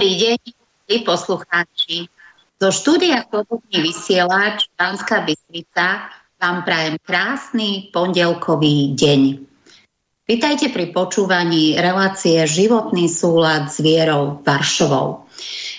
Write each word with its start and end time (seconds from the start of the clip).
Dobrý 0.00 0.16
deň, 0.16 1.04
poslucháči. 1.04 2.08
Zo 2.56 2.72
štúdia 2.72 3.20
Slobodný 3.28 3.84
vysielač 3.84 4.72
Banská 4.72 5.28
Bystrica 5.28 6.08
vám 6.40 6.64
prajem 6.64 6.96
krásny 7.04 7.92
pondelkový 7.92 8.96
deň. 8.96 9.44
Vítajte 10.24 10.72
pri 10.72 10.96
počúvaní 10.96 11.76
relácie 11.76 12.40
Životný 12.48 13.12
súlad 13.12 13.68
s 13.68 13.84
Vierou 13.84 14.40
Varšovou. 14.40 15.28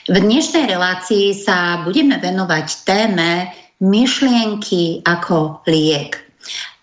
V 0.06 0.14
dnešnej 0.14 0.70
relácii 0.70 1.34
sa 1.34 1.82
budeme 1.82 2.22
venovať 2.22 2.86
téme 2.86 3.50
myšlienky 3.82 5.02
ako 5.02 5.66
liek. 5.66 6.22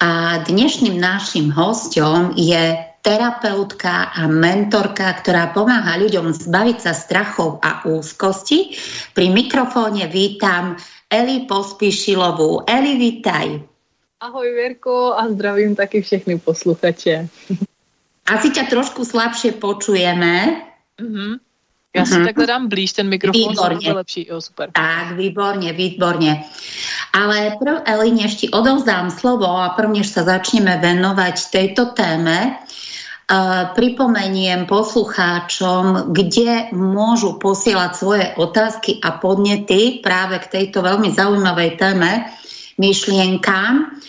A 0.03 0.43
dnešným 0.43 0.99
našim 0.99 1.55
hostom 1.55 2.35
je 2.35 2.88
terapeutka 3.09 4.13
a 4.13 4.29
mentorka, 4.29 5.09
ktorá 5.25 5.57
pomáha 5.57 5.97
ľuďom 5.97 6.29
zbaviť 6.29 6.77
sa 6.77 6.93
strachov 6.93 7.57
a 7.65 7.81
úzkosti. 7.89 8.77
Pri 9.17 9.33
mikrofóne 9.33 10.05
vítam 10.13 10.77
Eli 11.09 11.49
Pospíšilovú. 11.49 12.69
Eli, 12.69 13.01
vítaj. 13.01 13.65
Ahoj 14.21 14.49
Vierko 14.53 15.17
a 15.17 15.25
zdravím 15.33 15.73
taky 15.73 16.05
všechny 16.05 16.37
posluchače. 16.37 17.33
Asi 18.29 18.49
ťa 18.53 18.69
trošku 18.69 19.09
slabšie 19.09 19.57
počujeme. 19.57 20.69
Mm-hmm. 21.01 21.33
Já 21.97 22.05
si 22.05 22.15
uh-huh. 22.15 22.25
takhle 22.25 22.47
dám 22.47 22.69
blíž 22.69 22.93
ten 22.93 23.09
mikrofon, 23.09 23.49
výborně. 23.49 23.93
lepší. 23.93 24.27
Jo, 24.29 24.41
super. 24.41 24.71
Tak, 24.73 25.17
výborně, 25.17 25.73
výborně. 25.73 26.45
Ale 27.13 27.57
prv, 27.59 27.83
Eli, 27.85 28.11
než 28.11 28.35
ti 28.35 28.47
odovzdám 28.51 29.11
slovo 29.11 29.49
a 29.49 29.73
prvnež 29.73 30.13
sa 30.13 30.29
začneme 30.29 30.77
venovať 30.77 31.37
tejto 31.49 31.97
téme, 31.97 32.61
Uh, 32.61 32.69
pripomeniem 33.77 34.65
poslucháčom, 34.65 36.17
kde 36.17 36.73
môžu 36.73 37.37
posielať 37.37 37.93
svoje 37.93 38.27
otázky 38.41 39.05
a 39.05 39.21
podnety 39.21 40.01
práve 40.01 40.41
k 40.41 40.49
tejto 40.49 40.81
veľmi 40.81 41.13
zaujímavej 41.13 41.77
téme, 41.77 42.25
myšlienkám. 42.81 44.01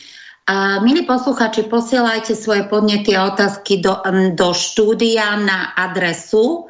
Uh, 0.50 0.82
milí 0.82 1.06
poslucháči, 1.06 1.68
posielajte 1.70 2.34
svoje 2.34 2.66
podnety 2.66 3.14
a 3.14 3.30
otázky 3.30 3.84
do, 3.84 4.02
do 4.34 4.50
štúdia 4.56 5.38
na 5.38 5.78
adresu 5.78 6.66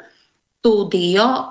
studio 0.60 1.48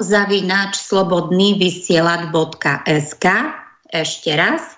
ešte 3.88 4.36
raz 4.36 4.76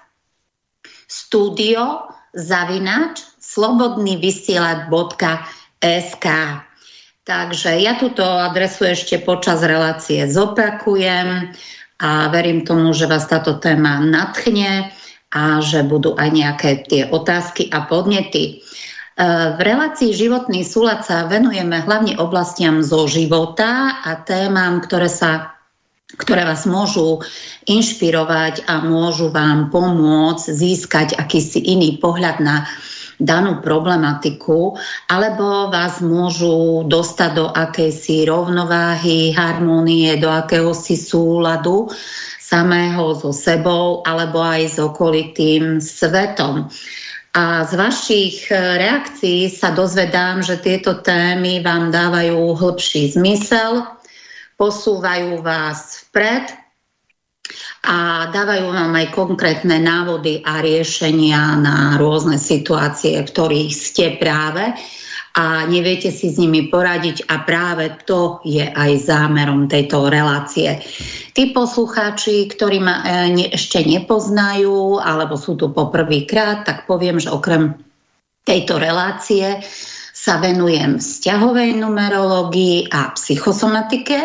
studio 1.10 2.06
SK. 5.80 6.26
Takže 7.24 7.80
ja 7.80 7.96
túto 7.96 8.24
adresu 8.24 8.88
ešte 8.92 9.20
počas 9.20 9.64
relácie 9.64 10.28
zopakujem 10.28 11.52
a 12.00 12.10
verím 12.32 12.64
tomu, 12.64 12.92
že 12.96 13.08
vás 13.08 13.28
táto 13.28 13.60
téma 13.60 14.00
natchne 14.00 14.92
a 15.30 15.62
že 15.62 15.84
budú 15.84 16.16
aj 16.16 16.28
nejaké 16.32 16.70
tie 16.84 17.02
otázky 17.06 17.68
a 17.70 17.86
podnety. 17.86 18.44
E, 18.44 18.52
v 19.56 19.60
relácii 19.60 20.10
Životný 20.16 20.66
súlad 20.66 21.06
sa 21.06 21.28
venujeme 21.28 21.84
hlavne 21.84 22.18
oblastiam 22.18 22.82
zo 22.82 23.06
života 23.06 24.00
a 24.00 24.20
témam, 24.26 24.82
ktoré 24.82 25.06
sa 25.06 25.60
ktoré 26.10 26.42
vás 26.42 26.66
môžu 26.66 27.22
inšpirovať 27.70 28.66
a 28.66 28.82
môžu 28.82 29.30
vám 29.30 29.70
pomôcť 29.70 30.50
získať 30.50 31.08
akýsi 31.14 31.62
iný 31.62 32.02
pohľad 32.02 32.42
na 32.42 32.66
danú 33.20 33.60
problematiku, 33.60 34.74
alebo 35.06 35.68
vás 35.68 36.00
môžu 36.00 36.88
dostať 36.88 37.30
do 37.36 37.46
akejsi 37.52 38.24
rovnováhy, 38.24 39.36
harmonie, 39.36 40.16
do 40.16 40.32
akéhosi 40.32 40.96
súladu 40.96 41.92
samého 42.40 43.14
so 43.14 43.30
sebou 43.30 44.02
alebo 44.02 44.42
aj 44.42 44.74
s 44.74 44.76
okolitým 44.82 45.78
svetom. 45.78 46.66
A 47.30 47.62
z 47.62 47.78
vašich 47.78 48.50
reakcií 48.50 49.46
sa 49.46 49.70
dozvedám, 49.70 50.42
že 50.42 50.58
tieto 50.58 50.98
témy 50.98 51.62
vám 51.62 51.94
dávajú 51.94 52.58
hĺbší 52.58 53.14
zmysel, 53.14 53.86
posúvajú 54.58 55.38
vás 55.38 56.10
vpred 56.10 56.69
a 57.80 58.28
dávajú 58.28 58.76
vám 58.76 58.92
aj 58.92 59.06
konkrétne 59.16 59.80
návody 59.80 60.44
a 60.44 60.60
riešenia 60.60 61.56
na 61.56 61.96
rôzne 61.96 62.36
situácie, 62.36 63.24
v 63.24 63.30
ktorých 63.32 63.70
ste 63.72 64.20
práve 64.20 64.76
a 65.30 65.64
neviete 65.70 66.10
si 66.10 66.28
s 66.28 66.36
nimi 66.42 66.66
poradiť 66.66 67.30
a 67.30 67.46
práve 67.46 68.02
to 68.02 68.42
je 68.42 68.66
aj 68.66 68.90
zámerom 69.06 69.70
tejto 69.70 70.10
relácie. 70.10 70.82
Tí 71.30 71.54
poslucháči, 71.54 72.50
ktorí 72.50 72.82
ma 72.82 73.00
e, 73.06 73.48
ešte 73.54 73.80
nepoznajú 73.86 74.98
alebo 74.98 75.38
sú 75.38 75.54
tu 75.54 75.70
poprvýkrát, 75.70 76.66
tak 76.66 76.90
poviem, 76.90 77.22
že 77.22 77.30
okrem 77.30 77.78
tejto 78.42 78.82
relácie 78.82 79.62
sa 80.10 80.42
venujem 80.42 80.98
vzťahovej 80.98 81.78
numerológii 81.78 82.90
a 82.90 83.14
psychosomatike 83.14 84.18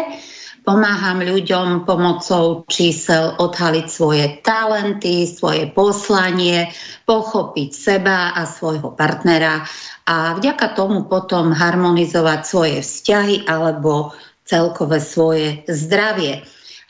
Pomáham 0.66 1.22
ľuďom 1.22 1.86
pomocou 1.86 2.66
čísel 2.66 3.38
odhaliť 3.38 3.86
svoje 3.86 4.42
talenty, 4.42 5.30
svoje 5.30 5.70
poslanie, 5.70 6.74
pochopiť 7.06 7.70
seba 7.70 8.34
a 8.34 8.50
svojho 8.50 8.98
partnera 8.98 9.62
a 10.10 10.34
vďaka 10.42 10.74
tomu 10.74 11.06
potom 11.06 11.54
harmonizovať 11.54 12.42
svoje 12.42 12.78
vzťahy 12.82 13.46
alebo 13.46 14.18
celkové 14.42 14.98
svoje 14.98 15.62
zdravie. 15.70 16.42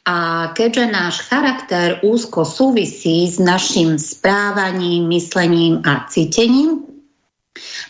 A 0.06 0.52
keďže 0.54 0.86
náš 0.96 1.16
charakter 1.26 1.98
úzko 2.06 2.46
súvisí 2.46 3.26
s 3.26 3.42
našim 3.42 3.98
správaním, 3.98 5.10
myslením 5.10 5.82
a 5.82 6.06
cítením, 6.08 6.85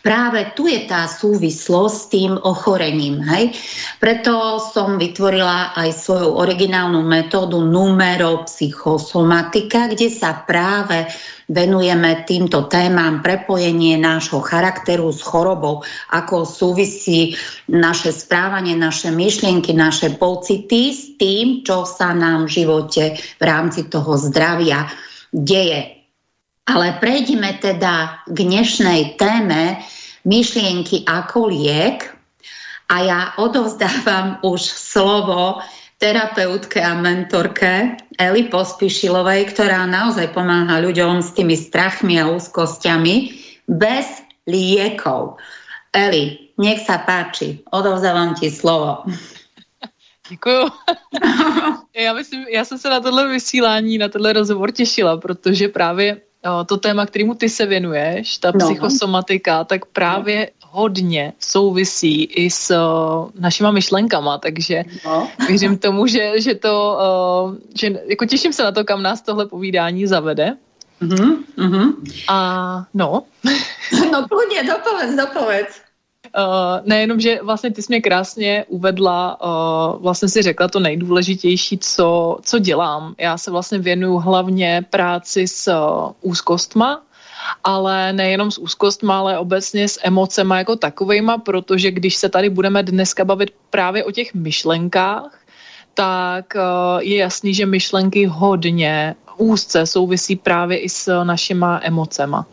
Práve 0.06 0.54
tu 0.54 0.70
je 0.70 0.86
tá 0.86 1.10
súvislosť 1.10 1.98
s 1.98 2.06
tým 2.14 2.38
ochorením. 2.38 3.18
Hej? 3.26 3.58
Preto 3.98 4.62
som 4.62 5.02
vytvorila 5.02 5.74
aj 5.74 5.90
svoju 5.90 6.38
originálnu 6.38 7.02
metódu 7.02 7.66
numeropsychosomatika, 7.66 9.90
kde 9.90 10.14
sa 10.14 10.46
práve 10.46 11.10
venujeme 11.50 12.22
týmto 12.30 12.70
témam 12.70 13.26
prepojenie 13.26 13.98
nášho 13.98 14.38
charakteru 14.42 15.10
s 15.10 15.22
chorobou, 15.26 15.82
ako 16.14 16.46
súvisí 16.46 17.34
naše 17.70 18.12
správanie, 18.14 18.76
naše 18.78 19.10
myšlienky, 19.10 19.74
naše 19.74 20.10
pocity 20.14 20.94
s 20.94 21.18
tým, 21.18 21.66
čo 21.66 21.90
sa 21.90 22.14
nám 22.14 22.46
v 22.46 22.54
živote 22.62 23.18
v 23.18 23.42
rámci 23.42 23.90
toho 23.90 24.14
zdravia 24.18 24.86
deje. 25.34 26.05
Ale 26.66 26.98
prejdeme 26.98 27.62
teda 27.62 28.26
k 28.26 28.38
dnešnej 28.42 29.22
téme 29.22 29.86
myšlienky 30.26 31.06
ako 31.06 31.54
liek 31.54 32.10
a 32.90 32.96
ja 33.06 33.22
odovzdávam 33.38 34.42
už 34.42 34.62
slovo 34.66 35.62
terapeutke 36.02 36.82
a 36.82 36.98
mentorke 36.98 38.02
Eli 38.18 38.50
Pospišilovej, 38.50 39.54
ktorá 39.54 39.86
naozaj 39.86 40.34
pomáha 40.34 40.82
ľuďom 40.82 41.22
s 41.22 41.38
tými 41.38 41.54
strachmi 41.54 42.18
a 42.18 42.34
úzkosťami 42.34 43.16
bez 43.70 44.26
liekov. 44.50 45.38
Eli, 45.94 46.52
nech 46.58 46.82
sa 46.82 46.98
páči, 47.06 47.62
odovzdávam 47.72 48.34
ti 48.36 48.50
slovo. 48.52 49.06
Děkuju. 50.30 50.70
já, 51.96 52.14
myslím, 52.14 52.46
já 52.50 52.66
jsem 52.66 52.78
se 52.78 52.90
na 52.90 53.00
tohle 53.00 53.28
vysílání, 53.28 53.98
na 53.98 54.10
tohle 54.10 54.34
rozhovor 54.34 54.72
těšila, 54.72 55.18
protože 55.18 55.68
právě 55.68 56.22
to 56.66 56.78
téma, 56.78 57.06
kterému 57.06 57.34
ty 57.34 57.50
se 57.50 57.66
věnuješ, 57.66 58.38
ta 58.38 58.52
no. 58.52 58.60
psychosomatika, 58.60 59.64
tak 59.64 59.86
právě 59.86 60.50
hodně 60.62 61.34
souvisí 61.40 62.24
i 62.24 62.50
s 62.50 62.72
uh, 62.72 63.30
našima 63.40 63.72
myšlenkama, 63.72 64.38
takže 64.38 64.84
no. 65.06 65.28
věřím 65.48 65.78
tomu, 65.78 66.08
že, 66.08 66.42
že 66.42 66.56
to, 66.56 67.00
uh, 67.48 67.56
že 67.80 68.02
jako 68.06 68.26
těším 68.26 68.54
se 68.54 68.64
na 68.64 68.72
to, 68.72 68.84
kam 68.84 69.04
nás 69.04 69.22
tohle 69.22 69.46
povídání 69.46 70.08
zavede. 70.08 70.58
Mm-hmm. 71.02 71.94
A 72.28 72.38
no. 72.94 73.24
no 74.12 74.28
půjde, 74.30 74.64
dopověz, 74.64 75.16
dopověz. 75.16 75.85
Uh, 76.38 76.88
nejenom, 76.88 77.20
že 77.20 77.40
vlastně 77.44 77.72
ty 77.72 77.82
jsi 77.82 77.88
mě 77.90 78.02
krásně 78.02 78.66
uvedla, 78.68 79.38
uh, 79.42 80.02
vlastně 80.02 80.30
si 80.30 80.42
řekla 80.42 80.68
to 80.68 80.80
nejdůležitější, 80.80 81.78
co, 81.78 82.38
co 82.42 82.60
dělám. 82.60 83.16
Já 83.18 83.38
se 83.38 83.52
vlastně 83.52 83.80
věnuju 83.80 84.18
hlavně 84.18 84.86
práci 84.90 85.48
s 85.48 85.72
uh, 85.72 86.12
úzkostma, 86.22 87.02
ale 87.64 88.14
nejenom 88.14 88.52
s 88.52 88.58
úzkostma, 88.58 89.20
ale 89.20 89.40
obecně 89.40 89.88
s 89.88 90.00
emocema 90.04 90.58
jako 90.58 90.76
takovejma, 90.76 91.38
protože 91.38 91.92
když 91.92 92.16
se 92.16 92.30
tady 92.30 92.50
budeme 92.50 92.84
dneska 92.84 93.26
bavit 93.26 93.52
právě 93.70 94.04
o 94.04 94.12
těch 94.12 94.34
myšlenkách, 94.34 95.40
tak 95.94 96.54
je 97.00 97.18
jasný, 97.18 97.54
že 97.54 97.66
myšlenky 97.66 98.26
hodně 98.26 99.16
úzce 99.38 99.86
souvisí 99.86 100.36
právě 100.36 100.78
i 100.78 100.90
s 100.90 101.24
našima 101.24 101.80
emocema. 101.84 102.46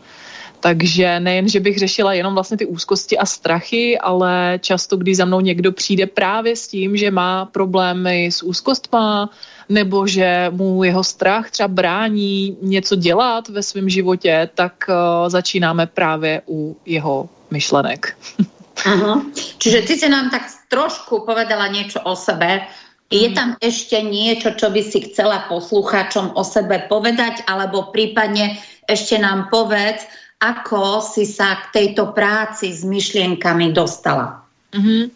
Takže 0.63 1.19
nejen, 1.19 1.49
že 1.49 1.59
bych 1.59 1.77
řešila 1.77 2.13
jenom 2.13 2.33
vlastně 2.33 2.57
ty 2.57 2.65
úzkosti 2.65 3.17
a 3.17 3.25
strachy, 3.25 3.99
ale 3.99 4.59
často, 4.63 4.97
když 4.97 5.17
za 5.17 5.25
mnou 5.25 5.39
někdo 5.39 5.71
přijde 5.71 6.07
právě 6.07 6.55
s 6.55 6.67
tím, 6.67 6.97
že 6.97 7.11
má 7.11 7.45
problémy 7.45 8.31
s 8.31 8.43
úzkostma, 8.43 9.29
nebo 9.69 10.07
že 10.07 10.47
mu 10.55 10.83
jeho 10.83 11.03
strach 11.03 11.51
třeba 11.51 11.67
brání 11.67 12.57
něco 12.61 12.95
dělat 12.95 13.49
ve 13.49 13.63
svém 13.63 13.89
životě, 13.89 14.49
tak 14.55 14.73
uh, 14.87 14.95
začínáme 15.29 15.87
právě 15.87 16.41
u 16.47 16.77
jeho 16.85 17.29
myšlenek. 17.51 18.15
Aha. 18.85 19.21
Čiže 19.57 19.81
ty 19.81 19.99
si 19.99 20.09
nám 20.09 20.29
tak 20.31 20.47
trošku 20.71 21.27
povedala 21.27 21.67
niečo 21.67 21.99
o 22.07 22.15
sebe. 22.15 22.63
Je 23.11 23.27
mhm. 23.29 23.35
tam 23.35 23.49
ešte 23.59 23.99
niečo, 23.99 24.55
čo 24.55 24.71
by 24.71 24.79
si 24.79 25.11
chcela 25.11 25.43
poslucháčom 25.51 26.39
o 26.39 26.43
sebe 26.47 26.87
povedať, 26.87 27.43
alebo 27.51 27.91
prípadne 27.91 28.63
ešte 28.87 29.19
nám 29.19 29.51
povedz, 29.51 30.07
ako 30.43 30.99
si 30.99 31.23
sa 31.23 31.55
k 31.55 31.65
tejto 31.71 32.11
práci 32.11 32.75
s 32.75 32.83
myšlienkami 32.83 33.71
dostala? 33.71 34.43
Mm-hmm. 34.73 35.09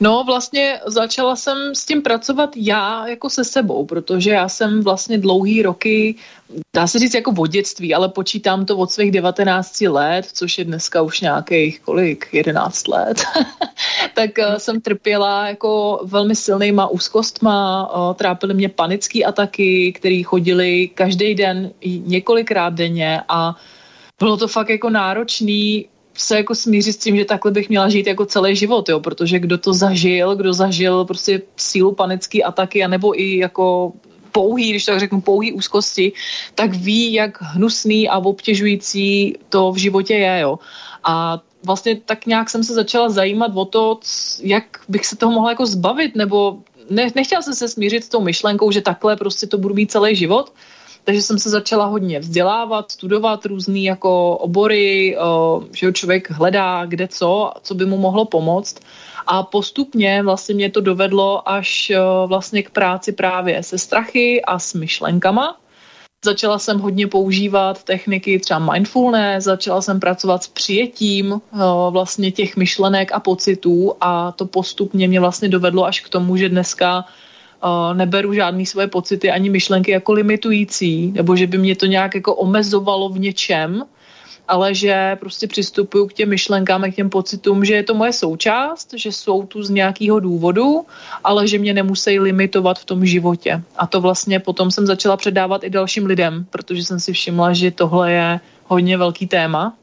No 0.00 0.24
vlastně 0.24 0.80
začala 0.86 1.36
jsem 1.36 1.74
s 1.74 1.84
tím 1.84 2.02
pracovat 2.02 2.50
já 2.56 3.08
jako 3.08 3.30
se 3.30 3.44
sebou, 3.44 3.86
protože 3.86 4.30
já 4.30 4.48
jsem 4.48 4.82
vlastně 4.82 5.18
dlouhý 5.18 5.62
roky, 5.62 6.14
dá 6.76 6.86
se 6.86 6.98
říct 6.98 7.14
jako 7.14 7.34
od 7.38 7.46
dětství, 7.46 7.94
ale 7.94 8.08
počítám 8.08 8.66
to 8.66 8.76
od 8.76 8.90
svých 8.90 9.10
19 9.10 9.80
let, 9.80 10.26
což 10.32 10.58
je 10.58 10.64
dneska 10.64 11.02
už 11.02 11.20
nějakých 11.20 11.80
kolik, 11.80 12.28
11 12.32 12.88
let, 12.88 13.22
tak 14.14 14.30
uh, 14.38 14.54
jsem 14.54 14.80
trpěla 14.80 15.48
jako 15.48 16.00
velmi 16.04 16.36
silnýma 16.36 16.86
úzkostma, 16.86 17.90
uh, 17.92 18.14
trápily 18.14 18.54
mě 18.54 18.68
panické 18.68 19.24
ataky, 19.24 19.92
které 19.92 20.22
chodily 20.24 20.90
každý 20.94 21.34
den, 21.34 21.70
několikrát 21.84 22.74
denně 22.74 23.22
a 23.28 23.56
bylo 24.20 24.36
to 24.36 24.48
fakt 24.48 24.68
jako 24.68 24.90
náročný 24.90 25.86
se 26.14 26.36
jako 26.36 26.54
smířit 26.54 26.92
s 26.92 26.98
tím, 26.98 27.16
že 27.16 27.24
takhle 27.24 27.50
bych 27.50 27.68
měla 27.68 27.88
žít 27.88 28.06
jako 28.06 28.26
celý 28.26 28.56
život, 28.56 28.88
jo, 28.88 29.00
protože 29.00 29.38
kdo 29.38 29.58
to 29.58 29.72
zažil, 29.72 30.36
kdo 30.36 30.52
zažil 30.52 31.04
prostě 31.04 31.42
sílu 31.56 31.92
panické 31.94 32.42
ataky, 32.42 32.84
anebo 32.84 33.20
i 33.20 33.36
jako 33.36 33.92
pouhý, 34.32 34.70
když 34.70 34.84
tak 34.84 35.00
řeknu, 35.00 35.20
pouhý 35.20 35.52
úzkosti, 35.52 36.12
tak 36.54 36.74
ví, 36.74 37.12
jak 37.12 37.42
hnusný 37.42 38.08
a 38.08 38.18
obtěžující 38.18 39.34
to 39.48 39.72
v 39.72 39.76
životě 39.76 40.14
je, 40.14 40.40
jo. 40.40 40.58
A 41.04 41.40
vlastně 41.64 42.00
tak 42.04 42.26
nějak 42.26 42.50
jsem 42.50 42.64
se 42.64 42.74
začala 42.74 43.08
zajímat 43.08 43.52
o 43.54 43.64
to, 43.64 44.00
jak 44.42 44.64
bych 44.88 45.06
se 45.06 45.16
toho 45.16 45.32
mohla 45.32 45.50
jako 45.50 45.66
zbavit, 45.66 46.16
nebo 46.16 46.58
ne, 46.90 47.10
nechtěla 47.14 47.42
jsem 47.42 47.54
se 47.54 47.68
smířit 47.68 48.04
s 48.04 48.08
tou 48.08 48.20
myšlenkou, 48.20 48.70
že 48.70 48.80
takhle 48.80 49.16
prostě 49.16 49.46
to 49.46 49.58
budu 49.58 49.74
mít 49.74 49.90
celý 49.90 50.16
život, 50.16 50.52
takže 51.04 51.22
jsem 51.22 51.38
se 51.38 51.50
začala 51.50 51.84
hodně 51.84 52.18
vzdělávat, 52.18 52.92
studovat 52.92 53.46
různé 53.46 53.78
jako 53.78 54.36
obory, 54.36 55.16
že 55.72 55.92
člověk 55.92 56.30
hledá 56.30 56.84
kde 56.86 57.08
co, 57.08 57.52
co 57.62 57.74
by 57.74 57.86
mu 57.86 57.96
mohlo 57.96 58.24
pomoct. 58.24 58.80
A 59.26 59.42
postupně 59.42 60.22
vlastně 60.22 60.54
mě 60.54 60.70
to 60.70 60.80
dovedlo 60.80 61.48
až 61.48 61.92
vlastně 62.26 62.62
k 62.62 62.70
práci 62.70 63.12
právě 63.12 63.62
se 63.62 63.78
strachy 63.78 64.42
a 64.42 64.58
s 64.58 64.74
myšlenkama. 64.74 65.56
Začala 66.24 66.58
jsem 66.58 66.78
hodně 66.78 67.06
používat 67.06 67.84
techniky 67.84 68.38
třeba 68.38 68.72
mindfulness, 68.72 69.44
začala 69.44 69.82
jsem 69.82 70.00
pracovat 70.00 70.42
s 70.42 70.48
přijetím 70.48 71.40
vlastně 71.90 72.32
těch 72.32 72.56
myšlenek 72.56 73.12
a 73.12 73.20
pocitů 73.20 73.92
a 74.00 74.32
to 74.32 74.46
postupně 74.46 75.08
mě 75.08 75.20
vlastně 75.20 75.48
dovedlo 75.48 75.84
až 75.84 76.00
k 76.00 76.08
tomu, 76.08 76.36
že 76.36 76.48
dneska 76.48 77.04
neberu 77.92 78.34
žádný 78.34 78.66
svoje 78.66 78.86
pocity 78.86 79.30
ani 79.30 79.50
myšlenky 79.50 79.90
jako 79.90 80.12
limitující, 80.12 81.12
nebo 81.12 81.36
že 81.36 81.46
by 81.46 81.58
mě 81.58 81.76
to 81.76 81.86
nějak 81.86 82.14
jako 82.14 82.34
omezovalo 82.34 83.08
v 83.08 83.18
něčem, 83.18 83.84
ale 84.48 84.74
že 84.74 85.16
prostě 85.20 85.46
přistupuju 85.46 86.06
k 86.06 86.12
těm 86.12 86.28
myšlenkám 86.28 86.84
a 86.84 86.88
k 86.88 86.94
těm 86.94 87.10
pocitům, 87.10 87.64
že 87.64 87.74
je 87.74 87.82
to 87.82 87.94
moje 87.94 88.12
součást, 88.12 88.94
že 88.96 89.12
jsou 89.12 89.46
tu 89.46 89.62
z 89.62 89.70
nějakého 89.70 90.20
důvodu, 90.20 90.86
ale 91.24 91.48
že 91.48 91.58
mě 91.58 91.74
nemusí 91.74 92.18
limitovat 92.18 92.78
v 92.78 92.84
tom 92.84 93.06
životě. 93.06 93.62
A 93.76 93.86
to 93.86 94.00
vlastně 94.00 94.40
potom 94.40 94.70
jsem 94.70 94.86
začala 94.86 95.16
předávat 95.16 95.64
i 95.64 95.70
dalším 95.70 96.06
lidem, 96.06 96.46
protože 96.50 96.84
jsem 96.84 97.00
si 97.00 97.12
všimla, 97.12 97.52
že 97.52 97.70
tohle 97.70 98.12
je 98.12 98.40
hodně 98.66 98.96
velký 98.96 99.26
téma 99.26 99.74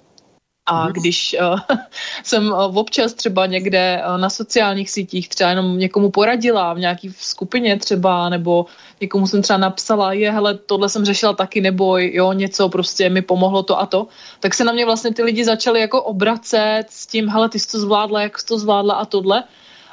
a 0.68 0.84
mhm. 0.84 0.94
když 0.94 1.36
uh, 1.42 1.60
jsem 2.24 2.52
uh, 2.52 2.78
občas 2.78 3.14
třeba 3.14 3.46
někde 3.46 4.04
uh, 4.08 4.18
na 4.18 4.30
sociálních 4.30 4.90
sítích 4.90 5.30
třeba 5.30 5.50
jenom 5.50 5.78
někomu 5.78 6.12
poradila 6.12 6.74
v 6.74 6.80
nějaký 6.80 7.14
skupině 7.18 7.80
třeba, 7.80 8.30
nebo 8.30 8.66
někomu 9.02 9.28
jsem 9.28 9.42
třeba 9.42 9.58
napsala, 9.58 10.14
je, 10.14 10.32
hele, 10.32 10.58
tohle 10.58 10.90
jsem 10.90 11.06
řešila 11.06 11.34
taky, 11.34 11.62
nebo 11.62 11.98
jo, 11.98 12.34
něco 12.34 12.70
prostě 12.70 13.10
mi 13.10 13.22
pomohlo 13.22 13.64
to 13.64 13.80
a 13.80 13.86
to, 13.86 14.08
tak 14.40 14.54
se 14.54 14.64
na 14.64 14.72
mě 14.72 14.86
vlastně 14.86 15.14
ty 15.14 15.24
lidi 15.24 15.46
začali 15.46 15.80
jako 15.80 16.04
obracet 16.04 16.84
s 16.90 17.08
tím, 17.08 17.30
hele, 17.30 17.50
ty 17.50 17.60
jsi 17.60 17.72
to 17.72 17.80
zvládla, 17.80 18.22
jak 18.22 18.40
jsi 18.40 18.46
to 18.46 18.60
zvládla 18.60 18.94
a 18.94 19.06
tohle. 19.06 19.44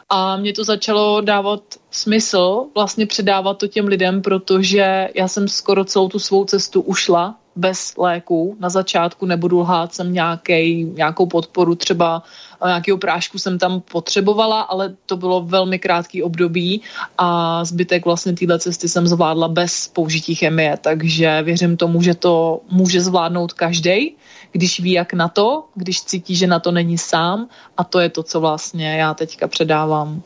A 0.09 0.37
mě 0.37 0.53
to 0.53 0.65
začalo 0.65 1.21
dávat 1.21 1.61
smysl 1.91 2.67
vlastně 2.75 3.07
předávat 3.07 3.59
to 3.59 3.67
těm 3.67 3.87
lidem, 3.87 4.23
protože 4.23 5.09
já 5.15 5.29
jsem 5.29 5.49
skoro 5.49 5.85
celou 5.85 6.09
tu 6.09 6.19
svou 6.19 6.45
cestu 6.45 6.81
ušla 6.81 7.35
bez 7.57 7.97
léku. 7.97 8.57
Na 8.61 8.69
začátku 8.69 9.27
nebudu 9.27 9.59
lhát, 9.59 9.95
jsem 9.95 10.13
nějaký, 10.13 10.85
nějakou 10.85 11.27
podporu, 11.27 11.75
třeba 11.75 12.23
eh, 12.65 12.67
nějakého 12.67 12.99
prášku 12.99 13.39
jsem 13.39 13.59
tam 13.59 13.81
potřebovala, 13.81 14.61
ale 14.61 14.95
to 15.07 15.17
bylo 15.17 15.43
velmi 15.43 15.79
krátký 15.79 16.23
období 16.23 16.83
a 17.19 17.65
zbytek 17.65 18.05
vlastně 18.05 18.33
téhle 18.33 18.59
cesty 18.59 18.89
jsem 18.89 19.07
zvládla 19.07 19.49
bez 19.49 19.89
použití 19.89 20.35
chemie, 20.35 20.77
takže 20.81 21.43
věřím 21.43 21.77
tomu, 21.77 22.03
že 22.03 22.15
to 22.15 22.61
může 22.71 23.01
zvládnout 23.01 23.53
každý, 23.53 24.17
když 24.53 24.81
ví, 24.81 24.93
jak 24.93 25.13
na 25.13 25.29
to, 25.29 25.65
když 25.75 26.03
cítí, 26.03 26.37
že 26.37 26.47
na 26.47 26.61
to 26.61 26.73
není 26.73 26.99
sám 26.99 27.49
a 27.77 27.85
to 27.85 28.01
je 28.01 28.09
to, 28.09 28.23
co 28.23 28.41
vlastně 28.41 28.97
já 28.97 29.15
teďka 29.15 29.49
předávám 29.49 30.23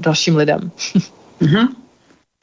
dalším 0.00 0.36
lidem. 0.36 0.70
Mm-hmm. 1.40 1.68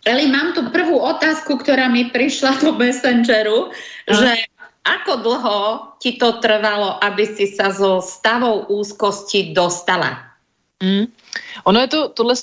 Eli, 0.07 0.31
mám 0.31 0.55
tu 0.55 0.63
prvú 0.71 1.03
otázku, 1.03 1.59
ktorá 1.59 1.91
mi 1.91 2.07
prišla 2.07 2.63
do 2.63 2.71
Messengeru, 2.79 3.75
a. 4.07 4.15
že 4.15 4.47
ako 4.87 5.13
dlho 5.19 5.59
ti 5.99 6.15
to 6.15 6.39
trvalo, 6.39 6.95
aby 7.03 7.27
si 7.27 7.51
sa 7.51 7.75
zo 7.75 7.99
stavou 7.99 8.71
úzkosti 8.71 9.51
dostala? 9.51 10.39
Mm. 10.79 11.11
Ono 11.67 11.79
je 11.79 11.87
to, 11.87 12.09
tohle 12.09 12.35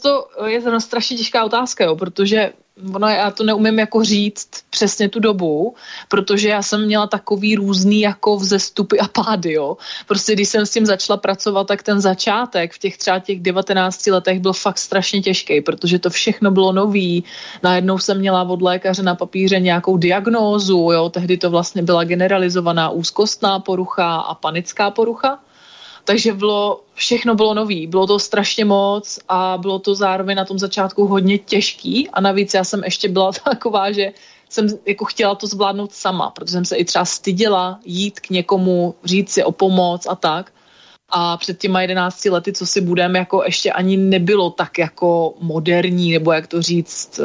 je 0.47 0.61
strašně 0.80 1.16
těžká 1.16 1.44
otázka, 1.44 1.85
jo, 1.85 1.97
protože 1.97 2.52
ono, 2.95 3.09
já 3.09 3.31
to 3.31 3.45
neumím 3.45 3.78
jako 3.78 4.04
říct 4.04 4.49
přesně 4.71 5.09
tu 5.09 5.21
dobu, 5.21 5.75
protože 6.09 6.49
já 6.49 6.62
jsem 6.62 6.85
měla 6.85 7.07
takový 7.07 7.57
různý 7.57 8.00
jako 8.00 8.37
vzestupy 8.37 8.99
a 8.99 9.09
pády, 9.09 9.52
jo. 9.52 9.76
Prostě 10.07 10.33
když 10.33 10.49
jsem 10.49 10.66
s 10.66 10.71
tím 10.71 10.87
začala 10.87 11.16
pracovat, 11.16 11.66
tak 11.66 11.83
ten 11.83 12.00
začátek 12.00 12.73
v 12.73 12.78
těch 12.78 12.99
třeba 12.99 13.19
těch 13.19 13.40
19 13.40 14.07
letech 14.07 14.40
byl 14.40 14.52
fakt 14.52 14.78
strašně 14.78 15.23
těžký, 15.23 15.61
protože 15.61 15.99
to 15.99 16.11
všechno 16.11 16.50
bylo 16.50 16.73
nový. 16.73 17.25
Najednou 17.62 17.99
jsem 17.99 18.19
měla 18.19 18.43
od 18.43 18.62
lékaře 18.62 19.02
na 19.02 19.14
papíře 19.14 19.61
nějakou 19.61 19.97
diagnózu, 19.97 20.90
jo. 20.93 21.09
Tehdy 21.09 21.37
to 21.37 21.50
vlastně 21.50 21.83
byla 21.83 22.04
generalizovaná 22.04 22.90
úzkostná 22.90 23.61
porucha 23.61 24.16
a 24.16 24.35
panická 24.35 24.90
porucha. 24.90 25.38
Takže 26.04 26.32
bylo, 26.32 26.80
všechno 26.94 27.34
bylo 27.34 27.54
nový, 27.54 27.87
bylo 27.87 28.06
to 28.06 28.18
strašně 28.18 28.64
moc 28.64 29.18
a 29.28 29.58
bylo 29.61 29.78
to 29.78 29.94
zároveň 29.94 30.37
na 30.37 30.44
tom 30.44 30.58
začátku 30.58 31.06
hodně 31.06 31.38
těžký 31.38 32.08
a 32.11 32.20
navíc 32.20 32.54
já 32.54 32.64
jsem 32.64 32.84
ještě 32.84 33.08
byla 33.08 33.32
taková, 33.44 33.92
že 33.92 34.12
jsem 34.49 34.68
jako 34.87 35.04
chtěla 35.04 35.34
to 35.34 35.46
zvládnout 35.46 35.92
sama, 35.92 36.30
protože 36.30 36.52
jsem 36.52 36.64
se 36.64 36.76
i 36.76 36.84
třeba 36.84 37.04
styděla 37.04 37.80
jít 37.84 38.20
k 38.20 38.30
někomu, 38.30 38.94
říct 39.04 39.30
si 39.30 39.44
o 39.44 39.52
pomoc 39.52 40.06
a 40.06 40.14
tak. 40.14 40.52
A 41.08 41.37
před 41.37 41.58
těma 41.58 41.82
11 41.82 42.25
lety, 42.25 42.52
co 42.52 42.66
si 42.66 42.80
budeme, 42.80 43.18
jako 43.18 43.42
ještě 43.44 43.73
ani 43.73 43.96
nebylo 43.96 44.50
tak 44.50 44.78
jako 44.78 45.34
moderní, 45.40 46.12
nebo 46.12 46.32
jak 46.32 46.46
to 46.46 46.62
říct, 46.62 47.20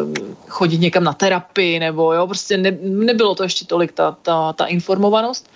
chodit 0.48 0.78
někam 0.78 1.04
na 1.04 1.14
terapii, 1.14 1.80
nebo 1.80 2.14
jo, 2.14 2.28
prostě 2.28 2.58
ne, 2.58 2.78
nebylo 2.82 3.36
to 3.36 3.44
ještě 3.44 3.66
tolik 3.66 3.92
ta, 3.92 4.18
ta, 4.22 4.54
ta 4.54 4.66
informovanost. 4.66 5.50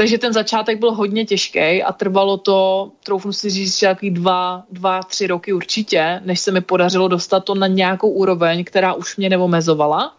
Takže 0.00 0.18
ten 0.18 0.32
začátek 0.32 0.78
byl 0.78 0.92
hodně 0.92 1.26
těžký 1.26 1.82
a 1.82 1.92
trvalo 1.92 2.36
to, 2.36 2.90
troufnu 3.04 3.32
si 3.32 3.50
říct, 3.50 3.80
nějaký 3.80 4.10
dva, 4.10 4.62
dva, 4.70 5.02
tři 5.02 5.26
roky 5.26 5.52
určitě, 5.52 6.20
než 6.24 6.40
se 6.40 6.52
mi 6.52 6.60
podařilo 6.60 7.08
dostat 7.08 7.40
to 7.40 7.54
na 7.54 7.66
nějakou 7.66 8.10
úroveň, 8.10 8.64
která 8.64 8.92
už 8.92 9.16
mě 9.16 9.28
neomezovala. 9.28 10.16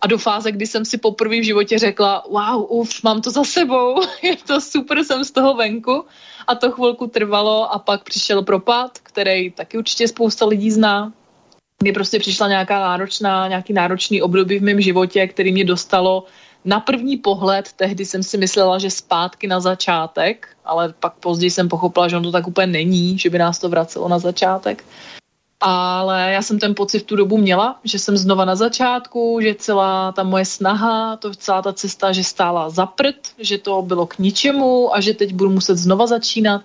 A 0.00 0.06
do 0.06 0.18
fáze, 0.18 0.52
kdy 0.52 0.66
jsem 0.66 0.84
si 0.84 0.98
poprvé 0.98 1.40
v 1.40 1.44
životě 1.44 1.78
řekla, 1.78 2.24
wow, 2.30 2.66
uf, 2.68 3.02
mám 3.02 3.22
to 3.22 3.30
za 3.30 3.44
sebou, 3.44 4.02
je 4.22 4.36
to 4.36 4.60
super, 4.60 5.04
jsem 5.04 5.24
z 5.24 5.30
toho 5.30 5.54
venku. 5.54 6.04
A 6.46 6.54
to 6.54 6.70
chvilku 6.70 7.06
trvalo 7.06 7.72
a 7.72 7.78
pak 7.78 8.04
přišel 8.04 8.42
propad, 8.42 8.98
který 8.98 9.50
taky 9.50 9.78
určitě 9.78 10.08
spousta 10.08 10.46
lidí 10.46 10.70
zná, 10.70 11.12
kdy 11.78 11.92
prostě 11.92 12.18
přišla 12.18 12.48
nějaká 12.48 12.80
náročná, 12.80 13.48
nějaký 13.48 13.72
náročný 13.72 14.22
období 14.22 14.58
v 14.58 14.62
mém 14.62 14.80
životě, 14.80 15.26
který 15.26 15.52
mě 15.52 15.64
dostalo 15.64 16.24
na 16.64 16.80
první 16.80 17.16
pohled 17.16 17.72
tehdy 17.72 18.04
jsem 18.04 18.22
si 18.22 18.38
myslela, 18.38 18.78
že 18.78 18.90
zpátky 18.90 19.46
na 19.46 19.60
začátek, 19.60 20.48
ale 20.64 20.92
pak 21.00 21.14
později 21.14 21.50
jsem 21.50 21.68
pochopila, 21.68 22.08
že 22.08 22.16
on 22.16 22.22
to 22.22 22.32
tak 22.32 22.46
úplně 22.46 22.66
není, 22.66 23.18
že 23.18 23.30
by 23.30 23.38
nás 23.38 23.58
to 23.58 23.68
vracelo 23.68 24.08
na 24.08 24.18
začátek. 24.18 24.84
ale 25.60 26.32
já 26.32 26.42
jsem 26.42 26.58
ten 26.58 26.74
pocit 26.74 26.98
v 26.98 27.02
tu 27.02 27.16
dobu 27.16 27.38
měla, 27.38 27.80
že 27.84 27.98
jsem 27.98 28.16
znova 28.16 28.44
na 28.44 28.56
začátku, 28.56 29.38
že 29.42 29.54
celá 29.54 30.12
ta 30.12 30.22
moje 30.22 30.44
snaha, 30.44 31.16
to 31.16 31.34
celá 31.34 31.62
ta 31.62 31.72
cesta, 31.72 32.12
že 32.12 32.24
stála 32.24 32.70
za 32.70 32.86
prd, 32.86 33.34
že 33.38 33.58
to 33.58 33.82
bylo 33.82 34.06
k 34.06 34.18
ničemu 34.18 34.94
a 34.94 35.00
že 35.00 35.14
teď 35.14 35.34
budu 35.34 35.50
muset 35.50 35.78
znova 35.78 36.06
začínat. 36.06 36.62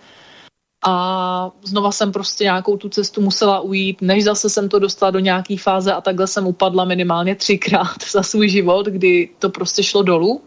A 0.85 1.51
znova 1.63 1.91
jsem 1.91 2.11
prostě 2.11 2.43
nějakou 2.43 2.77
tu 2.77 2.89
cestu 2.89 3.21
musela 3.21 3.59
ujít, 3.59 4.01
než 4.01 4.23
zase 4.23 4.49
jsem 4.49 4.69
to 4.69 4.79
dostala 4.79 5.11
do 5.11 5.19
nějaké 5.19 5.57
fáze 5.57 5.93
a 5.93 6.01
takhle 6.01 6.27
jsem 6.27 6.47
upadla 6.47 6.85
minimálně 6.85 7.35
třikrát 7.35 7.97
za 8.11 8.23
svůj 8.23 8.49
život, 8.49 8.85
kdy 8.85 9.29
to 9.39 9.49
prostě 9.49 9.83
šlo 9.83 10.03
dolů. 10.03 10.41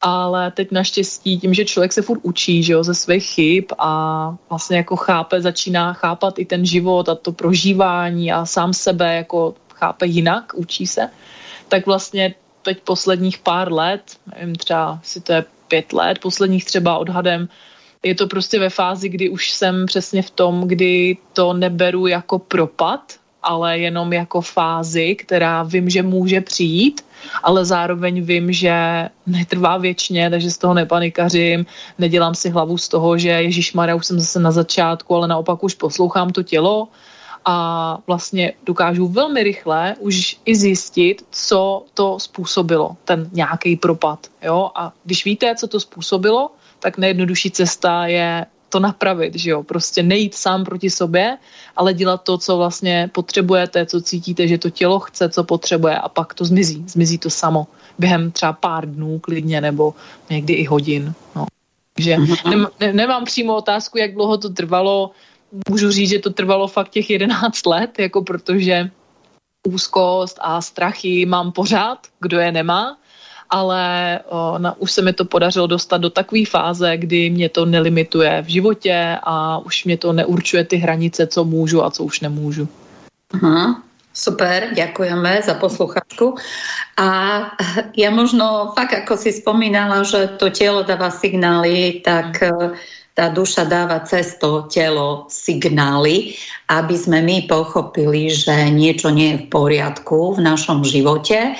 Ale 0.00 0.50
teď 0.50 0.72
naštěstí 0.72 1.40
tím, 1.40 1.54
že 1.54 1.64
člověk 1.64 1.92
se 1.92 2.02
furt 2.02 2.20
učí 2.22 2.62
že 2.62 2.72
jo, 2.72 2.84
ze 2.84 2.94
svých 2.94 3.26
chyb 3.26 3.64
a 3.78 4.34
vlastně 4.48 4.76
jako 4.76 4.96
chápe, 4.96 5.40
začíná 5.40 5.92
chápat 5.92 6.38
i 6.38 6.44
ten 6.44 6.66
život 6.66 7.08
a 7.08 7.14
to 7.14 7.32
prožívání 7.32 8.32
a 8.32 8.46
sám 8.46 8.72
sebe 8.72 9.16
jako 9.16 9.54
chápe 9.74 10.06
jinak, 10.06 10.52
učí 10.54 10.86
se, 10.86 11.10
tak 11.68 11.86
vlastně 11.86 12.34
teď 12.62 12.80
posledních 12.80 13.38
pár 13.38 13.72
let, 13.72 14.02
nevím 14.36 14.54
třeba, 14.54 15.00
si 15.02 15.20
to 15.20 15.32
je 15.32 15.44
pět 15.68 15.92
let, 15.92 16.18
posledních 16.18 16.64
třeba 16.64 16.98
odhadem, 16.98 17.48
je 18.02 18.14
to 18.14 18.26
prostě 18.26 18.58
ve 18.58 18.70
fázi, 18.70 19.08
kdy 19.08 19.28
už 19.28 19.50
jsem 19.50 19.86
přesně 19.86 20.22
v 20.22 20.30
tom, 20.30 20.68
kdy 20.68 21.16
to 21.32 21.52
neberu 21.52 22.06
jako 22.06 22.38
propad, 22.38 23.14
ale 23.42 23.78
jenom 23.78 24.12
jako 24.12 24.40
fázi, 24.40 25.14
která 25.14 25.62
vím, 25.62 25.90
že 25.90 26.02
může 26.02 26.40
přijít, 26.40 27.04
ale 27.42 27.64
zároveň 27.64 28.22
vím, 28.22 28.52
že 28.52 29.08
netrvá 29.26 29.76
věčně, 29.76 30.30
takže 30.30 30.50
z 30.50 30.58
toho 30.58 30.74
nepanikařím, 30.74 31.66
nedělám 31.98 32.34
si 32.34 32.50
hlavu 32.50 32.78
z 32.78 32.88
toho, 32.88 33.18
že 33.18 33.28
Ježíš 33.28 33.72
Maria 33.72 33.96
už 33.96 34.06
jsem 34.06 34.20
zase 34.20 34.40
na 34.40 34.50
začátku, 34.50 35.14
ale 35.14 35.28
naopak 35.28 35.64
už 35.64 35.74
poslouchám 35.74 36.30
to 36.30 36.42
tělo 36.42 36.88
a 37.44 37.98
vlastně 38.06 38.52
dokážu 38.66 39.08
velmi 39.08 39.42
rychle 39.42 39.96
už 39.98 40.36
i 40.44 40.56
zjistit, 40.56 41.26
co 41.30 41.84
to 41.94 42.20
způsobilo, 42.20 42.96
ten 43.04 43.30
nějaký 43.32 43.76
propad. 43.76 44.26
Jo? 44.42 44.70
A 44.74 44.92
když 45.04 45.24
víte, 45.24 45.54
co 45.54 45.66
to 45.66 45.80
způsobilo, 45.80 46.50
tak 46.78 46.98
nejjednodušší 46.98 47.50
cesta 47.50 48.06
je 48.06 48.46
to 48.68 48.80
napravit, 48.80 49.34
že 49.34 49.50
jo, 49.50 49.62
prostě 49.62 50.02
nejít 50.02 50.34
sám 50.34 50.64
proti 50.64 50.90
sobě, 50.90 51.38
ale 51.76 51.94
dělat 51.94 52.22
to, 52.22 52.38
co 52.38 52.56
vlastně 52.56 53.10
potřebujete, 53.12 53.86
co 53.86 54.00
cítíte, 54.00 54.48
že 54.48 54.58
to 54.58 54.70
tělo 54.70 55.00
chce, 55.00 55.28
co 55.28 55.44
potřebuje 55.44 55.98
a 55.98 56.08
pak 56.08 56.34
to 56.34 56.44
zmizí, 56.44 56.84
zmizí 56.86 57.18
to 57.18 57.30
samo. 57.30 57.66
Během 57.98 58.30
třeba 58.30 58.52
pár 58.52 58.90
dnů 58.90 59.18
klidně 59.18 59.60
nebo 59.60 59.94
někdy 60.30 60.52
i 60.54 60.64
hodin, 60.64 61.14
no. 61.36 61.46
Takže 61.94 62.16
mhm. 62.18 62.66
ne, 62.80 62.92
nemám 62.92 63.24
přímo 63.24 63.56
otázku, 63.56 63.98
jak 63.98 64.14
dlouho 64.14 64.38
to 64.38 64.50
trvalo, 64.50 65.10
můžu 65.68 65.90
říct, 65.90 66.10
že 66.10 66.18
to 66.18 66.30
trvalo 66.30 66.68
fakt 66.68 66.90
těch 66.90 67.10
11 67.10 67.66
let, 67.66 67.98
jako 67.98 68.22
protože 68.22 68.90
úzkost 69.66 70.38
a 70.40 70.62
strachy 70.62 71.26
mám 71.26 71.52
pořád, 71.52 71.98
kdo 72.20 72.38
je 72.38 72.52
nemá, 72.52 72.98
ale 73.50 74.20
o, 74.28 74.58
na, 74.58 74.80
už 74.80 74.92
se 74.92 75.02
mi 75.02 75.12
to 75.12 75.24
podařilo 75.24 75.66
dostat 75.66 75.98
do 75.98 76.10
takové 76.10 76.44
fáze, 76.46 76.96
kdy 76.96 77.30
mě 77.30 77.48
to 77.48 77.66
nelimituje 77.66 78.42
v 78.42 78.48
životě 78.48 79.16
a 79.22 79.58
už 79.58 79.84
mě 79.84 79.96
to 79.96 80.12
neurčuje 80.12 80.64
ty 80.64 80.76
hranice, 80.76 81.26
co 81.26 81.44
můžu 81.44 81.84
a 81.84 81.90
co 81.90 82.04
už 82.04 82.20
nemůžu. 82.20 82.68
Aha. 83.34 83.82
Super, 84.18 84.74
ďakujeme 84.74 85.46
za 85.46 85.54
posluchačku. 85.54 86.34
A 86.98 87.08
ja 88.02 88.10
možno 88.10 88.74
fakt, 88.74 89.06
ako 89.06 89.14
si 89.14 89.30
spomínala, 89.30 90.02
že 90.02 90.34
to 90.42 90.50
telo 90.50 90.82
dáva 90.82 91.14
signály, 91.14 92.02
tak 92.02 92.42
e, 92.42 92.74
tá 93.14 93.30
duša 93.30 93.62
dáva 93.70 94.02
cez 94.02 94.34
to 94.42 94.66
telo 94.66 95.30
signály, 95.30 96.34
aby 96.66 96.98
sme 96.98 97.22
my 97.22 97.46
pochopili, 97.46 98.34
že 98.34 98.74
niečo 98.74 99.14
nie 99.14 99.38
je 99.38 99.40
v 99.46 99.50
poriadku 99.54 100.34
v 100.34 100.40
našom 100.42 100.82
živote 100.82 101.54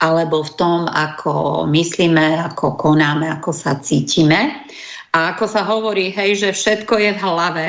alebo 0.00 0.40
v 0.40 0.52
tom, 0.56 0.88
ako 0.88 1.64
myslíme, 1.68 2.40
ako 2.52 2.76
konáme, 2.80 3.28
ako 3.28 3.52
sa 3.52 3.76
cítime. 3.78 4.64
A 5.12 5.36
ako 5.36 5.44
sa 5.44 5.62
hovorí, 5.66 6.08
hej, 6.14 6.40
že 6.40 6.56
všetko 6.56 6.94
je 6.96 7.10
v 7.12 7.22
hlave, 7.22 7.66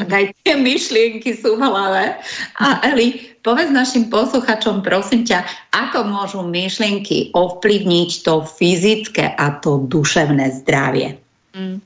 tak 0.00 0.08
aj 0.08 0.24
tie 0.46 0.56
myšlienky 0.56 1.36
sú 1.36 1.60
v 1.60 1.66
hlave. 1.68 2.16
A 2.56 2.80
Eli, 2.88 3.36
povedz 3.44 3.68
našim 3.68 4.08
posluchačom, 4.08 4.80
prosím 4.80 5.28
ťa, 5.28 5.44
ako 5.76 6.08
môžu 6.08 6.40
myšlienky 6.40 7.36
ovplyvniť 7.36 8.10
to 8.24 8.40
fyzické 8.48 9.36
a 9.36 9.60
to 9.60 9.84
duševné 9.84 10.64
zdravie? 10.64 11.20
Mm. 11.52 11.84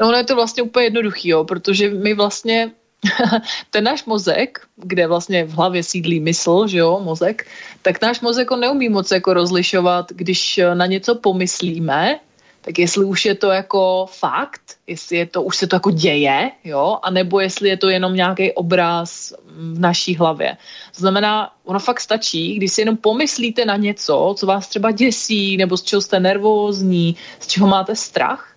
No 0.00 0.08
ono 0.08 0.16
je 0.16 0.24
to 0.24 0.34
vlastně 0.34 0.62
úplně 0.62 0.84
jednoduchý, 0.84 1.28
jo, 1.28 1.44
protože 1.44 1.90
my 1.90 2.14
vlastně 2.14 2.72
ten 3.70 3.84
náš 3.84 4.04
mozek, 4.04 4.60
kde 4.76 5.06
vlastně 5.06 5.44
v 5.44 5.50
hlavě 5.50 5.82
sídlí 5.82 6.20
mysl, 6.20 6.66
že 6.66 6.78
jo, 6.78 7.00
mozek, 7.04 7.46
tak 7.82 8.02
náš 8.02 8.20
mozek 8.20 8.50
on 8.50 8.60
neumí 8.60 8.88
moc 8.88 9.10
jako 9.10 9.34
rozlišovat, 9.34 10.12
když 10.12 10.60
na 10.74 10.86
něco 10.86 11.14
pomyslíme, 11.14 12.20
tak 12.60 12.78
jestli 12.78 13.04
už 13.04 13.24
je 13.24 13.34
to 13.34 13.50
jako 13.50 14.06
fakt, 14.10 14.60
jestli 14.86 15.16
je 15.16 15.26
to, 15.26 15.42
už 15.42 15.56
se 15.56 15.66
to 15.66 15.76
jako 15.76 15.90
děje, 15.90 16.50
jo, 16.64 16.98
anebo 17.02 17.40
jestli 17.40 17.68
je 17.68 17.76
to 17.76 17.88
jenom 17.88 18.14
nějaký 18.14 18.52
obraz 18.52 19.34
v 19.46 19.78
naší 19.78 20.16
hlavě. 20.16 20.56
To 20.94 21.00
znamená, 21.00 21.52
ono 21.64 21.78
fakt 21.78 22.00
stačí, 22.00 22.54
když 22.54 22.72
si 22.72 22.80
jenom 22.80 22.96
pomyslíte 22.96 23.64
na 23.64 23.76
něco, 23.76 24.34
co 24.38 24.46
vás 24.46 24.68
třeba 24.68 24.90
děsí, 24.90 25.56
nebo 25.56 25.76
z 25.76 25.82
čeho 25.82 26.02
jste 26.02 26.20
nervózní, 26.20 27.16
z 27.40 27.46
čeho 27.46 27.66
máte 27.68 27.96
strach, 27.96 28.56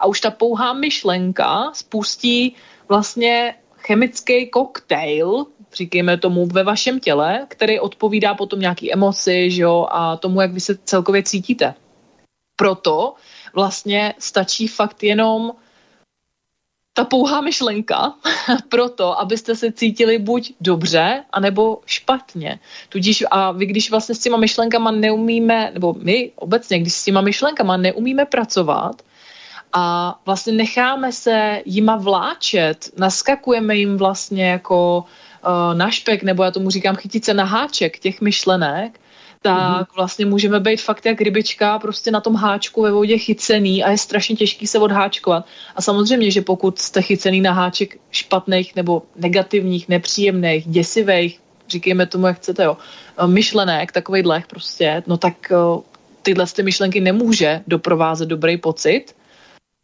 a 0.00 0.06
už 0.06 0.20
ta 0.20 0.30
pouhá 0.30 0.72
myšlenka 0.72 1.70
spustí 1.74 2.54
vlastně 2.88 3.54
chemický 3.90 4.46
koktejl, 4.46 5.46
říkejme 5.74 6.18
tomu, 6.18 6.46
ve 6.46 6.62
vašem 6.62 7.00
těle, 7.00 7.46
který 7.48 7.80
odpovídá 7.80 8.34
potom 8.34 8.60
nějaký 8.60 8.92
emoci 8.92 9.50
že 9.50 9.62
jo, 9.62 9.86
a 9.90 10.16
tomu, 10.16 10.40
jak 10.40 10.52
vy 10.52 10.60
se 10.60 10.78
celkově 10.84 11.22
cítíte. 11.22 11.74
Proto 12.56 13.14
vlastně 13.54 14.14
stačí 14.18 14.68
fakt 14.68 15.02
jenom 15.02 15.52
ta 16.92 17.04
pouhá 17.04 17.40
myšlenka 17.40 18.14
proto, 18.68 19.20
abyste 19.20 19.56
se 19.56 19.72
cítili 19.72 20.18
buď 20.18 20.52
dobře, 20.60 21.24
anebo 21.32 21.80
špatně. 21.86 22.58
Tudíž 22.88 23.24
a 23.30 23.52
vy, 23.52 23.66
když 23.66 23.90
vlastně 23.90 24.14
s 24.14 24.18
těma 24.18 24.36
myšlenkama 24.36 24.90
neumíme, 24.90 25.70
nebo 25.74 25.94
my 25.98 26.32
obecně, 26.36 26.78
když 26.78 26.92
s 26.92 27.04
těma 27.04 27.20
myšlenkama 27.20 27.76
neumíme 27.76 28.24
pracovat, 28.24 29.02
a 29.72 30.18
vlastně 30.26 30.52
necháme 30.52 31.12
se 31.12 31.62
jima 31.64 31.96
vláčet, 31.96 32.90
naskakujeme 32.96 33.76
jim 33.76 33.96
vlastně 33.96 34.50
jako 34.50 35.04
uh, 35.44 35.74
na 35.74 35.90
špek, 35.90 36.22
nebo 36.22 36.42
já 36.42 36.50
tomu 36.50 36.70
říkám 36.70 36.96
chytit 36.96 37.24
se 37.24 37.34
na 37.34 37.44
háček 37.44 37.98
těch 37.98 38.20
myšlenek, 38.20 39.00
tak 39.42 39.58
mm-hmm. 39.58 39.96
vlastně 39.96 40.26
můžeme 40.26 40.60
být 40.60 40.82
fakt 40.82 41.06
jak 41.06 41.20
rybička 41.20 41.78
prostě 41.78 42.10
na 42.10 42.20
tom 42.20 42.34
háčku 42.34 42.82
ve 42.82 42.92
vodě 42.92 43.18
chycený 43.18 43.84
a 43.84 43.90
je 43.90 43.98
strašně 43.98 44.36
těžký 44.36 44.66
se 44.66 44.78
odháčkovat. 44.78 45.46
A 45.76 45.82
samozřejmě, 45.82 46.30
že 46.30 46.42
pokud 46.42 46.78
jste 46.78 47.02
chycený 47.02 47.40
na 47.40 47.52
háček 47.52 47.96
špatných 48.10 48.76
nebo 48.76 49.02
negativních, 49.16 49.88
nepříjemných, 49.88 50.68
děsivých, 50.68 51.40
říkejme 51.68 52.06
tomu, 52.06 52.26
jak 52.26 52.36
chcete, 52.36 52.64
jo, 52.64 52.76
eh, 53.18 53.26
myšlenek, 53.26 53.92
takovejhlech 53.92 54.46
prostě, 54.46 55.02
no 55.06 55.16
tak 55.16 55.34
uh, 55.50 55.82
tyhle 56.22 56.46
ty 56.46 56.62
myšlenky 56.62 57.00
nemůže 57.00 57.62
doprovázet 57.66 58.28
dobrý 58.28 58.56
pocit, 58.56 59.14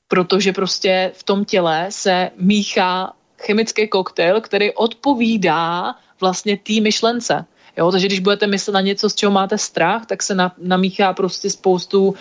protože 0.08 0.52
prostě 0.52 1.12
v 1.14 1.22
tom 1.22 1.44
těle 1.44 1.86
se 1.90 2.30
míchá 2.36 3.12
chemický 3.38 3.88
koktejl, 3.88 4.40
který 4.40 4.74
odpovídá 4.74 5.94
vlastně 6.20 6.56
té 6.56 6.80
myšlence. 6.80 7.44
Jo, 7.76 7.90
takže 7.90 8.06
když 8.06 8.20
budete 8.20 8.46
myslet 8.46 8.72
na 8.72 8.80
něco, 8.80 9.10
z 9.10 9.14
čeho 9.14 9.32
máte 9.32 9.58
strach, 9.58 10.06
tak 10.06 10.22
se 10.22 10.34
na, 10.34 10.52
namíchá 10.58 11.12
prostě 11.12 11.50
spoustu 11.50 12.14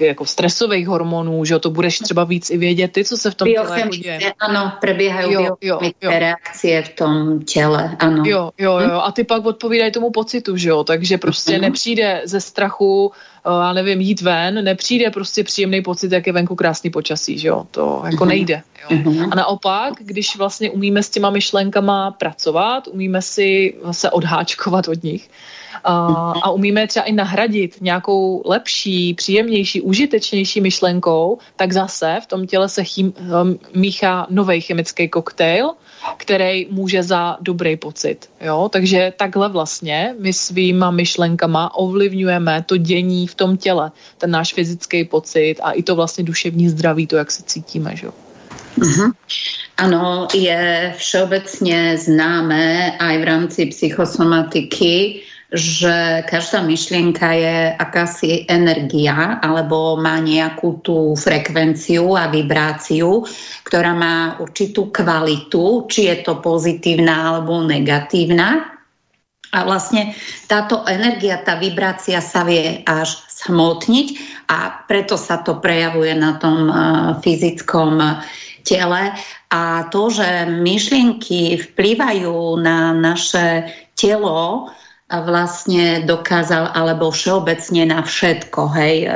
jako 0.00 0.26
stresových 0.26 0.88
hormonů, 0.88 1.44
že 1.44 1.54
jo, 1.54 1.58
to 1.58 1.70
budeš 1.70 1.98
třeba 1.98 2.24
víc 2.24 2.50
i 2.50 2.58
vědět, 2.58 2.92
ty, 2.92 3.04
co 3.04 3.16
se 3.16 3.30
v 3.30 3.34
tom 3.34 3.48
těle 3.48 3.80
jako 3.80 3.96
děje. 3.96 4.32
Ano, 4.38 4.72
probíhají 4.80 5.36
biochemické 5.60 6.18
reakcie 6.18 6.82
v 6.82 6.88
tom 6.88 7.42
těle, 7.44 7.96
ano. 7.98 8.22
Jo, 8.26 8.50
jo, 8.58 8.78
jo, 8.78 9.00
a 9.04 9.12
ty 9.12 9.24
pak 9.24 9.44
odpovídají 9.44 9.92
tomu 9.92 10.10
pocitu, 10.10 10.56
že 10.56 10.68
jo, 10.68 10.84
takže 10.84 11.18
prostě 11.18 11.52
uh-huh. 11.52 11.60
nepřijde 11.60 12.22
ze 12.24 12.40
strachu 12.40 13.12
já 13.46 13.72
nevím, 13.72 14.00
jít 14.00 14.20
ven, 14.20 14.64
nepřijde 14.64 15.10
prostě 15.10 15.44
příjemný 15.44 15.82
pocit, 15.82 16.12
jak 16.12 16.26
je 16.26 16.32
venku 16.32 16.54
krásný 16.54 16.90
počasí, 16.90 17.38
že 17.38 17.48
jo, 17.48 17.66
to 17.70 18.02
jako 18.04 18.24
mhm. 18.24 18.28
nejde. 18.28 18.62
Jo? 18.82 18.96
Mhm. 18.96 19.32
A 19.32 19.34
naopak, 19.34 19.94
když 19.98 20.36
vlastně 20.36 20.70
umíme 20.70 21.02
s 21.02 21.10
těma 21.10 21.30
myšlenkama 21.30 22.10
pracovat, 22.10 22.88
umíme 22.88 23.22
si 23.22 23.74
se 23.90 24.10
odháčkovat 24.10 24.88
od 24.88 25.02
nich, 25.02 25.30
a, 25.84 26.50
umíme 26.50 26.86
třeba 26.86 27.04
i 27.04 27.12
nahradit 27.12 27.76
nějakou 27.80 28.42
lepší, 28.44 29.14
příjemnější, 29.14 29.80
užitečnější 29.80 30.60
myšlenkou, 30.60 31.38
tak 31.56 31.72
zase 31.72 32.18
v 32.22 32.26
tom 32.26 32.46
těle 32.46 32.68
se 32.68 32.84
chým, 32.84 33.12
míchá 33.74 34.26
nový 34.30 34.60
chemický 34.60 35.08
koktejl, 35.08 35.70
který 36.16 36.66
může 36.70 37.02
za 37.02 37.36
dobrý 37.40 37.76
pocit. 37.76 38.30
Jo? 38.40 38.68
Takže 38.72 39.12
takhle 39.16 39.48
vlastně 39.48 40.14
my 40.18 40.32
svýma 40.32 40.90
myšlenkama 40.90 41.74
ovlivňujeme 41.74 42.62
to 42.66 42.76
dění 42.76 43.26
v 43.26 43.34
tom 43.34 43.56
těle, 43.56 43.90
ten 44.18 44.30
náš 44.30 44.54
fyzický 44.54 45.04
pocit 45.04 45.56
a 45.62 45.72
i 45.72 45.82
to 45.82 45.96
vlastně 45.96 46.24
duševní 46.24 46.68
zdraví, 46.68 47.06
to, 47.06 47.16
jak 47.16 47.30
se 47.30 47.42
cítíme. 47.42 47.96
Že? 47.96 48.08
Uh-huh. 48.78 49.12
Áno, 49.76 50.28
je 50.32 50.92
všeobecne 50.96 52.00
známe 52.00 52.96
aj 52.96 53.14
v 53.20 53.24
rámci 53.24 53.60
psychosomatiky, 53.68 55.20
že 55.52 56.24
každá 56.32 56.64
myšlienka 56.64 57.28
je 57.36 57.56
akási 57.76 58.48
energia 58.48 59.36
alebo 59.44 60.00
má 60.00 60.16
nejakú 60.16 60.80
tú 60.80 61.12
frekvenciu 61.12 62.16
a 62.16 62.32
vibráciu, 62.32 63.28
ktorá 63.68 63.92
má 63.92 64.40
určitú 64.40 64.88
kvalitu, 64.88 65.84
či 65.92 66.08
je 66.08 66.24
to 66.24 66.40
pozitívna 66.40 67.36
alebo 67.36 67.60
negatívna. 67.60 68.80
A 69.52 69.68
vlastne 69.68 70.16
táto 70.48 70.88
energia, 70.88 71.44
tá 71.44 71.60
vibrácia 71.60 72.24
sa 72.24 72.48
vie 72.48 72.80
až 72.88 73.20
smotniť 73.28 74.16
a 74.48 74.88
preto 74.88 75.20
sa 75.20 75.44
to 75.44 75.60
prejavuje 75.60 76.16
na 76.16 76.40
tom 76.40 76.72
uh, 76.72 76.76
fyzickom 77.20 78.00
tele. 78.64 79.12
A 79.52 79.92
to, 79.92 80.08
že 80.08 80.48
myšlienky 80.48 81.60
vplývajú 81.60 82.56
na 82.64 82.96
naše 82.96 83.68
telo, 83.92 84.72
vlastne 85.20 86.08
dokázal, 86.08 86.72
alebo 86.72 87.12
všeobecne 87.12 87.92
na 87.92 88.00
všetko, 88.00 88.60
hej, 88.72 88.96
e, 89.04 89.08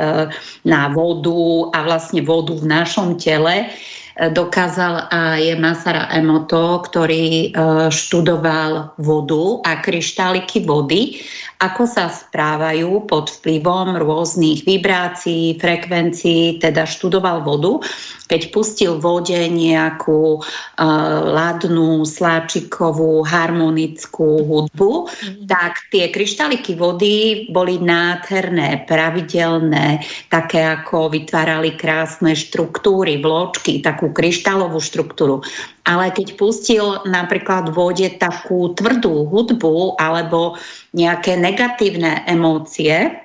na 0.69 0.81
vodu 0.93 1.73
a 1.73 1.81
vlastne 1.81 2.21
vodu 2.21 2.53
v 2.53 2.69
našom 2.69 3.17
tele, 3.17 3.65
e, 3.65 4.29
dokázal 4.29 5.09
aj 5.09 5.41
Masara 5.57 6.05
Emoto, 6.13 6.85
ktorý 6.85 7.25
e, 7.25 7.47
študoval 7.89 8.93
vodu 9.01 9.65
a 9.65 9.81
kryštáliky 9.81 10.61
vody, 10.69 11.25
ako 11.57 11.83
sa 11.89 12.13
správajú 12.13 13.09
pod 13.09 13.33
vplyvom 13.41 13.97
rôznych 13.97 14.61
vibrácií, 14.61 15.57
frekvencií, 15.57 16.61
teda 16.61 16.85
študoval 16.85 17.41
vodu 17.41 17.81
keď 18.27 18.41
pustil 18.51 18.99
vode 18.99 19.35
nejakú 19.35 20.43
uh, 20.43 20.83
ladnú, 21.23 22.03
sláčikovú, 22.03 23.23
harmonickú 23.23 24.43
hudbu, 24.43 25.07
mm. 25.07 25.47
tak 25.47 25.87
tie 25.89 26.11
kryštaliky 26.11 26.75
vody 26.75 27.47
boli 27.49 27.79
nádherné, 27.79 28.83
pravidelné, 28.85 30.03
také 30.27 30.61
ako 30.67 31.07
vytvárali 31.15 31.79
krásne 31.79 32.35
štruktúry, 32.35 33.23
vločky, 33.23 33.79
takú 33.79 34.11
kryštálovú 34.11 34.83
štruktúru. 34.83 35.41
Ale 35.87 36.11
keď 36.11 36.35
pustil 36.35 36.99
napríklad 37.07 37.71
v 37.71 37.87
vode 37.87 38.07
takú 38.19 38.75
tvrdú 38.75 39.31
hudbu 39.31 39.95
alebo 39.95 40.59
nejaké 40.91 41.39
negatívne 41.39 42.27
emócie, 42.27 43.23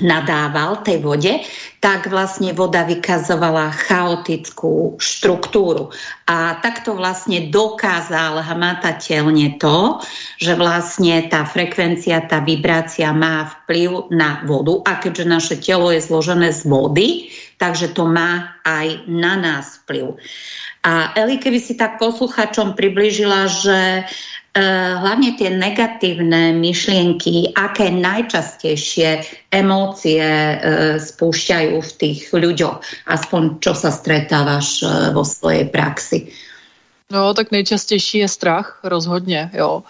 nadával 0.00 0.80
tej 0.80 1.04
vode, 1.04 1.44
tak 1.84 2.08
vlastne 2.08 2.56
voda 2.56 2.86
vykazovala 2.88 3.74
chaotickú 3.76 4.96
štruktúru. 4.96 5.92
A 6.24 6.56
takto 6.64 6.96
vlastne 6.96 7.52
dokázal 7.52 8.40
hmatateľne 8.40 9.60
to, 9.60 10.00
že 10.40 10.56
vlastne 10.56 11.28
tá 11.28 11.44
frekvencia, 11.44 12.24
tá 12.24 12.40
vibrácia 12.40 13.12
má 13.12 13.52
vplyv 13.52 14.08
na 14.08 14.40
vodu 14.48 14.80
a 14.88 14.96
keďže 14.96 15.24
naše 15.28 15.56
telo 15.60 15.92
je 15.92 16.00
zložené 16.00 16.56
z 16.56 16.64
vody, 16.64 17.08
takže 17.60 17.92
to 17.92 18.08
má 18.08 18.56
aj 18.64 19.04
na 19.04 19.36
nás 19.36 19.84
vplyv. 19.84 20.16
A 20.82 21.14
Eli, 21.14 21.38
keby 21.38 21.62
si 21.62 21.74
tak 21.78 22.02
posluchačom 22.02 22.74
približila, 22.74 23.46
že 23.46 24.02
Eh, 24.52 24.94
hlavne 25.00 25.32
tie 25.40 25.48
negatívne 25.48 26.52
myšlienky, 26.52 27.56
aké 27.56 27.88
najčastejšie 27.88 29.24
emócie 29.48 30.20
e, 30.20 30.56
spúšťajú 31.00 31.80
v 31.80 31.92
tých 31.96 32.28
ľuďoch, 32.36 33.08
aspoň 33.08 33.64
čo 33.64 33.72
sa 33.72 33.88
stretávaš 33.88 34.84
e, 34.84 35.16
vo 35.16 35.24
svojej 35.24 35.72
praxi. 35.72 36.28
No, 37.08 37.32
tak 37.32 37.48
nejčastější 37.48 38.18
je 38.18 38.28
strach, 38.28 38.80
rozhodně, 38.84 39.50
jo. 39.56 39.82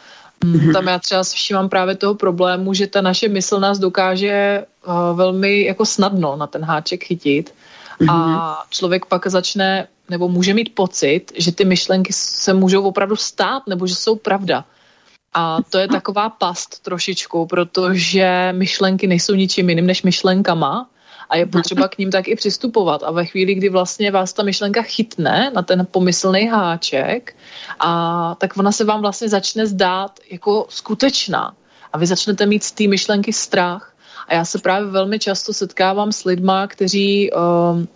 Mm-hmm. 0.44 0.72
Tam 0.72 0.87
já 0.87 0.98
třeba 0.98 1.22
všímám 1.22 1.68
právě 1.68 1.94
toho 1.94 2.14
problému, 2.14 2.74
že 2.74 2.87
ta 2.87 3.00
naše 3.00 3.28
mysl 3.28 3.61
nás 3.61 3.78
dokáže 3.78 4.64
velmi 5.14 5.64
jako 5.64 5.87
snadno 5.87 6.37
na 6.37 6.46
ten 6.46 6.62
háček 6.62 7.05
chytit 7.05 7.55
a 8.09 8.14
mhm. 8.14 8.70
člověk 8.70 9.07
pak 9.07 9.26
začne 9.26 9.87
nebo 10.12 10.29
může 10.29 10.55
mít 10.55 10.75
pocit, 10.75 11.33
že 11.35 11.53
ty 11.53 11.64
myšlenky 11.64 12.12
se 12.12 12.53
můžou 12.55 12.85
opravdu 12.85 13.16
stát 13.16 13.66
nebo 13.66 13.87
že 13.87 13.94
jsou 13.94 14.16
pravda. 14.16 14.64
A 15.35 15.59
to 15.70 15.79
je 15.79 15.88
taková 15.88 16.31
past 16.31 16.83
trošičku, 16.83 17.46
protože 17.46 18.53
myšlenky 18.53 19.07
nejsou 19.07 19.35
ničím 19.35 19.68
jiným 19.68 19.87
než 19.87 20.03
myšlenkama 20.03 20.88
a 21.31 21.37
je 21.37 21.46
potřeba 21.46 21.88
k 21.88 21.98
ním 21.98 22.11
tak 22.11 22.29
i 22.29 22.37
přistupovat. 22.37 23.03
A 23.03 23.11
ve 23.11 23.25
chvíli, 23.25 23.55
kdy 23.55 23.68
vlastně 23.68 24.11
vás 24.11 24.33
ta 24.33 24.42
myšlenka 24.42 24.83
chytne 24.83 25.51
na 25.55 25.62
ten 25.62 25.87
pomyslný 25.90 26.46
háček, 26.46 27.37
a 27.81 28.35
tak 28.38 28.57
ona 28.57 28.72
se 28.72 28.85
vám 28.85 29.01
vlastně 29.01 29.29
začne 29.29 29.66
zdát 29.66 30.20
jako 30.31 30.66
skutečná. 30.68 31.55
A 31.92 31.98
vy 31.98 32.07
začnete 32.07 32.46
mít 32.46 32.64
z 32.64 32.72
té 32.72 32.88
myšlenky 32.88 33.33
strach. 33.33 33.94
A 34.29 34.35
já 34.35 34.44
se 34.44 34.59
právě 34.59 34.90
velmi 34.90 35.18
často 35.18 35.53
setkávám 35.53 36.12
s 36.12 36.25
lidma, 36.25 36.66
kteří 36.66 37.31
um, 37.33 37.88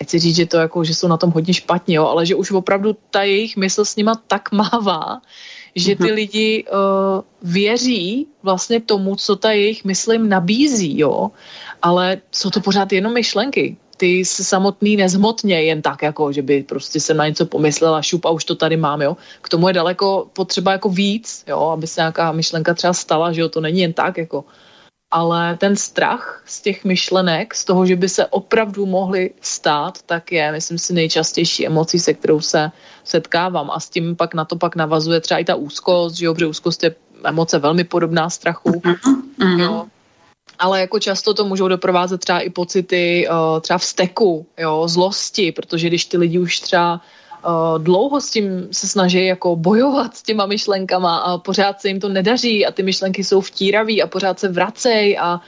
nechci 0.00 0.18
říct, 0.18 0.36
že 0.36 0.46
to 0.46 0.56
jako, 0.56 0.84
že 0.84 0.94
jsou 0.94 1.08
na 1.08 1.16
tom 1.16 1.30
hodně 1.30 1.54
špatně, 1.54 1.96
jo, 1.96 2.06
ale 2.06 2.26
že 2.26 2.34
už 2.34 2.50
opravdu 2.50 2.96
ta 3.10 3.22
jejich 3.22 3.56
mysl 3.56 3.84
s 3.84 3.96
nima 3.96 4.14
tak 4.26 4.52
mává, 4.52 5.20
že 5.74 5.96
ty 5.96 6.04
mhm. 6.04 6.14
lidi 6.14 6.64
uh, 6.64 7.52
věří 7.52 8.26
vlastně 8.42 8.80
tomu, 8.80 9.16
co 9.16 9.36
ta 9.36 9.52
jejich 9.52 9.84
mysl 9.84 10.12
jim 10.12 10.28
nabízí, 10.28 10.98
jo, 10.98 11.30
ale 11.82 12.20
jsou 12.32 12.50
to 12.50 12.60
pořád 12.60 12.92
jenom 12.92 13.14
myšlenky. 13.14 13.76
Ty 13.96 14.24
se 14.24 14.44
samotný 14.44 14.96
nezhmotně 14.96 15.62
jen 15.62 15.82
tak, 15.82 16.02
jako, 16.02 16.32
že 16.32 16.42
by 16.42 16.62
prostě 16.62 17.00
se 17.00 17.14
na 17.14 17.26
něco 17.28 17.46
pomyslela, 17.46 18.02
šup 18.02 18.26
a 18.26 18.30
už 18.30 18.44
to 18.44 18.54
tady 18.54 18.76
mám, 18.76 19.02
jo. 19.02 19.16
K 19.42 19.48
tomu 19.48 19.68
je 19.68 19.74
daleko 19.74 20.30
potřeba 20.32 20.72
jako 20.72 20.88
víc, 20.88 21.44
jo, 21.46 21.60
aby 21.60 21.86
se 21.86 22.00
nějaká 22.00 22.32
myšlenka 22.32 22.74
třeba 22.74 22.92
stala, 22.92 23.32
že 23.32 23.40
jo, 23.40 23.48
to 23.48 23.60
není 23.60 23.80
jen 23.80 23.92
tak, 23.92 24.18
jako 24.18 24.44
ale 25.10 25.56
ten 25.56 25.76
strach 25.76 26.42
z 26.46 26.60
těch 26.60 26.84
myšlenek, 26.84 27.54
z 27.54 27.64
toho, 27.64 27.86
že 27.86 27.96
by 27.96 28.08
se 28.08 28.26
opravdu 28.26 28.86
mohly 28.86 29.30
stát, 29.40 30.02
tak 30.06 30.32
je, 30.32 30.52
myslím 30.52 30.78
si, 30.78 30.92
nejčastější 30.92 31.66
emocí, 31.66 31.98
se 31.98 32.14
kterou 32.14 32.40
se 32.40 32.70
setkávám 33.04 33.70
a 33.70 33.80
s 33.80 33.88
tím 33.88 34.16
pak 34.16 34.34
na 34.34 34.44
to 34.44 34.56
pak 34.56 34.76
navazuje 34.76 35.20
třeba 35.20 35.38
i 35.40 35.44
ta 35.44 35.54
úzkost, 35.54 36.16
že 36.16 36.26
jo, 36.26 36.34
protože 36.34 36.46
úzkost 36.46 36.82
je 36.82 36.94
emoce 37.24 37.58
velmi 37.58 37.84
podobná 37.84 38.30
strachu, 38.30 38.70
mm-hmm. 38.70 39.58
jo. 39.58 39.86
Ale 40.58 40.80
jako 40.80 41.00
často 41.00 41.34
to 41.34 41.44
můžou 41.44 41.68
doprovázet 41.68 42.20
třeba 42.20 42.40
i 42.40 42.50
pocity 42.50 43.28
uh, 43.30 43.60
třeba 43.60 43.78
vzteku, 43.78 44.46
jo, 44.58 44.88
zlosti, 44.88 45.52
protože 45.52 45.88
když 45.88 46.04
ty 46.04 46.16
lidi 46.16 46.38
už 46.38 46.60
třeba 46.60 47.00
dlouho 47.78 48.20
s 48.20 48.30
tím 48.30 48.68
se 48.72 48.88
snaží 48.88 49.26
jako 49.26 49.56
bojovat 49.56 50.16
s 50.16 50.22
těma 50.22 50.46
myšlenkama 50.46 51.16
a 51.16 51.38
pořád 51.38 51.80
se 51.80 51.88
jim 51.88 52.00
to 52.00 52.08
nedaří 52.08 52.66
a 52.66 52.72
ty 52.72 52.82
myšlenky 52.82 53.24
jsou 53.24 53.40
vtíraví 53.40 54.02
a 54.02 54.06
pořád 54.06 54.40
se 54.40 54.48
vracej 54.48 55.18
a, 55.18 55.40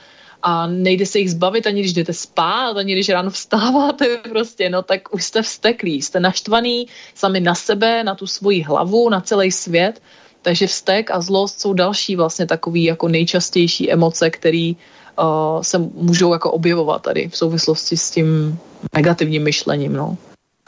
a 0.43 0.67
nejde 0.67 1.05
se 1.05 1.19
jich 1.19 1.31
zbavit 1.31 1.67
ani 1.67 1.79
když 1.79 1.93
jdete 1.93 2.13
spát, 2.13 2.77
ani 2.77 2.93
když 2.93 3.09
ráno 3.09 3.29
vstáváte 3.29 4.17
prostě, 4.29 4.69
no 4.69 4.81
tak 4.81 5.13
už 5.13 5.23
jste 5.23 5.41
vsteklí, 5.41 6.01
jste 6.01 6.19
naštvaný 6.19 6.87
sami 7.15 7.39
na 7.39 7.55
sebe, 7.55 8.03
na 8.03 8.15
tu 8.15 8.27
svoji 8.27 8.61
hlavu, 8.61 9.09
na 9.09 9.21
celý 9.21 9.51
svět, 9.51 10.01
takže 10.41 10.67
vztek 10.67 11.11
a 11.11 11.21
zlost 11.21 11.61
jsou 11.61 11.73
další 11.73 12.15
vlastně 12.15 12.45
takový 12.45 12.83
jako 12.83 13.07
nejčastější 13.07 13.91
emoce, 13.91 14.29
které 14.29 14.73
uh, 15.19 15.61
se 15.61 15.77
můžou 15.77 16.33
jako 16.33 16.51
objevovat 16.51 17.01
tady 17.01 17.29
v 17.29 17.37
souvislosti 17.37 17.97
s 17.97 18.11
tím 18.11 18.59
negativním 18.95 19.43
myšlením, 19.43 19.93
no. 19.93 20.17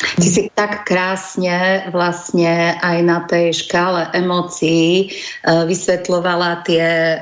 Ty 0.03 0.27
si 0.27 0.51
tak 0.51 0.83
krásne 0.83 1.87
vlastne 1.89 2.75
aj 2.83 2.97
na 3.07 3.23
tej 3.25 3.55
škále 3.55 4.11
emócií 4.11 5.07
e, 5.07 5.45
vysvetlovala 5.65 6.61
tie 6.67 6.85
e, 6.85 7.17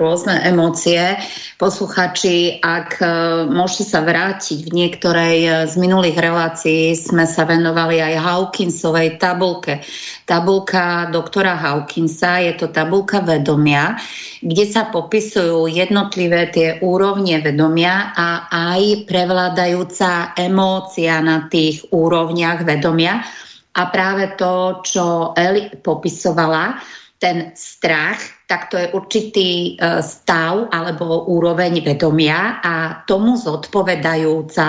rôzne 0.00 0.40
emócie. 0.42 1.20
Posluchači, 1.60 2.64
ak 2.64 2.98
e, 2.98 3.06
môžete 3.52 3.84
sa 3.92 4.00
vrátiť 4.00 4.66
v 4.66 4.70
niektorej 4.72 5.68
z 5.68 5.74
minulých 5.76 6.16
relácií, 6.16 6.96
sme 6.96 7.28
sa 7.28 7.44
venovali 7.44 8.00
aj 8.00 8.14
Hawkinsovej 8.16 9.20
tabulke. 9.20 9.84
Tabulka 10.24 11.12
doktora 11.12 11.52
Hawkinsa, 11.54 12.40
je 12.40 12.52
to 12.56 12.72
tabulka 12.72 13.20
vedomia, 13.20 14.00
kde 14.40 14.64
sa 14.64 14.88
popisujú 14.88 15.68
jednotlivé 15.68 16.48
tie 16.48 16.80
úrovne 16.80 17.44
vedomia 17.44 18.16
a 18.16 18.48
aj 18.48 19.04
prevládajúca 19.04 20.32
emócia 20.40 21.20
na 21.20 21.44
tých 21.52 21.84
úrovniach 22.14 22.62
vedomia. 22.62 23.26
A 23.74 23.90
práve 23.90 24.38
to, 24.38 24.78
čo 24.86 25.34
Eli 25.34 25.66
popisovala, 25.82 26.78
ten 27.18 27.56
strach, 27.56 28.20
tak 28.46 28.68
to 28.68 28.76
je 28.76 28.92
určitý 28.92 29.48
e, 29.80 30.02
stav 30.04 30.68
alebo 30.68 31.24
úroveň 31.24 31.80
vedomia 31.80 32.60
a 32.60 33.00
tomu 33.08 33.40
zodpovedajúca 33.40 34.68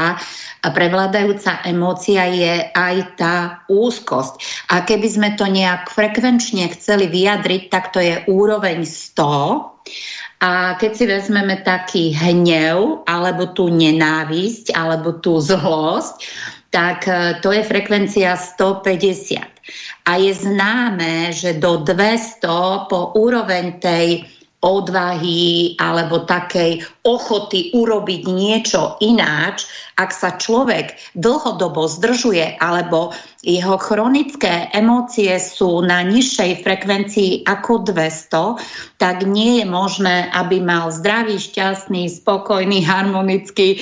a 0.63 0.67
prevládajúca 0.71 1.67
emócia 1.67 2.23
je 2.31 2.71
aj 2.71 2.95
tá 3.19 3.35
úzkosť. 3.67 4.33
A 4.71 4.87
keby 4.87 5.07
sme 5.11 5.29
to 5.35 5.45
nejak 5.51 5.91
frekvenčne 5.91 6.71
chceli 6.79 7.11
vyjadriť, 7.11 7.67
tak 7.67 7.91
to 7.91 7.99
je 7.99 8.23
úroveň 8.31 8.87
100 8.87 9.75
a 10.45 10.75
keď 10.75 10.91
si 10.91 11.05
vezmeme 11.07 11.55
taký 11.63 12.03
hnev, 12.11 13.07
alebo 13.07 13.55
tú 13.55 13.71
nenávisť, 13.71 14.75
alebo 14.75 15.17
tú 15.17 15.39
zlosť, 15.39 16.27
tak 16.75 17.07
e, 17.07 17.39
to 17.39 17.55
je 17.55 17.63
frekvencia 17.63 18.35
150. 18.35 19.39
A 20.11 20.11
je 20.19 20.35
známe, 20.35 21.31
že 21.31 21.55
do 21.55 21.79
200 21.87 22.91
po 22.91 23.15
úroveň 23.15 23.79
tej 23.79 24.27
odvahy 24.65 25.77
alebo 25.77 26.25
takej 26.25 26.81
ochoty 27.05 27.69
urobiť 27.77 28.21
niečo 28.25 28.97
ináč, 28.97 29.69
ak 29.95 30.09
sa 30.09 30.33
človek 30.35 30.97
dlhodobo 31.13 31.85
zdržuje 31.85 32.57
alebo 32.57 33.13
jeho 33.45 33.77
chronické 33.77 34.73
emócie 34.73 35.37
sú 35.37 35.85
na 35.85 36.01
nižšej 36.01 36.65
frekvencii 36.65 37.45
ako 37.45 37.85
200, 37.85 38.57
tak 38.97 39.21
nie 39.29 39.61
je 39.61 39.65
možné, 39.69 40.33
aby 40.33 40.57
mal 40.65 40.89
zdravý, 40.89 41.37
šťastný, 41.37 42.09
spokojný, 42.09 42.81
harmonický, 42.81 43.77
e, 43.77 43.79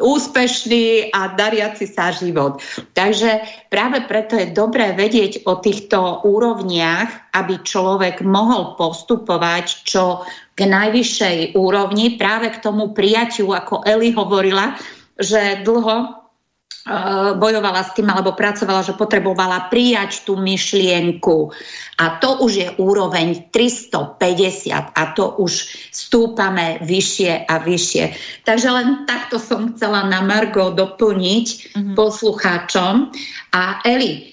úspešný 0.00 1.12
a 1.12 1.36
dariaci 1.36 1.84
sa 1.84 2.08
život. 2.16 2.64
Takže 2.96 3.44
práve 3.68 4.00
preto 4.08 4.40
je 4.40 4.56
dobré 4.56 4.96
vedieť 4.96 5.44
o 5.44 5.60
týchto 5.60 6.24
úrovniach, 6.24 7.36
aby 7.36 7.60
človek 7.60 8.24
mohol 8.24 8.72
postupovať 8.80 9.84
čo 9.84 10.24
k 10.56 10.64
najvyššej 10.64 11.52
úrovni, 11.52 12.16
práve 12.16 12.48
k 12.48 12.64
tomu 12.64 12.96
prijatiu, 12.96 13.52
ako 13.52 13.84
Eli 13.84 14.16
hovorila, 14.16 14.72
že 15.20 15.60
dlho 15.60 16.25
bojovala 17.36 17.82
s 17.82 17.98
tým 17.98 18.06
alebo 18.06 18.38
pracovala, 18.38 18.86
že 18.86 18.94
potrebovala 18.94 19.66
prijať 19.66 20.22
tú 20.22 20.38
myšlienku. 20.38 21.50
A 21.98 22.22
to 22.22 22.38
už 22.46 22.52
je 22.54 22.68
úroveň 22.78 23.50
350 23.50 24.94
a 24.94 25.02
to 25.16 25.34
už 25.42 25.52
stúpame 25.90 26.78
vyššie 26.86 27.50
a 27.50 27.54
vyššie. 27.58 28.04
Takže 28.46 28.68
len 28.70 28.88
takto 29.10 29.42
som 29.42 29.74
chcela 29.74 30.06
na 30.06 30.22
Margo 30.22 30.70
doplniť 30.70 31.46
mm-hmm. 31.74 31.94
poslucháčom. 31.98 33.10
A 33.50 33.82
Eli, 33.82 34.30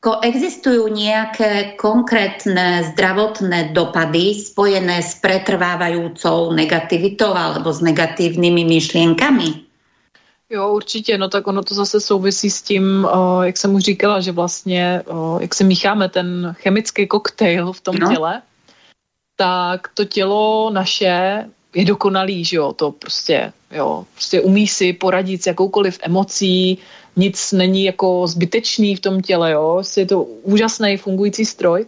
ko 0.00 0.18
existujú 0.24 0.88
nejaké 0.88 1.76
konkrétne 1.76 2.88
zdravotné 2.94 3.76
dopady 3.76 4.34
spojené 4.34 5.04
s 5.04 5.20
pretrvávajúcou 5.20 6.56
negativitou 6.56 7.36
alebo 7.36 7.68
s 7.68 7.84
negatívnymi 7.84 8.64
myšlienkami? 8.64 9.71
Jo, 10.52 10.72
určitě, 10.72 11.18
no 11.18 11.28
tak 11.28 11.46
ono 11.46 11.62
to 11.62 11.74
zase 11.74 12.00
souvisí 12.00 12.50
s 12.50 12.62
tím, 12.62 13.04
o, 13.04 13.42
jak 13.42 13.56
jsem 13.56 13.74
už 13.74 13.82
říkala, 13.82 14.20
že 14.20 14.32
vlastně, 14.32 15.02
o, 15.06 15.38
jak 15.40 15.54
se 15.54 15.64
mícháme 15.64 16.08
ten 16.08 16.54
chemický 16.58 17.06
koktejl 17.06 17.72
v 17.72 17.80
tom 17.80 17.96
no. 17.96 18.12
těle, 18.12 18.42
tak 19.36 19.88
to 19.94 20.04
tělo 20.04 20.70
naše 20.70 21.44
je 21.74 21.84
dokonalý, 21.84 22.44
že 22.44 22.56
jo, 22.56 22.72
to 22.72 22.90
prostě, 22.90 23.52
jo, 23.70 24.06
prostě 24.14 24.40
umí 24.40 24.68
si 24.68 24.92
poradit 24.92 25.42
s 25.42 25.46
jakoukoliv 25.46 25.98
emocí, 26.02 26.78
nic 27.16 27.52
není 27.52 27.84
jako 27.84 28.26
zbytečný 28.26 28.96
v 28.96 29.00
tom 29.00 29.22
těle, 29.22 29.50
jo, 29.50 29.72
prostě 29.74 30.00
je 30.00 30.06
to 30.06 30.22
úžasný 30.22 30.96
fungující 30.96 31.44
stroj, 31.44 31.86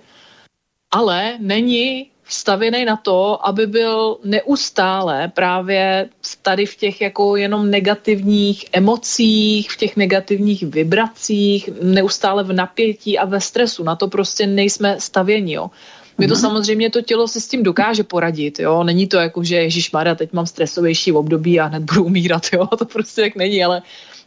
ale 0.90 1.36
není 1.40 2.10
vstavěný 2.24 2.84
na 2.84 2.96
to, 2.96 3.46
aby 3.46 3.66
byl 3.66 4.16
neustále 4.24 5.28
právě 5.34 6.08
tady 6.42 6.66
v 6.66 6.76
těch 6.76 7.00
jako 7.00 7.36
jenom 7.36 7.70
negativních 7.70 8.64
emocích, 8.72 9.70
v 9.70 9.76
těch 9.76 9.96
negativních 9.96 10.62
vibracích, 10.62 11.70
neustále 11.82 12.44
v 12.44 12.52
napětí 12.52 13.18
a 13.18 13.24
ve 13.24 13.40
stresu. 13.40 13.84
Na 13.84 13.96
to 13.96 14.08
prostě 14.08 14.46
nejsme 14.46 14.96
stavěni, 15.00 15.52
jo. 15.52 15.70
My 16.18 16.26
to 16.26 16.34
mhm. 16.34 16.40
samozřejmě 16.40 16.90
to 16.90 17.02
tělo 17.02 17.28
si 17.28 17.40
s 17.40 17.48
tím 17.48 17.62
dokáže 17.62 18.04
poradit, 18.04 18.58
jo. 18.58 18.84
Není 18.84 19.06
to 19.06 19.16
jako, 19.16 19.44
že 19.44 19.56
Ježíš 19.56 19.92
Maria, 19.92 20.14
teď 20.14 20.32
mám 20.32 20.46
stresovější 20.46 21.12
období 21.12 21.60
a 21.60 21.64
hned 21.64 21.82
budu 21.82 22.04
umírat, 22.04 22.46
jo. 22.52 22.66
To 22.78 22.84
prostě 22.84 23.22
tak 23.22 23.36
není, 23.36 23.64
ale 23.64 23.82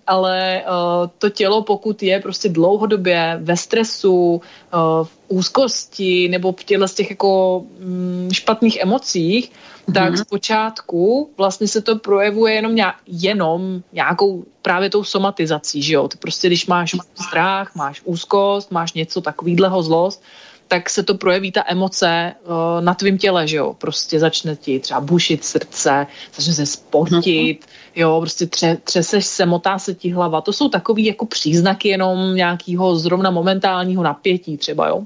ale 0.08 0.63
uh, 0.63 1.10
to 1.17 1.30
tělo, 1.30 1.63
pokud 1.63 2.04
je 2.04 2.20
prostě 2.20 2.50
dlouhodobě 2.50 3.39
ve 3.41 3.58
stresu, 3.58 4.41
uh, 4.74 5.06
v 5.06 5.17
úzkosti 5.28 6.28
nebo 6.30 6.52
v 6.52 6.63
těle 6.63 6.88
z 6.88 6.93
těch 6.93 7.10
jako 7.10 7.63
mm, 7.80 8.30
špatných 8.34 8.78
emocích, 8.82 9.52
mm-hmm. 9.52 9.93
tak 9.93 10.17
zpočátku 10.17 11.30
vlastně 11.38 11.67
se 11.67 11.82
to 11.82 11.96
projevuje 11.96 12.54
jenom, 12.54 12.76
nějak, 12.76 12.96
jenom 13.08 13.82
nějakou 13.93 14.43
právě 14.62 14.89
tou 14.89 15.04
somatizací, 15.04 15.82
že 15.82 15.93
jo? 15.93 16.08
Ty 16.08 16.17
prostě, 16.17 16.48
když 16.48 16.67
máš 16.67 16.96
strach, 17.28 17.76
máš 17.76 18.02
úzkost, 18.04 18.72
máš 18.72 18.93
něco 18.93 19.22
takovýhleho 19.22 19.84
zlost, 19.84 20.24
tak 20.67 20.89
se 20.89 21.04
to 21.04 21.15
projeví 21.15 21.52
ta 21.52 21.63
emoce 21.67 22.34
uh, 22.43 22.84
na 22.84 22.93
tvém 22.93 23.17
těle, 23.17 23.48
že 23.48 23.58
jo, 23.58 23.74
prostě 23.74 24.20
začne 24.20 24.56
ti 24.56 24.80
třeba 24.80 25.00
bušit 25.00 25.43
srdce, 25.43 26.08
začne 26.36 26.54
se 26.54 26.65
spotit, 26.65 27.62
mm-hmm. 27.62 27.77
Jo, 27.98 28.20
prostě 28.20 28.46
tře, 28.48 28.78
třeseš 28.84 29.26
se, 29.26 29.46
motá 29.46 29.80
se 29.80 29.94
ti 29.94 30.10
hlava, 30.10 30.42
to 30.42 30.54
jsou 30.54 30.70
takový 30.70 31.06
jako 31.06 31.26
příznaky 31.26 31.90
jenom 31.90 32.36
nějakého 32.36 32.96
zrovna 32.96 33.32
momentálního 33.32 34.04
napětí 34.04 34.58
třeba, 34.58 34.88
jo, 34.88 35.06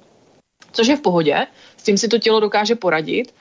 což 0.71 0.87
je 0.87 0.97
v 0.97 1.01
pohodě, 1.01 1.47
s 1.77 1.83
tím 1.83 1.97
si 1.97 2.07
to 2.07 2.19
tělo 2.19 2.39
dokáže 2.39 2.75
poradit, 2.75 3.33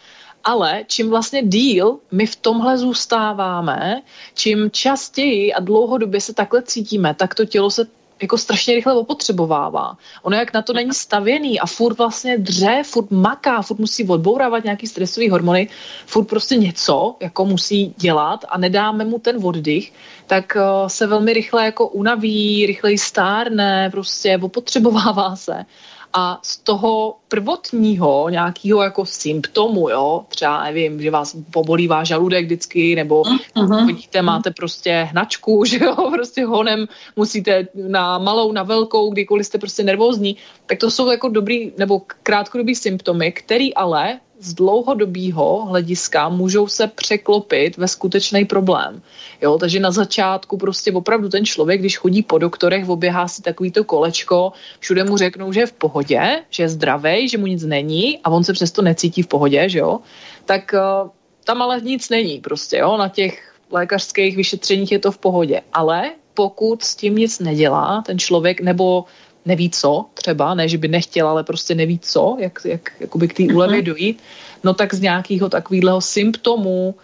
ale 0.44 0.84
čím 0.86 1.10
vlastně 1.10 1.42
díl 1.42 1.98
my 2.10 2.26
v 2.26 2.36
tomhle 2.36 2.78
zůstáváme, 2.78 4.02
čím 4.34 4.70
častěji 4.70 5.52
a 5.52 5.60
dlouhodobě 5.60 6.20
se 6.20 6.34
takhle 6.34 6.62
cítíme, 6.62 7.14
tak 7.14 7.34
to 7.34 7.44
tělo 7.44 7.70
se 7.70 7.86
jako 8.22 8.38
strašně 8.38 8.74
rychle 8.74 8.94
opotřebovává. 8.94 9.96
Ono 10.22 10.36
jak 10.36 10.54
na 10.54 10.62
to 10.62 10.72
není 10.72 10.92
stavěný 10.92 11.60
a 11.60 11.66
furt 11.66 11.98
vlastně 11.98 12.38
dře, 12.38 12.82
furt 12.84 13.10
maká, 13.10 13.62
furt 13.62 13.78
musí 13.78 14.08
odbourávat 14.08 14.64
nějaký 14.64 14.86
stresový 14.86 15.30
hormony, 15.30 15.68
furt 16.06 16.24
prostě 16.24 16.56
něco 16.56 17.16
jako 17.20 17.44
musí 17.44 17.94
dělat 17.96 18.44
a 18.48 18.58
nedáme 18.58 19.04
mu 19.04 19.18
ten 19.18 19.36
oddych, 19.42 19.92
tak 20.26 20.56
uh, 20.56 20.88
se 20.88 21.06
velmi 21.06 21.32
rychle 21.32 21.64
jako 21.64 21.88
unaví, 21.88 22.66
rychleji 22.66 22.98
stárne, 22.98 23.90
prostě 23.90 24.38
opotřebovává 24.42 25.36
se 25.36 25.64
a 26.12 26.40
z 26.42 26.58
toho 26.58 27.16
prvotního 27.28 28.28
nějakého 28.30 28.82
jako 28.82 29.06
symptomu, 29.06 29.88
jo, 29.90 30.24
třeba 30.28 30.64
nevím, 30.64 31.02
že 31.02 31.10
vás 31.10 31.36
pobolívá 31.50 32.04
žaludek 32.04 32.44
vždycky, 32.44 32.96
nebo 32.96 33.22
uh-huh. 33.22 33.86
vidíte, 33.86 34.22
máte 34.22 34.50
prostě 34.50 35.08
hnačku, 35.10 35.64
že 35.68 35.84
jo, 35.84 36.10
prostě 36.10 36.44
honem 36.44 36.86
musíte 37.16 37.68
na 37.74 38.18
malou, 38.18 38.52
na 38.52 38.62
velkou, 38.62 39.10
kdykoliv 39.10 39.46
jste 39.46 39.58
prostě 39.58 39.82
nervózní, 39.82 40.36
tak 40.66 40.78
to 40.78 40.90
jsou 40.90 41.10
jako 41.10 41.28
dobrý 41.28 41.72
nebo 41.78 42.02
krátkodobý 42.22 42.74
symptomy, 42.74 43.32
který 43.32 43.74
ale 43.74 44.20
z 44.40 44.54
dlouhodobého 44.54 45.66
hlediska 45.66 46.28
můžou 46.28 46.68
se 46.68 46.86
překlopit 46.86 47.76
ve 47.76 47.88
skutečný 47.88 48.44
problém. 48.44 49.02
Jo, 49.42 49.58
takže 49.58 49.80
na 49.80 49.90
začátku 49.90 50.56
prostě 50.56 50.92
opravdu 50.92 51.28
ten 51.28 51.44
člověk, 51.44 51.80
když 51.80 51.98
chodí 51.98 52.22
po 52.22 52.38
doktorech, 52.38 52.88
oběhá 52.88 53.28
si 53.28 53.42
takovýto 53.42 53.84
kolečko, 53.84 54.52
všude 54.78 55.04
mu 55.04 55.16
řeknou, 55.16 55.52
že 55.52 55.60
je 55.60 55.66
v 55.66 55.72
pohodě, 55.72 56.42
že 56.50 56.62
je 56.62 56.68
zdravý, 56.68 57.28
že 57.28 57.38
mu 57.38 57.46
nic 57.46 57.64
není 57.64 58.18
a 58.24 58.30
on 58.30 58.44
se 58.44 58.52
přesto 58.52 58.82
necítí 58.82 59.22
v 59.22 59.26
pohodě, 59.26 59.68
že 59.68 59.78
jo, 59.78 59.98
tak 60.44 60.74
uh, 60.74 61.10
tam 61.44 61.62
ale 61.62 61.80
nic 61.80 62.08
není 62.08 62.40
prostě, 62.40 62.76
jo, 62.76 62.96
na 62.96 63.08
těch 63.08 63.52
lékařských 63.70 64.36
vyšetřeních 64.36 64.92
je 64.92 64.98
to 64.98 65.12
v 65.12 65.18
pohodě, 65.18 65.60
ale 65.72 66.10
pokud 66.34 66.82
s 66.82 66.96
tím 66.96 67.16
nic 67.16 67.38
nedělá 67.38 68.02
ten 68.06 68.18
člověk, 68.18 68.60
nebo 68.60 69.04
neví 69.46 69.70
co 69.70 70.04
třeba, 70.14 70.54
ne, 70.54 70.68
že 70.68 70.78
by 70.78 70.88
nechtěl, 70.88 71.28
ale 71.28 71.44
prostě 71.44 71.74
neví 71.74 71.98
co, 71.98 72.36
jak, 72.40 72.60
jak 72.64 72.92
jakoby 73.00 73.28
k 73.28 73.36
té 73.36 73.42
úlevě 73.54 73.76
mhm. 73.76 73.84
dojít, 73.84 74.22
no 74.64 74.74
tak 74.74 74.94
z 74.94 75.00
nějakého 75.00 75.48
takového 75.48 76.00
symptomu, 76.00 76.94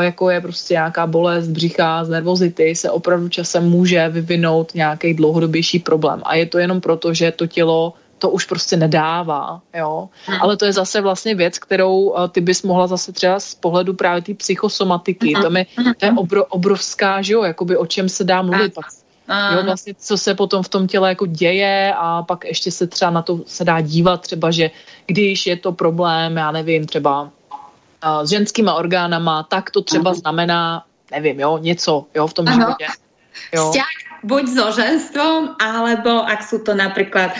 jako 0.00 0.30
je 0.30 0.40
prostě 0.40 0.74
nějaká 0.74 1.06
bolest 1.06 1.48
břicha 1.48 2.04
z 2.04 2.08
nervozity, 2.08 2.74
se 2.74 2.90
opravdu 2.90 3.28
časem 3.28 3.70
může 3.70 4.08
vyvinout 4.08 4.74
nějaký 4.74 5.14
dlouhodobější 5.14 5.78
problém. 5.78 6.22
A 6.24 6.34
je 6.34 6.46
to 6.46 6.58
jenom 6.58 6.80
proto, 6.80 7.14
že 7.14 7.32
to 7.32 7.46
tělo 7.46 7.94
to 8.18 8.30
už 8.30 8.44
prostě 8.44 8.76
nedává, 8.76 9.60
jo. 9.74 10.08
Mhm. 10.28 10.38
Ale 10.40 10.56
to 10.56 10.64
je 10.64 10.72
zase 10.72 11.00
vlastně 11.00 11.34
věc, 11.34 11.58
kterou 11.58 12.14
ty 12.32 12.40
bys 12.40 12.62
mohla 12.62 12.86
zase 12.86 13.12
třeba 13.12 13.40
z 13.40 13.54
pohledu 13.54 13.94
právě 13.94 14.22
té 14.22 14.34
psychosomatiky, 14.34 15.32
mhm. 15.34 15.42
to 15.42 15.58
je, 15.58 15.66
to 15.96 16.06
je 16.06 16.12
obro, 16.12 16.44
obrovská, 16.44 17.22
že 17.22 17.32
jo, 17.32 17.42
jakoby 17.42 17.76
o 17.76 17.86
čem 17.86 18.08
se 18.08 18.24
dá 18.24 18.42
mluvit. 18.42 18.74
Pak 18.74 18.99
Jo, 19.30 19.62
vlastně, 19.62 19.94
co 19.94 20.18
se 20.18 20.34
potom 20.34 20.62
v 20.62 20.68
tom 20.68 20.86
těle 20.86 21.08
jako 21.08 21.26
děje 21.26 21.94
a 21.96 22.22
pak 22.22 22.44
ještě 22.44 22.70
se 22.70 22.86
třeba 22.86 23.10
na 23.10 23.22
to 23.22 23.40
se 23.46 23.64
dá 23.64 23.80
dívat 23.80 24.20
třeba, 24.20 24.50
že 24.50 24.70
když 25.06 25.46
je 25.46 25.56
to 25.56 25.72
problém, 25.72 26.36
já 26.36 26.50
nevím, 26.50 26.86
třeba 26.86 27.22
uh, 27.22 28.24
s 28.24 28.30
ženskýma 28.30 28.74
orgánama, 28.74 29.42
tak 29.42 29.70
to 29.70 29.82
třeba 29.82 30.14
znamená, 30.14 30.84
nevím, 31.10 31.40
jo, 31.40 31.58
něco, 31.58 32.04
jo, 32.14 32.26
v 32.26 32.34
tom 32.34 32.46
životě. 32.46 32.86
Jo. 33.54 33.70
Vzťah 33.70 33.94
buď 34.24 34.48
so 34.48 34.68
ženstvom, 34.72 35.56
alebo 35.56 36.26
ak 36.28 36.44
sú 36.44 36.60
to 36.60 36.76
napríklad 36.76 37.32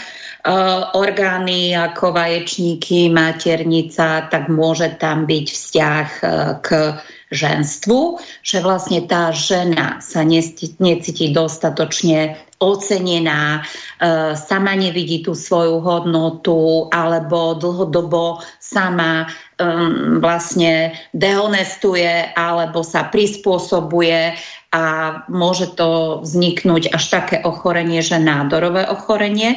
orgány 0.96 1.76
ako 1.76 2.16
vaječníky, 2.16 3.12
maternica, 3.12 4.24
tak 4.32 4.48
môže 4.48 4.88
tam 4.96 5.28
byť 5.28 5.46
vzťah 5.52 6.08
uh, 6.24 6.30
k 6.64 6.96
ženstvu, 7.30 8.18
že 8.42 8.58
vlastne 8.58 9.06
tá 9.06 9.30
žena 9.30 10.02
sa 10.02 10.26
necíti 10.26 11.30
dostatočne 11.30 12.36
ocenená, 12.60 13.64
uh, 13.64 14.36
sama 14.36 14.76
nevidí 14.76 15.24
tú 15.24 15.32
svoju 15.32 15.80
hodnotu 15.80 16.92
alebo 16.92 17.56
dlhodobo 17.56 18.44
sama 18.60 19.24
um, 19.56 20.20
vlastne 20.20 20.92
dehonestuje 21.16 22.36
alebo 22.36 22.84
sa 22.84 23.08
prispôsobuje 23.08 24.36
a 24.70 24.84
môže 25.32 25.72
to 25.74 26.20
vzniknúť 26.22 26.92
až 26.92 27.04
také 27.08 27.36
ochorenie, 27.42 28.04
že 28.04 28.20
nádorové 28.20 28.86
ochorenie 28.86 29.56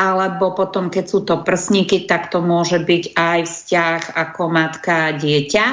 alebo 0.00 0.56
potom, 0.56 0.88
keď 0.88 1.04
sú 1.04 1.28
to 1.28 1.44
prsníky, 1.44 2.08
tak 2.08 2.32
to 2.32 2.40
môže 2.40 2.80
byť 2.80 3.20
aj 3.20 3.40
vzťah 3.44 4.00
ako 4.16 4.42
matka 4.48 5.12
a 5.12 5.16
dieťa, 5.16 5.66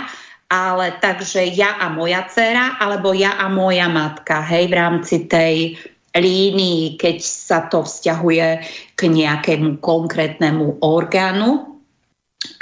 ale 0.47 0.95
takže 1.03 1.43
ja 1.51 1.75
a 1.75 1.91
moja 1.91 2.23
dcera, 2.27 2.79
alebo 2.79 3.12
ja 3.12 3.36
a 3.36 3.51
moja 3.51 3.91
matka, 3.91 4.39
hej, 4.47 4.71
v 4.71 4.77
rámci 4.79 5.27
tej 5.27 5.75
línii, 6.15 6.97
keď 6.97 7.17
sa 7.21 7.67
to 7.67 7.83
vzťahuje 7.83 8.47
k 8.95 9.01
nejakému 9.05 9.83
konkrétnemu 9.83 10.79
orgánu. 10.81 11.77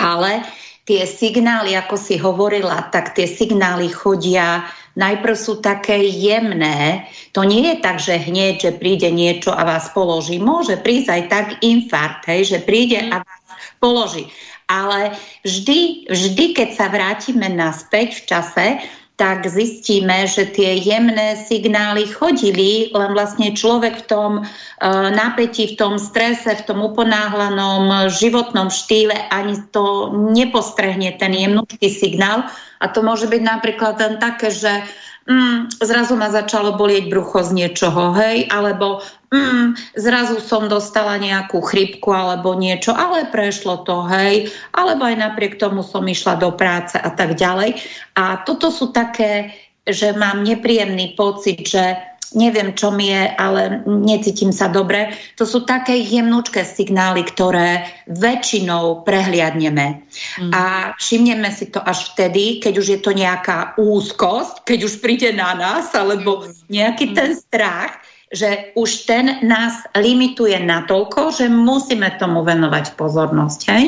Ale 0.02 0.44
tie 0.90 1.06
signály, 1.06 1.78
ako 1.78 1.96
si 1.96 2.18
hovorila, 2.18 2.90
tak 2.90 3.14
tie 3.14 3.30
signály 3.30 3.90
chodia 3.94 4.66
najprv 4.96 5.36
sú 5.36 5.60
také 5.62 6.00
jemné. 6.10 7.06
To 7.38 7.44
nie 7.46 7.64
je 7.70 7.76
tak, 7.84 7.98
že 8.02 8.18
hneď, 8.18 8.56
že 8.60 8.72
príde 8.80 9.12
niečo 9.12 9.54
a 9.54 9.62
vás 9.62 9.92
položí. 9.92 10.42
Môže 10.42 10.80
prísť 10.80 11.08
aj 11.12 11.24
tak 11.30 11.48
infarkt, 11.62 12.24
hej, 12.32 12.42
že 12.50 12.58
príde 12.64 12.98
a 13.12 13.22
vás 13.22 13.42
položí. 13.78 14.32
Ale 14.66 15.14
vždy, 15.46 16.10
vždy, 16.10 16.46
keď 16.58 16.70
sa 16.74 16.88
vrátime 16.90 17.48
naspäť 17.54 18.18
v 18.18 18.22
čase, 18.26 18.68
tak 19.16 19.48
zistíme, 19.48 20.28
že 20.28 20.44
tie 20.52 20.76
jemné 20.76 21.40
signály 21.48 22.04
chodili, 22.04 22.92
len 22.92 23.16
vlastne 23.16 23.56
človek 23.56 24.04
v 24.04 24.08
tom 24.12 24.32
uh, 24.44 25.08
napätí, 25.16 25.72
v 25.72 25.80
tom 25.80 25.96
strese, 25.96 26.52
v 26.52 26.66
tom 26.68 26.84
uponáhlanom 26.84 28.12
životnom 28.12 28.68
štýle 28.68 29.16
ani 29.32 29.56
to 29.72 30.12
nepostrehne 30.36 31.16
ten 31.16 31.32
jemnúčky 31.32 31.88
signál. 31.88 32.44
A 32.84 32.92
to 32.92 33.00
môže 33.00 33.32
byť 33.32 33.40
napríklad 33.40 33.96
len 34.04 34.20
také, 34.20 34.52
že 34.52 34.84
mm, 35.32 35.80
zrazu 35.80 36.20
ma 36.20 36.28
začalo 36.28 36.76
bolieť 36.76 37.08
brucho 37.08 37.40
z 37.40 37.56
niečoho, 37.56 38.12
hej, 38.20 38.52
alebo 38.52 39.00
mm, 39.36 40.00
zrazu 40.00 40.40
som 40.40 40.72
dostala 40.72 41.20
nejakú 41.20 41.60
chrypku 41.60 42.16
alebo 42.16 42.56
niečo, 42.56 42.96
ale 42.96 43.28
prešlo 43.28 43.84
to, 43.84 44.08
hej, 44.08 44.48
alebo 44.72 45.04
aj 45.04 45.16
napriek 45.20 45.60
tomu 45.60 45.84
som 45.84 46.08
išla 46.08 46.40
do 46.40 46.56
práce 46.56 46.96
a 46.96 47.12
tak 47.12 47.36
ďalej. 47.36 47.76
A 48.16 48.40
toto 48.48 48.72
sú 48.72 48.96
také, 48.96 49.52
že 49.84 50.16
mám 50.16 50.48
nepríjemný 50.48 51.14
pocit, 51.20 51.68
že 51.68 52.16
neviem, 52.36 52.76
čo 52.76 52.92
mi 52.92 53.10
je, 53.10 53.32
ale 53.40 53.86
necítim 53.86 54.52
sa 54.52 54.68
dobre. 54.68 55.16
To 55.40 55.48
sú 55.48 55.64
také 55.64 55.96
jemnúčké 56.02 56.68
signály, 56.68 57.24
ktoré 57.24 57.88
väčšinou 58.12 59.08
prehliadneme. 59.08 60.04
Mm. 60.42 60.52
A 60.52 60.64
všimneme 61.00 61.50
si 61.54 61.72
to 61.72 61.80
až 61.80 62.12
vtedy, 62.14 62.60
keď 62.60 62.74
už 62.76 62.88
je 62.98 63.00
to 63.00 63.12
nejaká 63.16 63.78
úzkosť, 63.80 64.68
keď 64.68 64.80
už 64.84 64.94
príde 65.00 65.30
na 65.32 65.56
nás, 65.56 65.94
alebo 65.96 66.44
nejaký 66.68 67.14
mm. 67.14 67.16
ten 67.16 67.32
strach, 67.40 67.96
že 68.34 68.74
už 68.74 69.06
ten 69.06 69.42
nás 69.46 69.86
limituje 69.94 70.58
natoľko, 70.62 71.34
že 71.34 71.46
musíme 71.50 72.10
tomu 72.18 72.42
venovať 72.42 72.98
pozornosť. 72.98 73.62
Hej? 73.70 73.86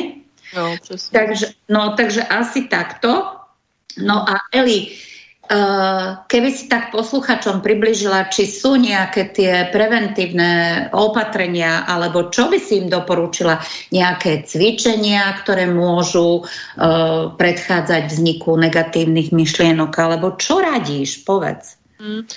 No, 0.56 0.74
takže, 1.12 1.52
no, 1.68 1.92
takže 1.98 2.24
asi 2.24 2.70
takto. 2.70 3.38
No 3.98 4.22
a 4.22 4.46
Eli, 4.54 4.94
Eh, 5.48 6.08
keby 6.28 6.48
si 6.52 6.68
tak 6.68 6.92
posluchačom 6.92 7.64
približila, 7.64 8.28
či 8.28 8.44
sú 8.44 8.76
nejaké 8.76 9.32
tie 9.32 9.72
preventívne 9.72 10.84
opatrenia, 10.92 11.88
alebo 11.88 12.28
čo 12.28 12.52
by 12.52 12.60
si 12.60 12.84
im 12.84 12.92
doporučila, 12.92 13.56
nejaké 13.88 14.44
cvičenia, 14.44 15.24
ktoré 15.40 15.64
môžu 15.64 16.44
uh, 16.44 17.32
predchádzať 17.32 18.12
vzniku 18.12 18.60
negatívnych 18.60 19.32
myšlienok, 19.32 19.92
alebo 19.96 20.36
čo 20.36 20.60
radíš, 20.60 21.24
povedz. 21.24 21.80
Mm, 21.96 22.28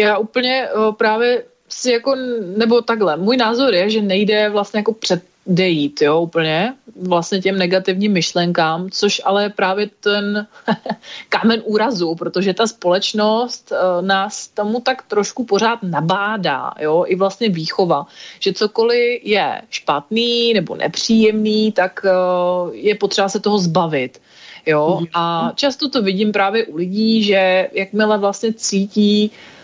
já 0.00 0.18
úplně 0.18 0.68
uh, 0.74 0.94
právě 0.94 1.42
si 1.68 1.92
jako, 1.92 2.14
nebo 2.56 2.82
takhle, 2.82 3.16
můj 3.16 3.36
názor 3.36 3.74
je, 3.74 3.90
že 3.90 4.02
nejde 4.02 4.48
vlastně 4.48 4.78
jako 4.78 4.92
před 4.92 5.22
dejít, 5.46 6.02
jo, 6.02 6.20
úplně, 6.20 6.74
vlastně 7.02 7.40
těm 7.40 7.58
negativním 7.58 8.12
myšlenkám, 8.12 8.90
což 8.90 9.22
ale 9.24 9.42
je 9.42 9.48
právě 9.48 9.90
ten 10.00 10.46
kámen 11.28 11.62
úrazu, 11.64 12.14
protože 12.14 12.54
ta 12.54 12.66
společnost 12.66 13.72
uh, 13.72 14.06
nás 14.06 14.48
tomu 14.48 14.80
tak 14.80 15.02
trošku 15.02 15.44
pořád 15.44 15.82
nabádá, 15.82 16.72
jo, 16.80 17.04
i 17.06 17.16
vlastně 17.16 17.48
výchova, 17.48 18.06
že 18.40 18.52
cokoliv 18.52 19.20
je 19.24 19.62
špatný 19.70 20.54
nebo 20.54 20.76
nepříjemný, 20.76 21.72
tak 21.72 22.00
uh, 22.04 22.74
je 22.74 22.94
potřeba 22.94 23.28
se 23.28 23.40
toho 23.40 23.58
zbavit. 23.58 24.20
Jo, 24.66 24.96
mhm. 25.00 25.06
a 25.14 25.52
často 25.54 25.88
to 25.88 26.02
vidím 26.02 26.32
právě 26.32 26.66
u 26.66 26.76
lidí, 26.76 27.22
že 27.22 27.68
jakmile 27.72 28.18
vlastně 28.18 28.52
cítí 28.52 29.30
uh, 29.30 29.59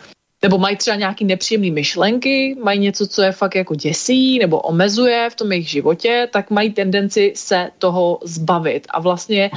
nebo 0.46 0.59
mají 0.59 0.76
třeba 0.76 0.96
nějaký 0.96 1.24
nepříjemné 1.24 1.70
myšlenky, 1.70 2.56
mají 2.62 2.78
něco, 2.78 3.06
co 3.06 3.22
je 3.22 3.32
fakt 3.32 3.54
jako 3.54 3.74
děsí 3.74 4.38
nebo 4.38 4.61
omezuje 4.61 5.30
v 5.30 5.35
tom 5.35 5.52
jejich 5.52 5.68
životě, 5.68 6.28
tak 6.32 6.50
mají 6.50 6.70
tendenci 6.70 7.32
se 7.35 7.70
toho 7.78 8.18
zbavit. 8.22 8.87
A 8.90 9.00
vlastně 9.00 9.50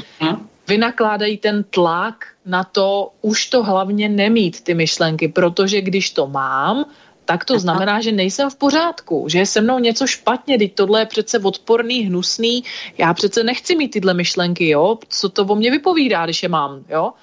vynakládají 0.67 1.37
ten 1.37 1.63
tlak 1.69 2.25
na 2.45 2.63
to 2.63 3.11
už 3.21 3.45
to 3.53 3.63
hlavně 3.63 4.09
nemít 4.09 4.61
ty 4.65 4.73
myšlenky, 4.73 5.27
protože 5.27 5.81
když 5.81 6.09
to 6.09 6.27
mám, 6.27 6.85
tak 7.25 7.45
to 7.45 7.59
znamená, 7.59 8.01
že 8.01 8.11
nejsem 8.11 8.49
v 8.49 8.55
pořádku, 8.55 9.29
že 9.29 9.39
je 9.39 9.45
se 9.45 9.61
mnou 9.61 9.79
něco 9.79 10.07
špatně, 10.07 10.57
teď 10.57 10.73
tohle 10.73 11.01
je 11.01 11.05
přece 11.05 11.39
odporný, 11.39 12.09
hnusný, 12.09 12.63
já 12.97 13.13
přece 13.13 13.43
nechci 13.43 13.75
mít 13.75 13.89
tyhle 13.89 14.13
myšlenky, 14.13 14.69
jo, 14.69 14.97
co 15.09 15.29
to 15.29 15.45
o 15.45 15.55
mě 15.55 15.71
vypovídá, 15.71 16.25
když 16.25 16.43
je 16.43 16.49
mám, 16.49 16.81
jo 16.89 17.13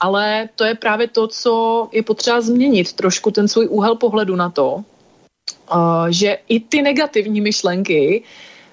ale 0.00 0.48
to 0.56 0.64
je 0.64 0.74
právě 0.74 1.08
to, 1.08 1.26
co 1.26 1.88
je 1.92 2.02
potřeba 2.02 2.40
změnit, 2.40 2.92
trošku 2.92 3.30
ten 3.30 3.48
svůj 3.48 3.68
úhel 3.68 3.96
pohledu 3.96 4.36
na 4.36 4.50
to, 4.50 4.74
uh, 4.74 6.06
že 6.08 6.38
i 6.48 6.60
ty 6.60 6.82
negativní 6.82 7.40
myšlenky 7.40 8.22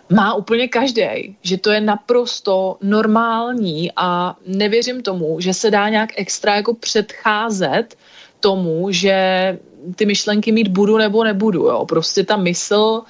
má 0.09 0.33
úplně 0.33 0.67
každý, 0.67 1.38
že 1.41 1.57
to 1.57 1.71
je 1.71 1.81
naprosto 1.81 2.77
normální 2.81 3.91
a 3.95 4.35
nevěřím 4.47 5.01
tomu, 5.01 5.39
že 5.39 5.53
se 5.53 5.71
dá 5.71 5.89
nějak 5.89 6.09
extra 6.15 6.55
jako 6.55 6.73
předcházet 6.73 7.97
tomu, 8.39 8.91
že 8.91 9.57
ty 9.95 10.05
myšlenky 10.05 10.51
mít 10.51 10.67
budu 10.67 10.97
nebo 10.97 11.23
nebudu. 11.23 11.67
Jo. 11.67 11.85
Prostě 11.85 12.23
ta 12.23 12.38
mysl, 12.38 13.01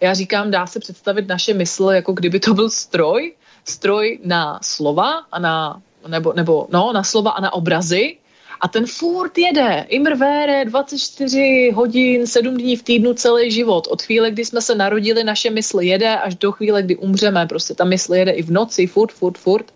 já 0.00 0.14
říkám, 0.14 0.50
dá 0.50 0.66
se 0.66 0.80
představit 0.80 1.28
naše 1.28 1.54
mysl, 1.54 1.84
jako 1.84 2.12
kdyby 2.12 2.40
to 2.40 2.54
byl 2.54 2.70
stroj, 2.70 3.34
stroj 3.64 4.18
na 4.24 4.58
slova 4.62 5.10
a 5.32 5.38
na 5.38 5.82
nebo, 6.08 6.32
nebo 6.32 6.66
no, 6.70 6.92
na 6.92 7.02
slova 7.02 7.30
a 7.30 7.40
na 7.40 7.52
obrazy 7.52 8.16
a 8.60 8.68
ten 8.68 8.86
furt 8.86 9.38
jede, 9.38 9.86
imrvére, 9.88 10.64
24 10.64 11.70
hodin, 11.74 12.26
7 12.26 12.56
dní 12.56 12.76
v 12.76 12.82
týdnu 12.82 13.14
celý 13.14 13.50
život. 13.50 13.86
Od 13.90 14.02
chvíle, 14.02 14.30
kdy 14.30 14.44
jsme 14.44 14.62
se 14.62 14.74
narodili, 14.74 15.24
naše 15.24 15.50
mysl 15.50 15.80
jede 15.80 16.18
až 16.18 16.34
do 16.34 16.52
chvíle, 16.52 16.82
kdy 16.82 16.96
umřeme. 16.96 17.46
Prostě 17.46 17.74
ta 17.74 17.84
mysl 17.84 18.14
jede 18.14 18.32
i 18.32 18.42
v 18.42 18.50
noci, 18.50 18.86
furt, 18.86 19.12
furt, 19.12 19.38
furt. 19.38 19.72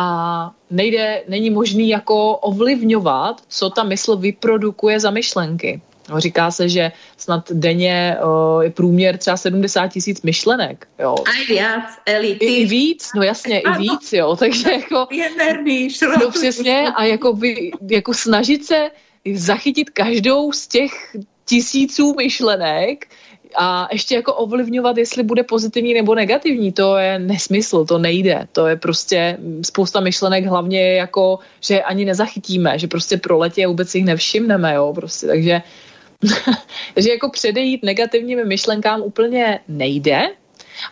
A 0.00 0.50
nejde, 0.70 1.22
není 1.28 1.50
možný 1.50 1.88
jako 1.88 2.36
ovlivňovat, 2.36 3.40
co 3.48 3.70
ta 3.70 3.82
mysl 3.82 4.16
vyprodukuje 4.16 5.00
za 5.00 5.10
myšlenky. 5.10 5.80
No, 6.10 6.20
říká 6.20 6.50
se, 6.50 6.68
že 6.68 6.92
snad 7.16 7.52
denně 7.52 8.16
je 8.60 8.70
průměr 8.70 9.18
třeba 9.18 9.36
70 9.36 9.88
tisíc 9.88 10.22
myšlenek. 10.22 10.88
Jo. 10.98 11.14
A 11.26 11.30
víc, 11.48 11.60
Eli, 12.06 12.34
ty. 12.34 12.46
I, 12.46 12.54
I 12.54 12.66
víc, 12.66 13.10
no 13.16 13.22
jasně, 13.22 13.60
ano. 13.60 13.76
i 13.76 13.78
víc, 13.78 14.12
jo. 14.12 14.36
Takže 14.36 14.72
jako... 14.72 15.06
Věrný, 15.10 15.88
no 16.20 16.30
přesně 16.30 16.88
a 16.96 17.04
jako, 17.04 17.32
by, 17.32 17.70
jako 17.90 18.14
snažit 18.14 18.64
se 18.64 18.90
zachytit 19.34 19.90
každou 19.90 20.52
z 20.52 20.66
těch 20.66 20.92
tisíců 21.44 22.14
myšlenek 22.14 23.06
a 23.56 23.88
ještě 23.92 24.14
jako 24.14 24.34
ovlivňovat, 24.34 24.96
jestli 24.96 25.22
bude 25.22 25.42
pozitivní 25.42 25.94
nebo 25.94 26.14
negativní, 26.14 26.72
to 26.72 26.96
je 26.96 27.18
nesmysl, 27.18 27.84
to 27.84 27.98
nejde. 27.98 28.48
To 28.52 28.66
je 28.66 28.76
prostě 28.76 29.38
spousta 29.62 30.00
myšlenek, 30.00 30.44
hlavně 30.46 30.94
jako, 30.94 31.38
že 31.60 31.82
ani 31.82 32.04
nezachytíme, 32.04 32.78
že 32.78 32.86
prostě 32.86 33.16
proletí 33.16 33.64
a 33.64 33.68
vůbec 33.68 33.94
jich 33.94 34.04
nevšimneme, 34.04 34.74
jo, 34.74 34.92
prostě, 34.94 35.26
takže 35.26 35.62
že 36.96 37.10
jako 37.10 37.30
předejít 37.30 37.82
negativním 37.82 38.48
myšlenkám 38.48 39.02
úplně 39.02 39.60
nejde, 39.68 40.22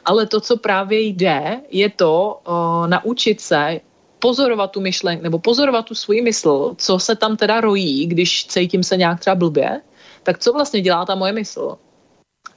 ale 0.05 0.27
to, 0.27 0.41
co 0.41 0.57
právě 0.57 1.01
jde, 1.01 1.61
je 1.71 1.91
to 1.91 2.41
uh, 2.49 2.89
naučit 2.89 3.41
se 3.41 3.81
pozorovat 4.19 4.71
tu 4.71 4.81
myšlenku, 4.81 5.23
nebo 5.23 5.39
pozorovat 5.39 5.87
tu 5.87 5.95
svůj 5.95 6.21
mysl, 6.23 6.75
co 6.79 6.99
se 6.99 7.17
tam 7.17 7.37
teda 7.37 7.61
rojí, 7.61 8.07
když 8.07 8.47
cítím 8.47 8.83
se 8.83 8.97
nějak 8.97 9.21
třeba 9.21 9.35
blbě, 9.35 9.81
tak 10.23 10.39
co 10.39 10.53
vlastně 10.53 10.81
dělá 10.81 11.05
ta 11.05 11.15
moje 11.15 11.33
mysl. 11.33 11.79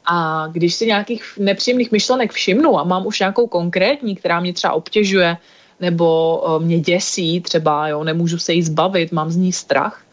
A 0.05 0.47
když 0.47 0.75
si 0.75 0.85
nějakých 0.85 1.23
nepříjemných 1.37 1.91
myšlenek 1.91 2.31
všimnu 2.31 2.79
a 2.79 2.83
mám 2.83 3.05
už 3.05 3.19
nějakou 3.19 3.47
konkrétní, 3.47 4.15
která 4.15 4.39
mě 4.39 4.53
třeba 4.53 4.73
obtěžuje, 4.73 5.37
nebo 5.79 6.41
mě 6.59 6.79
děsí 6.79 7.41
třeba, 7.41 7.87
jo, 7.87 8.03
nemůžu 8.03 8.37
se 8.39 8.53
jí 8.53 8.63
zbavit, 8.63 9.11
mám 9.11 9.31
z 9.31 9.35
ní 9.35 9.53
strach, 9.53 10.03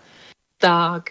tak 0.60 1.02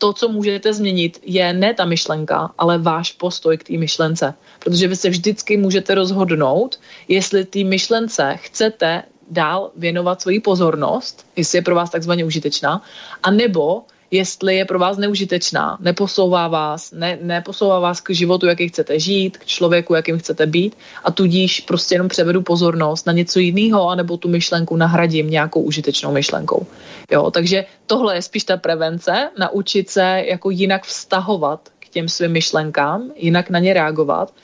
to, 0.00 0.12
co 0.12 0.28
můžete 0.28 0.72
změnit, 0.72 1.20
je 1.22 1.52
ne 1.52 1.74
ta 1.74 1.84
myšlenka, 1.84 2.50
ale 2.58 2.78
váš 2.78 3.12
postoj 3.12 3.56
k 3.58 3.64
té 3.64 3.76
myšlence. 3.76 4.34
Protože 4.58 4.88
vy 4.88 4.96
se 4.96 5.08
vždycky 5.10 5.56
můžete 5.56 5.94
rozhodnout, 5.94 6.80
jestli 7.08 7.44
té 7.44 7.64
myšlence 7.64 8.36
chcete 8.40 9.02
dál 9.30 9.70
věnovat 9.76 10.20
svoji 10.20 10.40
pozornost, 10.40 11.26
jestli 11.36 11.58
je 11.58 11.62
pro 11.62 11.74
vás 11.74 11.90
takzvaně 11.90 12.24
užitečná, 12.24 12.82
a 13.22 13.30
nebo 13.30 13.84
jestli 14.10 14.56
je 14.56 14.64
pro 14.64 14.78
vás 14.78 14.98
neužitečná, 14.98 15.78
neposouvá 15.80 16.48
vás, 16.48 16.92
ne, 16.92 17.18
neposouvá 17.22 17.78
vás 17.78 18.00
k 18.00 18.10
životu, 18.10 18.46
jaký 18.46 18.68
chcete 18.68 19.00
žít, 19.00 19.38
k 19.38 19.46
člověku, 19.46 19.94
jakým 19.94 20.18
chcete 20.18 20.46
být 20.46 20.76
a 21.04 21.10
tudíž 21.10 21.60
prostě 21.60 21.94
jenom 21.94 22.08
převedu 22.08 22.42
pozornost 22.42 23.06
na 23.06 23.12
něco 23.12 23.38
jiného, 23.38 23.88
anebo 23.88 24.16
tu 24.16 24.28
myšlenku 24.28 24.76
nahradím 24.76 25.30
nějakou 25.30 25.62
užitečnou 25.62 26.12
myšlenkou. 26.12 26.66
Jo, 27.10 27.30
takže 27.30 27.64
tohle 27.86 28.14
je 28.14 28.22
spíš 28.22 28.44
ta 28.44 28.56
prevence, 28.56 29.30
naučit 29.38 29.90
se 29.90 30.22
jako 30.26 30.50
jinak 30.50 30.84
vztahovat 30.84 31.68
k 31.78 31.88
těm 31.88 32.08
svým 32.08 32.32
myšlenkám, 32.32 33.10
jinak 33.16 33.50
na 33.50 33.58
ně 33.58 33.74
reagovat, 33.74 34.34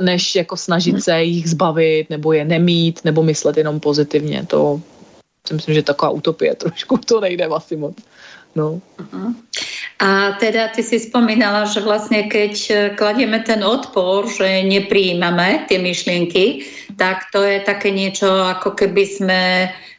než 0.00 0.34
jako 0.34 0.56
snažit 0.56 1.04
se 1.04 1.22
jich 1.22 1.50
zbavit, 1.50 2.10
nebo 2.10 2.32
je 2.32 2.44
nemít, 2.44 3.00
nebo 3.04 3.22
myslet 3.22 3.56
jenom 3.56 3.80
pozitivně. 3.80 4.46
To 4.46 4.80
si 5.46 5.54
myslím, 5.54 5.74
že 5.74 5.82
taková 5.82 6.10
utopie 6.10 6.54
trošku, 6.54 6.98
to 6.98 7.20
nejde 7.20 7.44
asi 7.44 7.76
moc. 7.76 7.96
No. 8.56 8.80
Uh-huh. 8.98 9.36
A 9.98 10.38
teda 10.38 10.70
ty 10.70 10.86
si 10.86 11.02
spomínala, 11.02 11.66
že 11.66 11.82
vlastne 11.82 12.30
keď 12.30 12.54
e, 12.70 12.74
kladieme 12.94 13.42
ten 13.42 13.66
odpor, 13.66 14.30
že 14.30 14.62
nepríjmame 14.62 15.66
tie 15.66 15.82
myšlienky, 15.82 16.62
tak 16.94 17.26
to 17.34 17.42
je 17.42 17.58
také 17.66 17.90
niečo, 17.90 18.30
ako 18.30 18.78
keby 18.78 19.04
sme 19.04 19.40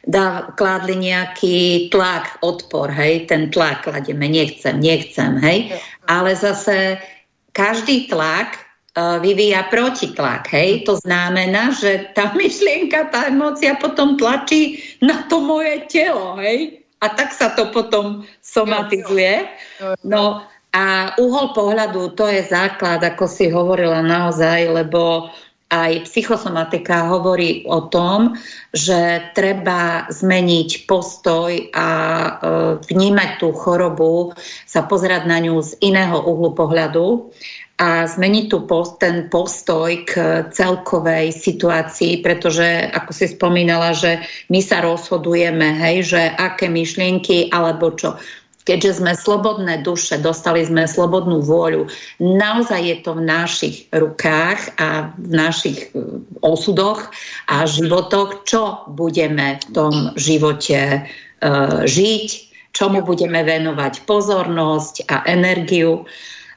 dá, 0.08 0.56
kládli 0.56 1.12
nejaký 1.12 1.92
tlak, 1.92 2.40
odpor, 2.40 2.88
hej, 2.88 3.28
ten 3.28 3.52
tlak 3.52 3.84
kladieme, 3.84 4.24
nechcem, 4.24 4.80
nechcem, 4.80 5.36
hej. 5.44 5.76
Ale 6.08 6.32
zase 6.32 6.96
každý 7.52 8.08
tlak 8.08 8.56
uh, 8.96 9.20
vyvíja 9.20 9.68
protitlak, 9.68 10.48
hej. 10.48 10.88
To 10.88 10.96
znamená, 10.96 11.76
že 11.76 12.08
tá 12.16 12.32
myšlienka, 12.40 13.12
tá 13.12 13.28
emócia 13.28 13.76
potom 13.76 14.16
tlačí 14.16 14.80
na 15.04 15.28
to 15.28 15.44
moje 15.44 15.84
telo, 15.92 16.40
hej 16.40 16.79
a 17.00 17.06
tak 17.08 17.32
sa 17.32 17.56
to 17.56 17.72
potom 17.72 18.28
somatizuje. 18.44 19.48
No 20.04 20.44
a 20.70 20.84
uhol 21.18 21.50
pohľadu, 21.56 22.14
to 22.14 22.30
je 22.30 22.46
základ, 22.46 23.02
ako 23.02 23.26
si 23.26 23.50
hovorila 23.50 24.04
naozaj, 24.04 24.70
lebo 24.70 25.32
aj 25.70 26.10
psychosomatika 26.10 27.06
hovorí 27.06 27.62
o 27.70 27.86
tom, 27.86 28.34
že 28.74 29.22
treba 29.38 30.10
zmeniť 30.10 30.90
postoj 30.90 31.50
a 31.70 31.88
e, 31.90 32.30
vnímať 32.90 33.30
tú 33.38 33.54
chorobu, 33.54 34.34
sa 34.66 34.82
pozerať 34.82 35.30
na 35.30 35.38
ňu 35.38 35.62
z 35.62 35.78
iného 35.78 36.18
uhlu 36.26 36.58
pohľadu 36.58 37.30
a 37.80 38.04
zmeniť 38.04 38.52
tu 38.52 38.68
post, 38.68 39.00
ten 39.00 39.32
postoj 39.32 39.88
k 40.04 40.44
celkovej 40.52 41.32
situácii, 41.32 42.20
pretože 42.20 42.92
ako 42.92 43.10
si 43.16 43.32
spomínala, 43.32 43.96
že 43.96 44.20
my 44.52 44.60
sa 44.60 44.84
rozhodujeme, 44.84 45.80
hej, 45.80 46.12
že 46.12 46.22
aké 46.36 46.68
myšlienky 46.68 47.48
alebo 47.48 47.96
čo. 47.96 48.20
Keďže 48.68 49.00
sme 49.00 49.16
slobodné 49.16 49.80
duše, 49.80 50.20
dostali 50.20 50.60
sme 50.60 50.84
slobodnú 50.84 51.40
vôľu, 51.40 51.88
naozaj 52.20 52.80
je 52.84 52.96
to 53.00 53.16
v 53.16 53.22
našich 53.24 53.76
rukách 53.88 54.76
a 54.76 55.16
v 55.16 55.32
našich 55.32 55.88
e, 55.96 56.20
osudoch 56.44 57.08
a 57.48 57.64
životoch, 57.64 58.44
čo 58.44 58.84
budeme 58.92 59.56
v 59.56 59.64
tom 59.72 59.94
živote 60.14 61.08
uh, 61.40 61.82
žiť, 61.88 62.28
čomu 62.70 63.02
budeme 63.02 63.42
venovať 63.42 64.06
pozornosť 64.06 65.08
a 65.10 65.26
energiu. 65.26 66.06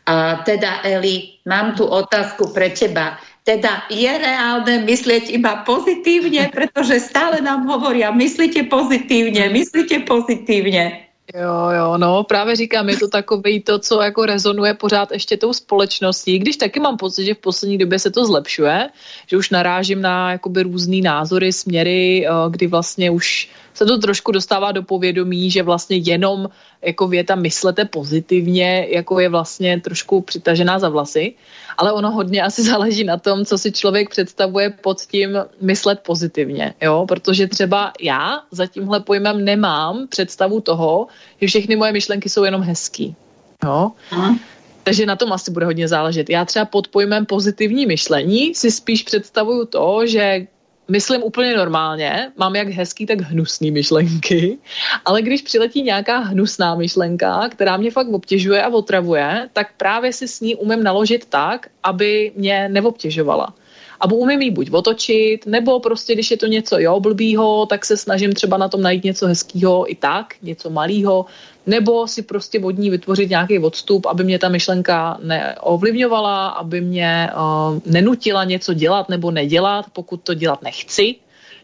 A 0.05 0.43
teda, 0.43 0.83
Eli, 0.83 1.39
mám 1.47 1.75
tu 1.75 1.85
otázku 1.85 2.51
pre 2.51 2.69
teba. 2.69 3.15
Teda 3.43 3.87
je 3.91 4.07
reálne 4.07 4.83
myslieť 4.87 5.31
iba 5.31 5.63
pozitívne, 5.63 6.47
pretože 6.55 6.99
stále 6.99 7.39
nám 7.39 7.67
hovoria, 7.67 8.11
myslíte 8.11 8.67
pozitívne, 8.67 9.51
myslíte 9.51 10.03
pozitívne. 10.03 11.03
Jo, 11.35 11.69
jo, 11.77 11.97
no, 11.97 12.23
právě 12.23 12.55
říkám, 12.55 12.89
je 12.89 12.97
to 12.97 13.07
takový 13.07 13.59
to, 13.59 13.79
co 13.79 14.01
jako 14.01 14.25
rezonuje 14.25 14.73
pořád 14.73 15.11
ještě 15.11 15.37
tou 15.37 15.53
společností, 15.53 16.39
když 16.39 16.57
taky 16.57 16.79
mám 16.79 16.97
pocit, 16.97 17.25
že 17.25 17.33
v 17.33 17.37
poslední 17.37 17.77
době 17.77 17.99
se 17.99 18.11
to 18.11 18.25
zlepšuje, 18.25 18.89
že 19.27 19.37
už 19.37 19.49
narážím 19.49 20.01
na 20.01 20.31
jakoby 20.31 20.63
různý 20.63 21.01
názory, 21.01 21.53
směry, 21.53 22.27
eh, 22.27 22.31
kdy 22.49 22.67
vlastně 22.67 23.11
už 23.11 23.49
se 23.73 23.85
to 23.85 23.97
trošku 23.97 24.31
dostává 24.31 24.71
do 24.71 24.83
povědomí, 24.83 25.51
že 25.51 25.63
vlastně 25.63 25.97
jenom 25.97 26.49
jako 26.83 27.07
věta 27.07 27.35
myslete 27.35 27.85
pozitivně, 27.85 28.87
jako 28.89 29.19
je 29.19 29.29
vlastně 29.29 29.81
trošku 29.81 30.21
přitažená 30.21 30.79
za 30.79 30.89
vlasy, 30.89 31.33
ale 31.77 31.93
ono 31.93 32.11
hodně 32.11 32.43
asi 32.43 32.63
záleží 32.69 33.03
na 33.03 33.17
tom, 33.17 33.45
co 33.45 33.57
si 33.57 33.71
člověk 33.71 34.09
představuje 34.09 34.69
pod 34.69 35.01
tím 35.01 35.29
myslet 35.61 35.99
pozitivně, 35.99 36.73
jo, 36.81 37.05
protože 37.07 37.47
třeba 37.47 37.93
já 38.01 38.41
za 38.51 38.67
tímhle 38.67 38.99
pojmem 38.99 39.45
nemám 39.45 40.07
představu 40.09 40.61
toho, 40.61 41.07
že 41.41 41.47
všechny 41.47 41.75
moje 41.75 41.91
myšlenky 41.91 42.29
jsou 42.29 42.43
jenom 42.43 42.61
hezký, 42.61 43.15
jo. 43.63 43.91
Aha. 44.11 44.35
Takže 44.83 45.05
na 45.05 45.15
tom 45.15 45.33
asi 45.33 45.51
bude 45.51 45.65
hodně 45.65 45.87
záležet. 45.87 46.29
Já 46.29 46.45
třeba 46.45 46.65
pod 46.65 46.87
pojmem 46.87 47.25
pozitivní 47.25 47.85
myšlení 47.85 48.55
si 48.55 48.71
spíš 48.71 49.03
představuju 49.03 49.65
to, 49.65 50.01
že 50.05 50.47
myslím 50.87 51.23
úplně 51.23 51.57
normálně, 51.57 52.31
mám 52.37 52.55
jak 52.55 52.67
hezký, 52.67 53.05
tak 53.05 53.21
hnusný 53.21 53.71
myšlenky, 53.71 54.57
ale 55.05 55.21
když 55.21 55.41
přiletí 55.41 55.81
nějaká 55.81 56.19
hnusná 56.19 56.75
myšlenka, 56.75 57.49
která 57.49 57.77
mě 57.77 57.91
fakt 57.91 58.07
obtěžuje 58.07 58.63
a 58.63 58.69
otravuje, 58.69 59.49
tak 59.53 59.67
právě 59.77 60.13
si 60.13 60.27
s 60.27 60.41
ní 60.41 60.55
umím 60.55 60.83
naložit 60.83 61.25
tak, 61.25 61.67
aby 61.83 62.31
mě 62.35 62.69
neobtěžovala. 62.69 63.53
A 63.99 64.11
umím 64.11 64.41
ji 64.41 64.51
buď 64.51 64.71
otočit, 64.71 65.45
nebo 65.45 65.79
prostě, 65.79 66.13
když 66.13 66.31
je 66.31 66.37
to 66.37 66.45
něco 66.45 66.79
jo, 66.79 66.99
blbýho, 66.99 67.65
tak 67.65 67.85
se 67.85 67.97
snažím 67.97 68.33
třeba 68.33 68.57
na 68.57 68.69
tom 68.69 68.81
najít 68.81 69.03
něco 69.03 69.27
hezkého 69.27 69.91
i 69.91 69.95
tak, 69.95 70.35
něco 70.41 70.69
malého, 70.69 71.25
nebo 71.65 72.07
si 72.07 72.21
prostě 72.21 72.59
od 72.59 72.77
ní 72.77 72.89
vytvořit 72.89 73.29
nějaký 73.29 73.59
odstup, 73.59 74.05
aby 74.05 74.23
mě 74.23 74.39
ta 74.39 74.49
myšlenka 74.49 75.17
neovlivňovala, 75.23 76.47
aby 76.47 76.81
mě 76.81 77.29
uh, 77.35 77.79
nenutila 77.85 78.43
něco 78.43 78.73
dělat 78.73 79.09
nebo 79.09 79.31
nedělat, 79.31 79.85
pokud 79.93 80.21
to 80.23 80.33
dělat 80.33 80.61
nechci, 80.61 81.15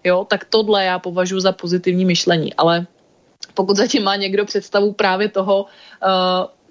jo, 0.04 0.26
tak 0.30 0.46
tohle 0.46 0.86
já 0.86 1.00
považuji 1.00 1.40
za 1.40 1.52
pozitivní 1.52 2.06
myšlení, 2.06 2.54
ale 2.54 2.86
pokud 3.54 3.78
zatím 3.78 4.04
má 4.04 4.16
někdo 4.16 4.46
představu 4.46 4.94
právě 4.94 5.30
toho, 5.30 5.64
uh, 5.64 5.70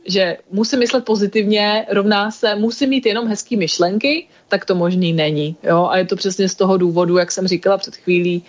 že 0.06 0.36
musím 0.50 0.78
myslet 0.78 1.04
pozitivně, 1.04 1.86
rovná 1.90 2.30
se, 2.30 2.54
musím 2.54 2.88
mít 2.88 3.06
jenom 3.06 3.28
hezký 3.28 3.56
myšlenky, 3.56 4.26
tak 4.48 4.64
to 4.64 4.74
možný 4.74 5.12
není. 5.12 5.56
Jo? 5.62 5.88
A 5.90 5.98
je 5.98 6.04
to 6.04 6.16
přesně 6.16 6.48
z 6.48 6.54
toho 6.54 6.76
důvodu, 6.76 7.16
jak 7.16 7.32
jsem 7.32 7.46
říkala 7.48 7.78
před 7.78 7.96
chvílí, 7.96 8.42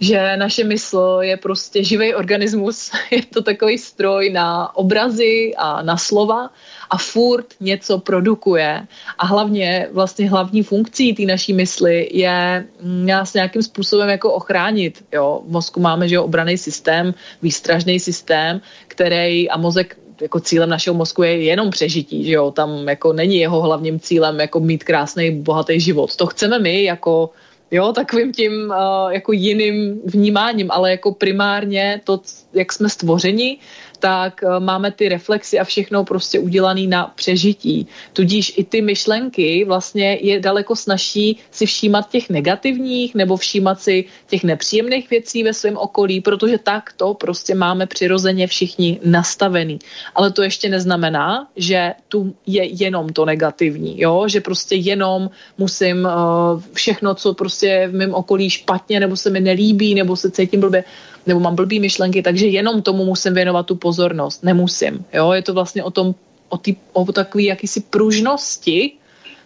že 0.00 0.36
naše 0.36 0.64
mysl 0.64 1.18
je 1.20 1.36
prostě 1.36 1.84
živý 1.84 2.14
organismus, 2.14 2.90
je 3.10 3.22
to 3.22 3.42
takový 3.42 3.78
stroj 3.78 4.30
na 4.30 4.76
obrazy 4.76 5.54
a 5.56 5.82
na 5.82 5.96
slova 5.96 6.50
a 6.90 6.98
furt 6.98 7.46
něco 7.60 7.98
produkuje. 7.98 8.86
A 9.18 9.26
hlavně 9.26 9.88
vlastně 9.92 10.30
hlavní 10.30 10.62
funkcí 10.62 11.14
té 11.14 11.22
naší 11.22 11.52
mysli 11.52 12.08
je 12.12 12.66
nás 12.82 13.34
nějakým 13.34 13.62
způsobem 13.62 14.08
jako 14.08 14.32
ochránit. 14.32 15.04
Jo? 15.12 15.42
V 15.46 15.50
mozku 15.50 15.80
máme 15.80 16.08
že 16.08 16.18
obraný 16.18 16.58
systém, 16.58 17.14
výstražný 17.42 18.00
systém, 18.00 18.60
který 18.88 19.50
a 19.50 19.56
mozek 19.56 19.96
jako 20.20 20.40
cílem 20.40 20.70
našeho 20.70 20.94
mozku 20.94 21.22
je 21.22 21.42
jenom 21.42 21.70
přežití, 21.70 22.24
že 22.24 22.32
jo, 22.32 22.50
tam 22.50 22.88
jako 22.88 23.12
není 23.12 23.36
jeho 23.36 23.60
hlavním 23.60 24.00
cílem 24.00 24.40
jako 24.40 24.60
mít 24.60 24.84
krásný, 24.84 25.30
bohatý 25.30 25.80
život. 25.80 26.16
To 26.16 26.26
chceme 26.26 26.58
my 26.58 26.84
jako 26.84 27.30
jo, 27.74 27.92
takovým 27.92 28.32
tím 28.32 28.52
uh, 28.70 29.12
jako 29.12 29.32
jiným 29.32 30.00
vnímáním, 30.04 30.70
ale 30.70 30.90
jako 30.90 31.12
primárně 31.12 32.00
to, 32.04 32.20
jak 32.52 32.72
jsme 32.72 32.88
stvořeni, 32.88 33.58
tak 34.04 34.44
eh, 34.44 34.60
máme 34.60 34.92
ty 34.92 35.08
reflexy 35.08 35.58
a 35.58 35.64
všechno 35.64 36.04
prostě 36.04 36.38
udělané 36.38 36.86
na 36.86 37.12
přežití. 37.16 37.86
Tudíž 38.12 38.52
i 38.56 38.64
ty 38.64 38.82
myšlenky 38.82 39.64
vlastně 39.64 40.18
je 40.20 40.40
daleko 40.40 40.76
snažší 40.76 41.40
si 41.50 41.66
všímat 41.66 42.10
těch 42.10 42.28
negativních 42.30 43.14
nebo 43.14 43.36
všímat 43.36 43.80
si 43.80 44.04
těch 44.28 44.44
nepříjemných 44.44 45.10
věcí 45.10 45.42
ve 45.42 45.54
svém 45.56 45.76
okolí, 45.76 46.20
protože 46.20 46.58
tak 46.58 46.92
to 46.92 47.14
prostě 47.14 47.54
máme 47.54 47.86
přirozeně 47.86 48.46
všichni 48.46 49.00
nastavený. 49.04 49.78
Ale 50.14 50.32
to 50.32 50.42
ještě 50.42 50.68
neznamená, 50.68 51.48
že 51.56 51.94
tu 52.08 52.34
je 52.46 52.64
jenom 52.64 53.08
to 53.08 53.24
negativní, 53.24 54.00
jo? 54.00 54.28
že 54.28 54.40
prostě 54.40 54.74
jenom 54.76 55.30
musím 55.58 56.04
uh, 56.04 56.60
všechno, 56.72 57.14
co 57.14 57.34
prostě 57.34 57.88
v 57.88 57.94
mém 57.94 58.14
okolí 58.14 58.50
špatně 58.50 59.00
nebo 59.00 59.16
se 59.16 59.30
mi 59.30 59.40
nelíbí 59.40 59.94
nebo 59.94 60.16
se 60.16 60.30
cítím 60.30 60.60
blbě, 60.60 60.84
nebo 61.26 61.40
mám 61.40 61.56
blbý 61.56 61.80
myšlenky, 61.80 62.22
takže 62.22 62.46
jenom 62.46 62.82
tomu 62.82 63.04
musím 63.04 63.34
věnovat 63.34 63.66
tu 63.66 63.76
pozornost. 63.76 64.42
Nemusím. 64.42 65.04
Jo? 65.12 65.32
Je 65.32 65.42
to 65.42 65.54
vlastně 65.54 65.84
o 65.84 65.90
tom, 65.90 66.14
o, 66.48 66.56
tý, 66.56 66.76
o 66.92 67.12
takové 67.12 67.42
jakýsi 67.42 67.80
pružnosti 67.80 68.92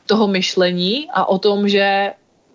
toho 0.06 0.28
myšlení 0.28 1.08
a 1.14 1.28
o 1.28 1.38
tom, 1.38 1.68
že 1.68 2.12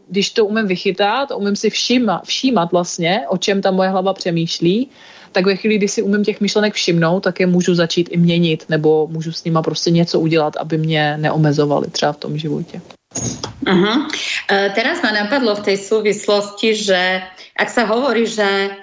když 0.08 0.30
to 0.30 0.46
umím 0.46 0.68
vychytat, 0.68 1.32
umím 1.32 1.56
si 1.56 1.70
všímat, 1.70 2.24
všímat 2.26 2.72
vlastně, 2.72 3.26
o 3.30 3.38
čem 3.38 3.62
ta 3.62 3.72
moje 3.72 3.90
hlava 3.90 4.14
přemýšlí, 4.14 4.90
tak 5.32 5.46
ve 5.46 5.56
chvíli, 5.56 5.78
kdy 5.78 5.88
si 5.88 6.02
umím 6.02 6.24
těch 6.24 6.42
myšlenek 6.42 6.74
všimnout, 6.74 7.20
tak 7.24 7.40
je 7.40 7.48
můžu 7.48 7.76
začít 7.76 8.10
i 8.12 8.18
měnit, 8.18 8.66
nebo 8.70 9.08
můžu 9.08 9.32
s 9.32 9.44
nima 9.44 9.62
prostě 9.62 9.92
něco 9.92 10.20
udělat, 10.20 10.58
aby 10.58 10.78
mě 10.78 11.18
neomezovali 11.18 11.88
třeba 11.88 12.12
v 12.12 12.18
tom 12.18 12.38
životě. 12.38 12.82
Uh-huh. 13.66 14.10
Teraz 14.50 15.02
ma 15.02 15.12
napadlo 15.12 15.56
v 15.56 15.66
tej 15.66 15.78
súvislosti, 15.78 16.76
že 16.76 17.22
ak 17.54 17.70
sa 17.70 17.86
hovorí, 17.86 18.26
že 18.26 18.74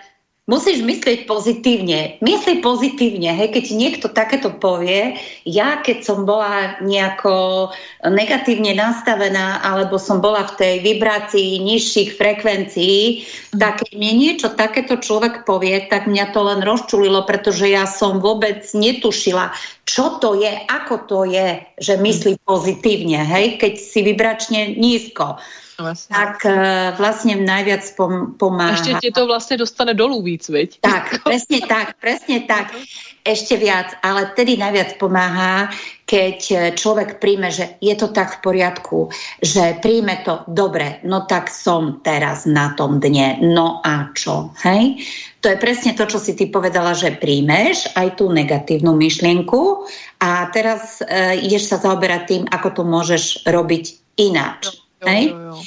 musíš 0.51 0.83
myslieť 0.83 1.31
pozitívne. 1.31 2.19
Myslí 2.19 2.59
pozitívne, 2.59 3.31
hej, 3.39 3.55
keď 3.55 3.63
ti 3.63 3.75
niekto 3.79 4.07
takéto 4.11 4.51
povie, 4.51 5.15
ja 5.47 5.79
keď 5.79 6.03
som 6.03 6.27
bola 6.27 6.75
nejako 6.83 7.71
negatívne 8.03 8.75
nastavená, 8.75 9.63
alebo 9.63 9.95
som 9.95 10.19
bola 10.19 10.51
v 10.51 10.57
tej 10.59 10.75
vibrácii 10.83 11.63
nižších 11.63 12.19
frekvencií, 12.19 13.23
mm. 13.55 13.63
tak 13.63 13.87
keď 13.87 13.93
mi 13.95 14.11
niečo 14.11 14.51
takéto 14.51 14.99
človek 14.99 15.47
povie, 15.47 15.87
tak 15.87 16.11
mňa 16.11 16.35
to 16.35 16.41
len 16.43 16.61
rozčulilo, 16.67 17.23
pretože 17.23 17.71
ja 17.71 17.87
som 17.87 18.19
vôbec 18.19 18.67
netušila, 18.75 19.55
čo 19.87 20.19
to 20.19 20.35
je, 20.35 20.51
ako 20.67 21.07
to 21.07 21.19
je, 21.31 21.63
že 21.79 21.95
myslí 21.95 22.43
pozitívne, 22.43 23.23
hej, 23.23 23.63
keď 23.63 23.79
si 23.79 24.03
vybračne 24.03 24.75
nízko. 24.75 25.39
Vlastně. 25.81 26.17
Tak 26.17 26.45
uh, 26.45 26.99
vlastně 26.99 27.37
najviac 27.37 27.95
pom- 27.97 28.33
pomáha. 28.37 28.71
Ještě 28.71 28.95
tě 29.01 29.11
to 29.11 29.27
vlastně 29.27 29.57
dostane 29.57 29.95
dolů 29.95 30.23
víc, 30.23 30.49
viď? 30.49 30.79
Tak, 30.81 31.23
presne 31.25 31.59
tak, 31.69 31.95
presne 32.01 32.41
tak. 32.41 32.73
Ešte 33.21 33.57
viac, 33.57 34.01
ale 34.03 34.33
tedy 34.33 34.57
najviac 34.57 34.97
pomáha, 34.97 35.69
keď 36.09 36.39
eh, 36.51 36.59
človek 36.73 37.21
príjme, 37.21 37.53
že 37.53 37.77
je 37.79 37.93
to 37.95 38.09
tak 38.09 38.41
v 38.41 38.43
poriadku, 38.43 39.13
že 39.45 39.77
príjme 39.85 40.25
to 40.25 40.41
dobre, 40.49 41.05
no 41.05 41.29
tak 41.29 41.53
som 41.53 42.01
teraz 42.01 42.49
na 42.49 42.73
tom 42.75 42.97
dne, 42.97 43.37
no 43.45 43.85
a 43.85 44.09
čo, 44.17 44.57
hej? 44.65 45.05
To 45.45 45.53
je 45.53 45.61
presne 45.61 45.93
to, 45.93 46.09
čo 46.09 46.17
si 46.17 46.33
ty 46.33 46.49
povedala, 46.49 46.97
že 46.97 47.13
príjmeš 47.21 47.93
aj 47.93 48.17
tú 48.17 48.33
negatívnu 48.33 48.97
myšlienku 48.97 49.85
a 50.21 50.49
teraz 50.53 51.05
uh, 51.05 51.37
ideš 51.37 51.69
sa 51.73 51.77
zaoberať 51.81 52.23
tým, 52.25 52.43
ako 52.49 52.69
to 52.73 52.83
môžeš 52.85 53.45
robiť 53.49 53.85
ináč. 54.21 54.80
Hej? 55.07 55.29
Jo, 55.29 55.37
jo, 55.39 55.47
jo. 55.47 55.63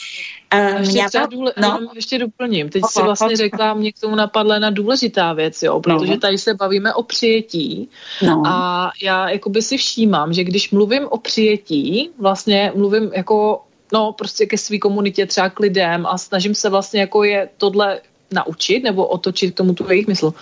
Uh, 0.53 0.79
ještě, 0.79 1.03
třeba 1.07 1.25
důle, 1.25 1.53
no. 1.61 1.79
ještě 1.95 2.19
doplním. 2.19 2.69
Teď 2.69 2.84
si 2.88 3.01
vlastně 3.01 3.38
řekla, 3.38 3.73
mě 3.73 3.91
k 3.91 3.99
tomu 3.99 4.15
napadla 4.15 4.59
na 4.59 4.69
důležitá 4.69 5.34
věc, 5.34 5.63
jo, 5.63 5.79
protože 5.81 6.11
no. 6.11 6.19
tady 6.19 6.38
se 6.38 6.53
bavíme 6.53 6.93
o 6.93 7.03
přijetí 7.03 7.89
no. 8.21 8.43
a 8.45 8.91
já 9.03 9.29
jakoby 9.29 9.61
si 9.61 9.77
všímám, 9.77 10.34
že 10.34 10.43
když 10.43 10.71
mluvím 10.71 11.07
o 11.07 11.17
přijetí, 11.17 12.09
vlastně 12.17 12.71
mluvím 12.75 13.11
jako 13.13 13.61
no 13.93 14.11
prostě 14.11 14.45
ke 14.45 14.57
své 14.57 14.77
komunitě, 14.77 15.25
třeba 15.25 15.49
k 15.49 15.59
lidem 15.59 16.05
a 16.05 16.17
snažím 16.17 16.55
se 16.55 16.69
vlastně 16.69 16.99
jako 16.99 17.23
je 17.23 17.49
tohle 17.57 18.01
naučit 18.31 18.84
nebo 18.84 19.07
otočit 19.07 19.53
k 19.53 19.57
tomu 19.57 19.73
tu 19.73 19.89
jejich 19.89 20.07
mysl, 20.07 20.34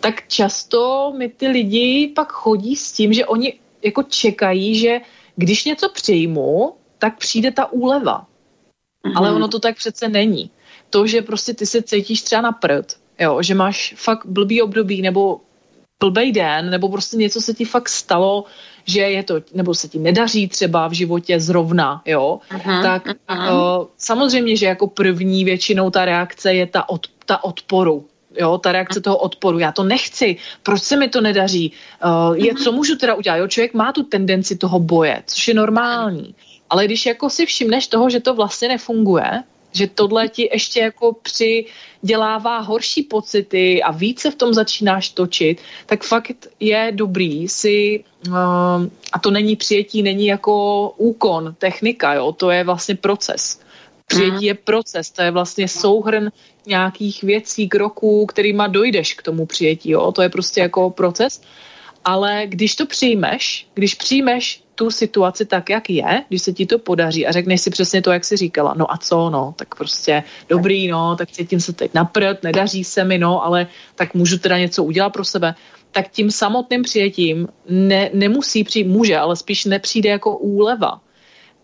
tak 0.00 0.28
často 0.28 1.12
mi 1.16 1.28
ty 1.28 1.48
lidi 1.48 2.12
pak 2.14 2.32
chodí 2.32 2.76
s 2.76 2.92
tím, 2.92 3.12
že 3.12 3.26
oni 3.26 3.54
jako 3.82 4.02
čekají, 4.02 4.78
že 4.78 5.00
když 5.36 5.64
něco 5.64 5.88
přijmu, 5.88 6.74
tak 6.98 7.18
přijde 7.18 7.50
ta 7.50 7.72
úleva. 7.72 8.26
Mm-hmm. 9.04 9.12
Ale 9.16 9.32
ono 9.32 9.48
to 9.48 9.58
tak 9.58 9.76
přece 9.76 10.08
není. 10.08 10.50
To, 10.90 11.06
že 11.06 11.22
prostě 11.22 11.54
ty 11.54 11.66
se 11.66 11.82
cítíš 11.82 12.22
třeba 12.22 12.42
na 12.42 12.52
prd, 12.52 12.96
jo, 13.20 13.42
že 13.42 13.54
máš 13.54 13.94
fakt 13.96 14.26
blbý 14.26 14.62
období 14.62 15.02
nebo 15.02 15.40
blbej 16.00 16.32
den, 16.32 16.70
nebo 16.70 16.88
prostě 16.88 17.16
něco 17.16 17.40
se 17.40 17.54
ti 17.54 17.64
fakt 17.64 17.88
stalo, 17.88 18.44
že 18.84 19.00
je 19.00 19.22
to, 19.22 19.34
nebo 19.54 19.74
se 19.74 19.88
ti 19.88 19.98
nedaří 19.98 20.48
třeba 20.48 20.88
v 20.88 20.92
životě 20.92 21.40
zrovna, 21.40 22.02
jo, 22.06 22.40
uh-huh, 22.50 22.82
tak 22.82 23.06
uh-huh. 23.06 23.80
Uh, 23.80 23.86
samozřejmě, 23.96 24.56
že 24.56 24.66
jako 24.66 24.86
první 24.86 25.44
většinou 25.44 25.90
ta 25.90 26.04
reakce 26.04 26.54
je 26.54 26.66
ta, 26.66 26.88
od, 26.88 27.06
ta 27.26 27.44
odporu, 27.44 28.06
jo, 28.40 28.58
ta 28.58 28.72
reakce 28.72 29.00
toho 29.00 29.16
odporu, 29.16 29.58
já 29.58 29.72
to 29.72 29.84
nechci, 29.84 30.36
proč 30.62 30.82
se 30.82 30.96
mi 30.96 31.08
to 31.08 31.20
nedaří, 31.20 31.72
uh, 32.04 32.36
je, 32.36 32.54
co 32.54 32.72
můžu 32.72 32.96
teda 32.96 33.14
udělat, 33.14 33.36
jo, 33.36 33.48
člověk 33.48 33.74
má 33.74 33.92
tu 33.92 34.02
tendenci 34.02 34.56
toho 34.56 34.80
boje, 34.80 35.22
což 35.26 35.48
je 35.48 35.54
normální, 35.54 36.34
ale 36.70 36.84
když 36.84 37.06
jako 37.06 37.30
si 37.30 37.46
všimneš 37.46 37.86
toho, 37.86 38.10
že 38.10 38.20
to 38.20 38.34
vlastně 38.34 38.68
nefunguje, 38.68 39.42
že 39.72 39.86
tohle 39.86 40.28
ti 40.28 40.48
ještě 40.52 40.80
jako 40.80 41.16
přidělává 41.22 42.58
horší 42.58 43.02
pocity 43.02 43.82
a 43.82 43.90
více 43.90 44.30
v 44.30 44.34
tom 44.34 44.54
začínáš 44.54 45.08
točit, 45.08 45.60
tak 45.86 46.04
fakt 46.04 46.46
je 46.60 46.92
dobrý 46.94 47.48
si, 47.48 48.04
uh, 48.28 48.34
a 49.12 49.18
to 49.20 49.30
není 49.30 49.56
přijetí, 49.56 50.02
není 50.02 50.26
jako 50.26 50.88
úkon, 50.96 51.54
technika, 51.58 52.14
jo, 52.14 52.32
to 52.32 52.50
je 52.50 52.64
vlastně 52.64 52.94
proces. 52.94 53.60
Přijetí 54.06 54.46
je 54.46 54.54
proces, 54.54 55.10
to 55.10 55.22
je 55.22 55.30
vlastně 55.30 55.68
souhrn 55.68 56.30
nějakých 56.66 57.22
věcí, 57.22 57.68
kroků, 57.68 58.26
kterýma 58.26 58.66
dojdeš 58.66 59.14
k 59.14 59.22
tomu 59.22 59.46
přijetí, 59.46 59.90
jo, 59.90 60.12
to 60.12 60.22
je 60.22 60.28
prostě 60.28 60.60
jako 60.60 60.90
proces. 60.90 61.42
Ale 62.04 62.42
když 62.46 62.76
to 62.76 62.86
přijmeš, 62.86 63.66
když 63.74 63.94
přijmeš 63.94 64.62
tu 64.80 64.90
situaci 64.90 65.44
tak, 65.44 65.70
jak 65.70 65.90
je, 65.90 66.24
když 66.28 66.42
se 66.42 66.52
ti 66.52 66.66
to 66.66 66.78
podaří 66.78 67.26
a 67.26 67.32
řekneš 67.32 67.60
si 67.60 67.70
přesně 67.70 68.02
to, 68.02 68.12
jak 68.12 68.24
jsi 68.24 68.36
říkala, 68.36 68.74
no 68.76 68.92
a 68.92 68.96
co, 68.96 69.30
no, 69.30 69.54
tak 69.56 69.74
prostě 69.74 70.24
dobrý, 70.48 70.88
no, 70.88 71.16
tak 71.16 71.30
cítím 71.30 71.60
se 71.60 71.72
teď 71.72 71.94
napřed, 71.94 72.42
nedaří 72.42 72.84
se 72.84 73.04
mi, 73.04 73.18
no, 73.18 73.44
ale 73.44 73.66
tak 73.94 74.14
můžu 74.14 74.38
teda 74.38 74.58
něco 74.58 74.84
udělat 74.84 75.10
pro 75.10 75.24
sebe, 75.24 75.54
tak 75.92 76.08
tím 76.08 76.30
samotným 76.30 76.82
přijetím 76.82 77.48
ne, 77.68 78.10
nemusí 78.12 78.64
přijít, 78.64 78.88
může, 78.88 79.18
ale 79.18 79.36
spíš 79.36 79.64
nepřijde 79.64 80.10
jako 80.10 80.36
úleva. 80.36 81.00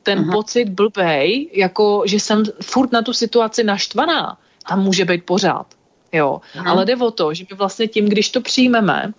Ten 0.02 0.18
Aha. 0.18 0.32
pocit 0.32 0.68
blbej, 0.68 1.50
jako 1.52 2.02
že 2.06 2.20
jsem 2.20 2.44
furt 2.62 2.92
na 2.92 3.02
tu 3.02 3.12
situaci 3.12 3.64
naštvaná, 3.64 4.36
tam 4.68 4.84
může 4.84 5.04
být 5.04 5.24
pořád. 5.24 5.66
Jo, 6.12 6.40
Aha. 6.58 6.70
ale 6.70 6.84
jde 6.84 6.96
o 6.96 7.10
to, 7.10 7.34
že 7.34 7.44
my 7.50 7.56
vlastně 7.56 7.88
tím, 7.88 8.08
když 8.08 8.28
to 8.28 8.40
přijmeme, 8.40 9.12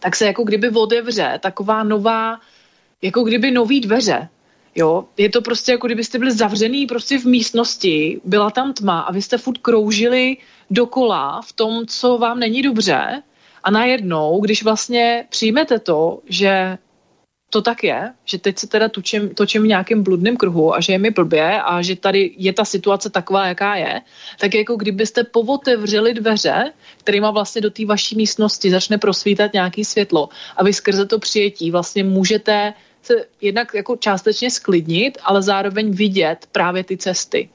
tak 0.00 0.16
se 0.16 0.26
jako 0.26 0.44
kdyby 0.44 0.68
otevře 0.68 1.38
taková 1.42 1.82
nová 1.82 2.40
jako 3.02 3.22
kdyby 3.22 3.50
nový 3.50 3.80
dveře. 3.80 4.28
Jo, 4.74 5.04
je 5.16 5.28
to 5.28 5.42
prostě 5.42 5.72
jako 5.72 5.86
kdybyste 5.86 6.18
byli 6.18 6.32
zavřený 6.32 6.86
prostě 6.86 7.18
v 7.18 7.24
místnosti, 7.24 8.20
byla 8.24 8.50
tam 8.50 8.72
tma 8.72 9.00
a 9.00 9.12
vy 9.12 9.22
jste 9.22 9.38
furt 9.38 9.58
kroužili 9.58 10.36
dokola 10.70 11.40
v 11.42 11.52
tom, 11.52 11.86
co 11.86 12.18
vám 12.18 12.38
není 12.38 12.62
dobře 12.62 13.22
a 13.64 13.70
najednou, 13.70 14.40
když 14.40 14.62
vlastně 14.62 15.26
přijmete 15.30 15.78
to, 15.78 16.18
že 16.26 16.78
to 17.50 17.62
tak 17.62 17.84
je, 17.84 18.12
že 18.24 18.38
teď 18.38 18.58
se 18.58 18.66
teda 18.66 18.88
točím, 18.88 19.28
točím 19.28 19.62
v 19.62 19.66
nějakém 19.66 20.02
bludném 20.02 20.36
kruhu 20.36 20.74
a 20.74 20.80
že 20.80 20.92
je 20.92 20.98
mi 20.98 21.10
blbě 21.10 21.62
a 21.62 21.82
že 21.82 21.96
tady 21.96 22.34
je 22.38 22.52
ta 22.52 22.64
situace 22.64 23.10
taková, 23.10 23.46
jaká 23.46 23.76
je, 23.76 24.00
tak 24.40 24.54
jako 24.54 24.76
kdybyste 24.76 25.24
povotevřeli 25.24 26.14
dveře, 26.14 26.72
kterýma 26.98 27.30
vlastně 27.30 27.60
do 27.60 27.70
té 27.70 27.86
vaší 27.86 28.16
místnosti 28.16 28.70
začne 28.70 28.98
prosvítat 28.98 29.52
nějaký 29.52 29.84
světlo 29.84 30.28
a 30.56 30.64
vy 30.64 30.72
skrze 30.72 31.06
to 31.06 31.18
přijetí 31.18 31.70
vlastně 31.70 32.04
můžete 32.04 32.74
se 33.06 33.24
jednak 33.40 33.74
jako 33.74 33.96
částečně 33.96 34.50
sklidnit, 34.50 35.18
ale 35.24 35.42
zároveň 35.42 35.90
vidět 35.90 36.46
právě 36.52 36.84
ty 36.84 36.96
cesty. 36.96 37.48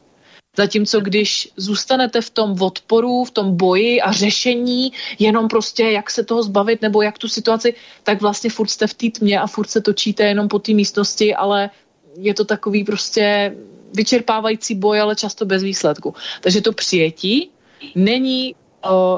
Zatímco 0.58 1.00
když 1.00 1.50
zůstanete 1.58 2.22
v 2.22 2.30
tom 2.30 2.62
odporu, 2.62 3.24
v 3.24 3.32
tom 3.32 3.58
boji 3.58 4.02
a 4.02 4.12
řešení, 4.12 4.92
jenom 5.20 5.48
prostě 5.48 5.84
jak 5.84 6.12
se 6.12 6.24
toho 6.24 6.44
zbavit 6.44 6.82
nebo 6.82 7.02
jak 7.02 7.18
tu 7.18 7.28
situaci, 7.28 7.74
tak 8.04 8.22
vlastně 8.22 8.50
furt 8.50 8.68
jste 8.68 8.88
v 8.88 8.94
té 8.94 9.10
tmě 9.10 9.40
a 9.40 9.48
furt 9.48 9.70
se 9.70 9.82
točíte 9.82 10.24
jenom 10.24 10.48
po 10.48 10.60
té 10.60 10.74
místnosti, 10.74 11.36
ale 11.36 11.70
je 12.18 12.34
to 12.34 12.46
takový 12.46 12.84
prostě 12.84 13.56
vyčerpávající 13.94 14.76
boj, 14.76 15.02
ale 15.02 15.16
často 15.16 15.46
bez 15.46 15.64
výsledku. 15.64 16.14
Takže 16.42 16.62
to 16.62 16.74
přijetí 16.74 17.50
není 17.96 18.56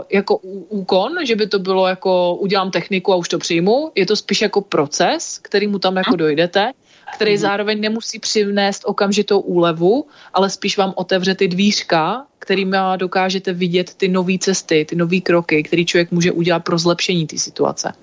jako 0.10 0.38
úkon, 0.70 1.26
že 1.26 1.36
by 1.36 1.48
to 1.48 1.60
bylo 1.60 1.88
jako 1.88 2.36
udělám 2.36 2.72
techniku 2.72 3.14
a 3.14 3.16
už 3.16 3.30
to 3.30 3.38
přijmu. 3.40 3.92
Je 3.96 4.06
to 4.06 4.16
spíš 4.16 4.42
jako 4.42 4.62
proces, 4.62 5.40
který 5.42 5.68
mu 5.68 5.80
tam 5.80 5.98
jako 5.98 6.16
dojdete, 6.16 6.72
který 7.16 7.32
mhm. 7.32 7.40
zároveň 7.40 7.82
nemusí 7.82 8.20
přivnést 8.20 8.82
okamžitou 8.86 9.40
úlevu, 9.40 10.06
ale 10.34 10.50
spíš 10.50 10.78
vám 10.78 10.94
otevře 10.96 11.36
ty 11.36 11.48
dvířka, 11.48 12.26
kterými 12.40 12.78
dokážete 12.98 13.54
vidět 13.54 13.94
ty 13.94 14.08
nové 14.08 14.38
cesty, 14.40 14.86
ty 14.86 14.96
nové 14.96 15.20
kroky, 15.20 15.64
který 15.64 15.86
člověk 15.86 16.12
může 16.12 16.32
udělat 16.32 16.60
pro 16.60 16.78
zlepšení 16.78 17.28
té 17.28 17.38
situace. 17.38 17.94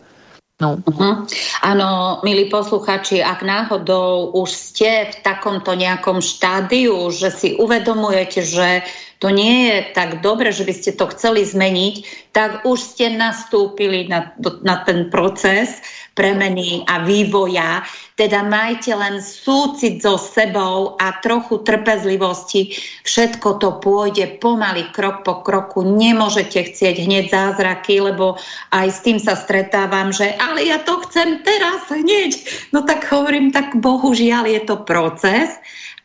No. 0.61 0.77
Uh-huh. 0.85 1.25
Áno, 1.65 2.21
milí 2.21 2.53
posluchači, 2.53 3.25
ak 3.25 3.41
náhodou 3.41 4.29
už 4.37 4.53
ste 4.53 5.09
v 5.09 5.17
takomto 5.25 5.73
nejakom 5.73 6.21
štádiu, 6.21 7.09
že 7.09 7.33
si 7.33 7.49
uvedomujete, 7.57 8.45
že 8.45 8.85
to 9.21 9.33
nie 9.33 9.73
je 9.73 9.77
tak 9.97 10.21
dobre, 10.21 10.53
že 10.53 10.69
by 10.69 10.73
ste 10.77 10.97
to 10.97 11.09
chceli 11.17 11.45
zmeniť, 11.45 11.95
tak 12.37 12.65
už 12.69 12.77
ste 12.77 13.13
nastúpili 13.17 14.09
na, 14.09 14.37
na 14.61 14.85
ten 14.85 15.09
proces 15.09 15.81
premeny 16.21 16.85
a 16.85 17.01
vývoja. 17.01 17.81
Teda 18.13 18.45
majte 18.45 18.93
len 18.93 19.25
súcit 19.25 20.05
so 20.05 20.21
sebou 20.21 21.01
a 21.01 21.17
trochu 21.25 21.65
trpezlivosti. 21.65 22.77
Všetko 23.09 23.57
to 23.57 23.81
pôjde 23.81 24.37
pomaly, 24.37 24.93
krok 24.93 25.25
po 25.25 25.41
kroku. 25.41 25.81
Nemôžete 25.81 26.69
chcieť 26.69 27.09
hneď 27.09 27.33
zázraky, 27.33 28.05
lebo 28.05 28.37
aj 28.77 28.89
s 28.93 29.01
tým 29.01 29.17
sa 29.17 29.33
stretávam, 29.33 30.13
že 30.13 30.37
ale 30.37 30.69
ja 30.69 30.85
to 30.85 31.01
chcem 31.09 31.41
teraz 31.41 31.89
hneď. 31.89 32.37
No 32.77 32.85
tak 32.85 33.09
hovorím, 33.09 33.49
tak 33.49 33.81
bohužiaľ 33.81 34.45
je 34.45 34.61
to 34.69 34.77
proces 34.85 35.57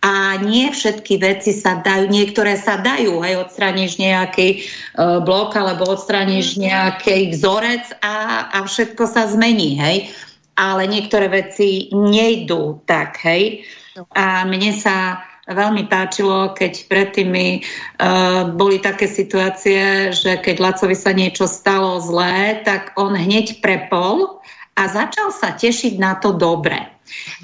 a 0.06 0.38
nie 0.38 0.70
všetky 0.70 1.18
veci 1.18 1.50
sa 1.50 1.82
dajú, 1.82 2.06
niektoré 2.14 2.62
sa 2.62 2.78
dajú, 2.78 3.26
hej, 3.26 3.42
odstraníš 3.42 3.98
nejaký 3.98 4.62
uh, 4.62 5.18
blok 5.26 5.58
alebo 5.58 5.90
odstraníš 5.90 6.56
mhm. 6.56 6.62
nejaký 6.70 7.18
vzorec 7.34 7.90
a, 8.06 8.46
a 8.54 8.58
všetko 8.70 9.10
sa 9.10 9.26
zmení, 9.26 9.82
hej. 9.82 10.14
Ale 10.56 10.88
niektoré 10.88 11.28
veci 11.28 11.90
nejdú 11.90 12.86
tak, 12.86 13.18
hej. 13.26 13.66
A 14.14 14.46
mne 14.46 14.78
sa 14.78 15.26
veľmi 15.50 15.90
páčilo, 15.90 16.54
keď 16.54 16.86
predtým 16.86 17.30
mi 17.34 17.48
uh, 17.62 18.50
boli 18.54 18.78
také 18.78 19.10
situácie, 19.10 20.14
že 20.14 20.38
keď 20.38 20.56
Lacovi 20.62 20.98
sa 20.98 21.14
niečo 21.18 21.50
stalo 21.50 21.98
zlé, 22.02 22.62
tak 22.62 22.94
on 22.98 23.18
hneď 23.18 23.58
prepol 23.58 24.42
a 24.76 24.82
začal 24.92 25.32
sa 25.32 25.56
tešiť 25.56 25.96
na 25.96 26.20
to 26.20 26.36
dobre. 26.36 26.96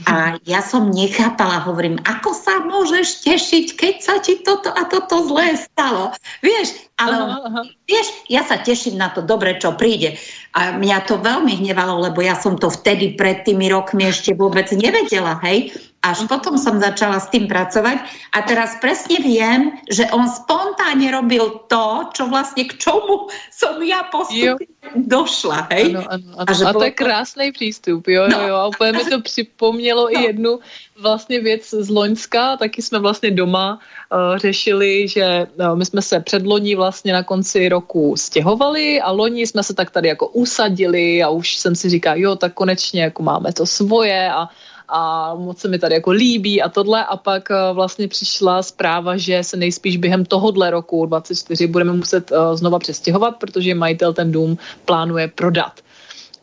A 0.09 0.41
ja 0.49 0.59
som 0.65 0.89
nechápala, 0.89 1.61
hovorím, 1.61 2.01
ako 2.01 2.33
sa 2.33 2.65
môžeš 2.65 3.21
tešiť, 3.21 3.65
keď 3.77 3.95
sa 4.01 4.17
ti 4.17 4.41
toto 4.41 4.73
a 4.73 4.89
toto 4.89 5.21
zlé 5.29 5.53
stalo. 5.53 6.09
Vieš, 6.41 6.89
ale 6.97 7.15
aha, 7.21 7.37
aha. 7.45 7.61
vieš, 7.85 8.09
ja 8.25 8.41
sa 8.41 8.57
teším 8.57 8.97
na 8.97 9.13
to 9.13 9.21
dobre, 9.21 9.61
čo 9.61 9.77
príde. 9.77 10.17
A 10.57 10.73
mňa 10.75 11.05
to 11.05 11.21
veľmi 11.21 11.61
hnevalo, 11.61 12.01
lebo 12.01 12.25
ja 12.25 12.33
som 12.33 12.57
to 12.57 12.73
vtedy 12.73 13.13
pred 13.13 13.45
tými 13.45 13.69
rokmi 13.69 14.09
ešte 14.09 14.33
vôbec 14.33 14.65
nevedela, 14.73 15.37
hej. 15.45 15.69
Až 16.01 16.25
potom 16.25 16.57
som 16.57 16.81
začala 16.81 17.21
s 17.21 17.29
tým 17.29 17.45
pracovať 17.45 18.01
a 18.33 18.41
teraz 18.41 18.81
presne 18.81 19.21
viem, 19.21 19.77
že 19.85 20.09
on 20.09 20.25
spontánne 20.25 21.13
robil 21.13 21.61
to, 21.69 22.09
čo 22.17 22.25
vlastne 22.25 22.65
k 22.65 22.73
čomu 22.73 23.29
som 23.53 23.77
ja 23.85 24.09
postupne 24.09 24.65
došla. 24.97 25.69
Hej? 25.69 25.93
Ano, 25.93 26.01
ano, 26.09 26.29
ano. 26.41 26.49
A, 26.49 26.53
že 26.57 26.65
a 26.65 26.73
to 26.73 26.83
je 26.89 26.97
krásný 26.97 27.51
přístup, 27.51 28.07
jo, 28.07 28.25
no. 28.27 28.41
jo, 28.41 28.47
jo. 28.47 28.55
A 28.55 28.67
úplně 28.67 28.91
mi 28.91 29.05
to 29.05 29.21
připomnělo 29.21 30.03
no. 30.03 30.19
i 30.19 30.23
jednu 30.23 30.59
vlastně 30.97 31.39
věc 31.39 31.69
z 31.69 31.89
Loňska, 31.89 32.57
taky 32.57 32.81
jsme 32.81 32.99
vlastně 32.99 33.31
doma 33.31 33.77
uh, 33.77 34.37
řešili, 34.37 35.07
že 35.07 35.47
uh, 35.53 35.75
my 35.75 35.85
jsme 35.85 36.01
se 36.01 36.19
předloní 36.19 36.75
vlastně 36.75 37.13
na 37.13 37.23
konci 37.23 37.69
roku 37.69 38.17
stěhovali 38.17 39.01
a 39.01 39.11
loni 39.11 39.47
jsme 39.47 39.63
se 39.63 39.73
tak 39.73 39.91
tady 39.91 40.07
jako 40.07 40.27
usadili 40.27 41.23
a 41.23 41.29
už 41.29 41.57
jsem 41.57 41.75
si 41.75 41.89
říkal, 41.89 42.17
jo, 42.17 42.35
tak 42.35 42.53
konečně 42.53 43.01
jako 43.01 43.23
máme 43.23 43.53
to 43.53 43.65
svoje 43.65 44.31
a 44.31 44.49
a 44.91 45.35
moc 45.35 45.59
se 45.59 45.67
mi 45.67 45.79
tady 45.79 45.95
jako 45.95 46.11
líbí 46.11 46.61
a 46.61 46.69
tohle 46.69 47.05
a 47.05 47.17
pak 47.17 47.51
eh, 47.51 47.55
vlastně 47.73 48.07
přišla 48.07 48.63
zpráva, 48.63 49.17
že 49.17 49.43
se 49.43 49.57
nejspíš 49.57 49.97
během 49.97 50.25
tohohle 50.25 50.71
roku 50.71 51.05
24 51.05 51.67
budeme 51.67 51.93
muset 51.93 52.31
uh, 52.31 52.37
znova 52.55 52.79
přestěhovat, 52.79 53.35
protože 53.37 53.75
majitel 53.75 54.13
ten 54.13 54.31
dům 54.31 54.57
plánuje 54.85 55.27
prodat. 55.27 55.79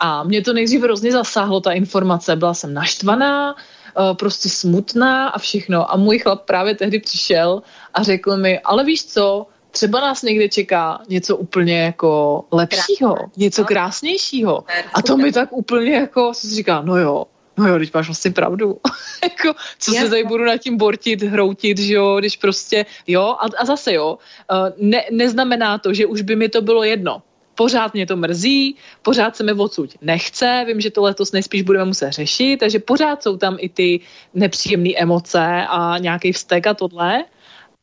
A 0.01 0.25
mě 0.25 0.43
to 0.43 0.53
nejdřív 0.53 0.83
hrozně 0.83 1.13
zasáhlo, 1.13 1.61
ta 1.61 1.73
informace. 1.73 2.37
Byla 2.37 2.55
jsem 2.55 2.75
naštvaná, 2.75 3.55
uh, 3.55 4.17
prostě 4.17 4.49
smutná 4.49 5.29
a 5.29 5.39
všechno. 5.39 5.93
A 5.93 5.97
můj 5.97 6.19
chlap 6.19 6.43
právě 6.43 6.75
tehdy 6.75 6.99
přišel 6.99 7.63
a 7.95 8.03
řekl 8.03 8.37
mi, 8.37 8.61
ale 8.61 8.85
víš 8.85 9.07
co, 9.07 9.47
třeba 9.71 10.01
nás 10.01 10.23
někde 10.23 10.49
čeká 10.49 11.01
něco 11.09 11.37
úplně 11.37 11.81
jako 11.81 12.45
lepšího, 12.53 13.17
něco 13.37 13.65
krásnějšího. 13.65 14.65
A 14.95 15.03
to 15.03 15.17
mi 15.17 15.33
tak 15.33 15.53
úplně 15.53 15.95
jako, 15.95 16.33
co 16.35 16.41
si 16.47 16.55
říká, 16.55 16.83
no 16.83 16.97
jo, 16.97 17.25
no 17.59 17.69
jo, 17.69 17.79
teď 17.79 17.95
máš 17.95 18.07
vlastně 18.07 18.31
pravdu. 18.31 18.81
jako, 19.23 19.59
co 19.79 19.95
Jasne. 19.95 20.07
se 20.07 20.11
tady 20.11 20.25
budu 20.25 20.45
nad 20.45 20.57
tím 20.57 20.77
bortit, 20.77 21.23
hroutit, 21.23 21.79
že 21.79 21.95
jo, 21.95 22.17
když 22.19 22.37
prostě, 22.37 22.87
jo, 23.07 23.23
a, 23.23 23.47
a 23.59 23.65
zase 23.65 23.93
jo, 23.93 24.19
uh, 24.51 24.69
ne, 24.77 25.05
neznamená 25.11 25.79
to, 25.79 25.95
že 25.95 26.07
už 26.07 26.23
by 26.23 26.37
mi 26.37 26.49
to 26.49 26.63
bylo 26.63 26.83
jedno. 26.83 27.23
Pořád 27.55 27.95
mě 27.95 28.07
to 28.07 28.17
mrzí, 28.17 28.77
pořád 29.03 29.37
se 29.37 29.43
mi 29.43 29.53
odsud 29.53 29.91
nechce, 30.01 30.65
vím, 30.67 30.81
že 30.81 30.91
to 30.91 31.03
letos 31.03 31.33
nejspíš 31.33 31.63
budeme 31.63 31.85
muset 31.85 32.13
řešit, 32.13 32.57
takže 32.57 32.79
pořád 32.79 33.23
jsou 33.23 33.37
tam 33.37 33.57
i 33.59 33.69
ty 33.69 34.01
nepříjemné 34.35 34.91
emoce 34.97 35.67
a 35.69 35.99
nějaký 35.99 36.33
vztek 36.33 36.67
a 36.67 36.75
tohle, 36.75 37.25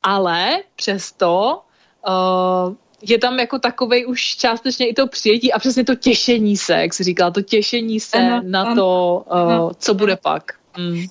ale 0.04 0.64
přesto 0.76 1.62
uh, 2.08 2.76
je 3.10 3.18
tam 3.18 3.40
jako 3.40 3.60
takovej 3.60 4.06
už 4.06 4.36
částečně 4.36 4.88
i 4.88 4.94
to 4.94 5.08
přijetí 5.08 5.54
a 5.54 5.60
přesně 5.60 5.84
to 5.84 5.96
těšení 5.96 6.58
se, 6.58 6.74
jak 6.74 6.94
jsi 6.94 7.04
říkala, 7.04 7.32
to 7.32 7.42
těšení 7.42 8.00
se 8.00 8.18
ano, 8.18 8.42
na 8.46 8.62
ano, 8.62 8.76
to, 8.76 9.24
ano, 9.30 9.66
uh, 9.66 9.72
co 9.80 9.92
ano. 9.92 10.00
bude 10.00 10.16
pak. 10.16 10.44
Mm. 10.78 11.06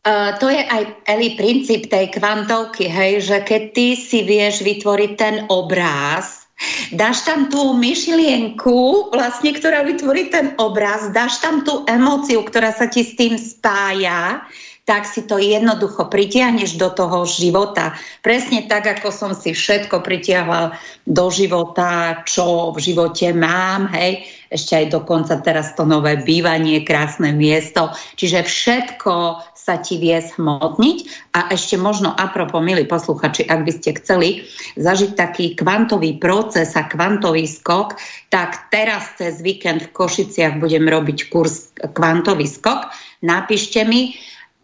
Uh, 0.00 0.38
to 0.40 0.48
je 0.48 0.64
aj 0.64 0.86
Eli 1.04 1.36
princíp 1.36 1.92
tej 1.92 2.08
kvantovky, 2.08 2.88
hej, 2.88 3.20
že 3.20 3.44
keď 3.44 3.62
ty 3.76 3.86
si 3.96 4.24
vieš 4.24 4.64
vytvoriť 4.64 5.12
ten 5.12 5.44
obráz, 5.52 6.48
dáš 6.92 7.20
tam 7.28 7.52
tú 7.52 7.76
myšlienku, 7.76 9.12
vlastne, 9.12 9.52
ktorá 9.52 9.84
vytvorí 9.84 10.32
ten 10.32 10.56
obraz, 10.56 11.12
dáš 11.12 11.40
tam 11.44 11.64
tú 11.68 11.84
emóciu, 11.84 12.40
ktorá 12.44 12.72
sa 12.72 12.88
ti 12.88 13.04
s 13.04 13.12
tým 13.16 13.36
spája, 13.36 14.44
tak 14.90 15.06
si 15.06 15.22
to 15.22 15.38
jednoducho 15.38 16.10
pritiahneš 16.10 16.74
do 16.74 16.90
toho 16.90 17.22
života. 17.22 17.94
Presne 18.26 18.66
tak, 18.66 18.90
ako 18.90 19.14
som 19.14 19.30
si 19.38 19.54
všetko 19.54 20.02
pritiahla 20.02 20.74
do 21.06 21.30
života, 21.30 22.18
čo 22.26 22.74
v 22.74 22.90
živote 22.90 23.30
mám, 23.30 23.86
hej, 23.94 24.26
ešte 24.50 24.82
aj 24.82 24.86
dokonca 24.90 25.38
teraz 25.46 25.78
to 25.78 25.86
nové 25.86 26.18
bývanie, 26.18 26.82
krásne 26.82 27.30
miesto. 27.30 27.94
Čiže 28.18 28.42
všetko 28.42 29.14
sa 29.54 29.78
ti 29.78 30.02
vie 30.02 30.18
smotniť 30.18 31.30
a 31.38 31.54
ešte 31.54 31.78
možno 31.78 32.10
apropo, 32.10 32.58
milí 32.58 32.82
posluchači, 32.82 33.46
ak 33.46 33.62
by 33.62 33.70
ste 33.70 33.94
chceli 34.02 34.42
zažiť 34.74 35.14
taký 35.14 35.54
kvantový 35.54 36.18
proces 36.18 36.74
a 36.74 36.82
kvantový 36.90 37.46
skok, 37.46 37.94
tak 38.34 38.74
teraz 38.74 39.14
cez 39.14 39.38
víkend 39.38 39.86
v 39.86 39.94
Košiciach 39.94 40.58
budem 40.58 40.90
robiť 40.90 41.30
kurz 41.30 41.70
kvantový 41.78 42.50
skok. 42.50 42.90
Napíšte 43.22 43.86
mi, 43.86 44.18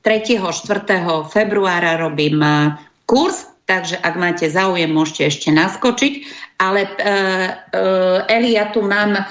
3. 0.06 0.38
4. 0.38 0.86
februára 1.26 1.98
robím 1.98 2.38
e, 2.38 2.78
kurz, 3.10 3.50
takže 3.66 3.98
ak 3.98 4.14
máte 4.14 4.46
záujem, 4.46 4.86
môžete 4.86 5.26
ešte 5.26 5.48
naskočiť. 5.50 6.14
Ale 6.56 6.88
uh, 6.88 7.48
uh, 7.76 8.32
Eli, 8.32 8.56
ja 8.56 8.72
tu 8.72 8.80
mám 8.80 9.12
uh, 9.12 9.26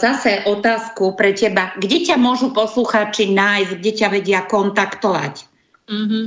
zase 0.00 0.46
otázku 0.48 1.12
pre 1.12 1.36
teba. 1.36 1.76
Kde 1.76 2.08
ťa 2.08 2.16
môžu 2.16 2.54
posluchači 2.56 3.34
nájsť, 3.34 3.72
kde 3.76 3.92
ťa 3.92 4.08
vedia 4.08 4.40
kontaktovať? 4.48 5.44
Mm-hmm. 5.90 6.24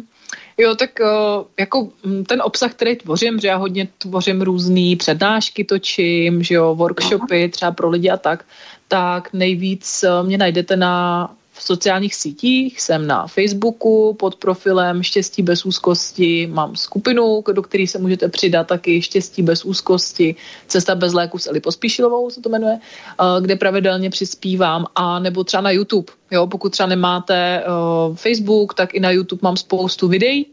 Jo, 0.62 0.76
tak 0.76 1.00
uh, 1.00 1.48
jako 1.58 1.90
ten 2.28 2.42
obsah, 2.44 2.72
který 2.72 2.96
tvořím, 2.96 3.40
že 3.40 3.48
já 3.48 3.58
hodně 3.58 3.88
tvořím 3.98 4.42
různé 4.42 4.96
přednášky, 5.00 5.64
točím, 5.64 6.44
že 6.44 6.56
jo, 6.56 6.76
workshopy 6.76 7.50
třeba 7.50 7.72
pro 7.72 7.90
lidi 7.90 8.10
a 8.10 8.18
tak, 8.18 8.46
tak 8.88 9.34
nejvíc 9.34 10.06
mě 10.22 10.38
najdete 10.38 10.76
na 10.76 11.34
v 11.62 11.64
sociálních 11.64 12.16
sítích, 12.16 12.82
jsem 12.82 13.08
na 13.08 13.28
Facebooku 13.28 14.14
pod 14.14 14.36
profilem 14.36 15.04
Štěstí 15.04 15.42
bez 15.42 15.66
úzkosti, 15.66 16.48
mám 16.48 16.76
skupinu, 16.76 17.44
do 17.54 17.62
které 17.62 17.88
se 17.88 18.00
můžete 18.00 18.28
přidat 18.28 18.68
taky 18.68 19.02
Štěstí 19.02 19.42
bez 19.42 19.66
úzkosti, 19.66 20.36
Cesta 20.68 20.96
bez 20.96 21.14
léku 21.14 21.38
s 21.38 21.48
Eli 21.48 21.60
Pospíšilovou 21.60 22.30
se 22.30 22.42
to 22.42 22.50
jmenuje, 22.50 22.80
eh, 22.80 23.42
kde 23.42 23.56
pravidelně 23.56 24.10
přispívám 24.10 24.86
a 24.96 25.20
nebo 25.20 25.44
třeba 25.44 25.62
na 25.62 25.72
YouTube. 25.72 26.14
Jo, 26.32 26.48
pokud 26.48 26.72
třeba 26.72 26.88
nemáte 26.88 27.64
uh, 27.68 28.16
Facebook, 28.16 28.74
tak 28.74 28.94
i 28.94 29.00
na 29.00 29.12
YouTube 29.12 29.40
mám 29.44 29.58
spoustu 29.58 30.08
videí, 30.08 30.46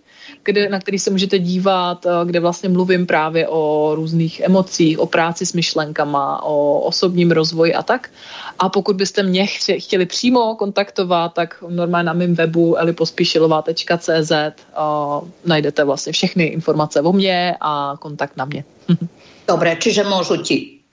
kde, 0.45 0.69
na 0.69 0.81
který 0.81 0.99
se 0.99 1.11
můžete 1.11 1.39
dívat, 1.39 2.07
eh, 2.07 2.11
kde 2.25 2.41
vlastně 2.41 2.69
mluvím 2.69 3.07
právě 3.07 3.49
o 3.49 3.93
různých 3.95 4.41
emocích, 4.41 4.99
o 4.99 5.07
práci 5.07 5.47
s 5.47 5.53
myšlenkama, 5.53 6.43
o 6.43 6.81
osobním 6.81 7.31
rozvoji 7.31 7.75
a 7.75 7.83
tak. 7.83 8.11
A 8.59 8.69
pokud 8.69 8.97
byste 8.97 9.23
mě 9.23 9.47
chtěli 9.79 10.07
přímo 10.07 10.55
kontaktovat, 10.55 11.35
tak 11.35 11.65
normálně 11.69 12.07
na 12.07 12.13
mém 12.13 12.35
webu 12.35 12.77
elipospíšilová.cz 12.77 14.31
uh, 14.31 15.29
najdete 15.45 15.85
vlastně 15.85 16.13
všechny 16.13 16.45
informace 16.45 17.01
o 17.01 17.13
mně 17.13 17.57
a 17.61 17.95
kontakt 17.99 18.37
na 18.37 18.45
mě. 18.45 18.65
Dobre, 19.49 19.81
čiže 19.81 20.05
môžu 20.05 20.45
ti 20.45 20.85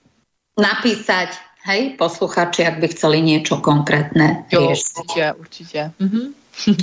napísať, 0.56 1.36
hej, 1.68 2.00
posluchači, 2.00 2.64
ak 2.64 2.80
by 2.80 2.88
chceli 2.88 3.20
niečo 3.20 3.60
konkrétne. 3.60 4.48
Jo, 4.48 4.72
určitě, 4.72 5.34
určitě. 5.40 5.92
Mhm. 6.00 6.32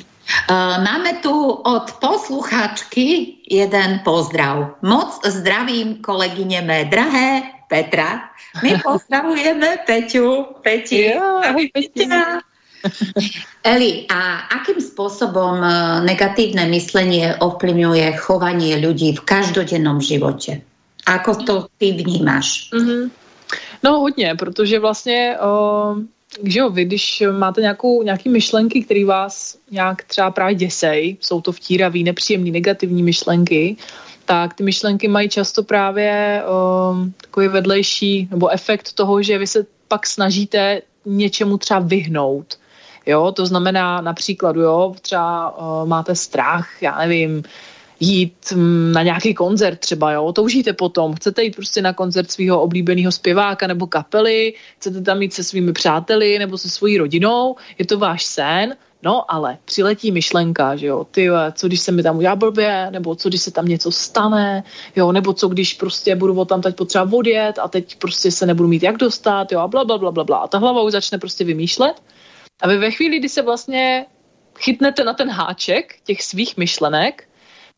Máme 0.82 1.18
tu 1.22 1.50
od 1.50 1.86
posluchačky 1.98 3.36
jeden 3.50 4.00
pozdrav. 4.04 4.78
Moc 4.82 5.18
zdravím 5.26 6.02
kolegyne 6.02 6.62
mé 6.62 6.84
drahé 6.88 7.42
Petra. 7.68 8.32
My 8.62 8.78
pozdravujeme 8.86 9.82
Peťu. 9.86 10.60
Peti. 10.62 11.10
Jo, 11.12 11.40
ahoj, 11.42 11.66
Peťa. 11.72 12.40
Eli, 13.72 14.10
a 14.10 14.50
akým 14.50 14.82
spôsobom 14.82 15.62
e, 15.62 15.70
negatívne 16.02 16.66
myslenie 16.74 17.30
ovplyvňuje 17.38 18.18
chovanie 18.18 18.74
ľudí 18.82 19.14
v 19.14 19.22
každodennom 19.22 20.02
živote? 20.02 20.66
Ako 21.06 21.46
to 21.46 21.54
ty 21.78 21.94
vnímáš? 21.94 22.74
Mm-hmm. 22.74 23.22
No 23.82 23.98
hodně, 24.00 24.34
protože 24.38 24.78
vlastně 24.78 25.36
uh, 25.42 26.02
že 26.44 26.58
jo, 26.58 26.70
vy, 26.70 26.84
když 26.84 27.22
máte 27.38 27.60
nějakou, 27.60 28.02
nějaký 28.02 28.28
myšlenky, 28.28 28.84
které 28.84 29.04
vás 29.04 29.58
nějak 29.70 30.04
třeba 30.04 30.30
právě 30.30 30.54
děsej, 30.54 31.16
jsou 31.20 31.40
to 31.40 31.52
vtíravý, 31.52 32.04
nepříjemný, 32.04 32.50
negativní 32.50 33.02
myšlenky, 33.02 33.76
tak 34.24 34.54
ty 34.54 34.64
myšlenky 34.64 35.08
mají 35.08 35.28
často 35.28 35.62
právě 35.62 36.42
um, 36.90 37.14
takový 37.20 37.48
vedlejší 37.48 38.28
nebo 38.30 38.48
efekt 38.48 38.92
toho, 38.92 39.22
že 39.22 39.38
vy 39.38 39.46
se 39.46 39.66
pak 39.88 40.06
snažíte 40.06 40.82
něčemu 41.06 41.58
třeba 41.58 41.80
vyhnout. 41.80 42.58
Jo, 43.06 43.32
to 43.32 43.46
znamená 43.46 44.00
například, 44.00 44.56
jo, 44.56 44.94
třeba 45.00 45.58
uh, 45.58 45.88
máte 45.88 46.14
strach, 46.14 46.82
já 46.82 46.98
nevím, 46.98 47.42
jít 48.02 48.52
mm, 48.54 48.92
na 48.92 49.02
nějaký 49.02 49.34
koncert 49.34 49.78
třeba, 49.78 50.12
jo, 50.12 50.32
toužíte 50.32 50.72
potom, 50.72 51.14
chcete 51.14 51.42
jít 51.42 51.56
prostě 51.56 51.82
na 51.82 51.92
koncert 51.92 52.30
svého 52.30 52.62
oblíbeného 52.62 53.12
zpěváka 53.12 53.66
nebo 53.66 53.86
kapely, 53.86 54.54
chcete 54.78 55.00
tam 55.00 55.22
jít 55.22 55.34
se 55.34 55.44
svými 55.44 55.72
přáteli 55.72 56.38
nebo 56.38 56.58
se 56.58 56.70
svojí 56.70 56.98
rodinou, 56.98 57.56
je 57.78 57.86
to 57.86 57.98
váš 57.98 58.24
sen, 58.24 58.76
No, 59.04 59.32
ale 59.32 59.58
přiletí 59.64 60.12
myšlenka, 60.12 60.76
že 60.76 60.86
jo, 60.86 61.04
ty, 61.10 61.28
co 61.52 61.66
když 61.66 61.80
se 61.80 61.92
mi 61.92 62.02
tam 62.02 62.16
udělá 62.16 62.36
blbě, 62.36 62.88
nebo 62.90 63.14
co 63.14 63.28
když 63.28 63.42
se 63.42 63.50
tam 63.50 63.66
něco 63.66 63.90
stane, 63.90 64.64
jo, 64.96 65.12
nebo 65.12 65.32
co 65.32 65.48
když 65.48 65.74
prostě 65.74 66.16
budu 66.16 66.40
o 66.40 66.44
tam 66.44 66.62
teď 66.62 66.76
potřeba 66.76 67.08
odjet 67.12 67.58
a 67.58 67.68
teď 67.68 67.96
prostě 67.98 68.30
se 68.30 68.46
nebudu 68.46 68.68
mít 68.68 68.82
jak 68.82 68.96
dostat, 68.96 69.52
jo, 69.52 69.60
a 69.60 69.68
bla, 69.68 69.84
bla, 69.84 69.98
bla, 69.98 70.10
bla, 70.10 70.24
bla. 70.24 70.36
A 70.36 70.46
ta 70.46 70.58
hlava 70.58 70.82
už 70.82 70.92
začne 70.92 71.18
prostě 71.18 71.44
vymýšlet. 71.44 72.02
A 72.62 72.68
vy 72.68 72.78
ve 72.78 72.90
chvíli, 72.90 73.18
kdy 73.18 73.28
se 73.28 73.42
vlastně 73.42 74.06
chytnete 74.58 75.04
na 75.04 75.14
ten 75.14 75.30
háček 75.30 75.94
těch 76.04 76.22
svých 76.22 76.56
myšlenek, 76.56 77.24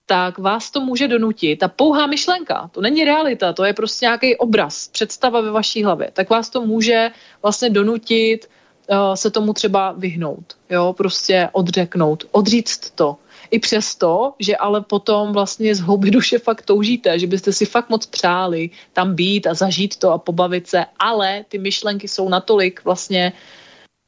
tak 0.07 0.39
vás 0.39 0.71
to 0.71 0.81
může 0.81 1.09
donutit, 1.09 1.57
ta 1.57 1.69
pouhá 1.69 2.07
myšlenka, 2.07 2.71
to 2.73 2.81
není 2.81 3.05
realita, 3.05 3.53
to 3.53 3.65
je 3.65 3.73
prostě 3.73 4.07
nějaký 4.07 4.37
obraz, 4.37 4.89
představa 4.89 5.41
ve 5.41 5.51
vaší 5.51 5.85
hlavě, 5.85 6.11
tak 6.13 6.31
vás 6.31 6.51
to 6.51 6.61
může 6.67 7.11
vlastně 7.43 7.71
donutit 7.71 8.47
uh, 8.91 9.15
se 9.15 9.31
tomu 9.31 9.53
třeba 9.53 9.93
vyhnout, 9.93 10.57
jo, 10.71 10.95
prostě 10.97 11.49
odřeknout, 11.53 12.25
odříct 12.31 12.91
to. 12.95 13.17
I 13.51 13.59
přesto, 13.59 14.35
že 14.39 14.57
ale 14.57 14.81
potom 14.81 15.33
vlastně 15.33 15.75
z 15.75 15.81
houby 15.81 16.11
duše 16.11 16.39
fakt 16.39 16.63
toužíte, 16.63 17.19
že 17.19 17.27
byste 17.27 17.53
si 17.53 17.67
fakt 17.67 17.89
moc 17.89 18.07
přáli 18.07 18.71
tam 18.93 19.15
být 19.15 19.47
a 19.47 19.55
zažít 19.55 19.97
to 19.97 20.13
a 20.13 20.19
pobavit 20.19 20.67
se, 20.67 20.85
ale 20.99 21.45
ty 21.49 21.59
myšlenky 21.59 22.09
jsou 22.09 22.29
natolik 22.29 22.85
vlastně 22.85 23.33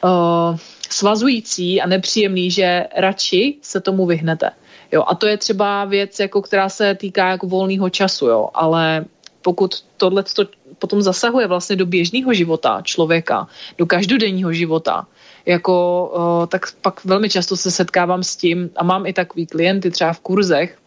uh, 0.05 0.59
svazující 0.91 1.81
a 1.81 1.87
nepříjemný, 1.87 2.51
že 2.51 2.87
radši 2.97 3.59
se 3.63 3.81
tomu 3.81 4.07
vyhnete. 4.07 4.51
Jo, 4.93 5.05
a 5.07 5.15
to 5.15 5.27
je 5.27 5.37
třeba 5.37 5.85
věc, 5.85 6.21
jako, 6.21 6.43
která 6.43 6.69
se 6.69 6.95
týká 6.95 7.31
jako 7.31 7.47
volného 7.47 7.91
času, 7.91 8.27
jo, 8.27 8.49
ale 8.55 9.05
pokud 9.43 9.85
tohle 9.97 10.25
potom 10.79 11.03
zasahuje 11.03 11.47
vlastně 11.47 11.77
do 11.77 11.87
běžného 11.87 12.35
života 12.35 12.81
člověka, 12.83 13.47
do 13.79 13.87
každodenního 13.87 14.53
života, 14.53 15.07
jako, 15.47 15.75
uh, 16.15 16.47
tak 16.47 16.67
pak 16.83 17.05
velmi 17.05 17.31
často 17.31 17.57
se 17.57 17.71
setkávám 17.71 18.23
s 18.23 18.37
tím 18.37 18.71
a 18.77 18.85
mám 18.85 19.07
i 19.07 19.13
takový 19.13 19.47
klienty 19.47 19.91
třeba 19.91 20.13
v 20.13 20.21
kurzech, 20.21 20.79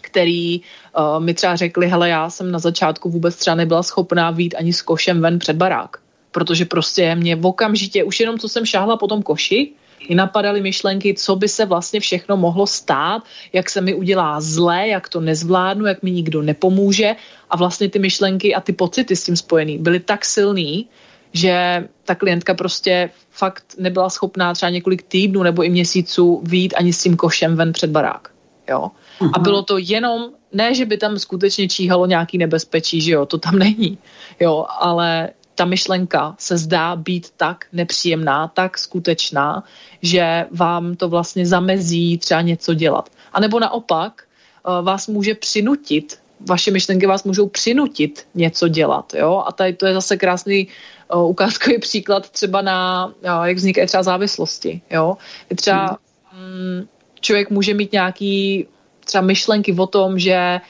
který 0.00 0.60
uh, 0.60 1.18
mi 1.18 1.34
třeba 1.34 1.56
řekli, 1.56 1.88
hele, 1.88 2.08
já 2.08 2.30
jsem 2.30 2.50
na 2.50 2.58
začátku 2.58 3.10
vůbec 3.10 3.36
třeba 3.36 3.54
nebyla 3.54 3.82
schopná 3.82 4.30
vít 4.30 4.54
ani 4.58 4.72
s 4.72 4.82
košem 4.82 5.20
ven 5.20 5.38
před 5.38 5.56
barák, 5.56 5.96
protože 6.30 6.64
prostě 6.64 7.14
mě 7.14 7.36
v 7.36 7.46
okamžitě, 7.46 8.04
už 8.04 8.20
jenom 8.20 8.38
co 8.38 8.48
jsem 8.48 8.66
šáhla 8.66 8.96
po 8.96 9.06
tom 9.06 9.22
koši, 9.22 9.72
i 10.00 10.14
napadaly 10.14 10.60
myšlenky, 10.60 11.14
co 11.14 11.36
by 11.36 11.48
se 11.48 11.64
vlastně 11.64 12.00
všechno 12.00 12.36
mohlo 12.36 12.66
stát, 12.66 13.22
jak 13.52 13.70
se 13.70 13.80
mi 13.80 13.94
udělá 13.94 14.40
zlé, 14.40 14.88
jak 14.88 15.08
to 15.08 15.20
nezvládnu, 15.20 15.86
jak 15.86 16.02
mi 16.02 16.10
nikdo 16.10 16.42
nepomůže 16.42 17.16
a 17.50 17.56
vlastně 17.56 17.88
ty 17.88 17.98
myšlenky 17.98 18.54
a 18.54 18.60
ty 18.60 18.72
pocity 18.72 19.16
s 19.16 19.24
tím 19.24 19.36
spojený 19.36 19.78
byly 19.78 20.00
tak 20.00 20.24
silný, 20.24 20.88
že 21.32 21.84
ta 22.04 22.14
klientka 22.14 22.54
prostě 22.54 23.10
fakt 23.30 23.64
nebyla 23.78 24.10
schopná 24.10 24.54
třeba 24.54 24.70
několik 24.70 25.02
týdnů 25.02 25.42
nebo 25.42 25.62
i 25.62 25.70
měsíců 25.70 26.40
výjít 26.44 26.74
ani 26.76 26.92
s 26.92 27.02
tím 27.02 27.16
košem 27.16 27.56
ven 27.56 27.72
před 27.72 27.90
barák. 27.90 28.28
Jo? 28.68 28.90
A 29.20 29.24
mhm. 29.24 29.42
bylo 29.42 29.62
to 29.62 29.78
jenom, 29.78 30.30
ne, 30.52 30.74
že 30.74 30.86
by 30.86 30.96
tam 30.96 31.18
skutečně 31.18 31.68
číhalo 31.68 32.06
nějaký 32.06 32.38
nebezpečí, 32.38 33.00
že 33.00 33.12
jo, 33.12 33.26
to 33.26 33.38
tam 33.38 33.58
není, 33.58 33.98
jo, 34.40 34.66
ale 34.80 35.30
ta 35.58 35.64
myšlenka 35.64 36.34
se 36.38 36.58
zdá 36.58 36.96
být 36.96 37.30
tak 37.36 37.66
nepříjemná, 37.72 38.48
tak 38.48 38.78
skutečná, 38.78 39.64
že 40.02 40.46
vám 40.50 40.94
to 40.96 41.08
vlastně 41.08 41.46
zamezí 41.46 42.18
třeba 42.18 42.40
něco 42.40 42.74
dělat. 42.74 43.10
A 43.32 43.40
nebo 43.40 43.60
naopak 43.60 44.22
eh, 44.22 44.82
vás 44.82 45.06
může 45.06 45.34
přinutit, 45.34 46.18
vaše 46.40 46.70
myšlenky 46.70 47.06
vás 47.06 47.24
můžou 47.24 47.48
přinutit 47.48 48.26
něco 48.34 48.68
dělat. 48.68 49.14
Jo? 49.14 49.42
A 49.46 49.52
tady 49.52 49.72
to 49.72 49.86
je 49.86 49.94
zase 49.94 50.16
krásný 50.16 50.68
uh, 51.14 51.30
ukázkový 51.30 51.78
příklad 51.78 52.30
třeba 52.30 52.62
na, 52.62 53.06
uh, 53.06 53.44
jak 53.44 53.56
vznikají 53.56 53.86
třeba 53.86 54.02
závislosti. 54.02 54.80
Jo? 54.90 55.16
Třeba 55.54 55.98
um, 56.32 56.88
člověk 57.20 57.50
může 57.50 57.74
mít 57.74 57.92
nějaký 57.92 58.66
třeba 59.04 59.22
myšlenky 59.22 59.74
o 59.74 59.86
tom, 59.86 60.18
že 60.18 60.60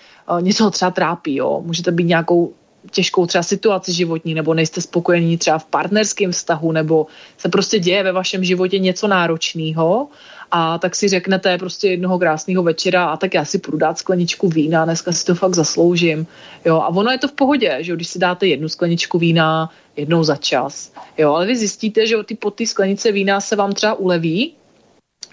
něco 0.41 0.65
ho 0.65 0.71
třeba 0.71 0.91
trápí. 0.91 1.37
Jo? 1.37 1.61
Můžete 1.65 1.93
být 1.93 2.05
nějakou 2.05 2.53
těžkou 2.91 3.27
třeba 3.27 3.43
situaci 3.43 3.93
životní, 3.93 4.35
nebo 4.35 4.55
nejste 4.55 4.81
spokojení 4.81 5.39
třeba 5.39 5.59
v 5.59 5.65
partnerském 5.65 6.33
vztahu, 6.33 6.73
nebo 6.73 7.07
se 7.39 7.49
prostě 7.49 7.79
děje 7.79 8.03
ve 8.03 8.13
vašem 8.13 8.45
životě 8.45 8.79
něco 8.79 9.09
náročného 9.09 10.09
a 10.51 10.79
tak 10.79 10.97
si 10.97 11.09
řeknete 11.09 11.59
prostě 11.59 11.89
jednoho 11.89 12.19
krásného 12.19 12.63
večera 12.63 13.05
a 13.05 13.17
tak 13.17 13.35
já 13.35 13.45
si 13.45 13.59
půjdu 13.59 13.79
dát 13.79 13.99
skleničku 13.99 14.49
vína, 14.49 14.85
dneska 14.85 15.13
si 15.13 15.25
to 15.25 15.35
fakt 15.35 15.55
zasloužím. 15.55 16.27
Jo, 16.65 16.77
a 16.77 16.89
ono 16.89 17.11
je 17.11 17.19
to 17.19 17.29
v 17.29 17.33
pohodě, 17.33 17.79
že 17.81 17.95
když 17.95 18.09
si 18.09 18.19
dáte 18.19 18.47
jednu 18.47 18.69
skleničku 18.69 19.19
vína 19.19 19.71
jednou 19.97 20.25
za 20.25 20.37
čas. 20.37 20.93
Jo, 21.19 21.35
ale 21.35 21.47
vy 21.47 21.57
zjistíte, 21.57 22.07
že 22.07 22.17
ty 22.25 22.35
po 22.35 22.51
té 22.51 22.67
sklenice 22.67 23.13
vína 23.13 23.41
se 23.41 23.57
vám 23.57 23.73
třeba 23.73 23.95
uleví, 23.95 24.55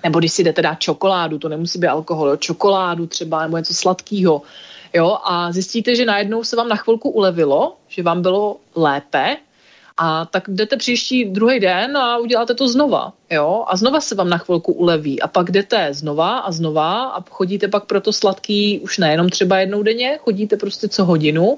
nebo 0.03 0.20
když 0.20 0.32
si 0.32 0.43
jdete 0.43 0.62
dát 0.62 0.80
čokoládu, 0.80 1.39
to 1.39 1.49
nemusí 1.49 1.80
být 1.80 1.88
alkohol, 1.88 2.30
jo, 2.30 2.36
čokoládu 2.36 3.08
třeba, 3.08 3.43
nebo 3.43 3.58
něco 3.58 3.74
sladkého, 3.74 4.41
Jo, 4.94 5.18
a 5.24 5.52
zjistíte, 5.52 5.96
že 5.96 6.06
najednou 6.06 6.44
se 6.44 6.56
vám 6.56 6.70
na 6.70 6.76
chvilku 6.76 7.10
ulevilo, 7.10 7.78
že 7.88 8.04
vám 8.04 8.22
bylo 8.22 8.58
lépe, 8.76 9.38
a 9.98 10.26
tak 10.26 10.44
jdete 10.48 10.78
příští 10.78 11.26
druhý 11.26 11.60
den 11.60 11.98
a 11.98 12.18
uděláte 12.18 12.54
to 12.54 12.68
znova, 12.68 13.14
jo, 13.32 13.64
a 13.68 13.78
znova 13.78 14.02
se 14.02 14.16
vám 14.16 14.30
na 14.30 14.38
chvilku 14.38 14.74
uleví. 14.74 15.22
A 15.22 15.28
pak 15.28 15.52
jdete 15.52 15.94
znova 15.94 16.38
a 16.38 16.52
znova 16.52 17.06
a 17.06 17.22
chodíte 17.30 17.68
pak 17.68 17.86
pro 17.86 18.02
to 18.02 18.14
sladký 18.14 18.80
už 18.80 18.98
nejenom 18.98 19.30
třeba 19.30 19.60
jednou 19.60 19.84
denně, 19.84 20.20
chodíte 20.22 20.58
prostě 20.58 20.88
co 20.88 21.06
hodinu. 21.06 21.58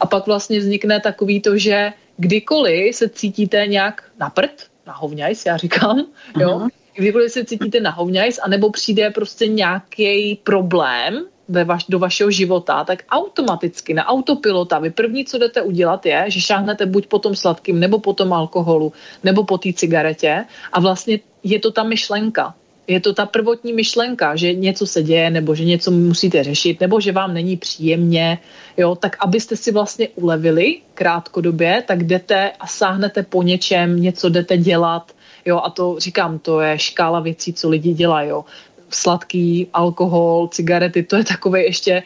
A 0.00 0.06
pak 0.06 0.26
vlastně 0.26 0.58
vznikne 0.58 1.00
takový 1.00 1.40
to, 1.40 1.58
že 1.58 1.92
kdykoliv 2.16 2.96
se 2.96 3.08
cítíte 3.08 3.66
nějak 3.66 4.04
na 4.18 4.30
prd, 4.30 4.62
na 4.86 4.92
hovňajs, 4.92 5.46
já 5.46 5.56
říkám, 5.56 6.06
jo, 6.38 6.48
uh-huh. 6.48 6.68
kdykoliv 6.94 7.32
se 7.32 7.44
cítíte 7.44 7.80
na 7.80 7.90
hovňajs, 7.90 8.38
anebo 8.42 8.70
přijde 8.70 9.10
prostě 9.10 9.46
nějaký 9.46 10.40
problém, 10.44 11.26
ve 11.48 11.64
vaš, 11.64 11.84
do 11.88 11.98
vašeho 11.98 12.30
života, 12.30 12.84
tak 12.84 13.02
automaticky 13.10 13.94
na 13.94 14.06
autopilota 14.06 14.78
vy 14.78 14.90
první, 14.90 15.24
co 15.24 15.38
jdete 15.38 15.62
udělat, 15.62 16.06
je, 16.06 16.24
že 16.28 16.40
šáhnete 16.40 16.86
buď 16.86 17.06
po 17.06 17.18
tom 17.18 17.36
sladkým, 17.36 17.80
nebo 17.80 17.98
po 17.98 18.12
tom 18.12 18.32
alkoholu, 18.32 18.92
nebo 19.24 19.44
po 19.44 19.58
té 19.58 19.72
cigaretě 19.72 20.44
a 20.72 20.80
vlastně 20.80 21.18
je 21.42 21.58
to 21.58 21.70
ta 21.70 21.82
myšlenka. 21.82 22.54
Je 22.86 23.00
to 23.00 23.14
ta 23.14 23.26
prvotní 23.26 23.72
myšlenka, 23.72 24.36
že 24.36 24.54
něco 24.54 24.86
se 24.86 25.02
děje, 25.02 25.30
nebo 25.30 25.54
že 25.54 25.64
něco 25.64 25.90
musíte 25.90 26.44
řešit, 26.44 26.80
nebo 26.80 27.00
že 27.00 27.12
vám 27.12 27.34
není 27.34 27.56
příjemně, 27.56 28.38
jo, 28.76 28.94
tak 28.94 29.16
abyste 29.20 29.56
si 29.56 29.72
vlastně 29.72 30.08
ulevili 30.14 30.80
krátkodobě, 30.94 31.82
tak 31.86 32.04
jdete 32.04 32.50
a 32.60 32.66
sáhnete 32.66 33.22
po 33.22 33.42
něčem, 33.42 34.02
něco 34.02 34.28
jdete 34.28 34.56
dělat, 34.56 35.12
Jo, 35.46 35.60
a 35.64 35.70
to 35.70 35.96
říkám, 35.98 36.38
to 36.38 36.60
je 36.60 36.78
škála 36.78 37.20
věcí, 37.20 37.52
co 37.52 37.68
lidi 37.68 37.94
dělají. 37.94 38.28
Jo 38.28 38.44
sladký, 38.90 39.68
alkohol, 39.72 40.48
cigarety, 40.48 41.02
to 41.02 41.16
je 41.16 41.24
takový 41.24 41.62
ještě 41.62 42.02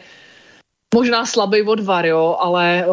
možná 0.95 1.25
slabý 1.25 1.61
odvar, 1.61 2.05
jo, 2.05 2.37
ale 2.39 2.85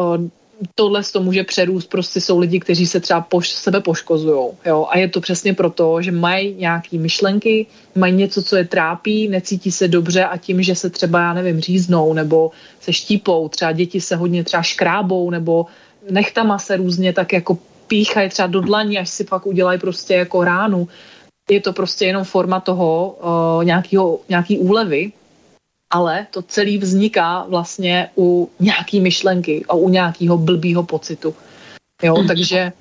tohle 0.75 1.03
to 1.03 1.19
může 1.19 1.43
přerůst, 1.43 1.89
prostě 1.89 2.21
jsou 2.21 2.39
lidi, 2.39 2.59
kteří 2.59 2.87
se 2.87 2.99
třeba 2.99 3.21
poš, 3.21 3.49
sebe 3.49 3.79
poškozují. 3.79 4.47
Jo? 4.65 4.87
A 4.89 4.97
je 4.97 5.07
to 5.07 5.21
přesně 5.21 5.53
proto, 5.53 6.01
že 6.01 6.11
mají 6.11 6.55
nějaké 6.55 6.97
myšlenky, 6.97 7.65
mají 7.95 8.13
něco, 8.13 8.43
co 8.43 8.55
je 8.55 8.65
trápí, 8.65 9.27
necítí 9.27 9.71
se 9.71 9.87
dobře 9.87 10.25
a 10.25 10.37
tím, 10.37 10.63
že 10.63 10.75
se 10.75 10.89
třeba, 10.89 11.19
já 11.19 11.33
nevím, 11.33 11.59
říznou 11.59 12.13
nebo 12.13 12.51
se 12.79 12.93
štípou, 12.93 13.49
třeba 13.49 13.71
děti 13.71 14.01
se 14.01 14.15
hodně 14.15 14.43
třeba 14.43 14.63
škrábou 14.63 15.29
nebo 15.29 15.65
nechtama 16.09 16.59
se 16.59 16.77
různě 16.77 17.13
tak 17.13 17.33
jako 17.33 17.57
píchají 17.87 18.29
třeba 18.29 18.47
do 18.47 18.61
dlaní, 18.61 18.99
až 18.99 19.09
si 19.09 19.23
pak 19.23 19.45
udělají 19.45 19.79
prostě 19.79 20.13
jako 20.13 20.43
ránu 20.43 20.87
je 21.49 21.61
to 21.61 21.73
prostě 21.73 22.05
jenom 22.05 22.23
forma 22.23 22.59
toho 22.59 23.17
uh, 23.21 23.63
nějakýho, 23.63 24.19
nějaký 24.29 24.57
úlevy, 24.57 25.11
ale 25.89 26.27
to 26.31 26.41
celý 26.41 26.77
vzniká 26.77 27.45
vlastně 27.49 28.09
u 28.17 28.49
nějaký 28.59 28.99
myšlenky 28.99 29.65
a 29.69 29.73
u 29.73 29.89
nějakého 29.89 30.37
blbýho 30.37 30.83
pocitu. 30.83 31.35
Jo, 32.03 32.15
mm. 32.17 32.27
takže 32.27 32.71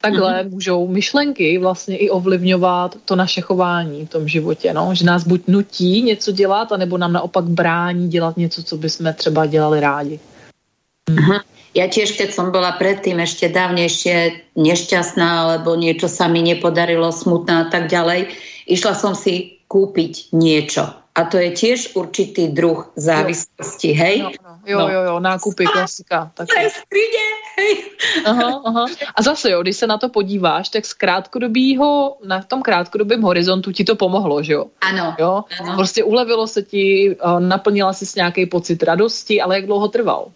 takhle 0.00 0.42
mm-hmm. 0.42 0.50
můžou 0.50 0.88
myšlenky 0.88 1.58
vlastně 1.58 1.96
i 1.96 2.10
ovlivňovat 2.10 2.96
to 3.04 3.16
naše 3.16 3.40
chování 3.40 4.06
v 4.06 4.10
tom 4.10 4.28
životě, 4.28 4.72
no? 4.72 4.94
že 4.94 5.04
nás 5.04 5.26
buď 5.26 5.42
nutí 5.46 6.02
něco 6.02 6.32
dělat, 6.32 6.72
anebo 6.72 6.98
nám 6.98 7.12
naopak 7.12 7.44
brání 7.44 8.08
dělat 8.08 8.36
něco, 8.36 8.62
co 8.62 8.76
bychom 8.76 9.14
třeba 9.14 9.46
dělali 9.46 9.80
rádi. 9.80 10.20
Mm-hmm. 11.10 11.40
Ja 11.74 11.90
tiež, 11.90 12.14
keď 12.14 12.30
som 12.30 12.54
bola 12.54 12.78
predtým 12.78 13.18
ešte 13.18 13.50
dávnejšie 13.50 14.46
nešťastná, 14.54 15.28
alebo 15.42 15.74
niečo 15.74 16.06
sa 16.06 16.30
mi 16.30 16.38
nepodarilo, 16.46 17.10
smutná 17.10 17.66
a 17.66 17.70
tak 17.70 17.90
ďalej, 17.90 18.30
išla 18.70 18.94
som 18.94 19.18
si 19.18 19.58
kúpiť 19.66 20.30
niečo. 20.30 20.86
A 21.14 21.30
to 21.30 21.38
je 21.38 21.50
tiež 21.54 21.94
určitý 21.94 22.50
druh 22.50 22.90
závislosti, 22.98 23.90
hej? 23.94 24.16
No, 24.22 24.30
no. 24.34 24.54
Jo, 24.66 24.78
no. 24.78 24.88
jo, 24.88 25.00
jo, 25.02 25.14
nákupy, 25.20 25.64
klasika. 25.64 26.30
Tak. 26.34 26.48
Skryně, 26.50 27.26
hej. 27.56 27.84
Aha, 28.24 28.62
aha. 28.64 28.86
A 29.14 29.22
zase 29.22 29.50
jo, 29.50 29.62
když 29.62 29.76
se 29.76 29.86
na 29.86 29.98
to 29.98 30.08
podíváš, 30.08 30.68
tak 30.68 30.86
z 30.86 30.94
krátkodobího, 30.94 32.16
na 32.26 32.42
tom 32.42 32.62
krátkodobém 32.62 33.22
horizontu 33.22 33.72
ti 33.72 33.84
to 33.84 33.94
pomohlo, 33.94 34.42
že 34.42 34.52
jo? 34.52 34.66
Ano. 34.80 35.14
Jo? 35.18 35.44
ano. 35.60 35.74
Prostě 35.76 36.04
ulevilo 36.04 36.46
se 36.46 36.62
ti, 36.62 37.16
naplnila 37.38 37.92
si 37.92 38.06
s 38.06 38.14
nějaký 38.14 38.46
pocit 38.46 38.82
radosti, 38.82 39.40
ale 39.40 39.54
jak 39.54 39.66
dlouho 39.66 39.88
trval? 39.88 40.26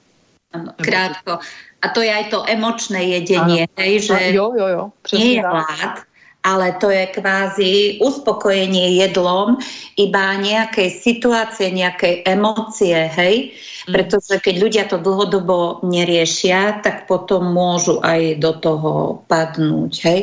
Ano, 0.48 0.72
krátko. 0.80 1.44
A 1.84 1.86
to 1.92 2.00
je 2.00 2.08
aj 2.08 2.32
to 2.32 2.40
emočné 2.48 3.20
jedenie, 3.20 3.68
hej, 3.76 4.08
že 4.08 4.32
jo, 4.32 4.56
jo, 4.56 4.66
jo, 4.66 4.84
nie 5.12 5.36
je 5.36 5.44
hlad, 5.44 6.08
ale 6.40 6.72
to 6.80 6.88
je 6.88 7.04
kvázi 7.12 7.72
uspokojenie 8.00 8.96
jedlom 8.96 9.60
iba 10.00 10.40
nejakej 10.40 10.88
situácie, 11.04 11.68
nejakej 11.68 12.24
emócie, 12.24 12.96
hej? 12.96 13.52
Mm. 13.84 13.92
Pretože 13.92 14.40
keď 14.40 14.54
ľudia 14.56 14.84
to 14.88 14.96
dlhodobo 14.96 15.84
neriešia, 15.84 16.80
tak 16.80 17.04
potom 17.04 17.52
môžu 17.52 18.00
aj 18.00 18.40
do 18.40 18.56
toho 18.56 18.92
padnúť, 19.28 19.92
hej? 20.08 20.20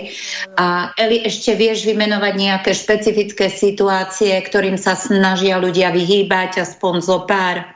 A 0.58 0.90
Eli, 0.98 1.22
ešte 1.22 1.54
vieš 1.54 1.86
vymenovať 1.86 2.34
nejaké 2.34 2.74
špecifické 2.74 3.46
situácie, 3.46 4.34
ktorým 4.42 4.82
sa 4.82 4.98
snažia 4.98 5.62
ľudia 5.62 5.94
vyhýbať, 5.94 6.66
aspoň 6.66 6.94
zo 7.06 7.30
pár? 7.30 7.76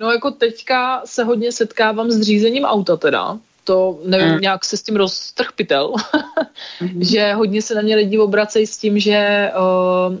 No 0.00 0.10
jako 0.10 0.30
teďka 0.30 1.02
se 1.04 1.24
hodně 1.24 1.52
setkávám 1.52 2.10
s 2.10 2.22
řízením 2.22 2.64
auta 2.64 2.96
teda. 2.96 3.38
To 3.64 4.00
nevím, 4.04 4.28
mm. 4.28 4.40
nějak 4.40 4.64
se 4.64 4.76
s 4.76 4.82
tím 4.82 4.96
roztrhpitel, 4.96 5.94
mm. 6.80 7.04
že 7.04 7.32
hodně 7.32 7.62
se 7.62 7.74
na 7.74 7.82
mě 7.82 7.96
lidi 7.96 8.18
obracejí 8.18 8.66
s 8.66 8.78
tím, 8.78 8.98
že 8.98 9.50
uh, 9.58 10.18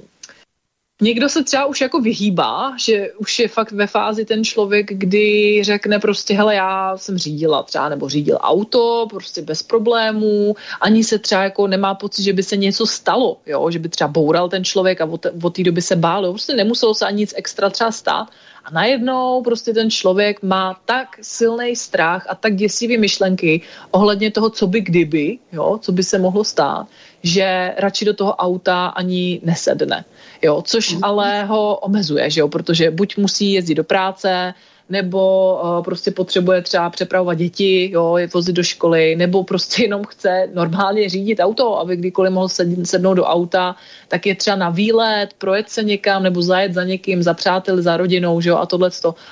Někdo 1.02 1.28
se 1.28 1.44
třeba 1.44 1.66
už 1.66 1.80
jako 1.80 2.00
vyhýbá, 2.00 2.74
že 2.78 3.12
už 3.18 3.38
je 3.38 3.48
fakt 3.48 3.72
ve 3.72 3.86
fázi 3.86 4.24
ten 4.24 4.44
člověk, 4.44 4.92
kdy 4.92 5.58
řekne 5.64 5.98
prostě, 5.98 6.34
hele, 6.34 6.54
já 6.54 6.96
jsem 6.96 7.18
řídila 7.18 7.62
třeba, 7.62 7.88
nebo 7.88 8.08
řídil 8.08 8.38
auto, 8.40 9.06
prostě 9.10 9.42
bez 9.42 9.62
problémů, 9.62 10.56
ani 10.80 11.04
se 11.04 11.18
třeba 11.18 11.42
jako 11.42 11.66
nemá 11.66 11.94
pocit, 11.94 12.22
že 12.22 12.32
by 12.32 12.42
se 12.42 12.56
něco 12.56 12.86
stalo, 12.86 13.36
jo, 13.46 13.70
že 13.70 13.78
by 13.78 13.88
třeba 13.88 14.08
boural 14.08 14.48
ten 14.48 14.64
člověk 14.64 15.00
a 15.00 15.04
od, 15.04 15.26
od 15.42 15.54
té 15.54 15.62
doby 15.62 15.82
se 15.82 15.96
bál, 15.96 16.24
jo, 16.24 16.32
prostě 16.32 16.54
nemuselo 16.54 16.94
se 16.94 17.06
ani 17.06 17.16
nic 17.16 17.34
extra 17.36 17.70
třeba 17.70 17.92
stát, 17.92 18.28
a 18.66 18.70
najednou 18.70 19.42
prostě 19.42 19.72
ten 19.72 19.90
člověk 19.90 20.42
má 20.42 20.80
tak 20.84 21.08
silný 21.22 21.76
strach 21.76 22.26
a 22.28 22.34
tak 22.34 22.56
děsivý 22.56 22.98
myšlenky 22.98 23.60
ohledně 23.90 24.30
toho, 24.30 24.50
co 24.50 24.66
by 24.66 24.80
kdyby, 24.80 25.38
jo, 25.52 25.78
co 25.82 25.92
by 25.92 26.02
se 26.02 26.18
mohlo 26.18 26.44
stát, 26.44 26.86
že 27.22 27.74
radši 27.78 28.04
do 28.04 28.14
toho 28.14 28.34
auta 28.34 28.86
ani 28.86 29.40
nesedne. 29.44 30.04
Jo, 30.42 30.62
což 30.66 30.92
mhm. 30.92 31.04
ale 31.04 31.44
ho 31.44 31.76
omezuje, 31.76 32.30
že 32.30 32.40
jo, 32.40 32.48
protože 32.48 32.90
buď 32.90 33.16
musí 33.16 33.52
jezdit 33.52 33.74
do 33.74 33.84
práce, 33.84 34.54
nebo 34.88 35.54
uh, 35.62 35.84
prostě 35.84 36.10
potřebuje 36.10 36.62
třeba 36.62 36.90
přepravovat 36.90 37.38
děti, 37.38 37.90
jo, 37.92 38.16
je 38.16 38.26
vozit 38.34 38.56
do 38.56 38.62
školy, 38.62 39.16
nebo 39.16 39.44
prostě 39.44 39.82
jenom 39.82 40.04
chce 40.04 40.48
normálně 40.54 41.08
řídit 41.08 41.40
auto, 41.40 41.78
aby 41.78 41.96
kdykoliv 41.96 42.32
mohl 42.32 42.48
sednout 42.84 43.14
do 43.14 43.24
auta, 43.24 43.76
tak 44.08 44.26
je 44.26 44.34
třeba 44.34 44.56
na 44.56 44.70
výlet, 44.70 45.28
projet 45.38 45.68
se 45.68 45.82
někam, 45.82 46.22
nebo 46.22 46.42
zajet 46.42 46.74
za 46.74 46.84
někým, 46.84 47.22
za 47.22 47.34
přáteli, 47.34 47.82
za 47.82 47.96
rodinou, 47.96 48.40
že 48.40 48.50
jo, 48.50 48.56
a 48.56 48.66
tohle 48.66 48.90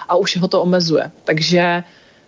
a 0.09 0.17
už 0.17 0.37
ho 0.37 0.49
to 0.49 0.63
omezuje. 0.63 1.11
Takže 1.25 1.85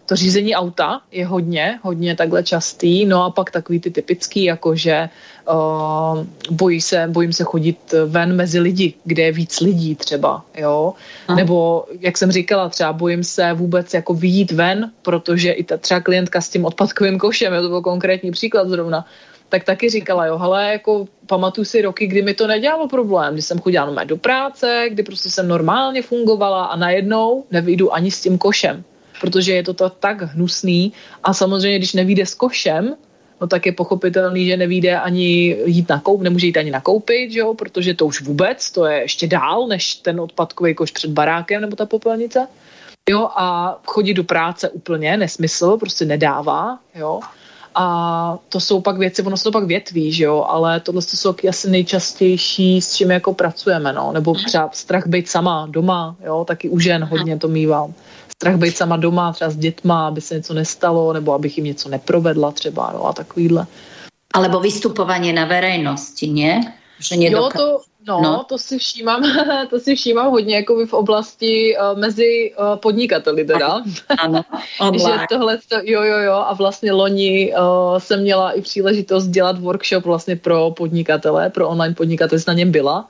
to 0.07 0.17
řízení 0.17 0.55
auta 0.55 1.01
je 1.13 1.27
hodně, 1.27 1.79
hodně 1.83 2.17
takhle 2.17 2.43
častý, 2.43 3.07
no 3.07 3.25
a 3.25 3.31
pak 3.31 3.51
takový 3.51 3.81
ty 3.81 3.91
typický, 3.91 4.45
jako 4.45 4.77
že 4.77 5.09
uh, 5.49 6.25
bojí 6.51 6.81
se, 6.81 7.07
bojím 7.09 7.33
se 7.33 7.45
chodit 7.45 7.95
ven 8.07 8.37
mezi 8.37 8.61
lidi, 8.61 8.95
kde 9.05 9.23
je 9.23 9.33
víc 9.33 9.61
lidí 9.61 9.95
třeba, 9.95 10.45
jo, 10.59 10.95
Aha. 11.29 11.37
nebo 11.37 11.85
jak 12.01 12.19
jsem 12.19 12.33
říkala, 12.33 12.69
třeba 12.69 12.93
bojím 12.93 13.25
se 13.25 13.53
vůbec 13.53 13.95
jako 13.95 14.15
vyjít 14.15 14.53
ven, 14.53 14.93
protože 15.03 15.53
i 15.53 15.65
ta 15.65 15.77
třeba 15.77 16.01
klientka 16.01 16.41
s 16.41 16.49
tím 16.49 16.65
odpadkovým 16.65 17.19
košem, 17.19 17.53
je 17.53 17.63
to 17.63 17.69
byl 17.69 17.83
konkrétní 17.83 18.31
příklad 18.31 18.69
zrovna, 18.69 19.07
tak 19.49 19.65
taky 19.65 19.91
říkala, 19.91 20.27
jo, 20.27 20.39
hele, 20.39 20.73
jako 20.73 21.07
pamatuju 21.27 21.65
si 21.65 21.83
roky, 21.83 22.07
kdy 22.07 22.23
mi 22.23 22.35
to 22.35 22.47
nedělalo 22.47 22.89
problém, 22.89 23.33
kdy 23.33 23.43
jsem 23.43 23.59
chodila 23.59 24.05
do 24.05 24.17
práce, 24.17 24.87
kdy 24.91 25.03
prostě 25.03 25.31
jsem 25.31 25.49
normálně 25.49 26.03
fungovala 26.03 26.65
a 26.65 26.77
najednou 26.77 27.45
nevyjdu 27.51 27.95
ani 27.95 28.11
s 28.11 28.21
tím 28.21 28.39
košem 28.39 28.85
protože 29.21 29.53
je 29.53 29.63
to, 29.63 29.75
to 29.75 29.91
tak 29.91 30.23
hnusný. 30.23 30.93
A 31.25 31.35
samozřejmě, 31.35 31.79
když 31.79 31.93
nevíde 31.93 32.27
s 32.27 32.35
košem, 32.35 32.95
no 33.41 33.47
tak 33.47 33.67
je 33.67 33.73
pochopitelný, 33.73 34.47
že 34.47 34.57
nevíde 34.57 35.01
ani 35.01 35.57
jít 35.65 35.89
na 35.89 36.01
koup, 36.01 36.23
nemůže 36.23 36.47
jít 36.47 36.57
ani 36.57 36.71
nakoupit, 36.71 37.29
jo, 37.33 37.55
protože 37.55 37.95
to 37.95 38.07
už 38.07 38.23
vůbec, 38.23 38.71
to 38.71 38.87
je 38.87 39.01
ještě 39.01 39.27
dál, 39.27 39.67
než 39.67 39.95
ten 39.95 40.21
odpadkový 40.21 40.75
koš 40.75 40.91
před 40.91 41.11
barákem 41.11 41.61
nebo 41.61 41.77
ta 41.77 41.87
popelnice. 41.87 42.49
Jo, 43.11 43.29
a 43.37 43.79
chodit 43.87 44.15
do 44.15 44.25
práce 44.25 44.69
úplně 44.69 45.17
nesmysl, 45.17 45.77
prostě 45.77 46.05
nedává, 46.05 46.79
jo. 46.95 47.21
A 47.75 48.39
to 48.49 48.61
jsou 48.61 48.81
pak 48.81 48.99
věci, 48.99 49.23
ono 49.23 49.37
se 49.37 49.45
to 49.45 49.53
pak 49.53 49.65
větví, 49.65 50.13
že 50.13 50.25
jo, 50.25 50.45
ale 50.49 50.81
tohle 50.81 51.03
jsou 51.03 51.35
asi 51.49 51.71
nejčastější, 51.71 52.81
s 52.81 52.95
čím 52.97 53.11
jako 53.11 53.35
pracujeme, 53.35 53.93
no, 53.93 54.13
nebo 54.13 54.35
třeba 54.35 54.71
strach 54.73 55.07
být 55.07 55.29
sama 55.29 55.67
doma, 55.71 56.17
jo, 56.25 56.45
taky 56.45 56.69
u 56.69 56.79
žen 56.79 57.05
hodně 57.05 57.39
to 57.39 57.49
mývám 57.49 57.95
strach 58.37 58.57
být 58.57 58.77
sama 58.77 58.97
doma, 58.97 59.33
třeba 59.33 59.51
s 59.51 59.57
dětma, 59.57 60.09
aby 60.09 60.21
se 60.21 60.35
něco 60.35 60.55
nestalo, 60.55 61.13
nebo 61.13 61.35
abych 61.35 61.59
jim 61.59 61.65
něco 61.65 61.89
neprovedla 61.89 62.53
třeba, 62.53 62.93
no 62.93 63.07
a 63.07 63.13
takovýhle. 63.13 63.67
Alebo 64.35 64.61
vystupování 64.61 65.33
na 65.33 65.45
verejnosti, 65.45 66.27
ne? 66.27 66.75
Že 67.01 67.17
nedokáže... 67.17 67.63
Jo, 67.63 67.79
to, 67.79 67.81
no, 68.07 68.21
no, 68.23 68.45
to 68.49 68.59
si 68.59 68.79
všímám, 68.79 69.23
to 69.71 69.81
si 69.81 69.97
všímám 69.97 70.31
hodně 70.31 70.57
jako 70.57 70.87
v 70.87 70.93
oblasti 70.93 71.77
uh, 71.77 71.99
mezi 71.99 72.53
uh, 72.59 72.77
podnikateli 72.77 73.45
teda. 73.45 73.83
Ano, 74.19 74.45
že 74.93 75.27
tohle, 75.29 75.59
to, 75.69 75.77
jo, 75.83 76.03
jo, 76.03 76.19
jo, 76.19 76.33
a 76.33 76.55
vlastně 76.55 76.93
loni 76.93 77.55
uh, 77.55 77.99
jsem 77.99 78.21
měla 78.21 78.53
i 78.53 78.63
příležitost 78.63 79.27
dělat 79.27 79.59
workshop 79.59 80.05
vlastně 80.05 80.37
pro 80.37 80.71
podnikatele, 80.71 81.51
pro 81.51 81.69
online 81.69 81.95
podnikatele, 81.95 82.43
na 82.49 82.55
něm 82.55 82.73
byla. 82.73 83.09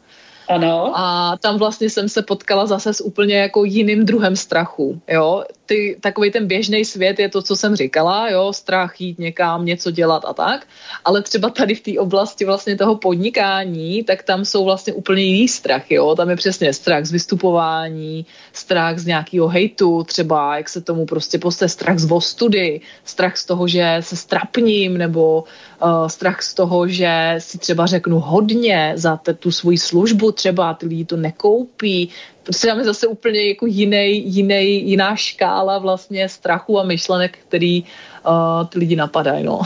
Ano. 0.48 0.92
A 0.94 1.36
tam 1.36 1.58
vlastně 1.58 1.90
jsem 1.90 2.08
se 2.08 2.22
potkala 2.22 2.66
zase 2.66 2.94
s 2.94 3.00
úplně 3.04 3.36
jako 3.36 3.64
jiným 3.64 4.04
druhem 4.04 4.36
strachu, 4.36 5.00
jo. 5.08 5.44
Ty, 5.66 5.96
takový 6.00 6.30
ten 6.30 6.46
běžný 6.46 6.84
svět 6.84 7.18
je 7.18 7.28
to, 7.28 7.42
co 7.42 7.56
jsem 7.56 7.76
říkala, 7.76 8.30
jo, 8.30 8.52
strach 8.52 9.00
jít 9.00 9.18
někam, 9.18 9.64
něco 9.64 9.90
dělat 9.90 10.22
a 10.26 10.32
tak, 10.32 10.66
ale 11.04 11.22
třeba 11.22 11.50
tady 11.50 11.74
v 11.74 11.80
té 11.80 11.98
oblasti 11.98 12.44
vlastně 12.44 12.76
toho 12.76 12.96
podnikání, 12.96 14.04
tak 14.04 14.22
tam 14.22 14.44
jsou 14.44 14.64
vlastně 14.64 14.92
úplně 14.92 15.22
jiný 15.22 15.48
strach, 15.48 15.90
jo, 15.90 16.14
tam 16.14 16.30
je 16.30 16.36
přesně 16.36 16.72
strach 16.72 17.04
z 17.04 17.12
vystupování, 17.12 18.26
strach 18.52 18.98
z 18.98 19.06
nějakého 19.06 19.48
hejtu, 19.48 20.02
třeba, 20.02 20.56
jak 20.56 20.68
se 20.68 20.80
tomu 20.80 21.06
prostě 21.06 21.38
poste, 21.38 21.68
strach 21.68 21.98
z 21.98 22.04
vostudy, 22.04 22.80
strach 23.04 23.36
z 23.36 23.44
toho, 23.44 23.68
že 23.68 23.96
se 24.00 24.16
strapním, 24.16 24.98
nebo 24.98 25.44
uh, 25.82 26.06
strach 26.06 26.42
z 26.42 26.54
toho, 26.54 26.88
že 26.88 27.34
si 27.38 27.58
třeba 27.58 27.86
řeknu 27.86 28.20
hodně 28.20 28.92
za 28.94 29.16
te, 29.16 29.34
tu 29.34 29.50
svoji 29.50 29.78
službu 29.78 30.32
třeba, 30.32 30.74
ty 30.74 30.86
lidi 30.86 31.04
to 31.04 31.16
nekoupí. 31.16 32.10
Prostě 32.46 32.66
tam 32.66 32.78
je 32.78 32.84
zase 32.84 33.06
úplně 33.06 33.48
jako 33.48 33.66
jiný, 33.66 34.22
jiný, 34.26 34.90
jiná 34.90 35.16
škála 35.16 35.78
vlastně 35.78 36.28
strachu 36.28 36.78
a 36.80 36.86
myšlenek, 36.86 37.38
který 37.48 37.82
uh, 37.82 38.66
ty 38.66 38.78
lidi 38.78 38.96
napadají. 38.96 39.44
No. 39.44 39.60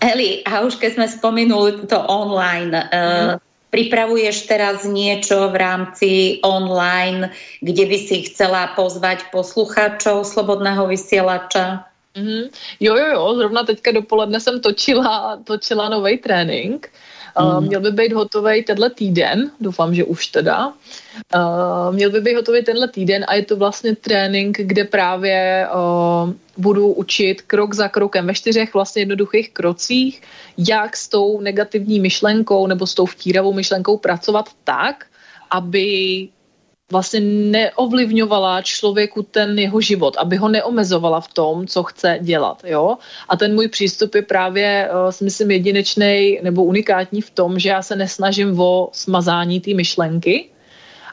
Eli, 0.00 0.42
a 0.46 0.62
už 0.62 0.78
keď 0.78 0.94
sme 0.94 1.06
spomenuli 1.10 1.86
to 1.90 1.98
online, 1.98 2.86
uh, 2.90 3.38
pripravuješ 3.70 4.46
teraz 4.46 4.86
niečo 4.86 5.50
v 5.50 5.56
rámci 5.58 6.10
online, 6.42 7.30
kde 7.62 7.84
by 7.86 7.98
si 7.98 8.16
chcela 8.30 8.74
pozvať 8.78 9.30
posluchačov 9.34 10.22
Slobodného 10.22 10.86
vysielača? 10.86 11.86
Mm-hmm. 12.14 12.42
Jo, 12.82 12.94
jo, 12.94 13.06
jo, 13.14 13.22
zrovna 13.38 13.62
teďka 13.66 13.90
dopoledne 14.02 14.40
jsem 14.40 14.60
točila, 14.60 15.38
točila 15.46 15.88
nový 15.88 16.18
trénink. 16.18 16.86
Uh, 16.86 17.17
měl 17.60 17.80
by 17.80 17.90
být 17.90 18.12
hotový 18.12 18.64
tenhle 18.64 18.90
týden, 18.90 19.50
doufám, 19.60 19.94
že 19.94 20.04
už 20.04 20.26
teda. 20.26 20.66
Uh, 21.34 21.94
měl 21.94 22.10
by 22.10 22.20
být 22.20 22.34
hotový 22.34 22.64
tenhle 22.64 22.88
týden 22.88 23.24
a 23.28 23.34
je 23.34 23.44
to 23.44 23.56
vlastně 23.56 23.96
trénink, 23.96 24.58
kde 24.58 24.84
právě 24.84 25.66
uh, 25.74 26.32
budu 26.56 26.92
učit 26.92 27.42
krok 27.42 27.74
za 27.74 27.88
krokem 27.88 28.26
ve 28.26 28.34
čtyřech 28.34 28.74
vlastně 28.74 29.02
jednoduchých 29.02 29.50
krocích, 29.50 30.22
jak 30.58 30.96
s 30.96 31.08
tou 31.08 31.40
negativní 31.40 32.00
myšlenkou 32.00 32.66
nebo 32.66 32.86
s 32.86 32.94
tou 32.94 33.06
vtíravou 33.06 33.52
myšlenkou 33.52 33.96
pracovat 33.96 34.48
tak, 34.64 35.06
aby 35.50 36.28
vlastně 36.92 37.20
neovlivňovala 37.20 38.62
člověku 38.62 39.22
ten 39.22 39.58
jeho 39.58 39.80
život, 39.80 40.16
aby 40.16 40.36
ho 40.36 40.48
neomezovala 40.48 41.20
v 41.20 41.32
tom, 41.32 41.66
co 41.66 41.82
chce 41.82 42.18
dělat. 42.20 42.62
Jo? 42.64 42.96
A 43.28 43.36
ten 43.36 43.54
můj 43.54 43.68
přístup 43.68 44.14
je 44.14 44.22
právě, 44.22 44.90
uh, 44.90 45.10
si 45.10 45.24
myslím, 45.24 45.50
jedinečný 45.50 46.38
nebo 46.42 46.64
unikátní 46.64 47.20
v 47.20 47.30
tom, 47.30 47.58
že 47.58 47.68
já 47.68 47.82
se 47.82 47.96
nesnažím 47.96 48.60
o 48.60 48.88
smazání 48.92 49.60
té 49.60 49.74
myšlenky, 49.74 50.48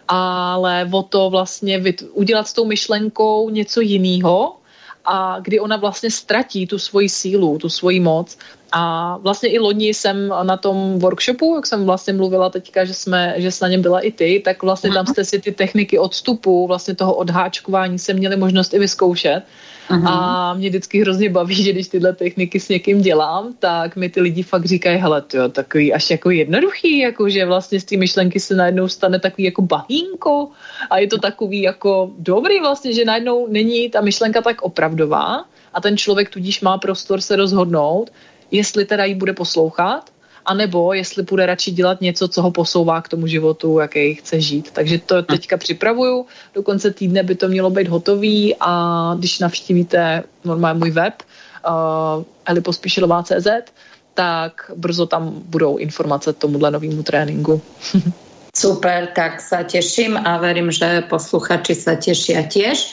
ale 0.07 0.89
o 0.91 1.03
to 1.03 1.29
vlastně 1.29 1.83
udělat 2.11 2.47
s 2.47 2.53
tou 2.53 2.65
myšlenkou 2.65 3.49
něco 3.49 3.81
jiného, 3.81 4.55
a 5.05 5.39
kdy 5.39 5.59
ona 5.59 5.77
vlastně 5.77 6.11
ztratí 6.11 6.67
tu 6.67 6.79
svoji 6.79 7.09
sílu, 7.09 7.57
tu 7.57 7.69
svoji 7.69 7.99
moc. 7.99 8.37
A 8.77 9.17
vlastně 9.17 9.49
i 9.49 9.59
loni 9.59 9.87
jsem 9.87 10.33
na 10.43 10.57
tom 10.57 10.99
workshopu, 10.99 11.55
jak 11.55 11.65
jsem 11.65 11.85
vlastně 11.85 12.13
mluvila 12.13 12.49
teďka, 12.49 12.85
že, 12.85 12.93
jsme, 12.93 13.33
že 13.37 13.51
jsi 13.51 13.63
na 13.63 13.69
něm 13.69 13.81
byla 13.81 13.99
i 13.99 14.11
ty, 14.11 14.41
tak 14.45 14.63
vlastně 14.63 14.91
tam 14.91 15.07
jste 15.07 15.25
si 15.25 15.39
ty 15.39 15.51
techniky 15.51 15.99
odstupu, 15.99 16.67
vlastně 16.67 16.95
toho 16.95 17.13
odháčkování 17.13 17.99
se 17.99 18.13
měli 18.13 18.35
možnost 18.35 18.73
i 18.73 18.79
vyzkoušet. 18.79 19.43
Uhum. 19.89 20.07
A 20.07 20.53
mě 20.53 20.69
vždycky 20.69 21.01
hrozně 21.01 21.29
baví, 21.29 21.55
že 21.55 21.71
když 21.71 21.87
tyhle 21.87 22.13
techniky 22.13 22.59
s 22.59 22.69
někým 22.69 23.01
dělám, 23.01 23.53
tak 23.59 23.95
mi 23.95 24.09
ty 24.09 24.21
lidi 24.21 24.43
fakt 24.43 24.65
říkají, 24.65 24.97
hele, 24.97 25.21
to 25.21 25.37
je 25.37 25.49
takový 25.49 25.93
až 25.93 26.09
jako 26.09 26.29
jednoduchý, 26.29 26.99
jako 26.99 27.29
že 27.29 27.45
vlastně 27.45 27.79
z 27.79 27.83
té 27.83 27.97
myšlenky 27.97 28.39
se 28.39 28.55
najednou 28.55 28.87
stane 28.87 29.19
takový 29.19 29.43
jako 29.43 29.61
bahínko 29.61 30.49
a 30.89 30.97
je 30.97 31.07
to 31.07 31.17
takový 31.17 31.61
jako 31.61 32.11
dobrý 32.17 32.59
vlastně, 32.59 32.93
že 32.93 33.05
najednou 33.05 33.47
není 33.47 33.89
ta 33.89 34.01
myšlenka 34.01 34.41
tak 34.41 34.61
opravdová 34.61 35.45
a 35.73 35.81
ten 35.81 35.97
člověk 35.97 36.29
tudíž 36.29 36.61
má 36.61 36.77
prostor 36.77 37.21
se 37.21 37.35
rozhodnout, 37.35 38.11
jestli 38.55 38.85
teda 38.85 39.05
jí 39.05 39.15
bude 39.15 39.33
poslouchat 39.33 40.15
anebo 40.45 40.93
jestli 40.93 41.23
bude 41.23 41.45
radši 41.45 41.71
dělat 41.71 42.01
něco, 42.01 42.27
co 42.27 42.41
ho 42.41 42.51
posouvá 42.51 43.01
k 43.01 43.09
tomu 43.09 43.27
životu, 43.27 43.79
jaký 43.79 44.15
chce 44.15 44.41
žít. 44.41 44.71
Takže 44.71 44.97
to 44.97 45.23
teďka 45.23 45.57
připravuju, 45.57 46.25
do 46.53 46.63
konce 46.63 46.91
týdne 46.93 47.23
by 47.23 47.35
to 47.35 47.47
mělo 47.47 47.69
být 47.69 47.87
hotový 47.87 48.55
a 48.59 49.15
když 49.19 49.39
navštívíte 49.39 50.23
normálně 50.45 50.79
můj 50.79 50.91
web 50.91 51.13
uh, 51.67 52.23
elipospíšilová.cz, 52.45 53.47
tak 54.13 54.71
brzo 54.75 55.05
tam 55.05 55.41
budou 55.45 55.77
informace 55.77 56.33
tomuhle 56.33 56.71
novému 56.71 57.03
tréninku. 57.03 57.61
Super, 58.55 59.11
tak 59.11 59.43
sa 59.43 59.67
teším 59.67 60.15
a 60.15 60.39
verím, 60.39 60.71
že 60.71 61.03
posluchači 61.11 61.75
sa 61.75 61.99
tešia 61.99 62.47
tiež. 62.47 62.87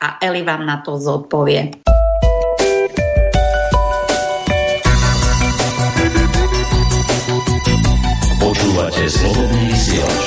a 0.00 0.08
Eli 0.24 0.40
vám 0.40 0.64
na 0.64 0.80
to 0.80 0.96
zodpovie. 0.96 1.76
Počúvate 8.78 9.10
slobodný 9.10 9.74
vysielač. 9.74 10.24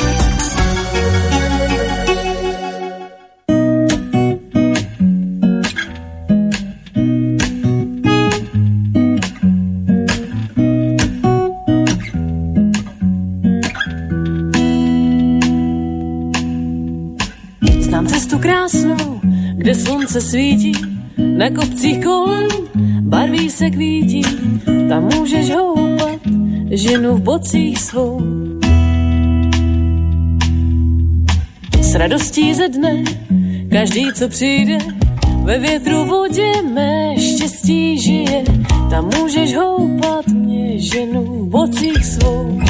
kde 19.61 19.73
slunce 19.77 20.19
svítí, 20.19 20.75
na 21.15 21.47
kopcích 21.55 22.03
kolem 22.03 22.51
barví 23.12 23.49
se 23.49 23.70
kvítí, 23.70 24.22
tam 24.89 25.03
můžeš 25.03 25.51
houpat 25.51 26.20
ženu 26.72 27.16
v 27.16 27.22
bocích 27.22 27.80
svou. 27.80 28.22
S 31.82 31.95
radostí 31.95 32.53
ze 32.53 32.68
dne, 32.68 33.03
každý, 33.72 34.14
co 34.14 34.30
přijde, 34.30 34.78
ve 35.43 35.59
větru 35.59 36.05
vodě 36.05 36.51
mé 36.74 37.16
štěstí 37.20 37.99
žije, 38.01 38.43
tam 38.89 39.09
můžeš 39.20 39.55
houpat 39.55 40.28
mě 40.28 40.80
ženu 40.80 41.24
v 41.24 41.49
bocích 41.49 42.05
svou. 42.05 42.62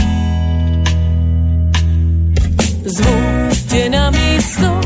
Zvu 2.86 3.16
tě 3.70 3.90
na 3.90 4.12
místo, 4.12 4.82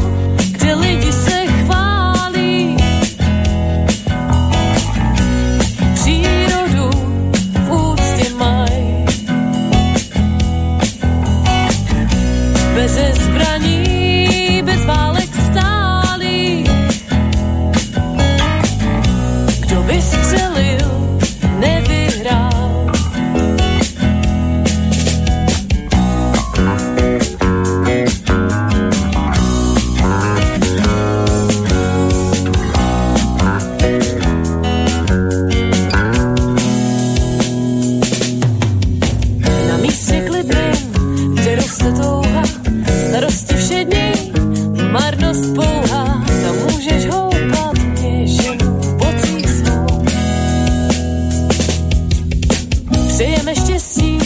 Přejeme 53.16 53.56
štěstí, 53.56 54.18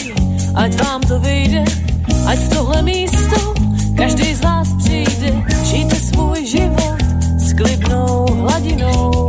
ať 0.54 0.82
vám 0.82 1.00
to 1.00 1.20
vyjde, 1.20 1.64
ať 2.26 2.38
v 2.38 2.54
tohle 2.54 2.82
místo 2.82 3.54
každý 3.96 4.34
z 4.34 4.40
vás 4.40 4.68
přijde. 4.78 5.44
Žijte 5.64 5.96
svůj 5.96 6.46
život 6.46 7.02
s 7.38 7.52
klidnou 7.52 8.26
hladinou. 8.30 9.19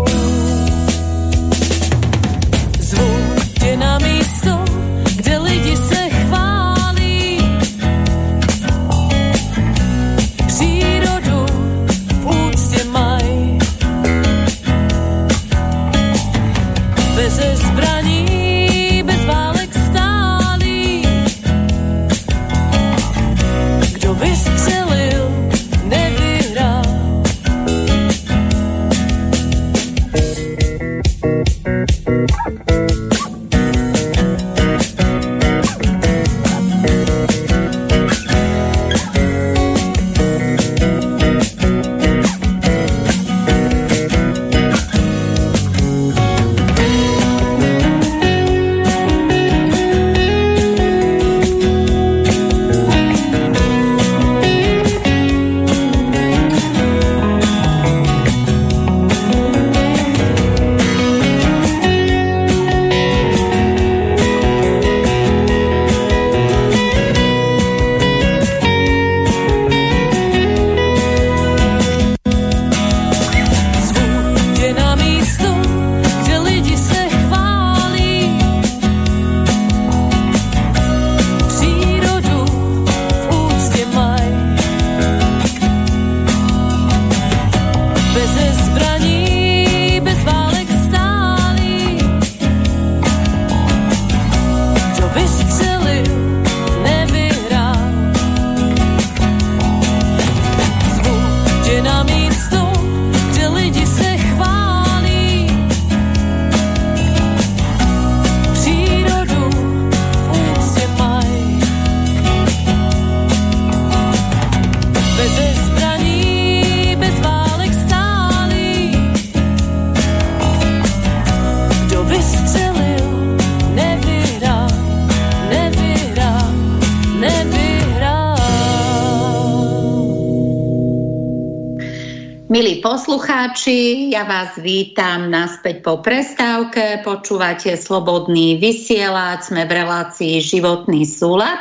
Poslucháči, 133.42 134.14
ja 134.14 134.22
vás 134.22 134.54
vítam 134.62 135.34
naspäť 135.34 135.82
po 135.82 135.98
prestávke. 135.98 137.02
Počúvate 137.02 137.74
Slobodný 137.74 138.62
vysielač, 138.62 139.50
sme 139.50 139.66
v 139.66 139.82
relácii 139.82 140.38
Životný 140.46 141.10
súlad. 141.10 141.58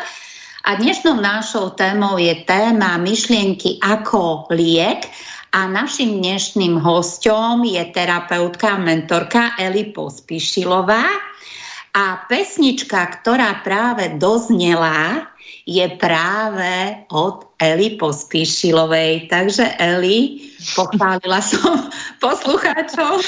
A 0.69 0.77
dnešnou 0.77 1.17
našou 1.25 1.73
témou 1.73 2.21
je 2.21 2.37
téma 2.45 3.01
myšlienky 3.01 3.81
ako 3.81 4.53
liek. 4.53 5.09
A 5.57 5.73
našim 5.73 6.21
dnešným 6.21 6.77
hostom 6.77 7.65
je 7.65 7.81
terapeutka 7.97 8.77
mentorka 8.77 9.57
Eli 9.57 9.89
Pospišilová. 9.97 11.09
A 11.97 12.05
pesnička, 12.29 13.09
ktorá 13.25 13.65
práve 13.65 14.21
doznela, 14.21 15.30
je 15.71 15.87
práve 16.03 17.07
od 17.15 17.55
Eli 17.63 17.95
Pospíšilovej. 17.95 19.31
Takže 19.31 19.79
Eli, 19.79 20.51
pochválila 20.75 21.39
som 21.55 21.87
poslucháčov, 22.19 23.23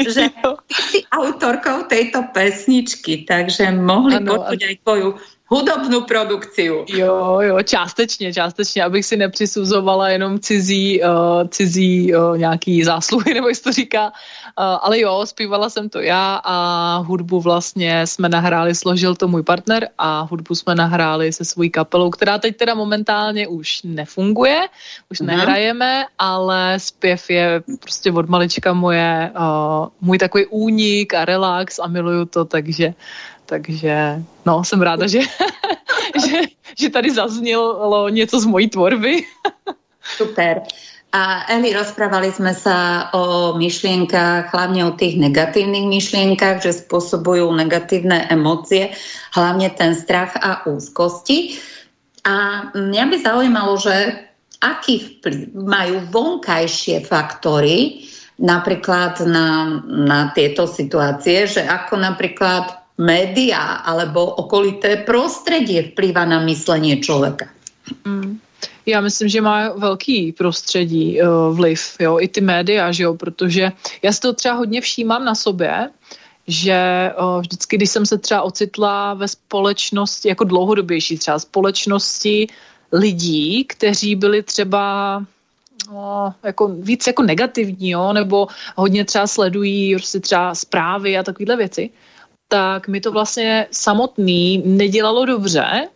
že 0.00 0.32
ty 0.72 0.76
si 0.88 0.98
autorkou 1.12 1.84
tejto 1.92 2.24
pesničky, 2.32 3.28
takže 3.28 3.76
mohli 3.76 4.24
ano, 4.24 4.40
počuť 4.40 4.60
aj 4.64 4.76
tvoju 4.88 5.08
hudobnou 5.52 6.00
produkciu. 6.00 6.84
Jo, 6.88 7.38
jo, 7.40 7.62
částečně, 7.62 8.32
částečně, 8.32 8.84
abych 8.84 9.06
si 9.06 9.16
nepřisuzovala 9.16 10.08
jenom 10.08 10.38
cizí, 10.38 11.02
uh, 11.02 11.48
cizí 11.48 12.14
uh, 12.14 12.38
nějaký 12.38 12.84
zásluhy, 12.84 13.34
nebo 13.36 13.48
jak 13.48 13.58
to 13.58 13.72
říká. 13.72 14.04
Uh, 14.06 14.64
ale 14.80 15.00
jo, 15.00 15.26
zpívala 15.26 15.70
jsem 15.70 15.88
to 15.88 16.00
já 16.00 16.40
a 16.44 16.56
hudbu 16.96 17.40
vlastně 17.40 18.06
jsme 18.06 18.28
nahráli, 18.28 18.74
složil 18.74 19.14
to 19.14 19.28
můj 19.28 19.42
partner 19.42 19.88
a 19.98 20.20
hudbu 20.20 20.54
jsme 20.54 20.74
nahráli 20.74 21.32
se 21.32 21.44
svojí 21.44 21.70
kapelou, 21.70 22.10
která 22.10 22.38
teď 22.38 22.56
teda 22.56 22.74
momentálně 22.74 23.48
už 23.48 23.82
nefunguje, 23.84 24.60
už 25.10 25.20
uh-huh. 25.20 25.26
nehrajeme, 25.26 26.04
ale 26.18 26.80
zpěv 26.80 27.30
je 27.30 27.62
prostě 27.80 28.12
od 28.12 28.28
malička 28.28 28.72
moje, 28.72 29.30
uh, 29.36 29.86
můj 30.00 30.18
takový 30.18 30.46
únik 30.46 31.14
a 31.14 31.24
relax 31.24 31.78
a 31.78 31.86
miluju 31.86 32.24
to, 32.24 32.44
takže 32.44 32.94
takže 33.52 34.24
no, 34.48 34.64
jsem 34.64 34.80
ráda, 34.80 35.06
že, 35.06 35.20
že, 36.24 36.38
že 36.78 36.88
tady 36.88 37.10
zaznělo 37.10 38.08
něco 38.08 38.40
z 38.40 38.44
mojí 38.44 38.68
tvorby. 38.68 39.28
Super. 40.16 40.64
A 41.12 41.44
Eli, 41.52 41.76
rozprávali 41.76 42.32
sme 42.32 42.56
sa 42.56 43.12
o 43.12 43.52
myšlienkach, 43.60 44.48
hlavne 44.48 44.88
o 44.88 44.96
tých 44.96 45.20
negatívnych 45.20 45.84
myšlienkach, 45.84 46.64
že 46.64 46.72
spôsobujú 46.72 47.52
negatívne 47.52 48.24
emócie, 48.32 48.96
hlavne 49.36 49.68
ten 49.76 49.92
strach 49.92 50.32
a 50.40 50.64
úzkosti. 50.64 51.60
A 52.24 52.64
mňa 52.72 53.04
by 53.12 53.16
zaujímalo, 53.20 53.76
že 53.76 54.24
aký 54.64 55.20
vplyv 55.20 55.52
majú 55.52 56.00
vonkajšie 56.08 57.04
faktory 57.04 58.08
napríklad 58.40 59.20
na, 59.28 59.78
na 59.84 60.32
tieto 60.32 60.64
situácie, 60.64 61.44
že 61.44 61.60
ako 61.60 62.00
napríklad 62.00 62.81
média 62.98 63.58
alebo 63.58 64.24
okolité 64.24 64.96
prostředí 64.96 65.82
vplývá 65.82 66.24
na 66.24 66.40
myslení 66.40 67.00
člověka. 67.00 67.48
Mm. 68.04 68.38
Já 68.86 69.00
myslím, 69.00 69.28
že 69.28 69.40
má 69.40 69.72
velký 69.72 70.32
prostředí 70.32 71.22
uh, 71.22 71.56
vliv, 71.56 71.96
jo, 72.00 72.18
i 72.20 72.28
ty 72.28 72.40
média, 72.40 72.92
že 72.92 73.02
jo, 73.02 73.14
protože 73.14 73.72
já 74.02 74.12
si 74.12 74.20
to 74.20 74.32
třeba 74.32 74.54
hodně 74.54 74.80
všímám 74.80 75.24
na 75.24 75.34
sobě, 75.34 75.90
že 76.46 77.10
uh, 77.18 77.40
vždycky, 77.40 77.76
když 77.76 77.90
jsem 77.90 78.06
se 78.06 78.18
třeba 78.18 78.42
ocitla 78.42 79.14
ve 79.14 79.28
společnosti, 79.28 80.28
jako 80.28 80.44
dlouhodobější 80.44 81.18
třeba 81.18 81.38
společnosti 81.38 82.46
lidí, 82.92 83.64
kteří 83.64 84.16
byli 84.16 84.42
třeba 84.42 85.24
no, 85.92 86.34
jako 86.42 86.68
víc 86.68 87.06
jako 87.06 87.22
negativní, 87.22 87.90
jo, 87.90 88.12
nebo 88.12 88.46
hodně 88.76 89.04
třeba 89.04 89.26
sledují 89.26 89.94
prostě 89.94 90.20
třeba 90.20 90.54
zprávy 90.54 91.18
a 91.18 91.22
takovéhle 91.22 91.56
věci, 91.56 91.90
tak 92.52 92.88
mi 92.88 93.00
to 93.00 93.12
vlastně 93.12 93.66
samotný 93.70 94.62
nedělalo 94.66 95.24
dobře, 95.24 95.88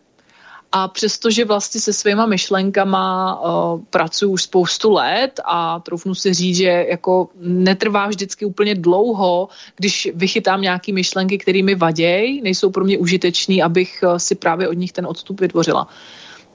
a 0.71 0.87
přestože 0.87 1.45
vlastně 1.45 1.81
se 1.81 1.93
svýma 1.93 2.25
myšlenkama 2.25 3.39
uh, 3.39 3.81
pracuji 3.89 4.31
už 4.31 4.43
spoustu 4.43 4.91
let 4.91 5.39
a 5.45 5.79
troufnu 5.79 6.15
si 6.15 6.33
říct, 6.33 6.55
že 6.55 6.85
jako 6.89 7.29
netrvá 7.39 8.07
vždycky 8.07 8.45
úplně 8.45 8.75
dlouho, 8.75 9.49
když 9.75 10.09
vychytám 10.15 10.61
nějaký 10.61 10.93
myšlenky, 10.93 11.37
které 11.37 11.63
mi 11.63 11.75
vadějí, 11.75 12.41
nejsou 12.41 12.69
pro 12.69 12.83
mě 12.83 12.97
užitečný, 12.97 13.63
abych 13.63 14.03
uh, 14.03 14.17
si 14.17 14.35
právě 14.35 14.67
od 14.67 14.77
nich 14.77 14.91
ten 14.91 15.05
odstup 15.05 15.41
vytvořila. 15.41 15.87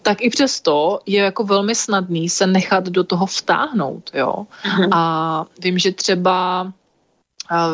Tak 0.02 0.22
i 0.22 0.30
přesto 0.30 0.98
je 1.06 1.22
jako 1.22 1.44
velmi 1.44 1.74
snadný 1.74 2.28
se 2.28 2.46
nechat 2.46 2.88
do 2.88 3.04
toho 3.04 3.26
vtáhnout, 3.26 4.10
jo. 4.14 4.46
Mhm. 4.66 4.92
A 4.92 5.44
vím, 5.62 5.78
že 5.78 5.92
třeba 5.92 6.66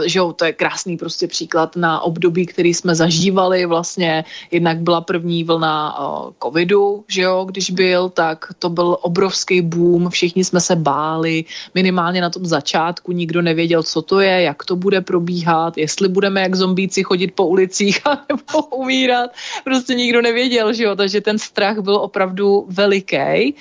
že 0.07 0.19
jo, 0.19 0.33
to 0.33 0.45
je 0.45 0.53
krásný 0.53 0.97
prostě 0.97 1.27
příklad 1.27 1.77
na 1.77 2.01
období, 2.01 2.47
který 2.47 2.75
jsme 2.75 2.95
zažívali 2.95 3.67
vlastně. 3.67 4.25
Jednak 4.51 4.79
byla 4.79 5.01
první 5.01 5.45
vlna 5.45 5.99
uh, 5.99 6.33
covidu, 6.43 7.05
že 7.09 7.23
jo, 7.23 7.45
když 7.45 7.71
byl, 7.71 8.09
tak 8.09 8.47
to 8.59 8.69
byl 8.69 8.99
obrovský 9.03 9.63
boom, 9.63 10.11
všichni 10.11 10.45
jsme 10.45 10.61
se 10.61 10.77
báli, 10.77 11.45
minimálně 11.75 12.21
na 12.21 12.31
tom 12.31 12.47
začátku 12.47 13.13
nikdo 13.13 13.43
nevěděl, 13.43 13.83
co 13.83 14.03
to 14.03 14.21
je, 14.21 14.43
jak 14.43 14.65
to 14.65 14.77
bude 14.77 15.01
probíhat, 15.01 15.79
jestli 15.79 16.09
budeme 16.09 16.41
jak 16.41 16.55
zombíci 16.55 17.03
chodit 17.03 17.35
po 17.35 17.47
ulicích 17.47 18.01
a 18.07 18.25
nebo 18.29 18.67
umírat. 18.67 19.31
Prostě 19.65 19.95
nikdo 19.95 20.23
nevěděl, 20.23 20.73
že 20.73 20.85
jo, 20.85 20.97
takže 20.97 21.21
ten 21.21 21.39
strach 21.39 21.79
byl 21.79 21.97
opravdu 21.97 22.67
veliký 22.69 23.55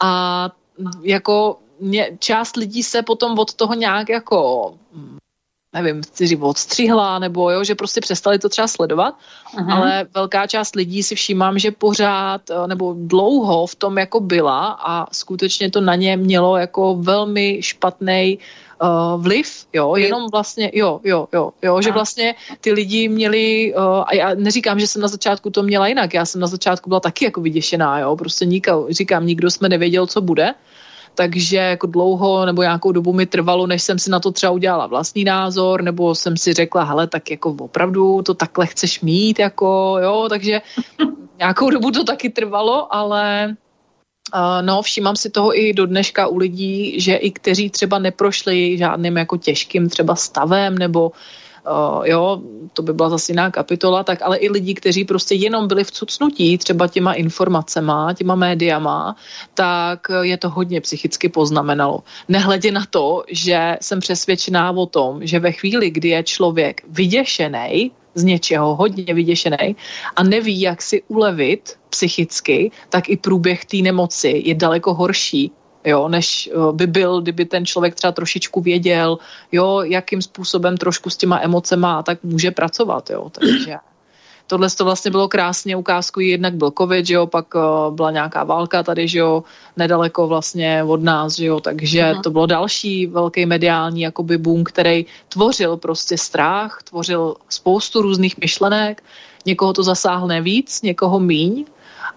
a 0.00 0.50
jako 1.02 1.56
část 2.18 2.56
lidí 2.56 2.82
se 2.82 3.02
potom 3.02 3.38
od 3.38 3.54
toho 3.54 3.74
nějak 3.74 4.08
jako 4.08 4.74
nevím, 5.72 6.02
chci 6.02 6.36
odstřihla, 6.36 7.18
nebo 7.18 7.50
jo, 7.50 7.64
že 7.64 7.74
prostě 7.74 8.00
přestali 8.00 8.38
to 8.38 8.48
třeba 8.48 8.68
sledovat, 8.68 9.14
Aha. 9.56 9.76
ale 9.76 10.06
velká 10.14 10.46
část 10.46 10.76
lidí 10.76 11.02
si 11.02 11.14
všímám, 11.14 11.58
že 11.58 11.70
pořád 11.70 12.50
eh, 12.50 12.66
nebo 12.66 12.94
dlouho 12.98 13.66
v 13.66 13.74
tom 13.74 13.98
jako 13.98 14.20
byla 14.20 14.78
a 14.80 15.14
skutečně 15.14 15.70
to 15.70 15.80
na 15.80 15.94
ně 15.94 16.16
mělo 16.16 16.56
jako 16.56 16.96
velmi 16.96 17.58
špatný 17.62 18.38
uh, 18.82 18.88
eh, 18.88 19.22
vliv, 19.22 19.66
jo, 19.72 19.96
jenom 19.96 20.26
vlastně, 20.32 20.70
jo, 20.74 21.00
jo, 21.04 21.28
jo, 21.32 21.50
jo, 21.62 21.82
že 21.82 21.92
vlastně 21.92 22.34
ty 22.60 22.72
lidi 22.72 23.08
měli, 23.08 23.74
uh, 23.76 24.04
a 24.06 24.14
já 24.14 24.34
neříkám, 24.34 24.80
že 24.80 24.86
jsem 24.86 25.02
na 25.02 25.08
začátku 25.08 25.50
to 25.50 25.62
měla 25.62 25.86
jinak, 25.86 26.14
já 26.14 26.24
jsem 26.24 26.40
na 26.40 26.46
začátku 26.46 26.88
byla 26.88 27.00
taky 27.00 27.24
jako 27.24 27.40
vyděšená, 27.40 27.98
jo, 27.98 28.16
prostě 28.16 28.46
nikdo, 28.46 28.86
říkám, 28.90 29.26
nikdo 29.26 29.50
jsme 29.50 29.68
nevěděl, 29.68 30.06
co 30.06 30.20
bude, 30.20 30.54
takže 31.18 31.56
jako 31.56 31.86
dlouho 31.86 32.46
nebo 32.46 32.62
nějakou 32.62 32.92
dobu 32.92 33.12
mi 33.12 33.26
trvalo, 33.26 33.66
než 33.66 33.82
jsem 33.82 33.98
si 33.98 34.10
na 34.10 34.20
to 34.20 34.30
třeba 34.30 34.52
udělala 34.52 34.86
vlastní 34.86 35.24
názor, 35.24 35.82
nebo 35.82 36.14
jsem 36.14 36.36
si 36.36 36.52
řekla, 36.54 36.84
hele, 36.84 37.06
tak 37.06 37.30
jako 37.30 37.56
opravdu 37.58 38.22
to 38.22 38.34
takhle 38.34 38.66
chceš 38.66 39.00
mít, 39.00 39.38
jako 39.38 39.98
jo, 40.02 40.26
takže 40.28 40.60
nějakou 41.38 41.70
dobu 41.70 41.90
to 41.90 42.04
taky 42.04 42.30
trvalo, 42.30 42.94
ale 42.94 43.56
Uh, 44.34 44.60
no, 44.62 44.82
všímám 44.82 45.16
si 45.16 45.30
toho 45.30 45.58
i 45.58 45.72
do 45.72 45.86
dneška 45.86 46.26
u 46.26 46.36
lidí, 46.36 47.00
že 47.00 47.16
i 47.16 47.30
kteří 47.30 47.70
třeba 47.70 47.98
neprošli 47.98 48.78
žádným 48.78 49.16
jako 49.16 49.36
těžkým 49.36 49.88
třeba 49.88 50.16
stavem 50.16 50.78
nebo 50.78 51.08
uh, 51.08 51.16
jo, 52.04 52.42
to 52.72 52.82
by 52.82 52.92
byla 52.92 53.08
zase 53.08 53.32
jiná 53.32 53.50
kapitola, 53.50 54.04
tak 54.04 54.22
ale 54.22 54.36
i 54.36 54.48
lidi, 54.48 54.74
kteří 54.74 55.04
prostě 55.04 55.34
jenom 55.34 55.68
byli 55.68 55.84
v 55.84 55.90
cucnutí 55.90 56.58
třeba 56.58 56.88
těma 56.88 57.12
informacema, 57.12 58.14
těma 58.14 58.34
médiama, 58.34 59.16
tak 59.54 60.06
je 60.22 60.36
to 60.36 60.50
hodně 60.50 60.80
psychicky 60.80 61.28
poznamenalo. 61.28 62.02
Nehledě 62.28 62.72
na 62.72 62.84
to, 62.90 63.24
že 63.28 63.76
jsem 63.80 64.00
přesvědčená 64.00 64.70
o 64.70 64.86
tom, 64.86 65.26
že 65.26 65.40
ve 65.40 65.52
chvíli, 65.52 65.90
kdy 65.90 66.08
je 66.08 66.22
člověk 66.22 66.82
vyděšený, 66.88 67.92
z 68.14 68.24
něčeho 68.24 68.74
hodně 68.74 69.14
vyděšený 69.14 69.76
a 70.16 70.22
neví, 70.22 70.60
jak 70.60 70.82
si 70.82 71.02
ulevit 71.08 71.78
psychicky, 71.90 72.70
tak 72.88 73.08
i 73.08 73.16
průběh 73.16 73.64
té 73.64 73.76
nemoci 73.76 74.42
je 74.44 74.54
daleko 74.54 74.94
horší, 74.94 75.52
jo, 75.84 76.08
než 76.08 76.50
eh, 76.52 76.72
by 76.72 76.86
byl, 76.86 77.20
kdyby 77.20 77.44
ten 77.44 77.66
člověk 77.66 77.94
třeba 77.94 78.12
trošičku 78.12 78.60
věděl, 78.60 79.18
jo, 79.52 79.82
jakým 79.82 80.22
způsobem 80.22 80.76
trošku 80.76 81.10
s 81.10 81.16
těma 81.16 81.40
emocema 81.42 82.02
tak 82.02 82.18
může 82.22 82.50
pracovat, 82.50 83.10
jo, 83.10 83.30
takže 83.30 83.76
tohle 84.48 84.68
to 84.70 84.84
vlastně 84.84 85.10
bylo 85.10 85.28
krásně 85.28 85.76
ukázku, 85.76 86.20
jednak 86.20 86.54
byl 86.54 86.72
covid, 86.78 87.06
že 87.06 87.14
jo, 87.14 87.26
pak 87.26 87.54
uh, 87.54 87.94
byla 87.94 88.10
nějaká 88.10 88.44
válka 88.44 88.82
tady, 88.82 89.08
že 89.08 89.18
jo, 89.18 89.44
nedaleko 89.76 90.26
vlastně 90.26 90.84
od 90.84 91.02
nás, 91.02 91.36
že 91.36 91.46
jo, 91.46 91.60
takže 91.60 92.02
uh-huh. 92.02 92.22
to 92.22 92.30
bylo 92.30 92.46
další 92.46 93.06
velký 93.06 93.46
mediální 93.46 94.00
jakoby 94.00 94.38
boom, 94.38 94.64
který 94.64 95.06
tvořil 95.28 95.76
prostě 95.76 96.18
strach, 96.18 96.82
tvořil 96.84 97.36
spoustu 97.48 98.02
různých 98.02 98.38
myšlenek, 98.38 99.04
někoho 99.46 99.72
to 99.72 99.82
zasáhne 99.82 100.40
víc, 100.40 100.82
někoho 100.82 101.20
míň, 101.20 101.64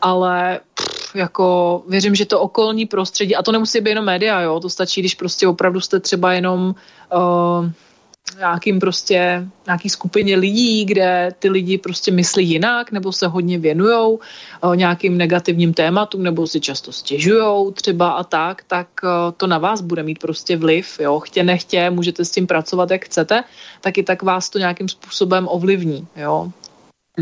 ale 0.01 0.59
pff, 0.73 1.15
jako 1.15 1.83
věřím, 1.87 2.15
že 2.15 2.25
to 2.25 2.39
okolní 2.39 2.85
prostředí, 2.85 3.35
a 3.35 3.43
to 3.43 3.51
nemusí 3.51 3.81
být 3.81 3.89
jenom 3.89 4.05
média, 4.05 4.41
jo, 4.41 4.59
to 4.59 4.69
stačí, 4.69 5.01
když 5.01 5.15
prostě 5.15 5.47
opravdu 5.47 5.81
jste 5.81 5.99
třeba 5.99 6.33
jenom 6.33 6.75
uh, 7.13 7.69
nějakým 8.37 8.79
prostě, 8.79 9.47
nějaký 9.65 9.89
skupině 9.89 10.35
lidí, 10.35 10.85
kde 10.85 11.31
ty 11.39 11.49
lidi 11.49 11.77
prostě 11.77 12.11
myslí 12.11 12.49
jinak, 12.49 12.91
nebo 12.91 13.11
se 13.11 13.27
hodně 13.27 13.59
věnujou 13.59 14.19
o, 14.61 14.73
nějakým 14.73 15.17
negativním 15.17 15.73
tématům, 15.73 16.23
nebo 16.23 16.47
si 16.47 16.59
často 16.59 16.91
stěžujou 16.91 17.71
třeba 17.71 18.11
a 18.11 18.23
tak, 18.23 18.63
tak 18.67 18.87
o, 19.03 19.31
to 19.31 19.47
na 19.47 19.57
vás 19.57 19.81
bude 19.81 20.03
mít 20.03 20.19
prostě 20.19 20.57
vliv, 20.57 20.99
jo, 20.99 21.19
chtě 21.19 21.43
nechtě, 21.43 21.89
můžete 21.89 22.25
s 22.25 22.31
tím 22.31 22.47
pracovat, 22.47 22.91
jak 22.91 23.05
chcete, 23.05 23.43
tak 23.81 23.97
i 23.97 24.03
tak 24.03 24.23
vás 24.23 24.49
to 24.49 24.59
nějakým 24.59 24.89
způsobem 24.89 25.47
ovlivní, 25.51 26.07
jo. 26.15 26.51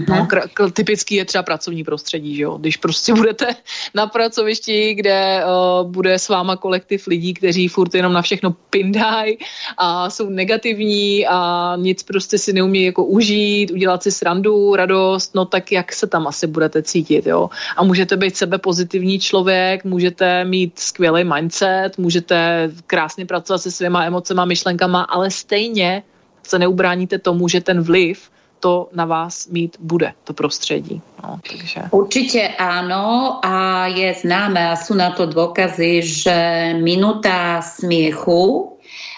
No, 0.08 0.26
kr- 0.26 0.72
typický 0.72 1.16
je 1.16 1.26
třeba 1.26 1.44
pracovní 1.44 1.84
prostředí, 1.84 2.36
že 2.36 2.44
jo? 2.44 2.58
Když 2.58 2.78
prostě 2.78 3.14
budete 3.20 3.48
na 3.96 4.08
pracovišti, 4.08 4.94
kde 4.94 5.44
uh, 5.46 5.92
bude 5.92 6.14
s 6.14 6.30
váma 6.30 6.56
kolektiv 6.56 7.08
lidí, 7.08 7.34
kteří 7.34 7.68
furt 7.68 7.96
jenom 7.96 8.14
na 8.14 8.22
všechno 8.22 8.56
pindají 8.70 9.38
a 9.78 10.10
jsou 10.10 10.30
negativní 10.30 11.28
a 11.28 11.74
nic 11.78 12.04
prostě 12.04 12.38
si 12.38 12.54
neumí 12.54 12.84
jako 12.84 13.06
užít, 13.06 13.72
udělat 13.72 14.04
si 14.04 14.12
srandu, 14.12 14.76
radost, 14.76 15.36
no 15.36 15.46
tak 15.46 15.72
jak 15.72 15.94
se 15.94 16.08
tam 16.08 16.28
asi 16.28 16.48
budete 16.48 16.84
cítit, 16.84 17.28
jo? 17.28 17.50
A 17.78 17.84
můžete 17.84 18.18
být 18.18 18.38
sebe 18.38 18.58
pozitivní 18.58 19.20
člověk, 19.20 19.84
můžete 19.84 20.46
mít 20.46 20.80
skvělý 20.80 21.24
mindset, 21.24 21.98
můžete 21.98 22.72
krásně 22.88 23.26
pracovat 23.26 23.58
se 23.58 23.72
svýma 23.72 24.06
emocema, 24.06 24.46
myšlenkama, 24.46 25.02
ale 25.02 25.32
stejně 25.32 26.04
se 26.44 26.60
neubráníte 26.60 27.20
tomu, 27.20 27.48
že 27.48 27.62
ten 27.62 27.82
vliv 27.82 28.30
to 28.60 28.90
na 28.94 29.06
vás 29.06 29.48
mít 29.48 29.78
bude, 29.80 30.14
to 30.24 30.34
prostředí. 30.34 31.02
No, 31.24 31.40
takže. 31.50 31.82
Určitě 31.92 32.48
ano 32.58 33.40
a 33.46 33.88
je 33.88 34.14
známe 34.14 34.70
a 34.70 34.76
jsou 34.76 34.94
na 34.94 35.12
to 35.12 35.26
dôkazy, 35.26 36.02
že 36.02 36.38
minuta 36.80 37.62
smiechu 37.62 38.72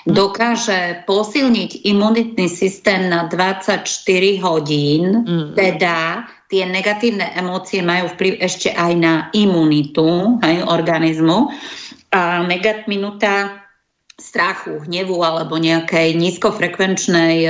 hm. 0.07 0.13
dokáže 0.13 1.03
posilniť 1.05 1.85
imunitný 1.85 2.49
systém 2.49 3.09
na 3.09 3.29
24 3.29 3.85
hodín, 4.41 5.25
mm. 5.25 5.53
teda 5.53 6.25
tie 6.51 6.67
negatívne 6.67 7.31
emócie 7.37 7.79
majú 7.79 8.11
vplyv 8.17 8.43
ešte 8.43 8.75
aj 8.75 8.91
na 8.99 9.13
imunitu 9.31 10.35
aj 10.43 10.67
organizmu. 10.67 11.47
A 12.11 12.43
negat 12.43 12.91
minuta 12.91 13.60
strachu, 14.21 14.85
hnevu 14.85 15.17
alebo 15.25 15.57
nejakej 15.57 16.13
nízkofrekvenčnej 16.13 17.35
e, 17.41 17.49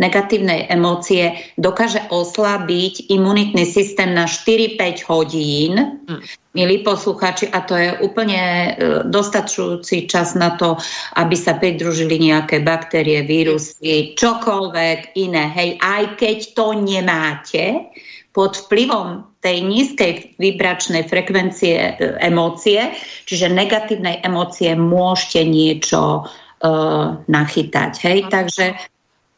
negatívnej 0.00 0.64
emócie 0.72 1.36
dokáže 1.60 2.00
oslabiť 2.08 3.12
imunitný 3.12 3.68
systém 3.68 4.16
na 4.16 4.24
4-5 4.24 5.04
hodín. 5.12 6.00
Mm. 6.08 6.20
Milí 6.56 6.80
posluchači, 6.80 7.52
a 7.52 7.60
to 7.68 7.76
je 7.76 7.92
úplne 8.00 8.40
e, 8.40 8.70
dostačujúci 9.04 10.08
čas 10.08 10.32
na 10.32 10.56
to, 10.56 10.80
aby 11.20 11.36
sa 11.36 11.60
pridružili 11.60 12.16
nejaké 12.16 12.64
baktérie, 12.64 13.20
vírusy, 13.28 14.16
čokoľvek 14.16 15.20
iné. 15.20 15.52
Hej, 15.52 15.70
aj 15.84 16.04
keď 16.16 16.38
to 16.56 16.66
nemáte, 16.80 17.92
pod 18.36 18.52
vplyvom 18.68 19.24
tej 19.40 19.64
nízkej 19.64 20.36
vibračnej 20.36 21.08
frekvencie 21.08 21.96
e, 21.96 22.20
emócie, 22.20 22.92
čiže 23.24 23.48
negatívnej 23.48 24.20
emócie, 24.20 24.76
môžete 24.76 25.40
niečo 25.48 26.28
uh, 26.60 27.16
nachytať. 27.24 27.92
Hej? 28.04 28.18
Takže 28.28 28.64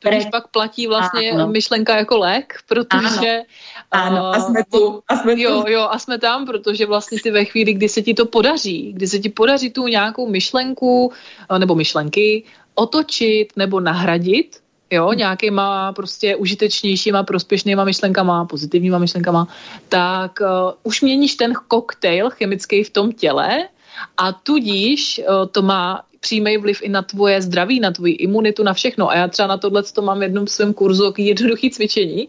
pre... 0.02 0.26
pak 0.30 0.50
platí 0.50 0.86
vlastně 0.86 1.30
ano. 1.30 1.46
myšlenka 1.46 1.96
jako 1.96 2.18
lék, 2.18 2.54
protože... 2.68 3.42
Ano, 3.90 4.16
ano. 4.18 4.26
a 4.34 4.40
jsme 4.40 4.60
tu. 4.72 5.02
A 5.08 5.16
jsme 5.16 5.40
jo, 5.40 5.62
tu. 5.62 5.70
jo, 5.70 5.82
a 5.90 5.98
jsme 5.98 6.18
tam, 6.18 6.46
protože 6.46 6.86
vlastně 6.86 7.18
ty 7.22 7.30
ve 7.30 7.44
chvíli, 7.44 7.74
kdy 7.74 7.88
se 7.88 8.02
ti 8.02 8.14
to 8.14 8.26
podaří, 8.26 8.92
kdy 8.92 9.06
se 9.08 9.18
ti 9.18 9.28
podaří 9.28 9.70
tu 9.70 9.86
nějakou 9.86 10.28
myšlenku 10.28 11.12
nebo 11.58 11.74
myšlenky 11.74 12.44
otočit 12.74 13.56
nebo 13.56 13.80
nahradit 13.80 14.60
jo, 14.90 15.12
nějakýma 15.12 15.92
prostě 15.92 16.36
užitečnějšíma, 16.36 17.22
prospěšnýma 17.22 17.84
myšlenkama, 17.84 18.44
pozitivníma 18.44 18.98
myšlenkama, 18.98 19.48
tak 19.88 20.38
uh, 20.40 20.72
už 20.82 21.02
měníš 21.02 21.34
ten 21.34 21.52
koktejl 21.68 22.30
chemický 22.30 22.84
v 22.84 22.90
tom 22.90 23.12
těle 23.12 23.68
a 24.16 24.32
tudíž 24.32 25.20
uh, 25.28 25.46
to 25.46 25.62
má 25.62 26.02
přímý 26.20 26.56
vliv 26.56 26.82
i 26.82 26.88
na 26.88 27.02
tvoje 27.02 27.42
zdraví, 27.42 27.80
na 27.80 27.90
tvoji 27.90 28.12
imunitu, 28.12 28.62
na 28.62 28.74
všechno. 28.74 29.10
A 29.10 29.16
já 29.16 29.28
třeba 29.28 29.48
na 29.48 29.56
tohle 29.56 29.82
to 29.82 30.02
mám 30.02 30.18
v 30.18 30.22
jednom 30.22 30.46
svém 30.46 30.74
kurzu 30.74 31.14
jednoduché 31.18 31.70
cvičení, 31.70 32.28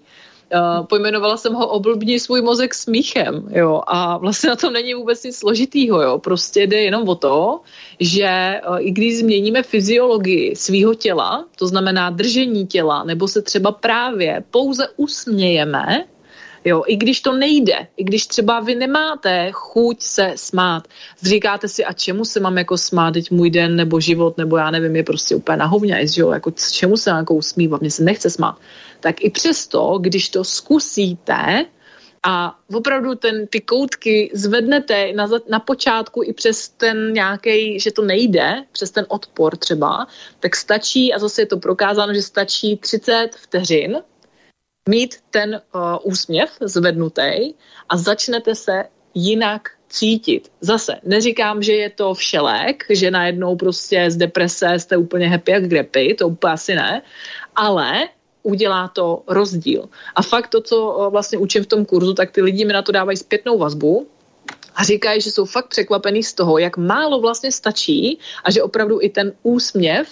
pojmenovala 0.89 1.37
jsem 1.37 1.53
ho 1.53 1.67
oblbni 1.67 2.19
svůj 2.19 2.41
mozek 2.41 2.73
smíchem, 2.73 3.47
jo, 3.49 3.81
a 3.87 4.17
vlastně 4.17 4.49
na 4.49 4.55
tom 4.55 4.73
není 4.73 4.93
vůbec 4.93 5.23
nic 5.23 5.37
složitýho, 5.37 6.01
jo, 6.01 6.19
prostě 6.19 6.67
jde 6.67 6.81
jenom 6.81 7.09
o 7.09 7.15
to, 7.15 7.59
že 7.99 8.61
uh, 8.69 8.77
i 8.79 8.91
když 8.91 9.17
změníme 9.17 9.63
fyziologii 9.63 10.55
svého 10.55 10.93
těla, 10.93 11.45
to 11.55 11.67
znamená 11.67 12.09
držení 12.09 12.67
těla, 12.67 13.03
nebo 13.03 13.27
se 13.27 13.41
třeba 13.41 13.71
právě 13.71 14.43
pouze 14.51 14.87
usmějeme, 14.97 16.05
Jo, 16.65 16.83
i 16.87 16.95
když 16.95 17.21
to 17.21 17.33
nejde, 17.33 17.87
i 17.97 18.03
když 18.03 18.27
třeba 18.27 18.59
vy 18.59 18.75
nemáte 18.75 19.49
chuť 19.51 20.01
se 20.01 20.33
smát, 20.35 20.87
říkáte 21.21 21.67
si, 21.67 21.85
a 21.85 21.93
čemu 21.93 22.25
se 22.25 22.39
mám 22.39 22.57
jako 22.57 22.77
smát, 22.77 23.11
teď 23.11 23.31
můj 23.31 23.49
den 23.49 23.75
nebo 23.75 23.99
život, 23.99 24.37
nebo 24.37 24.57
já 24.57 24.71
nevím, 24.71 24.95
je 24.95 25.03
prostě 25.03 25.35
úplně 25.35 25.57
na 25.57 25.65
hovně, 25.65 26.05
jo, 26.15 26.31
jako 26.31 26.51
čemu 26.71 26.97
se 26.97 27.09
jako 27.09 27.33
usmívat, 27.33 27.81
mně 27.81 27.91
se 27.91 28.03
nechce 28.03 28.29
smát 28.29 28.57
tak 28.99 29.23
i 29.23 29.29
přesto, 29.29 29.97
když 30.01 30.29
to 30.29 30.43
zkusíte, 30.43 31.65
a 32.23 32.59
opravdu 32.73 33.15
ten, 33.15 33.47
ty 33.47 33.61
koutky 33.61 34.31
zvednete 34.33 35.13
na, 35.13 35.27
na 35.49 35.59
počátku 35.59 36.23
i 36.23 36.33
přes 36.33 36.69
ten 36.69 37.13
nějaký, 37.13 37.79
že 37.79 37.91
to 37.91 38.01
nejde, 38.01 38.63
přes 38.71 38.91
ten 38.91 39.05
odpor 39.07 39.57
třeba, 39.57 40.07
tak 40.39 40.55
stačí, 40.55 41.13
a 41.13 41.19
zase 41.19 41.41
je 41.41 41.45
to 41.45 41.57
prokázáno, 41.57 42.13
že 42.13 42.21
stačí 42.21 42.77
30 42.77 43.29
vteřin 43.35 43.97
mít 44.89 45.15
ten 45.29 45.61
uh, 45.75 45.81
úsměv 46.03 46.49
zvednutý 46.61 47.53
a 47.89 47.97
začnete 47.97 48.55
se 48.55 48.83
jinak 49.13 49.69
cítit. 49.89 50.51
Zase, 50.61 50.99
neříkám, 51.03 51.63
že 51.63 51.73
je 51.73 51.89
to 51.89 52.13
všelek, 52.13 52.83
že 52.89 53.11
najednou 53.11 53.55
prostě 53.55 54.11
z 54.11 54.17
deprese 54.17 54.79
jste 54.79 54.97
úplně 54.97 55.29
happy 55.29 55.51
jak 55.51 55.67
grepy, 55.67 56.13
to 56.13 56.27
úplně 56.27 56.53
asi 56.53 56.75
ne, 56.75 57.01
ale 57.55 58.07
udělá 58.43 58.87
to 58.87 59.23
rozdíl. 59.27 59.89
A 60.15 60.21
fakt 60.21 60.47
to, 60.47 60.61
co 60.61 60.77
eh, 61.01 61.09
vlastně 61.09 61.37
učím 61.37 61.63
v 61.63 61.67
tom 61.67 61.85
kurzu, 61.85 62.13
tak 62.13 62.31
ty 62.31 62.41
lidi 62.41 62.65
mi 62.65 62.73
na 62.73 62.81
to 62.81 62.91
dávají 62.91 63.17
zpětnou 63.17 63.57
vazbu, 63.57 64.07
a 64.75 64.83
říkají, 64.83 65.21
že 65.21 65.31
jsou 65.31 65.45
fakt 65.45 65.67
překvapení 65.67 66.23
z 66.23 66.33
toho, 66.33 66.57
jak 66.57 66.77
málo 66.77 67.19
vlastně 67.19 67.51
stačí 67.51 68.19
a 68.43 68.51
že 68.51 68.63
opravdu 68.63 69.01
i 69.01 69.09
ten 69.09 69.31
úsměv 69.43 70.07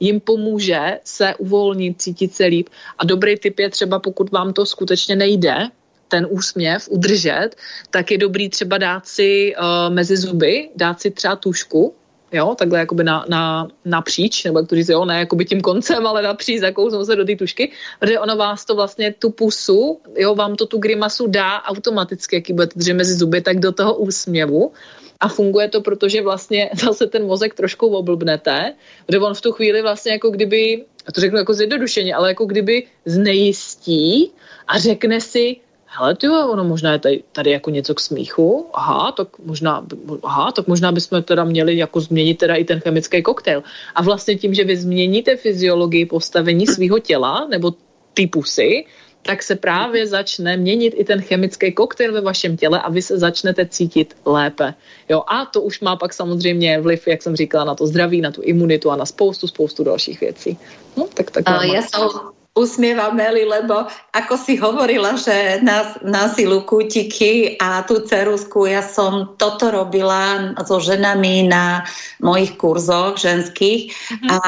jim 0.00 0.20
pomůže 0.20 1.00
se 1.04 1.34
uvolnit, 1.38 2.02
cítit 2.02 2.34
se 2.34 2.44
líp. 2.44 2.68
A 2.98 3.04
dobrý 3.04 3.36
tip 3.36 3.58
je 3.58 3.70
třeba, 3.70 3.98
pokud 3.98 4.30
vám 4.30 4.52
to 4.52 4.66
skutečně 4.66 5.16
nejde, 5.16 5.68
ten 6.08 6.26
úsměv 6.30 6.88
udržet, 6.88 7.50
tak 7.90 8.10
je 8.10 8.18
dobrý 8.18 8.48
třeba 8.48 8.78
dát 8.78 9.06
si 9.06 9.54
uh, 9.56 9.94
mezi 9.94 10.16
zuby, 10.16 10.68
dát 10.76 11.00
si 11.00 11.10
třeba 11.10 11.36
tušku, 11.36 11.94
jo, 12.32 12.54
takhle 12.58 12.78
jakoby 12.78 13.04
na, 13.04 13.24
na, 13.28 13.68
napříč, 13.84 14.44
nebo 14.44 14.58
jak 14.58 14.68
to 14.68 14.74
říct, 14.74 14.88
jo, 14.88 15.04
ne 15.04 15.18
jakoby 15.18 15.44
tím 15.44 15.60
koncem, 15.60 16.06
ale 16.06 16.22
napříč, 16.22 16.60
zakousnou 16.60 17.04
se 17.04 17.16
do 17.16 17.24
té 17.24 17.36
tušky, 17.36 17.72
protože 18.00 18.18
ono 18.18 18.36
vás 18.36 18.64
to 18.64 18.74
vlastně 18.74 19.14
tu 19.18 19.30
pusu, 19.30 20.00
jo, 20.16 20.34
vám 20.34 20.56
to 20.56 20.66
tu 20.66 20.78
grimasu 20.78 21.26
dá 21.26 21.62
automaticky, 21.62 22.36
jaký 22.36 22.52
budete 22.52 22.78
držet 22.78 22.94
mezi 22.94 23.14
zuby, 23.14 23.40
tak 23.40 23.60
do 23.60 23.72
toho 23.72 23.94
úsměvu. 23.94 24.72
A 25.20 25.28
funguje 25.28 25.68
to, 25.68 25.80
protože 25.80 26.22
vlastně 26.22 26.70
zase 26.84 27.06
ten 27.06 27.26
mozek 27.26 27.54
trošku 27.54 27.86
oblbnete, 27.86 28.74
kde 29.06 29.18
on 29.18 29.34
v 29.34 29.40
tu 29.40 29.52
chvíli 29.52 29.82
vlastně 29.82 30.12
jako 30.12 30.30
kdyby, 30.30 30.84
a 31.06 31.12
to 31.12 31.20
řeknu 31.20 31.38
jako 31.38 31.54
zjednodušeně, 31.54 32.14
ale 32.14 32.28
jako 32.28 32.44
kdyby 32.44 32.86
znejistí 33.04 34.32
a 34.68 34.78
řekne 34.78 35.20
si, 35.20 35.56
hele, 35.90 36.14
ty 36.14 36.28
ono 36.28 36.64
možná 36.64 36.92
je 36.92 36.98
tady, 36.98 37.22
tady 37.32 37.50
jako 37.50 37.70
něco 37.70 37.94
k 37.94 38.00
smíchu, 38.00 38.66
aha, 38.74 39.12
tak 39.12 39.28
možná, 39.38 39.86
aha, 40.22 40.52
tak 40.52 40.66
možná 40.66 40.92
bychom 40.92 41.22
teda 41.22 41.44
měli 41.44 41.76
jako 41.76 42.00
změnit 42.00 42.38
teda 42.38 42.54
i 42.54 42.64
ten 42.64 42.80
chemický 42.80 43.22
koktejl. 43.22 43.62
A 43.94 44.02
vlastně 44.02 44.36
tím, 44.36 44.54
že 44.54 44.64
vy 44.64 44.76
změníte 44.76 45.36
fyziologii 45.36 46.06
postavení 46.06 46.66
svého 46.66 46.98
těla, 46.98 47.46
nebo 47.50 47.74
ty 48.14 48.26
pusy, 48.26 48.86
tak 49.22 49.42
se 49.42 49.56
právě 49.56 50.06
začne 50.06 50.56
měnit 50.56 50.94
i 50.96 51.04
ten 51.04 51.20
chemický 51.20 51.72
koktejl 51.72 52.12
ve 52.12 52.20
vašem 52.20 52.56
těle 52.56 52.80
a 52.80 52.90
vy 52.90 53.02
se 53.02 53.18
začnete 53.18 53.66
cítit 53.66 54.16
lépe. 54.24 54.74
Jo, 55.08 55.22
a 55.28 55.44
to 55.44 55.60
už 55.60 55.80
má 55.80 55.96
pak 55.96 56.12
samozřejmě 56.12 56.80
vliv, 56.80 57.08
jak 57.08 57.22
jsem 57.22 57.36
říkala, 57.36 57.64
na 57.64 57.74
to 57.74 57.86
zdraví, 57.86 58.20
na 58.20 58.30
tu 58.30 58.42
imunitu 58.42 58.90
a 58.90 58.96
na 58.96 59.06
spoustu, 59.06 59.46
spoustu 59.46 59.84
dalších 59.84 60.20
věcí. 60.20 60.58
No, 60.96 61.06
tak, 61.14 61.30
tak 61.30 61.44
uh, 61.48 61.74
ja 61.74 61.82
som 61.82 62.39
usmievame, 62.58 63.30
lebo 63.46 63.86
ako 64.10 64.34
si 64.34 64.58
hovorila, 64.58 65.14
že 65.14 65.62
na, 65.62 65.94
na 66.02 66.26
silu 66.26 66.66
kútiky 66.66 67.54
a 67.62 67.86
tú 67.86 68.02
cerusku, 68.02 68.66
ja 68.66 68.82
som 68.82 69.38
toto 69.38 69.70
robila 69.70 70.54
so 70.66 70.82
ženami 70.82 71.46
na 71.46 71.86
mojich 72.18 72.58
kurzoch 72.58 73.22
ženských 73.22 73.94
mm-hmm. 73.94 74.28
a 74.34 74.38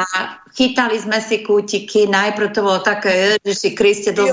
chytali 0.52 0.98
sme 1.00 1.18
si 1.22 1.40
kútiky, 1.46 2.10
najprv 2.10 2.52
to 2.52 2.60
bolo 2.60 2.80
také, 2.84 3.40
že 3.40 3.54
si 3.56 3.68
Kriste 3.72 4.12
do 4.12 4.28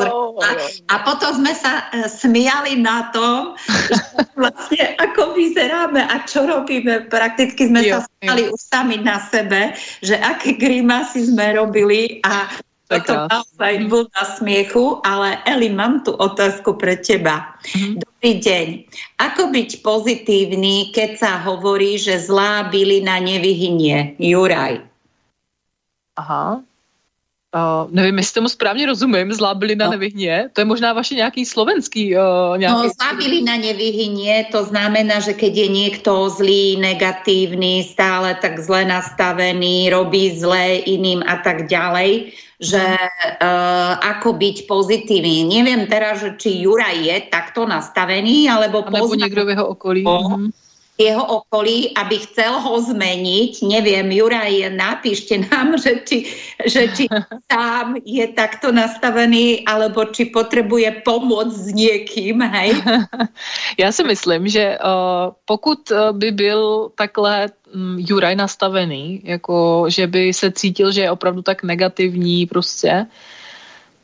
a 0.89 0.95
potom 1.07 1.31
sme 1.39 1.55
sa 1.55 1.87
e, 1.93 2.09
smiali 2.11 2.75
na 2.79 3.07
tom, 3.15 3.55
že 3.69 3.95
vlastne 4.39 4.83
ako 4.99 5.35
vyzeráme 5.35 6.03
a 6.03 6.15
čo 6.27 6.43
robíme. 6.43 7.07
Prakticky 7.07 7.71
sme 7.71 7.87
jo, 7.87 7.99
sa 7.99 8.09
smiali 8.19 8.51
už 8.51 8.59
sami 8.59 8.97
na 8.99 9.21
sebe, 9.31 9.77
že 10.03 10.19
aké 10.19 10.59
grimasy 10.59 11.31
sme 11.31 11.55
robili 11.55 12.19
a 12.27 12.51
Toto 12.90 13.30
naozaj 13.30 13.86
na 13.86 14.24
smiechu, 14.34 14.98
ale 15.06 15.38
Eli, 15.45 15.70
mám 15.70 16.02
tu 16.02 16.10
otázku 16.18 16.74
pre 16.74 16.98
teba. 16.98 17.53
Mm-hmm. 17.61 17.94
Dobrý 18.02 18.32
deň. 18.41 18.68
Ako 19.22 19.53
byť 19.53 19.70
pozitívny, 19.86 20.90
keď 20.90 21.10
sa 21.22 21.32
hovorí, 21.45 22.02
že 22.02 22.18
zlá 22.18 22.66
bylina 22.74 23.22
nevyhynie? 23.22 24.18
Juraj. 24.18 24.82
Aha. 26.18 26.66
Uh, 27.49 27.90
nevím, 27.90 28.18
jestli 28.18 28.34
tomu 28.34 28.49
správně 28.49 28.86
rozumím, 28.86 29.34
zlá 29.34 29.53
bylina 29.53 29.86
no. 29.86 29.91
nevyhnie. 29.91 30.49
To 30.53 30.61
je 30.61 30.66
možná 30.66 30.94
vaše 30.94 31.16
nějaký 31.16 31.45
slovenský... 31.45 32.18
Uh, 32.18 32.57
nějaký... 32.57 32.78
No, 32.78 32.90
zlá 32.90 33.14
bylina 33.18 33.57
nevyhynie, 33.57 34.45
to 34.52 34.66
znamená, 34.66 35.20
že 35.20 35.34
keď 35.34 35.53
je 35.57 35.68
niekto 35.70 36.30
zlý, 36.30 36.78
negatívny, 36.78 37.84
stále 37.84 38.38
tak 38.38 38.60
zle 38.60 38.86
nastavený, 38.86 39.90
robí 39.90 40.38
zlé 40.38 40.86
iným 40.86 41.26
a 41.26 41.41
tak 41.41 41.66
ďalej, 41.66 42.34
že 42.60 42.84
uh, 42.84 43.94
ako 44.03 44.36
byť 44.36 44.68
pozitívny. 44.68 45.48
Neviem 45.48 45.88
teraz, 45.88 46.19
že 46.19 46.36
či 46.36 46.68
Juraj 46.68 47.07
je 47.07 47.15
takto 47.31 47.64
nastavený, 47.64 48.52
alebo... 48.52 48.84
Alebo 48.84 49.15
niekto 49.15 49.48
v 49.48 49.56
jeho 49.56 49.65
okolí. 49.72 50.03
Oh, 50.03 50.52
jeho 50.99 51.23
okolí, 51.26 51.95
aby 51.95 52.19
chcel 52.19 52.59
ho 52.59 52.76
zmeniť. 52.84 53.63
Neviem, 53.63 54.11
Juraj, 54.11 54.76
napíšte 54.76 55.39
nám, 55.47 55.80
že 55.80 56.03
či, 56.03 56.27
že 56.67 56.91
či 56.91 57.07
sám 57.51 58.03
je 58.03 58.27
takto 58.35 58.76
nastavený, 58.76 59.63
alebo 59.63 60.05
či 60.11 60.27
potřebuje 60.27 60.91
pomoc 61.07 61.55
s 61.55 61.71
někým, 61.71 62.41
hej? 62.41 62.76
Já 63.80 63.91
si 63.91 64.03
myslím, 64.03 64.47
že 64.47 64.77
uh, 64.77 65.31
pokud 65.45 65.91
eh, 65.91 65.95
by 66.11 66.31
byl 66.31 66.91
takhle 66.95 67.47
um, 67.76 67.95
Juraj 67.99 68.35
nastavený, 68.35 69.21
jako 69.23 69.85
že 69.88 70.07
by 70.07 70.34
se 70.34 70.51
cítil, 70.51 70.91
že 70.91 71.01
je 71.01 71.11
opravdu 71.11 71.41
tak 71.41 71.63
negativní 71.63 72.45
prostě, 72.45 73.05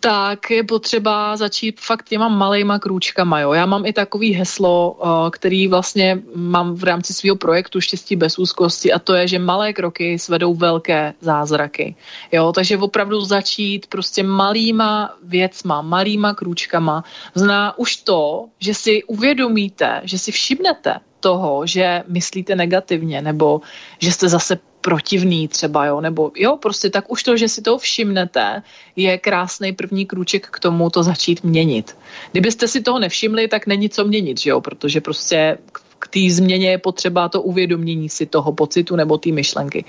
tak 0.06 0.52
je 0.52 0.64
potřeba 0.64 1.38
začít 1.38 1.82
fakt 1.82 2.10
těma 2.10 2.30
malejma 2.30 2.80
krůčkama. 2.80 3.40
Jo. 3.40 3.53
Já 3.53 3.65
mám 3.65 3.86
i 3.86 3.94
takový 3.94 4.34
heslo, 4.34 4.98
eh, 5.02 5.32
který 5.32 5.68
vlastně 5.68 6.22
mám 6.36 6.76
v 6.76 6.84
rámci 6.84 7.14
svého 7.14 7.36
projektu 7.36 7.82
Štěstí 7.82 8.15
bez 8.15 8.40
úzkosti 8.40 8.94
a 8.94 8.99
to 8.99 9.14
je, 9.14 9.27
že 9.27 9.40
malé 9.40 9.73
kroky 9.73 10.19
svedou 10.19 10.53
velké 10.53 11.14
zázraky. 11.22 11.95
Jo. 12.32 12.52
Takže 12.53 12.77
opravdu 12.77 13.22
začít 13.22 13.88
prostě 13.88 14.23
malýma 14.23 15.18
věcma, 15.23 15.82
malýma 15.82 16.34
krůčkama. 16.34 17.03
Zná 17.36 17.77
už 17.77 17.95
to, 17.95 18.45
že 18.60 18.73
si 18.73 19.03
uvědomíte, 19.03 20.02
že 20.03 20.18
si 20.18 20.32
všimnete 20.32 21.02
toho, 21.26 21.65
že 21.65 22.06
myslíte 22.06 22.53
negativně 22.56 23.22
nebo 23.22 23.65
že 23.97 24.11
jste 24.11 24.30
zase 24.30 24.61
protivný 24.81 25.47
třeba, 25.47 25.85
jo, 25.85 26.02
nebo 26.02 26.31
jo, 26.38 26.57
prostě 26.61 26.89
tak 26.93 27.10
už 27.10 27.23
to, 27.23 27.38
že 27.38 27.49
si 27.49 27.61
to 27.65 27.77
všimnete, 27.81 28.61
je 28.95 29.18
krásný 29.18 29.73
první 29.73 30.06
krůček 30.06 30.47
k 30.53 30.60
tomu 30.60 30.89
to 30.93 31.02
začít 31.03 31.41
měnit. 31.41 31.97
Kdybyste 32.31 32.68
si 32.68 32.85
toho 32.85 32.99
nevšimli, 32.99 33.47
tak 33.47 33.65
není 33.65 33.89
co 33.89 34.06
měnit, 34.06 34.38
že 34.39 34.49
jo, 34.53 34.61
protože 34.61 35.02
prostě 35.02 35.57
k 35.99 36.07
té 36.07 36.30
změně 36.30 36.77
je 36.77 36.77
potřeba 36.77 37.30
to 37.30 37.41
uvědomění 37.41 38.10
si 38.10 38.30
toho 38.30 38.53
pocitu 38.53 38.93
nebo 38.95 39.18
té 39.18 39.34
myšlenky. 39.34 39.85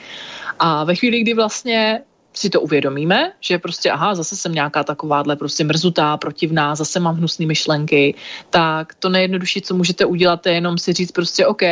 A 0.59 0.85
ve 0.89 0.97
chvíli, 0.97 1.21
kdy 1.21 1.35
vlastně 1.37 2.01
si 2.39 2.51
to 2.51 2.61
uvědomíme, 2.61 3.33
že 3.41 3.59
prostě 3.59 3.91
aha, 3.91 4.15
zase 4.15 4.37
jsem 4.37 4.53
nějaká 4.53 4.85
takováhle 4.85 5.37
prostě 5.37 5.65
mrzutá, 5.65 6.17
protivná, 6.17 6.75
zase 6.75 7.01
mám 7.01 7.17
hnusné 7.17 7.47
myšlenky, 7.47 8.15
tak 8.51 8.95
to 8.95 9.09
nejjednodušší, 9.09 9.61
co 9.61 9.75
můžete 9.75 10.05
udělat, 10.05 10.47
je 10.47 10.53
jenom 10.53 10.79
si 10.79 10.93
říct 10.93 11.13
prostě 11.13 11.47
OK, 11.47 11.63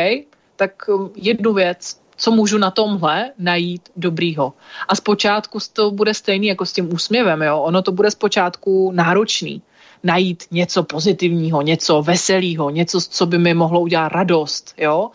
tak 0.55 0.71
jednu 1.15 1.53
věc 1.53 2.05
co 2.17 2.31
můžu 2.31 2.57
na 2.57 2.71
tomhle 2.71 3.31
najít 3.37 3.89
dobrýho. 3.95 4.53
A 4.87 4.95
zpočátku 4.95 5.59
to 5.73 5.91
bude 5.91 6.13
stejný 6.13 6.47
jako 6.47 6.65
s 6.65 6.73
tím 6.73 6.93
úsměvem, 6.93 7.41
jo? 7.41 7.59
ono 7.59 7.81
to 7.81 7.91
bude 7.91 8.11
zpočátku 8.11 8.91
náročný 8.91 9.61
najít 10.03 10.43
něco 10.51 10.83
pozitivního, 10.83 11.61
něco 11.61 12.01
veselého, 12.01 12.69
něco, 12.69 13.01
co 13.01 13.25
by 13.25 13.37
mi 13.37 13.53
mohlo 13.53 13.81
udělat 13.81 14.11
radost, 14.11 14.73
jo. 14.77 15.11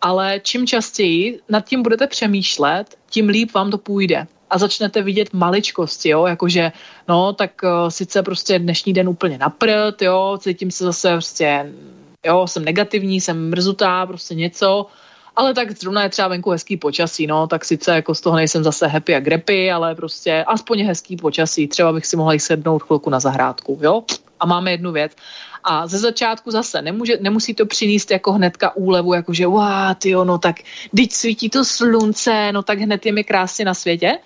Ale 0.00 0.40
čím 0.42 0.66
častěji 0.66 1.40
nad 1.48 1.68
tím 1.68 1.82
budete 1.82 2.06
přemýšlet, 2.06 2.98
tím 3.10 3.28
líp 3.28 3.54
vám 3.54 3.70
to 3.70 3.78
půjde. 3.78 4.26
A 4.50 4.58
začnete 4.58 5.02
vidět 5.02 5.32
maličkosti, 5.32 6.08
jo, 6.08 6.26
jakože, 6.26 6.72
no, 7.08 7.32
tak 7.32 7.50
uh, 7.62 7.88
sice 7.88 8.22
prostě 8.22 8.58
dnešní 8.58 8.92
den 8.92 9.08
úplně 9.08 9.38
naprt, 9.38 10.02
jo, 10.02 10.38
cítím 10.40 10.70
se 10.70 10.84
zase 10.84 11.12
prostě, 11.12 11.72
jo, 12.26 12.46
jsem 12.46 12.64
negativní, 12.64 13.20
jsem 13.20 13.50
mrzutá, 13.50 14.06
prostě 14.06 14.34
něco, 14.34 14.86
ale 15.36 15.54
tak 15.54 15.70
zrovna 15.70 16.02
je 16.02 16.08
třeba 16.08 16.28
venku 16.28 16.50
hezký 16.50 16.76
počasí, 16.76 17.26
no, 17.26 17.46
tak 17.46 17.64
sice 17.64 17.94
jako 17.94 18.14
z 18.14 18.20
toho 18.20 18.36
nejsem 18.36 18.64
zase 18.64 18.86
happy 18.86 19.14
a 19.14 19.20
grepy, 19.20 19.72
ale 19.72 19.94
prostě 19.94 20.44
aspoň 20.46 20.84
hezký 20.84 21.16
počasí, 21.16 21.68
třeba 21.68 21.92
bych 21.92 22.06
si 22.06 22.16
mohla 22.16 22.32
jít 22.32 22.40
sednout 22.40 22.82
chvilku 22.82 23.10
na 23.10 23.20
zahrádku, 23.20 23.78
jo, 23.82 24.04
a 24.40 24.46
máme 24.46 24.70
jednu 24.70 24.92
věc. 24.92 25.12
A 25.64 25.86
ze 25.86 25.98
začátku 25.98 26.50
zase 26.50 26.82
nemůže, 26.82 27.18
nemusí 27.20 27.54
to 27.54 27.66
přinést 27.66 28.10
jako 28.10 28.32
hnedka 28.32 28.76
úlevu, 28.76 29.14
jakože 29.14 29.46
wow, 29.46 29.94
tyjo, 29.98 30.24
no 30.24 30.38
tak 30.38 30.56
teď 30.96 31.12
svítí 31.12 31.50
to 31.50 31.64
slunce, 31.64 32.52
no 32.52 32.62
tak 32.62 32.78
hned 32.78 33.06
je 33.06 33.12
mi 33.12 33.24
krásně 33.24 33.64
na 33.64 33.74
světě, 33.74 34.18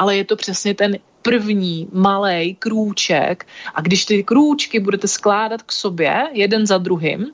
ale 0.00 0.16
je 0.16 0.24
to 0.24 0.36
přesně 0.36 0.74
ten 0.74 0.98
první 1.22 1.88
malý 1.92 2.54
krůček 2.54 3.46
a 3.74 3.80
když 3.80 4.04
ty 4.04 4.24
krůčky 4.24 4.80
budete 4.80 5.08
skládat 5.08 5.62
k 5.62 5.72
sobě 5.72 6.28
jeden 6.32 6.66
za 6.66 6.78
druhým, 6.78 7.26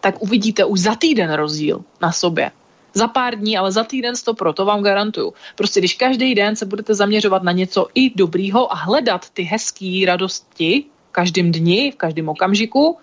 tak 0.00 0.22
uvidíte 0.22 0.64
už 0.64 0.80
za 0.80 0.94
týden 0.94 1.32
rozdíl 1.32 1.84
na 2.02 2.12
sobě. 2.12 2.50
Za 2.94 3.08
pár 3.08 3.38
dní, 3.38 3.56
ale 3.56 3.72
za 3.72 3.84
týden 3.84 4.14
to 4.24 4.34
pro, 4.34 4.52
to 4.52 4.64
vám 4.64 4.82
garantuju. 4.82 5.32
Prostě 5.54 5.80
když 5.80 5.94
každý 5.94 6.34
den 6.34 6.56
se 6.56 6.66
budete 6.66 6.94
zaměřovat 6.94 7.42
na 7.42 7.52
něco 7.52 7.86
i 7.94 8.10
dobrýho 8.10 8.72
a 8.72 8.74
hledat 8.74 9.30
ty 9.30 9.42
hezké 9.42 10.02
radosti 10.06 10.84
v 11.08 11.12
každém 11.12 11.52
dni, 11.52 11.92
v 11.94 11.96
každém 11.96 12.28
okamžiku, 12.28 12.98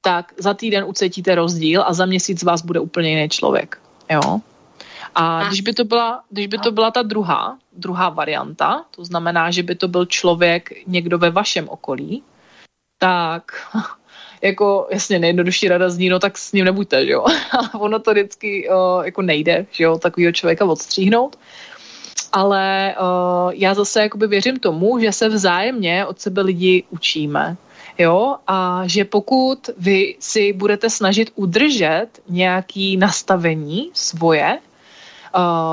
tak 0.00 0.34
za 0.38 0.54
týden 0.54 0.84
ucítíte 0.84 1.34
rozdíl 1.34 1.82
a 1.86 1.92
za 1.94 2.06
měsíc 2.06 2.42
vás 2.42 2.62
bude 2.62 2.80
úplně 2.80 3.10
jiný 3.10 3.28
člověk. 3.28 3.78
Jo? 4.10 4.40
A 5.14 5.48
když 5.48 5.60
by 5.60 5.72
to 5.72 5.84
byla, 5.84 6.22
když 6.30 6.46
by 6.46 6.58
to 6.58 6.72
byla 6.72 6.90
ta 6.90 7.02
druhá, 7.02 7.58
druhá 7.72 8.08
varianta, 8.08 8.84
to 8.90 9.04
znamená, 9.04 9.50
že 9.50 9.62
by 9.62 9.74
to 9.74 9.88
byl 9.88 10.06
člověk 10.06 10.86
někdo 10.86 11.18
ve 11.18 11.30
vašem 11.30 11.68
okolí, 11.68 12.22
tak 12.98 13.52
jako 14.42 14.88
jasně 14.90 15.18
nejjednodušší 15.18 15.68
rada 15.68 15.90
zní, 15.90 16.08
no 16.08 16.18
tak 16.18 16.38
s 16.38 16.52
ním 16.52 16.64
nebuďte, 16.64 17.06
že 17.06 17.12
jo. 17.12 17.24
Ale 17.52 17.70
ono 17.78 17.98
to 17.98 18.10
vždycky 18.10 18.68
uh, 18.68 19.04
jako 19.04 19.22
nejde, 19.22 19.66
že 19.70 19.84
jo, 19.84 19.98
takového 19.98 20.32
člověka 20.32 20.64
odstříhnout. 20.64 21.38
Ale 22.32 22.94
uh, 23.00 23.52
já 23.54 23.74
zase 23.74 24.02
jakoby 24.02 24.26
věřím 24.26 24.58
tomu, 24.58 24.98
že 24.98 25.12
se 25.12 25.28
vzájemně 25.28 26.06
od 26.06 26.20
sebe 26.20 26.42
lidi 26.42 26.84
učíme. 26.90 27.56
Jo, 27.98 28.36
a 28.46 28.82
že 28.86 29.04
pokud 29.04 29.70
vy 29.78 30.16
si 30.18 30.52
budete 30.52 30.90
snažit 30.90 31.32
udržet 31.34 32.08
nějaký 32.28 32.96
nastavení 32.96 33.90
svoje, 33.92 34.58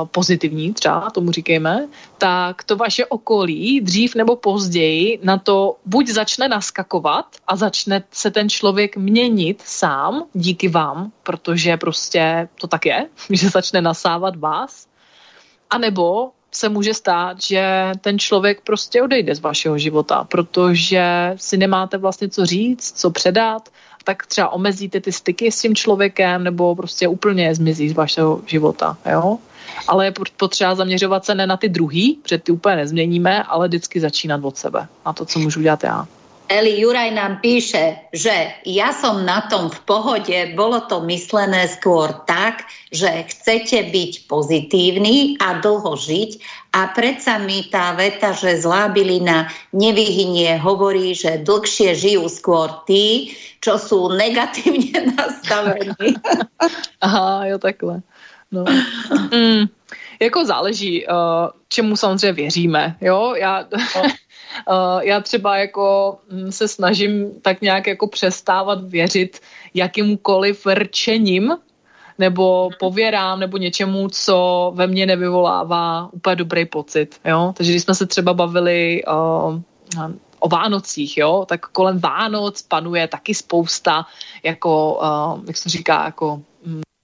pozitivní 0.04 0.74
třeba, 0.74 1.10
tomu 1.10 1.32
říkejme, 1.32 1.88
tak 2.18 2.64
to 2.64 2.76
vaše 2.76 3.06
okolí 3.06 3.80
dřív 3.80 4.14
nebo 4.14 4.36
později 4.36 5.18
na 5.22 5.38
to 5.38 5.76
buď 5.84 6.08
začne 6.08 6.48
naskakovat 6.48 7.26
a 7.46 7.56
začne 7.56 8.02
se 8.10 8.30
ten 8.30 8.48
člověk 8.48 8.96
měnit 8.96 9.62
sám 9.64 10.24
díky 10.34 10.68
vám, 10.68 11.12
protože 11.22 11.76
prostě 11.76 12.48
to 12.60 12.66
tak 12.66 12.86
je, 12.86 13.06
že 13.30 13.48
začne 13.48 13.82
nasávat 13.82 14.36
vás, 14.36 14.86
anebo 15.70 16.30
se 16.52 16.68
může 16.68 16.94
stát, 16.94 17.42
že 17.42 17.92
ten 18.00 18.18
člověk 18.18 18.60
prostě 18.60 19.02
odejde 19.02 19.34
z 19.34 19.40
vašeho 19.40 19.78
života, 19.78 20.24
protože 20.24 21.34
si 21.36 21.56
nemáte 21.56 21.98
vlastně 21.98 22.28
co 22.28 22.46
říct, 22.46 23.00
co 23.00 23.10
předat, 23.10 23.68
tak 24.04 24.26
třeba 24.26 24.48
omezíte 24.48 25.00
ty 25.00 25.12
styky 25.12 25.52
s 25.52 25.60
tím 25.60 25.74
člověkem 25.74 26.44
nebo 26.44 26.76
prostě 26.76 27.08
úplně 27.08 27.54
zmizí 27.54 27.88
z 27.88 27.92
vašeho 27.92 28.40
života, 28.46 28.96
jo? 29.12 29.38
Ale 29.86 30.04
je 30.06 30.12
potřeba 30.36 30.74
zaměřovat 30.74 31.24
se 31.24 31.34
ne 31.34 31.46
na 31.46 31.56
ty 31.56 31.68
druhý, 31.68 32.18
protože 32.22 32.38
ty 32.38 32.52
úplně 32.52 32.76
nezměníme, 32.76 33.42
ale 33.42 33.68
vždycky 33.68 34.00
začínat 34.00 34.44
od 34.44 34.56
sebe, 34.56 34.86
na 35.06 35.12
to, 35.12 35.24
co 35.24 35.38
můžu 35.38 35.60
dělat 35.60 35.84
já. 35.84 36.06
Eli 36.48 36.80
Juraj 36.80 37.12
nám 37.12 37.44
píše, 37.44 38.08
že 38.08 38.32
ja 38.64 38.88
som 38.96 39.20
na 39.20 39.44
tom 39.52 39.68
v 39.68 39.80
pohode, 39.84 40.56
bolo 40.56 40.80
to 40.88 41.04
myslené 41.04 41.68
skôr 41.68 42.08
tak, 42.24 42.64
že 42.88 43.28
chcete 43.28 43.92
byť 43.92 44.12
pozitívny 44.32 45.36
a 45.44 45.60
dlho 45.60 45.92
žiť 45.92 46.30
a 46.72 46.88
predsa 46.96 47.36
mi 47.36 47.68
tá 47.68 47.92
veta, 47.92 48.32
že 48.32 48.64
zlá 48.64 48.88
bylina 48.88 49.52
nevyhynie, 49.76 50.56
hovorí, 50.56 51.12
že 51.12 51.44
dlhšie 51.44 51.92
žijú 51.92 52.24
skôr 52.32 52.72
tí, 52.88 53.36
čo 53.60 53.76
sú 53.76 54.16
negatívne 54.16 55.04
nastavení. 55.20 56.16
Aha, 57.04 57.44
jo 57.52 57.60
takhle. 57.60 58.00
No. 58.52 58.64
Mm, 59.32 59.66
jako 60.22 60.44
záleží, 60.44 61.06
uh, 61.06 61.14
čemu 61.68 61.96
samozřejmě 61.96 62.32
věříme. 62.32 62.96
Jo, 63.00 63.34
já, 63.36 63.64
uh, 64.68 65.00
já 65.00 65.20
třeba 65.20 65.56
jako 65.56 66.18
mm, 66.30 66.52
se 66.52 66.68
snažím 66.68 67.40
tak 67.42 67.60
nějak 67.60 67.86
jako 67.86 68.06
přestávat 68.06 68.84
věřit 68.84 69.40
jakýmkoliv 69.74 70.66
rčením, 70.66 71.56
nebo 72.18 72.70
pověrám, 72.78 73.40
nebo 73.40 73.56
něčemu, 73.56 74.08
co 74.08 74.70
ve 74.74 74.86
mně 74.86 75.06
nevyvolává 75.06 76.08
úplně 76.12 76.36
dobrý 76.36 76.64
pocit. 76.64 77.20
Jo? 77.24 77.52
Takže 77.56 77.72
když 77.72 77.82
jsme 77.82 77.94
se 77.94 78.06
třeba 78.06 78.34
bavili 78.34 79.02
uh, 79.04 79.60
o 80.40 80.48
Vánocích, 80.48 81.18
jo, 81.18 81.44
tak 81.48 81.66
kolem 81.66 81.98
Vánoc 81.98 82.62
panuje 82.62 83.08
taky 83.08 83.34
spousta, 83.34 84.06
jako, 84.42 84.94
uh, 84.94 85.44
jak 85.46 85.56
se 85.56 85.68
říká, 85.68 86.04
jako 86.04 86.42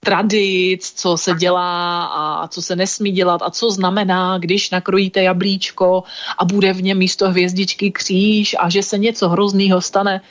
tradic, 0.05 0.93
co 0.95 1.17
se 1.17 1.33
dělá 1.33 2.05
a 2.05 2.47
co 2.47 2.61
se 2.61 2.75
nesmí 2.75 3.11
dělat 3.11 3.41
a 3.41 3.49
co 3.49 3.71
znamená, 3.71 4.37
když 4.37 4.69
nakrojíte 4.69 5.23
jablíčko 5.23 6.03
a 6.37 6.45
bude 6.45 6.73
v 6.73 6.83
něm 6.83 6.97
místo 6.97 7.29
hvězdičky 7.29 7.91
kříž 7.91 8.55
a 8.59 8.69
že 8.69 8.83
se 8.83 8.97
něco 8.97 9.29
hroznýho 9.29 9.81
stane. 9.81 10.21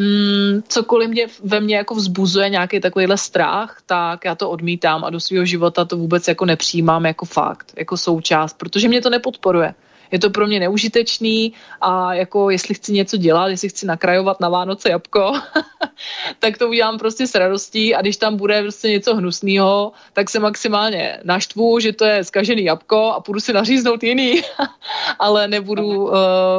Mm, 0.00 0.62
cokoliv 0.68 1.10
mě 1.10 1.26
ve 1.44 1.60
mně 1.60 1.76
jako 1.76 1.94
vzbuzuje 1.94 2.48
nějaký 2.48 2.80
takovýhle 2.80 3.18
strach, 3.18 3.82
tak 3.86 4.24
já 4.24 4.34
to 4.34 4.50
odmítám 4.50 5.04
a 5.04 5.10
do 5.10 5.20
svého 5.20 5.44
života 5.44 5.84
to 5.84 5.96
vůbec 5.96 6.28
jako 6.28 6.44
nepřijímám 6.44 7.06
jako 7.06 7.24
fakt, 7.24 7.72
jako 7.76 7.96
součást, 7.96 8.58
protože 8.58 8.88
mě 8.88 9.00
to 9.00 9.10
nepodporuje 9.10 9.74
je 10.12 10.18
to 10.18 10.30
pro 10.30 10.46
mě 10.46 10.60
neužitečný 10.60 11.52
a 11.80 12.14
jako 12.14 12.50
jestli 12.50 12.74
chci 12.74 12.92
něco 12.92 13.16
dělat, 13.16 13.48
jestli 13.48 13.68
chci 13.68 13.86
nakrajovat 13.86 14.40
na 14.40 14.48
Vánoce 14.48 14.90
jabko, 14.90 15.32
tak 16.38 16.58
to 16.58 16.68
udělám 16.68 16.98
prostě 16.98 17.26
s 17.26 17.34
radostí 17.34 17.94
a 17.94 18.00
když 18.00 18.16
tam 18.16 18.36
bude 18.36 18.62
prostě 18.62 18.88
něco 18.88 19.16
hnusného, 19.16 19.92
tak 20.12 20.30
se 20.30 20.38
maximálně 20.38 21.18
naštvu, 21.24 21.80
že 21.80 21.92
to 21.92 22.04
je 22.04 22.24
zkažený 22.24 22.64
jabko 22.64 22.96
a 22.96 23.20
půjdu 23.20 23.40
si 23.40 23.52
naříznout 23.52 24.02
jiný, 24.02 24.42
ale 25.18 25.48
nebudu 25.48 26.04
uh, 26.04 26.12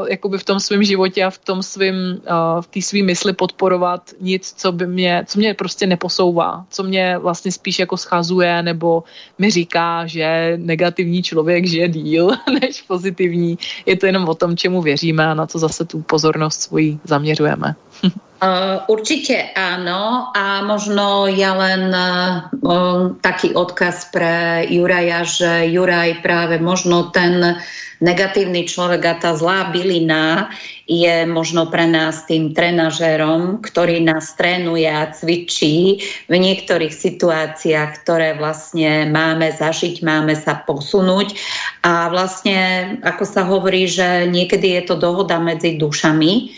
jakoby 0.10 0.38
v 0.38 0.44
tom 0.44 0.60
svém 0.60 0.84
životě 0.84 1.24
a 1.24 1.30
v 1.30 1.38
tom 1.38 1.64
svým, 1.64 1.96
uh, 1.96 2.62
v 2.62 2.68
té 2.68 2.82
svým 2.82 3.06
mysli 3.06 3.34
podporovat 3.34 4.12
nic, 4.22 4.54
co 4.58 4.72
by 4.72 4.88
mě, 4.88 5.24
co 5.28 5.40
mě 5.40 5.54
prostě 5.54 5.88
neposouvá, 5.88 6.66
co 6.70 6.84
mě 6.84 7.18
vlastně 7.18 7.52
spíš 7.52 7.80
jako 7.80 7.98
schazuje 7.98 8.64
nebo 8.64 9.04
mi 9.38 9.52
říká, 9.52 10.08
že 10.08 10.54
negativní 10.58 11.24
člověk 11.24 11.66
žije 11.66 11.88
díl 11.88 12.30
než 12.62 12.82
pozitivní 12.82 13.43
pozitivní. 13.44 13.58
Je 13.86 13.96
to 13.96 14.06
jenom 14.06 14.30
o 14.30 14.36
tom, 14.36 14.58
čemu 14.58 14.82
věříme 14.82 15.26
a 15.26 15.34
na 15.34 15.46
co 15.48 15.60
zase 15.60 15.86
tu 15.86 16.02
pozornost 16.02 16.62
svoji 16.62 17.00
zaměřujeme. 17.04 17.76
Uh, 18.44 18.84
určite 18.92 19.56
áno 19.56 20.28
a 20.36 20.68
možno 20.68 21.32
ja 21.32 21.56
len 21.56 21.96
uh, 21.96 23.16
taký 23.24 23.56
odkaz 23.56 24.12
pre 24.12 24.68
Juraja, 24.68 25.24
že 25.24 25.72
Juraj 25.72 26.20
práve 26.20 26.60
možno 26.60 27.08
ten 27.08 27.56
negatívny 28.04 28.68
človek 28.68 29.02
a 29.08 29.14
tá 29.16 29.32
zlá 29.32 29.72
bylina 29.72 30.52
je 30.84 31.24
možno 31.24 31.72
pre 31.72 31.88
nás 31.88 32.28
tým 32.28 32.52
trenažérom, 32.52 33.64
ktorý 33.64 34.04
nás 34.04 34.36
trénuje 34.36 34.84
a 34.84 35.08
cvičí 35.16 36.04
v 36.28 36.36
niektorých 36.36 36.92
situáciách, 36.92 38.04
ktoré 38.04 38.36
vlastne 38.36 39.08
máme 39.08 39.56
zažiť, 39.56 40.04
máme 40.04 40.36
sa 40.36 40.60
posunúť. 40.68 41.40
A 41.88 42.12
vlastne, 42.12 43.00
ako 43.08 43.24
sa 43.24 43.48
hovorí, 43.48 43.88
že 43.88 44.28
niekedy 44.28 44.76
je 44.76 44.92
to 44.92 44.96
dohoda 45.00 45.40
medzi 45.40 45.80
dušami 45.80 46.52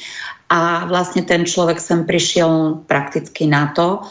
a 0.50 0.86
vlastne 0.90 1.26
ten 1.26 1.46
človek 1.46 1.82
sem 1.82 2.06
prišiel 2.06 2.86
prakticky 2.90 3.50
na 3.50 3.74
to, 3.74 4.06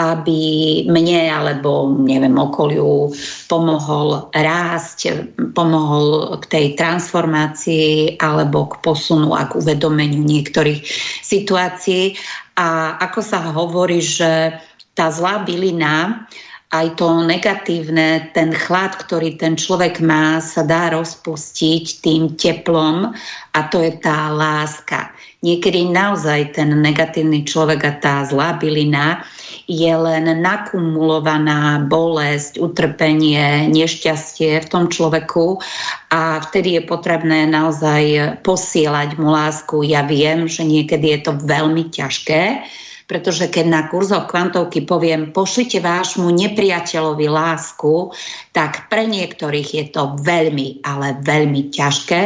aby 0.00 0.40
mne 0.88 1.28
alebo 1.28 1.92
neviem, 1.92 2.32
okoliu 2.40 3.12
pomohol 3.52 4.32
rásť, 4.32 5.28
pomohol 5.52 6.40
k 6.40 6.44
tej 6.48 6.66
transformácii 6.80 8.16
alebo 8.16 8.72
k 8.72 8.80
posunu 8.80 9.36
a 9.36 9.44
k 9.44 9.60
uvedomeniu 9.60 10.24
niektorých 10.24 10.80
situácií. 11.20 12.16
A 12.56 12.96
ako 12.96 13.20
sa 13.20 13.52
hovorí, 13.52 14.00
že 14.00 14.56
tá 14.96 15.12
zlá 15.12 15.44
bylina 15.44 16.24
aj 16.70 17.02
to 17.02 17.26
negatívne, 17.26 18.30
ten 18.30 18.54
chlad, 18.54 18.94
ktorý 18.94 19.34
ten 19.34 19.58
človek 19.58 19.98
má, 19.98 20.38
sa 20.38 20.62
dá 20.62 20.94
rozpustiť 20.94 21.98
tým 21.98 22.38
teplom 22.38 23.10
a 23.52 23.60
to 23.74 23.82
je 23.82 23.98
tá 23.98 24.30
láska. 24.30 25.10
Niekedy 25.42 25.90
naozaj 25.90 26.54
ten 26.54 26.70
negatívny 26.78 27.42
človek 27.42 27.80
a 27.82 27.92
tá 27.98 28.14
zlá 28.22 28.54
bylina 28.54 29.26
je 29.70 29.94
len 29.94 30.26
nakumulovaná 30.42 31.86
bolesť, 31.86 32.58
utrpenie, 32.58 33.70
nešťastie 33.70 34.58
v 34.58 34.66
tom 34.66 34.90
človeku 34.90 35.62
a 36.10 36.42
vtedy 36.42 36.74
je 36.74 36.82
potrebné 36.82 37.46
naozaj 37.46 38.34
posielať 38.42 39.14
mu 39.14 39.30
lásku. 39.30 39.86
Ja 39.86 40.02
viem, 40.02 40.50
že 40.50 40.66
niekedy 40.66 41.14
je 41.14 41.20
to 41.22 41.32
veľmi 41.38 41.86
ťažké, 41.86 42.66
pretože 43.06 43.46
keď 43.46 43.66
na 43.70 43.82
kurzoch 43.86 44.26
kvantovky 44.26 44.82
poviem 44.82 45.30
pošlite 45.30 45.78
vášmu 45.78 46.34
nepriateľovi 46.34 47.26
lásku, 47.30 48.10
tak 48.50 48.90
pre 48.90 49.06
niektorých 49.06 49.70
je 49.70 49.84
to 49.94 50.18
veľmi, 50.18 50.82
ale 50.82 51.14
veľmi 51.22 51.70
ťažké 51.70 52.20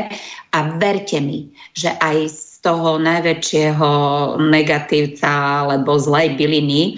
a 0.57 0.59
verte 0.81 1.21
mi, 1.21 1.53
že 1.77 1.93
aj 1.93 2.17
z 2.33 2.41
toho 2.65 2.97
najväčšieho 2.97 3.93
negatívca 4.41 5.29
alebo 5.69 6.01
zlej 6.01 6.41
byliny 6.41 6.97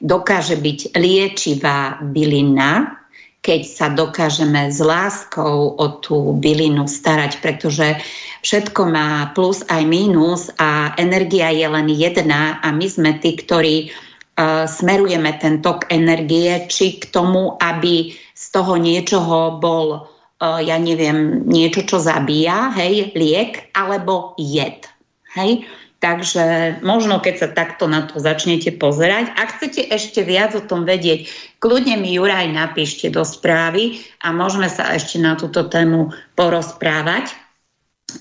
dokáže 0.00 0.56
byť 0.60 0.98
liečivá 0.98 2.00
bylina, 2.00 3.00
keď 3.46 3.62
sa 3.62 3.86
dokážeme 3.94 4.74
s 4.74 4.82
láskou 4.82 5.78
o 5.78 5.86
tú 6.02 6.34
bylinu 6.42 6.90
starať, 6.90 7.38
pretože 7.38 7.94
všetko 8.42 8.90
má 8.90 9.30
plus 9.38 9.62
aj 9.70 9.86
mínus 9.86 10.50
a 10.58 10.90
energia 10.98 11.54
je 11.54 11.66
len 11.70 11.86
jedna 11.86 12.58
a 12.58 12.74
my 12.74 12.86
sme 12.90 13.14
tí, 13.22 13.38
ktorí 13.38 13.86
uh, 13.86 14.66
smerujeme 14.66 15.30
ten 15.38 15.62
tok 15.62 15.86
energie, 15.94 16.66
či 16.66 16.98
k 16.98 17.06
tomu, 17.14 17.54
aby 17.62 18.10
z 18.34 18.44
toho 18.50 18.74
niečoho 18.82 19.62
bol, 19.62 20.10
uh, 20.42 20.58
ja 20.58 20.74
neviem, 20.82 21.46
niečo, 21.46 21.86
čo 21.86 22.02
zabíja, 22.02 22.74
hej, 22.74 23.14
liek, 23.14 23.70
alebo 23.78 24.34
jed. 24.42 24.90
Hej? 25.38 25.62
Takže 26.06 26.78
možno, 26.86 27.18
keď 27.18 27.34
sa 27.34 27.48
takto 27.50 27.90
na 27.90 28.06
to 28.06 28.22
začnete 28.22 28.78
pozerať, 28.78 29.34
ak 29.34 29.58
chcete 29.58 29.90
ešte 29.90 30.22
viac 30.22 30.54
o 30.54 30.62
tom 30.62 30.86
vedieť, 30.86 31.26
kľudne 31.58 31.98
mi 31.98 32.14
Juraj 32.14 32.46
napíšte 32.54 33.10
do 33.10 33.26
správy 33.26 33.98
a 34.22 34.30
môžeme 34.30 34.70
sa 34.70 34.94
ešte 34.94 35.18
na 35.18 35.34
túto 35.34 35.66
tému 35.66 36.14
porozprávať. 36.38 37.34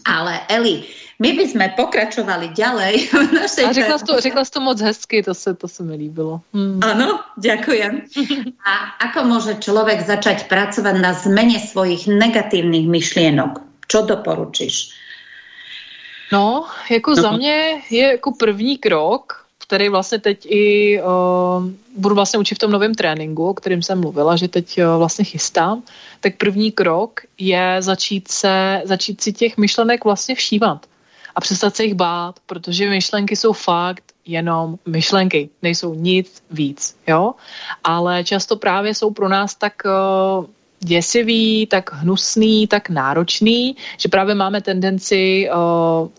Ale 0.02 0.42
Eli, 0.50 0.82
my 1.22 1.38
by 1.38 1.46
sme 1.46 1.66
pokračovali 1.78 2.58
ďalej. 2.58 2.94
V 3.14 3.30
našej 3.38 3.64
a 3.70 3.78
řekla 3.78 3.98
jsi, 4.02 4.06
to, 4.10 4.14
řekla 4.18 4.42
jsi 4.42 4.52
to 4.52 4.62
moc 4.66 4.78
hezky, 4.82 5.22
to 5.22 5.34
se, 5.38 5.54
to 5.54 5.68
se 5.70 5.86
mi 5.86 5.94
líbilo. 5.94 6.42
Hmm. 6.58 6.82
Áno, 6.82 7.22
ďakujem. 7.38 8.02
A 8.66 8.98
ako 8.98 9.30
môže 9.30 9.62
človek 9.62 10.02
začať 10.02 10.50
pracovať 10.50 10.96
na 10.98 11.14
zmene 11.14 11.62
svojich 11.62 12.10
negatívnych 12.10 12.90
myšlienok? 12.90 13.62
Čo 13.86 14.10
doporučíš? 14.10 15.05
No, 16.32 16.66
jako 16.92 17.12
no. 17.12 17.16
za 17.16 17.32
mě 17.32 17.82
je 17.90 18.08
jako 18.12 18.32
první 18.32 18.78
krok, 18.78 19.46
který 19.68 19.90
vlastně 19.90 20.20
teď 20.20 20.46
i 20.46 21.00
uh, 21.02 21.70
budu 21.98 22.16
vlastně 22.16 22.40
učit 22.40 22.56
v 22.56 22.60
tom 22.60 22.72
novém 22.72 22.96
tréninku, 22.96 23.50
o 23.50 23.54
kterým 23.54 23.82
jsem 23.82 24.02
mluvila, 24.02 24.36
že 24.36 24.48
teď 24.48 24.78
uh, 24.78 24.98
vlastně 24.98 25.26
chystám, 25.26 25.84
tak 26.20 26.38
první 26.38 26.72
krok 26.72 27.22
je 27.38 27.78
začít 27.80 28.28
se, 28.28 28.82
začít 28.86 29.22
si 29.22 29.34
těch 29.34 29.58
myšlenek 29.58 30.06
vlastně 30.06 30.36
všímat 30.36 30.86
a 31.36 31.42
přestat 31.42 31.76
se 31.76 31.84
jich 31.84 31.94
bát, 31.94 32.40
protože 32.46 32.90
myšlenky 32.90 33.36
jsou 33.36 33.54
fakt 33.54 34.04
jenom 34.26 34.78
myšlenky, 34.86 35.50
nejsou 35.62 35.94
nic 35.94 36.44
víc, 36.52 36.98
jo? 37.08 37.34
Ale 37.84 38.24
často 38.24 38.56
právě 38.56 38.96
jsou 38.96 39.12
pro 39.12 39.30
nás 39.30 39.56
tak 39.56 39.74
uh, 39.86 40.46
děsivý, 40.86 41.68
tak 41.68 41.94
hnusný, 41.94 42.68
tak 42.68 42.90
náročný, 42.90 43.76
že 43.98 44.10
právě 44.10 44.36
máme 44.36 44.62
tendenci 44.62 45.50
uh, 45.50 45.58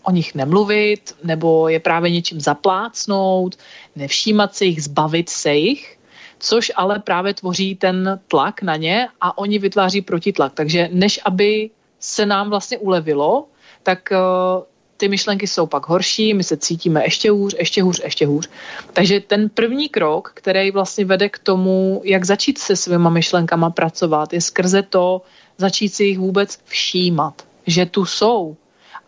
o 0.03 0.11
nich 0.11 0.35
nemluvit 0.35 1.15
nebo 1.23 1.67
je 1.67 1.79
právě 1.79 2.11
něčím 2.11 2.41
zaplácnout, 2.41 3.55
nevšímat 3.95 4.55
se 4.55 4.65
jich, 4.65 4.83
zbavit 4.83 5.29
se 5.29 5.53
jich, 5.53 5.97
což 6.39 6.71
ale 6.75 6.99
právě 6.99 7.33
tvoří 7.33 7.75
ten 7.75 8.19
tlak 8.27 8.61
na 8.61 8.75
ně 8.75 9.07
a 9.21 9.37
oni 9.37 9.59
vytváří 9.59 10.01
protitlak. 10.01 10.53
Takže 10.53 10.89
než 10.91 11.19
aby 11.25 11.69
se 11.99 12.25
nám 12.25 12.49
vlastně 12.49 12.77
ulevilo, 12.77 13.47
tak 13.83 14.09
uh, 14.11 14.63
ty 14.97 15.07
myšlenky 15.07 15.47
jsou 15.47 15.67
pak 15.67 15.87
horší, 15.87 16.33
my 16.33 16.43
se 16.43 16.57
cítíme 16.57 17.03
ještě 17.03 17.31
hůř, 17.31 17.55
ještě 17.59 17.83
hůř, 17.83 18.01
ještě 18.03 18.25
hůř. 18.25 18.49
Takže 18.93 19.19
ten 19.19 19.49
první 19.49 19.89
krok, 19.89 20.31
který 20.33 20.71
vlastně 20.71 21.05
vede 21.05 21.29
k 21.29 21.39
tomu, 21.39 22.01
jak 22.03 22.25
začít 22.25 22.57
se 22.57 22.75
svýma 22.75 23.09
myšlenkama 23.09 23.69
pracovat, 23.69 24.33
je 24.33 24.41
skrze 24.41 24.81
to 24.81 25.21
začít 25.57 25.89
si 25.89 26.03
jich 26.03 26.19
vůbec 26.19 26.59
všímat, 26.65 27.41
že 27.67 27.85
tu 27.85 28.05
jsou 28.05 28.55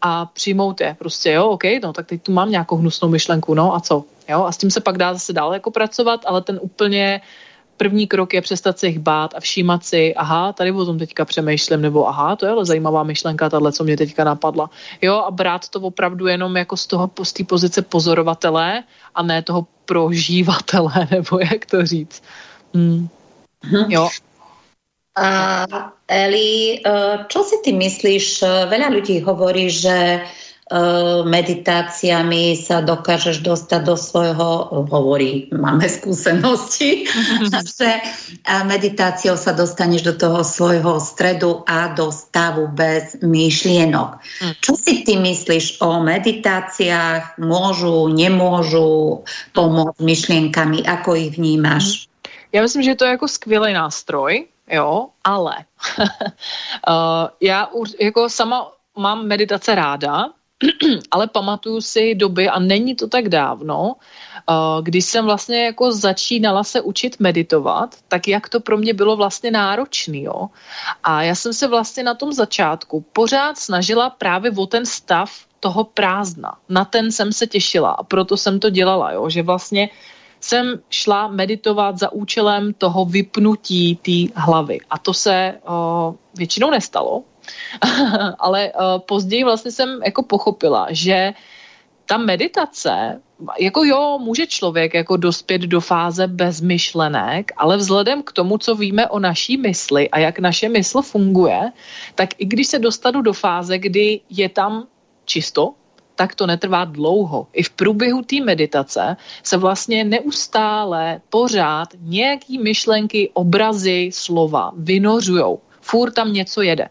a 0.01 0.25
přijmout 0.25 0.81
je. 0.81 0.95
Prostě 0.99 1.31
jo, 1.31 1.49
OK, 1.49 1.63
no 1.83 1.93
tak 1.93 2.07
teď 2.07 2.23
tu 2.23 2.31
mám 2.31 2.51
nějakou 2.51 2.75
hnusnou 2.75 3.09
myšlenku, 3.09 3.53
no 3.53 3.75
a 3.75 3.79
co? 3.79 4.03
Jo, 4.29 4.43
a 4.43 4.51
s 4.51 4.57
tím 4.57 4.71
se 4.71 4.81
pak 4.81 4.97
dá 4.97 5.13
zase 5.13 5.33
dál 5.33 5.53
jako 5.53 5.71
pracovat, 5.71 6.21
ale 6.25 6.41
ten 6.41 6.59
úplně 6.61 7.21
první 7.79 8.07
krok 8.07 8.33
je 8.33 8.41
přestat 8.41 8.79
se 8.79 8.87
jich 8.87 8.99
bát 8.99 9.33
a 9.35 9.39
všímat 9.39 9.85
si, 9.85 10.15
aha, 10.15 10.53
tady 10.53 10.71
o 10.71 10.85
tom 10.85 10.99
teďka 10.99 11.25
přemýšlím, 11.25 11.81
nebo 11.81 12.07
aha, 12.07 12.35
to 12.35 12.45
je 12.45 12.51
ale 12.51 12.65
zajímavá 12.65 13.03
myšlenka, 13.03 13.49
tahle, 13.49 13.71
co 13.71 13.83
mě 13.83 13.97
teďka 13.97 14.23
napadla. 14.23 14.69
Jo, 15.01 15.23
a 15.23 15.31
brát 15.31 15.69
to 15.69 15.79
opravdu 15.79 16.27
jenom 16.27 16.57
jako 16.57 16.77
z 16.77 16.87
toho, 16.87 17.09
z 17.23 17.33
té 17.33 17.43
pozice 17.43 17.81
pozorovatele 17.81 18.83
a 19.15 19.23
ne 19.23 19.41
toho 19.41 19.67
prožívatele, 19.85 21.07
nebo 21.11 21.39
jak 21.39 21.65
to 21.65 21.85
říct. 21.85 22.23
Hmm. 22.75 23.07
Mhm. 23.63 23.91
Jo. 23.91 24.09
A 25.17 25.65
Eli, 26.07 26.81
čo 27.27 27.43
si 27.43 27.61
ty 27.61 27.75
myslíš? 27.75 28.41
Veľa 28.71 28.89
ľudí 28.89 29.21
hovorí, 29.21 29.69
že 29.69 30.23
Eh, 30.23 30.48
meditáciami 31.25 32.53
sa 32.53 32.85
dokážeš 32.85 33.41
dostať 33.41 33.81
do 33.89 33.97
svojho, 33.97 34.69
hovorí, 34.85 35.49
máme 35.49 35.89
skúsenosti, 35.89 37.09
že 37.77 37.89
meditáciou 38.69 39.33
sa 39.33 39.57
dostaneš 39.57 40.05
do 40.05 40.13
toho 40.13 40.45
svojho 40.45 41.01
stredu 41.01 41.65
a 41.65 41.89
do 41.97 42.13
stavu 42.13 42.69
bez 42.69 43.17
myšlienok. 43.25 44.21
Hm. 44.45 44.53
Čo 44.61 44.77
si 44.77 45.01
ty 45.01 45.17
myslíš 45.17 45.81
o 45.81 46.05
meditáciách? 46.05 47.41
Môžu, 47.41 48.13
nemôžu 48.13 49.25
pomôcť 49.57 49.97
myšlienkami? 50.05 50.85
Ako 50.85 51.17
ich 51.17 51.33
vnímáš? 51.33 52.09
Já 52.53 52.61
myslím, 52.61 52.83
že 52.83 52.95
to 52.95 53.05
je 53.05 53.11
jako 53.11 53.27
skvělý 53.27 53.73
nástroj, 53.73 54.45
jo, 54.71 55.07
ale 55.23 55.55
uh, 56.89 57.27
já 57.41 57.65
už 57.65 57.95
jako 57.99 58.29
sama 58.29 58.71
mám 58.97 59.27
meditace 59.27 59.75
ráda, 59.75 60.29
ale 61.11 61.27
pamatuju 61.27 61.81
si 61.81 62.15
doby, 62.15 62.49
a 62.49 62.59
není 62.59 62.95
to 62.95 63.07
tak 63.07 63.29
dávno, 63.29 63.95
uh, 64.49 64.83
když 64.83 65.05
jsem 65.05 65.25
vlastně 65.25 65.65
jako 65.65 65.91
začínala 65.91 66.63
se 66.63 66.81
učit 66.81 67.19
meditovat, 67.19 67.95
tak 68.07 68.27
jak 68.27 68.49
to 68.49 68.59
pro 68.59 68.77
mě 68.77 68.93
bylo 68.93 69.15
vlastně 69.15 69.51
náročný, 69.51 70.23
jo. 70.23 70.49
A 71.03 71.23
já 71.23 71.35
jsem 71.35 71.53
se 71.53 71.67
vlastně 71.67 72.03
na 72.03 72.13
tom 72.13 72.33
začátku 72.33 73.05
pořád 73.13 73.57
snažila 73.57 74.09
právě 74.09 74.51
o 74.51 74.65
ten 74.65 74.85
stav 74.85 75.31
toho 75.59 75.83
prázdna. 75.83 76.57
Na 76.69 76.85
ten 76.85 77.11
jsem 77.11 77.31
se 77.33 77.47
těšila 77.47 77.91
a 77.91 78.03
proto 78.03 78.37
jsem 78.37 78.59
to 78.59 78.69
dělala, 78.69 79.11
jo, 79.11 79.29
že 79.29 79.43
vlastně 79.43 79.89
jsem 80.39 80.79
šla 80.89 81.27
meditovat 81.27 81.99
za 81.99 82.11
účelem 82.11 82.73
toho 82.73 83.05
vypnutí 83.05 83.95
té 83.95 84.41
hlavy. 84.41 84.79
A 84.89 84.97
to 84.97 85.13
se 85.13 85.59
uh, 85.69 86.15
většinou 86.35 86.71
nestalo, 86.71 87.23
ale 88.39 88.71
uh, 88.73 88.99
později 88.99 89.43
vlastně 89.43 89.71
jsem 89.71 89.99
jako 90.05 90.23
pochopila, 90.23 90.87
že 90.89 91.33
ta 92.09 92.17
meditace, 92.17 93.21
jako 93.59 93.83
jo, 93.83 94.17
může 94.21 94.47
člověk 94.47 94.93
jako 94.93 95.17
dospět 95.17 95.61
do 95.61 95.81
fáze 95.81 96.27
bez 96.27 96.61
myšlenek, 96.61 97.51
ale 97.57 97.77
vzhledem 97.77 98.23
k 98.23 98.31
tomu, 98.31 98.57
co 98.57 98.75
víme 98.75 99.07
o 99.07 99.19
naší 99.19 99.57
mysli 99.57 100.09
a 100.09 100.19
jak 100.19 100.39
naše 100.39 100.69
mysl 100.69 101.01
funguje, 101.01 101.71
tak 102.15 102.29
i 102.37 102.45
když 102.45 102.67
se 102.67 102.79
dostanu 102.79 103.21
do 103.21 103.33
fáze, 103.33 103.77
kdy 103.77 104.21
je 104.29 104.49
tam 104.49 104.87
čisto, 105.25 105.73
tak 106.15 106.35
to 106.35 106.47
netrvá 106.47 106.85
dlouho. 106.85 107.47
I 107.53 107.63
v 107.63 107.69
průběhu 107.69 108.21
té 108.21 108.41
meditace 108.41 109.17
se 109.43 109.57
vlastně 109.57 110.03
neustále 110.03 111.21
pořád 111.29 111.89
nějaký 111.99 112.57
myšlenky, 112.57 113.29
obrazy, 113.33 114.09
slova 114.13 114.71
vynořujou. 114.75 115.59
Fůr 115.81 116.11
tam 116.11 116.33
něco 116.33 116.61
jede. 116.61 116.89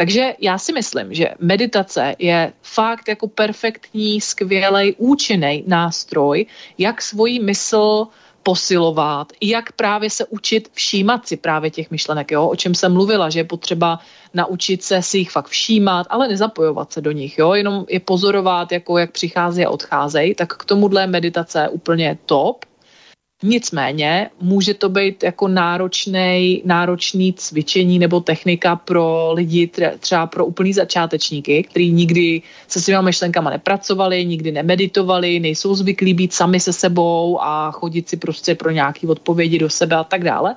Takže 0.00 0.34
já 0.40 0.58
si 0.58 0.72
myslím, 0.72 1.14
že 1.14 1.28
meditace 1.38 2.16
je 2.18 2.52
fakt 2.62 3.08
jako 3.08 3.28
perfektní, 3.28 4.20
skvělý, 4.20 4.94
účinný 4.98 5.64
nástroj, 5.66 6.46
jak 6.78 7.02
svoji 7.02 7.40
mysl 7.40 8.06
posilovat, 8.42 9.32
jak 9.40 9.72
právě 9.72 10.10
se 10.10 10.26
učit 10.26 10.68
všímat 10.72 11.28
si 11.28 11.36
právě 11.36 11.70
těch 11.70 11.90
myšlenek, 11.90 12.30
jo? 12.30 12.48
o 12.48 12.56
čem 12.56 12.74
jsem 12.74 12.92
mluvila, 12.92 13.30
že 13.30 13.40
je 13.40 13.44
potřeba 13.44 14.00
naučit 14.34 14.82
se 14.82 15.02
si 15.02 15.18
jich 15.18 15.30
fakt 15.30 15.48
všímat, 15.48 16.06
ale 16.10 16.28
nezapojovat 16.28 16.92
se 16.92 17.00
do 17.00 17.12
nich, 17.12 17.38
jo? 17.38 17.52
jenom 17.52 17.84
je 17.88 18.00
pozorovat, 18.00 18.72
jako 18.72 18.98
jak 18.98 19.12
přichází 19.12 19.66
a 19.66 19.70
odcházejí, 19.70 20.34
tak 20.34 20.56
k 20.56 20.64
tomuhle 20.64 21.06
meditace 21.06 21.68
úplně 21.68 22.18
top. 22.26 22.64
Nicméně 23.42 24.30
může 24.40 24.74
to 24.74 24.88
být 24.88 25.22
jako 25.22 25.48
náročný, 25.48 26.62
náročný 26.64 27.32
cvičení 27.32 27.98
nebo 27.98 28.20
technika 28.20 28.76
pro 28.76 29.32
lidi, 29.32 29.70
třeba 30.00 30.26
pro 30.26 30.46
úplný 30.46 30.72
začátečníky, 30.72 31.62
kteří 31.62 31.92
nikdy 31.92 32.42
se 32.68 32.80
svýma 32.80 33.00
myšlenkama 33.00 33.50
nepracovali, 33.50 34.24
nikdy 34.24 34.52
nemeditovali, 34.52 35.40
nejsou 35.40 35.74
zvyklí 35.74 36.14
být 36.14 36.32
sami 36.32 36.60
se 36.60 36.72
sebou 36.72 37.42
a 37.42 37.70
chodit 37.70 38.08
si 38.08 38.16
prostě 38.16 38.54
pro 38.54 38.70
nějaké 38.70 39.06
odpovědi 39.06 39.58
do 39.58 39.70
sebe 39.70 39.96
a 39.96 40.04
tak 40.04 40.24
dále. 40.24 40.56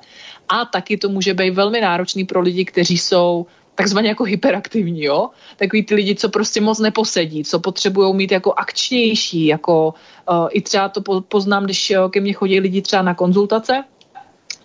A 0.49 0.65
taky 0.65 0.97
to 0.97 1.10
může 1.10 1.34
být 1.34 1.49
velmi 1.49 1.81
náročný 1.81 2.26
pro 2.26 2.41
lidi, 2.41 2.65
kteří 2.65 2.97
jsou 2.97 3.45
takzvaně 3.76 4.10
jako 4.10 4.24
hyperaktivní, 4.24 5.04
jo? 5.04 5.30
Takový 5.58 5.84
ty 5.84 5.95
lidi, 5.95 6.16
co 6.16 6.30
prostě 6.30 6.62
moc 6.62 6.80
neposedí, 6.80 7.44
co 7.44 7.60
potřebují 7.60 8.16
mít 8.16 8.32
jako 8.32 8.54
akčnější, 8.54 9.45
jako 9.45 9.94
uh, 10.30 10.48
i 10.52 10.62
třeba 10.62 10.90
to 10.90 11.22
poznám, 11.22 11.64
když 11.64 11.91
uh, 11.91 12.10
ke 12.10 12.22
mně 12.22 12.34
chodí 12.34 12.60
lidi 12.60 12.82
třeba 12.82 13.02
na 13.02 13.14
konzultace, 13.14 13.84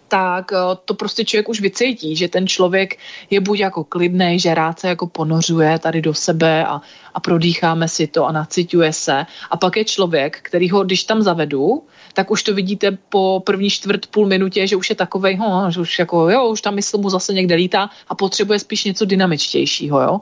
tak 0.09 0.51
uh, 0.53 0.59
to 0.85 0.95
prostě 0.95 1.25
člověk 1.25 1.49
už 1.49 1.61
vycítí, 1.61 2.17
že 2.17 2.29
ten 2.29 2.47
člověk 2.47 2.99
je 3.31 3.41
buď 3.41 3.59
jako 3.59 3.85
klidný, 3.85 4.41
že 4.41 4.55
rád 4.55 4.81
se 4.81 4.89
jako 4.89 5.07
ponořuje 5.07 5.79
tady 5.79 6.03
do 6.03 6.15
sebe 6.15 6.67
a, 6.67 6.81
a 7.15 7.21
prodýcháme 7.21 7.89
si 7.89 8.07
to 8.07 8.27
a 8.27 8.33
naciťuje 8.33 8.93
se. 8.93 9.27
A 9.51 9.57
pak 9.57 9.77
je 9.77 9.85
člověk, 9.85 10.39
který 10.43 10.71
ho, 10.71 10.85
když 10.85 11.05
tam 11.05 11.23
zavedu, 11.23 11.83
tak 12.13 12.31
už 12.31 12.43
to 12.43 12.55
vidíte 12.55 12.99
po 13.09 13.43
první 13.47 13.71
čtvrt 13.71 14.07
půl 14.07 14.27
minutě, 14.27 14.67
že 14.67 14.77
už 14.77 14.91
je 14.91 14.97
takovej, 14.97 15.37
ho, 15.37 15.71
že 15.71 15.81
už 15.81 15.99
jako, 15.99 16.31
jo, 16.31 16.49
už 16.49 16.61
ta 16.61 16.71
mysl 16.71 16.99
mu 16.99 17.11
zase 17.11 17.33
někde 17.33 17.55
lítá 17.55 17.91
a 18.09 18.15
potřebuje 18.15 18.59
spíš 18.59 18.85
něco 18.85 19.05
dynamičtějšího, 19.05 20.01
jo. 20.01 20.21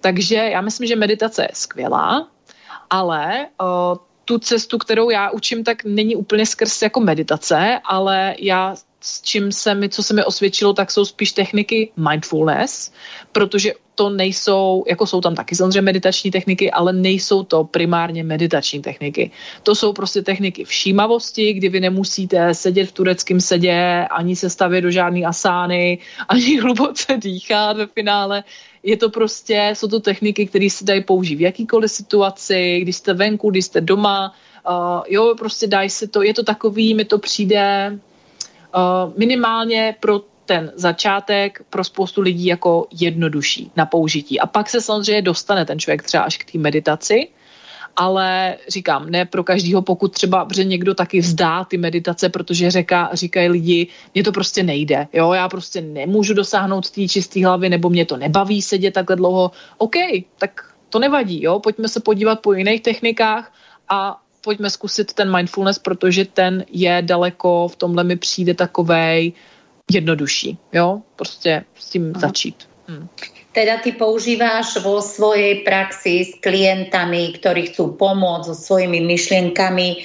Takže 0.00 0.36
já 0.36 0.60
myslím, 0.60 0.88
že 0.88 0.96
meditace 0.96 1.42
je 1.42 1.48
skvělá, 1.52 2.28
ale 2.90 3.46
uh, 3.60 3.98
tu 4.24 4.38
cestu, 4.38 4.78
kterou 4.78 5.10
já 5.10 5.30
učím, 5.30 5.64
tak 5.64 5.84
není 5.84 6.16
úplně 6.16 6.46
skrz 6.46 6.82
jako 6.82 7.00
meditace, 7.00 7.80
ale 7.84 8.34
já 8.38 8.74
s 9.00 9.22
čím 9.22 9.52
se 9.52 9.74
mi, 9.74 9.88
co 9.88 10.02
se 10.02 10.14
mi 10.14 10.24
osvědčilo, 10.24 10.72
tak 10.72 10.90
jsou 10.90 11.04
spíš 11.04 11.32
techniky 11.32 11.92
mindfulness, 11.96 12.92
protože 13.32 13.72
to 13.94 14.10
nejsou, 14.10 14.84
jako 14.86 15.06
jsou 15.06 15.20
tam 15.20 15.34
taky 15.34 15.54
samozřejmě 15.54 15.82
meditační 15.82 16.30
techniky, 16.30 16.70
ale 16.70 16.92
nejsou 16.92 17.42
to 17.42 17.64
primárně 17.64 18.24
meditační 18.24 18.82
techniky. 18.82 19.30
To 19.62 19.74
jsou 19.74 19.92
prostě 19.92 20.22
techniky 20.22 20.64
všímavosti, 20.64 21.52
kdy 21.52 21.68
vy 21.68 21.80
nemusíte 21.80 22.54
sedět 22.54 22.86
v 22.86 22.92
tureckém 22.92 23.40
sedě, 23.40 24.06
ani 24.10 24.36
se 24.36 24.50
stavět 24.50 24.80
do 24.80 24.90
žádné 24.90 25.26
asány, 25.26 25.98
ani 26.28 26.60
hluboce 26.60 27.16
dýchat 27.16 27.76
ve 27.76 27.86
finále. 27.86 28.44
Je 28.82 28.96
to 28.96 29.10
prostě, 29.10 29.70
jsou 29.74 29.88
to 29.88 30.00
techniky, 30.00 30.46
které 30.46 30.70
se 30.70 30.84
dají 30.84 31.04
použít 31.04 31.36
v 31.36 31.40
jakýkoliv 31.40 31.90
situaci, 31.90 32.80
když 32.80 32.96
jste 32.96 33.14
venku, 33.14 33.50
když 33.50 33.64
jste 33.64 33.80
doma, 33.80 34.34
uh, 34.68 35.02
jo, 35.08 35.34
prostě 35.38 35.66
dají 35.66 35.90
se 35.90 36.06
to, 36.06 36.22
je 36.22 36.34
to 36.34 36.42
takový, 36.42 36.94
mi 36.94 37.04
to 37.04 37.18
přijde 37.18 37.98
minimálně 39.16 39.96
pro 40.00 40.20
ten 40.46 40.72
začátek 40.74 41.62
pro 41.70 41.84
spoustu 41.84 42.20
lidí 42.20 42.46
jako 42.46 42.86
jednodušší 43.00 43.70
na 43.76 43.86
použití. 43.86 44.40
A 44.40 44.46
pak 44.46 44.70
se 44.70 44.80
samozřejmě 44.80 45.22
dostane 45.22 45.64
ten 45.64 45.78
člověk 45.78 46.02
třeba 46.02 46.22
až 46.22 46.38
k 46.38 46.52
té 46.52 46.58
meditaci, 46.58 47.28
ale 47.96 48.56
říkám, 48.68 49.10
ne 49.10 49.24
pro 49.24 49.44
každýho, 49.44 49.82
pokud 49.82 50.12
třeba, 50.12 50.48
že 50.54 50.64
někdo 50.64 50.94
taky 50.94 51.20
vzdá 51.20 51.64
ty 51.64 51.76
meditace, 51.76 52.28
protože 52.28 52.70
řeka, 52.70 53.10
říkají 53.12 53.48
lidi, 53.48 53.86
mně 54.14 54.24
to 54.24 54.32
prostě 54.32 54.62
nejde, 54.62 55.08
jo, 55.12 55.32
já 55.32 55.48
prostě 55.48 55.80
nemůžu 55.80 56.34
dosáhnout 56.34 56.90
té 56.90 57.08
čisté 57.08 57.46
hlavy, 57.46 57.68
nebo 57.68 57.90
mě 57.90 58.04
to 58.06 58.16
nebaví 58.16 58.62
sedět 58.62 58.94
takhle 58.94 59.16
dlouho, 59.16 59.50
OK, 59.78 59.94
tak 60.38 60.74
to 60.88 60.98
nevadí, 60.98 61.42
jo, 61.42 61.58
pojďme 61.58 61.88
se 61.88 62.00
podívat 62.00 62.40
po 62.40 62.52
jiných 62.52 62.80
technikách 62.82 63.52
a 63.88 64.20
pojďme 64.46 64.70
zkusit 64.70 65.12
ten 65.12 65.26
mindfulness, 65.26 65.78
protože 65.82 66.24
ten 66.24 66.64
je 66.70 67.02
daleko, 67.02 67.68
v 67.68 67.76
tomhle 67.76 68.04
mi 68.04 68.16
přijde 68.16 68.54
takovej, 68.54 69.32
jednodušší, 69.90 70.58
jo, 70.72 71.02
prostě 71.16 71.64
s 71.74 71.90
tím 71.90 72.12
Aha. 72.14 72.20
začít. 72.20 72.68
Hm. 72.88 73.08
Teda 73.52 73.78
ty 73.82 73.92
používáš 73.92 74.76
vo 74.82 75.02
svojej 75.02 75.64
praxi 75.64 76.28
s 76.28 76.32
klientami, 76.44 77.32
ktorí 77.40 77.72
chcú 77.72 77.96
pomôcť 77.96 78.52
so 78.52 78.54
svojimi 78.54 79.00
myšlienkami, 79.00 80.04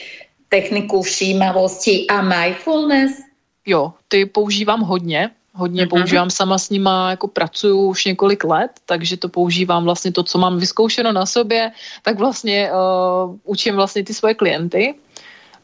techniku 0.49 1.01
všímavosti 1.01 2.07
a 2.07 2.23
mindfulness? 2.23 3.21
Jo, 3.65 3.93
ty 4.07 4.25
používám 4.25 4.81
hodně, 4.81 5.29
hodně 5.53 5.85
mm-hmm. 5.85 5.89
používám 5.89 6.29
sama 6.29 6.57
s 6.57 6.69
nima, 6.69 7.09
jako 7.09 7.27
pracuju 7.27 7.87
už 7.87 8.05
několik 8.05 8.43
let, 8.43 8.71
takže 8.85 9.17
to 9.17 9.29
používám 9.29 9.83
vlastně 9.83 10.11
to, 10.11 10.23
co 10.23 10.37
mám 10.37 10.59
vyzkoušeno 10.59 11.11
na 11.11 11.25
sobě, 11.25 11.71
tak 12.01 12.19
vlastně 12.19 12.71
uh, 12.71 13.35
učím 13.43 13.75
vlastně 13.75 14.03
ty 14.03 14.13
svoje 14.13 14.33
klienty. 14.33 14.95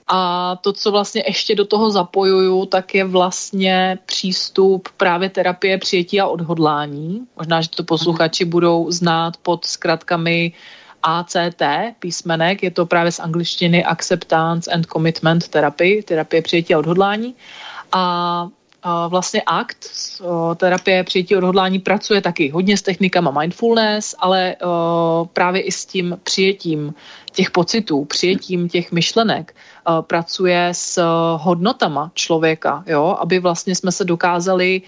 A 0.07 0.55
to, 0.55 0.73
co 0.73 0.91
vlastně 0.91 1.23
ještě 1.27 1.55
do 1.55 1.65
toho 1.65 1.91
zapojuju, 1.91 2.65
tak 2.65 2.95
je 2.95 3.03
vlastně 3.03 3.99
přístup 4.05 4.89
právě 4.97 5.29
terapie 5.29 5.77
přijetí 5.77 6.21
a 6.21 6.27
odhodlání. 6.27 7.27
Možná, 7.37 7.61
že 7.61 7.69
to 7.69 7.83
posluchači 7.83 8.45
budou 8.45 8.91
znát 8.91 9.37
pod 9.37 9.65
zkratkami 9.65 10.53
ACT 11.03 11.61
písmenek, 11.99 12.63
je 12.63 12.71
to 12.71 12.85
právě 12.85 13.11
z 13.11 13.19
angličtiny 13.19 13.85
Acceptance 13.85 14.71
and 14.71 14.85
Commitment 14.85 15.47
Therapy, 15.47 16.03
terapie 16.07 16.41
přijetí 16.41 16.73
a 16.73 16.79
odhodlání. 16.79 17.35
A 17.91 18.47
vlastně 19.07 19.41
akt, 19.45 19.91
terapie 20.55 21.03
přijetí 21.03 21.35
odhodlání 21.35 21.79
pracuje 21.79 22.21
taky 22.21 22.49
hodně 22.49 22.77
s 22.77 22.81
technikama 22.81 23.31
mindfulness, 23.39 24.15
ale 24.19 24.55
právě 25.33 25.61
i 25.61 25.71
s 25.71 25.85
tím 25.85 26.19
přijetím 26.23 26.93
těch 27.31 27.51
pocitů, 27.51 28.05
přijetím 28.05 28.69
těch 28.69 28.91
myšlenek, 28.91 29.55
pracuje 30.01 30.69
s 30.71 31.01
hodnotama 31.37 32.11
člověka, 32.13 32.83
jo, 32.87 33.17
aby 33.19 33.39
vlastně 33.39 33.75
jsme 33.75 33.91
se 33.91 34.05
dokázali 34.05 34.81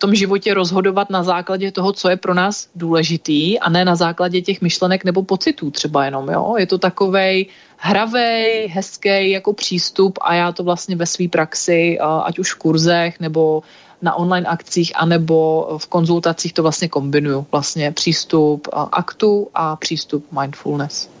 tom 0.00 0.14
životě 0.14 0.54
rozhodovat 0.54 1.10
na 1.10 1.22
základě 1.22 1.72
toho, 1.72 1.92
co 1.92 2.08
je 2.08 2.16
pro 2.16 2.34
nás 2.34 2.68
důležitý 2.74 3.60
a 3.60 3.70
ne 3.70 3.84
na 3.84 3.96
základě 3.96 4.40
těch 4.40 4.60
myšlenek 4.60 5.04
nebo 5.04 5.22
pocitů 5.22 5.70
třeba 5.70 6.04
jenom, 6.04 6.28
jo. 6.28 6.54
Je 6.58 6.66
to 6.66 6.78
takovej 6.78 7.46
hravej, 7.76 8.68
hezký 8.72 9.30
jako 9.30 9.52
přístup 9.52 10.18
a 10.20 10.34
já 10.34 10.52
to 10.52 10.64
vlastně 10.64 10.96
ve 10.96 11.06
své 11.06 11.28
praxi, 11.28 11.98
ať 12.00 12.38
už 12.38 12.52
v 12.52 12.58
kurzech 12.58 13.20
nebo 13.20 13.62
na 14.02 14.14
online 14.14 14.48
akcích 14.48 14.92
anebo 14.96 15.68
v 15.78 15.86
konzultacích 15.86 16.52
to 16.52 16.62
vlastně 16.62 16.88
kombinuju. 16.88 17.46
Vlastně 17.52 17.92
přístup 17.92 18.68
aktu 18.72 19.48
a 19.54 19.76
přístup 19.76 20.24
mindfulness. 20.32 21.19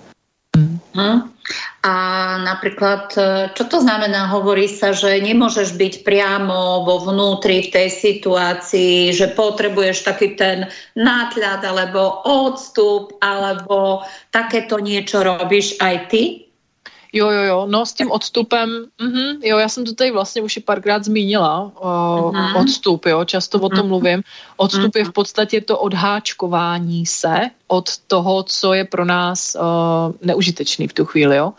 Hmm. 0.94 1.30
A 1.80 1.94
napríklad, 2.44 3.10
čo 3.56 3.64
to 3.66 3.80
znamená? 3.80 4.28
Hovorí 4.28 4.68
sa, 4.68 4.92
že 4.92 5.16
nemôžeš 5.18 5.74
byť 5.74 5.94
priamo 6.04 6.84
vo 6.84 7.08
vnútri 7.08 7.64
v 7.66 7.72
tej 7.72 7.88
situácii, 7.88 9.16
že 9.16 9.32
potrebuješ 9.32 10.04
taký 10.04 10.36
ten 10.36 10.68
nátľad 10.94 11.64
alebo 11.64 12.22
odstup, 12.28 13.16
alebo 13.24 14.04
takéto 14.30 14.76
niečo 14.78 15.24
robíš 15.24 15.80
aj 15.80 15.96
ty? 16.12 16.49
Jo, 17.12 17.30
jo, 17.30 17.42
jo, 17.42 17.66
no 17.70 17.86
s 17.86 17.92
tím 17.92 18.10
odstupem, 18.10 18.86
mm-hmm, 18.98 19.38
jo, 19.42 19.58
já 19.58 19.68
jsem 19.68 19.84
to 19.84 19.94
tady 19.94 20.10
vlastně 20.10 20.42
už 20.42 20.56
i 20.56 20.60
párkrát 20.60 21.04
zmínila, 21.04 21.62
uh, 21.62 21.70
mm-hmm. 21.72 22.60
odstup, 22.60 23.06
jo, 23.06 23.24
často 23.24 23.58
o 23.58 23.68
tom 23.68 23.78
mm-hmm. 23.78 23.88
mluvím. 23.88 24.22
Odstup 24.56 24.82
mm-hmm. 24.82 24.98
je 24.98 25.04
v 25.04 25.12
podstatě 25.12 25.60
to 25.60 25.78
odháčkování 25.78 27.06
se 27.06 27.50
od 27.66 27.96
toho, 28.06 28.42
co 28.42 28.74
je 28.74 28.84
pro 28.84 29.04
nás 29.04 29.56
uh, 29.60 30.14
neužitečný 30.22 30.88
v 30.88 30.92
tu 30.92 31.04
chvíli, 31.04 31.36
jo. 31.36 31.52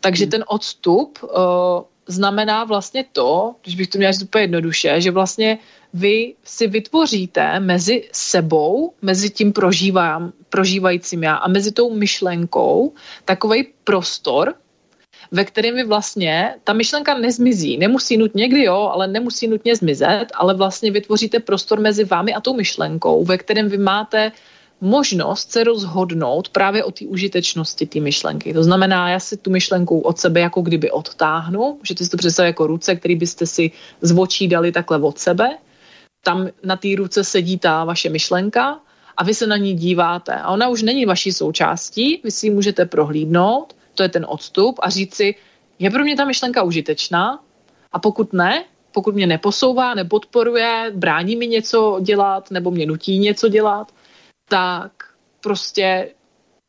Takže 0.00 0.26
mm-hmm. 0.26 0.30
ten 0.30 0.44
odstup 0.48 1.18
uh, 1.22 1.30
znamená 2.06 2.64
vlastně 2.64 3.04
to, 3.12 3.54
když 3.62 3.76
bych 3.76 3.88
to 3.88 3.98
měla 3.98 4.12
říct 4.12 4.22
úplně 4.22 4.44
jednoduše, 4.44 5.00
že 5.00 5.10
vlastně 5.10 5.58
vy 5.94 6.34
si 6.44 6.66
vytvoříte 6.66 7.60
mezi 7.60 8.08
sebou, 8.12 8.92
mezi 9.02 9.30
tím 9.30 9.52
prožívám, 9.52 10.32
prožívajícím 10.48 11.22
já 11.22 11.34
a 11.34 11.48
mezi 11.48 11.72
tou 11.72 11.94
myšlenkou 11.94 12.92
takový 13.24 13.66
prostor, 13.84 14.54
ve 15.30 15.44
kterém 15.44 15.74
vy 15.74 15.84
vlastně, 15.84 16.54
ta 16.64 16.72
myšlenka 16.72 17.18
nezmizí, 17.18 17.78
nemusí 17.78 18.16
nutně, 18.16 18.40
někdy 18.40 18.64
jo, 18.64 18.90
ale 18.92 19.06
nemusí 19.06 19.48
nutně 19.48 19.76
zmizet, 19.76 20.26
ale 20.34 20.54
vlastně 20.54 20.90
vytvoříte 20.90 21.40
prostor 21.40 21.80
mezi 21.80 22.04
vámi 22.04 22.34
a 22.34 22.40
tou 22.40 22.54
myšlenkou, 22.54 23.24
ve 23.24 23.38
kterém 23.38 23.68
vy 23.68 23.78
máte 23.78 24.32
možnost 24.80 25.52
se 25.52 25.64
rozhodnout 25.64 26.48
právě 26.48 26.84
o 26.84 26.90
té 26.90 27.06
užitečnosti 27.06 27.86
té 27.86 28.00
myšlenky. 28.00 28.54
To 28.54 28.64
znamená, 28.64 29.10
já 29.10 29.20
si 29.20 29.36
tu 29.36 29.50
myšlenku 29.50 30.00
od 30.00 30.18
sebe 30.18 30.40
jako 30.40 30.60
kdyby 30.62 30.90
odtáhnu, 30.90 31.76
můžete 31.78 32.04
si 32.04 32.10
to 32.10 32.16
představit 32.16 32.48
jako 32.48 32.66
ruce, 32.66 32.96
který 32.96 33.16
byste 33.16 33.46
si 33.46 33.70
z 34.00 34.18
očí 34.18 34.48
dali 34.48 34.72
takhle 34.72 34.98
od 34.98 35.18
sebe. 35.18 35.58
Tam 36.24 36.48
na 36.64 36.76
té 36.76 36.88
ruce 36.96 37.24
sedí 37.24 37.58
ta 37.58 37.84
vaše 37.84 38.08
myšlenka 38.08 38.80
a 39.16 39.24
vy 39.24 39.34
se 39.34 39.46
na 39.46 39.56
ní 39.56 39.74
díváte. 39.74 40.34
A 40.34 40.48
ona 40.50 40.68
už 40.68 40.82
není 40.82 41.06
vaší 41.06 41.32
součástí, 41.32 42.20
vy 42.24 42.30
si 42.30 42.46
ji 42.46 42.50
můžete 42.50 42.86
prohlídnout 42.86 43.74
to 44.00 44.04
je 44.04 44.08
ten 44.08 44.26
odstup 44.28 44.80
a 44.82 44.90
říct 44.90 45.14
si, 45.14 45.34
je 45.78 45.90
pro 45.90 46.04
mě 46.04 46.16
ta 46.16 46.24
myšlenka 46.24 46.62
užitečná 46.62 47.38
a 47.92 47.98
pokud 47.98 48.32
ne, 48.32 48.64
pokud 48.92 49.14
mě 49.14 49.26
neposouvá, 49.26 49.94
nepodporuje, 49.94 50.92
brání 50.94 51.36
mi 51.36 51.46
něco 51.46 52.00
dělat 52.00 52.50
nebo 52.50 52.70
mě 52.70 52.86
nutí 52.86 53.18
něco 53.18 53.48
dělat, 53.48 53.92
tak 54.48 54.92
prostě 55.40 56.10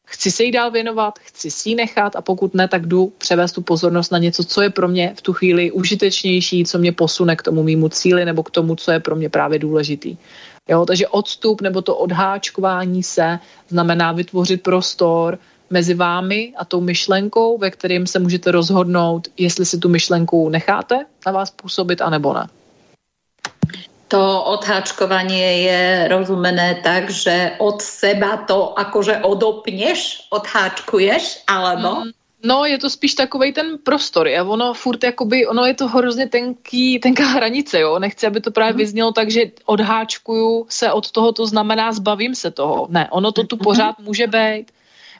chci 0.07 0.31
se 0.31 0.43
jí 0.43 0.51
dál 0.51 0.71
věnovat, 0.71 1.19
chci 1.19 1.51
si 1.51 1.69
ji 1.69 1.75
nechat 1.75 2.15
a 2.15 2.21
pokud 2.21 2.53
ne, 2.53 2.67
tak 2.67 2.85
jdu 2.85 3.13
převést 3.17 3.51
tu 3.51 3.61
pozornost 3.61 4.11
na 4.11 4.17
něco, 4.17 4.43
co 4.43 4.61
je 4.61 4.69
pro 4.69 4.87
mě 4.87 5.13
v 5.15 5.21
tu 5.21 5.33
chvíli 5.33 5.71
užitečnější, 5.71 6.65
co 6.65 6.77
mě 6.77 6.91
posune 6.91 7.35
k 7.35 7.41
tomu 7.41 7.63
mýmu 7.63 7.89
cíli 7.89 8.25
nebo 8.25 8.43
k 8.43 8.51
tomu, 8.51 8.75
co 8.75 8.91
je 8.91 8.99
pro 8.99 9.15
mě 9.15 9.29
právě 9.29 9.59
důležitý. 9.59 10.17
Jo, 10.69 10.85
takže 10.85 11.07
odstup 11.07 11.61
nebo 11.61 11.81
to 11.81 11.95
odháčkování 11.95 13.03
se 13.03 13.39
znamená 13.67 14.11
vytvořit 14.11 14.63
prostor, 14.63 15.39
mezi 15.71 15.93
vámi 15.93 16.53
a 16.57 16.65
tou 16.65 16.81
myšlenkou, 16.81 17.57
ve 17.57 17.71
kterým 17.71 18.07
se 18.07 18.19
můžete 18.19 18.51
rozhodnout, 18.51 19.27
jestli 19.37 19.65
si 19.65 19.77
tu 19.77 19.89
myšlenku 19.89 20.49
necháte 20.49 21.05
na 21.25 21.31
vás 21.31 21.51
působit, 21.51 22.01
anebo 22.01 22.33
ne. 22.33 22.47
To 24.07 24.43
odháčkovanie 24.43 25.61
je 25.61 26.07
rozumené 26.11 26.83
tak, 26.83 27.09
že 27.09 27.55
od 27.63 27.81
seba 27.81 28.43
to 28.43 28.79
akože 28.79 29.23
odopneš, 29.23 30.27
odháčkuješ, 30.29 31.47
alebo? 31.47 31.95
Mm, 31.95 32.11
No, 32.43 32.65
je 32.65 32.77
to 32.77 32.89
spíš 32.89 33.13
takový 33.13 33.53
ten 33.53 33.77
prostor. 33.77 34.27
Je 34.27 34.41
ono 34.41 34.73
furt 34.73 35.03
jakoby, 35.03 35.47
ono 35.47 35.65
je 35.65 35.73
to 35.73 35.87
hrozně 35.87 36.27
tenký, 36.27 36.99
tenká 36.99 37.25
hranice, 37.25 37.79
jo. 37.79 37.99
Nechci, 37.99 38.27
aby 38.27 38.41
to 38.41 38.51
právě 38.51 38.73
mhm. 38.73 38.77
vyznělo 38.77 39.11
tak, 39.11 39.31
že 39.31 39.41
odháčkuju 39.65 40.65
se 40.69 40.91
od 40.91 41.11
toho, 41.11 41.31
to 41.31 41.47
znamená 41.47 41.91
zbavím 41.91 42.35
se 42.35 42.51
toho. 42.51 42.87
Ne, 42.89 43.07
ono 43.11 43.31
to 43.31 43.43
tu 43.43 43.55
mhm. 43.55 43.63
pořád 43.63 43.99
může 43.99 44.27
být 44.27 44.71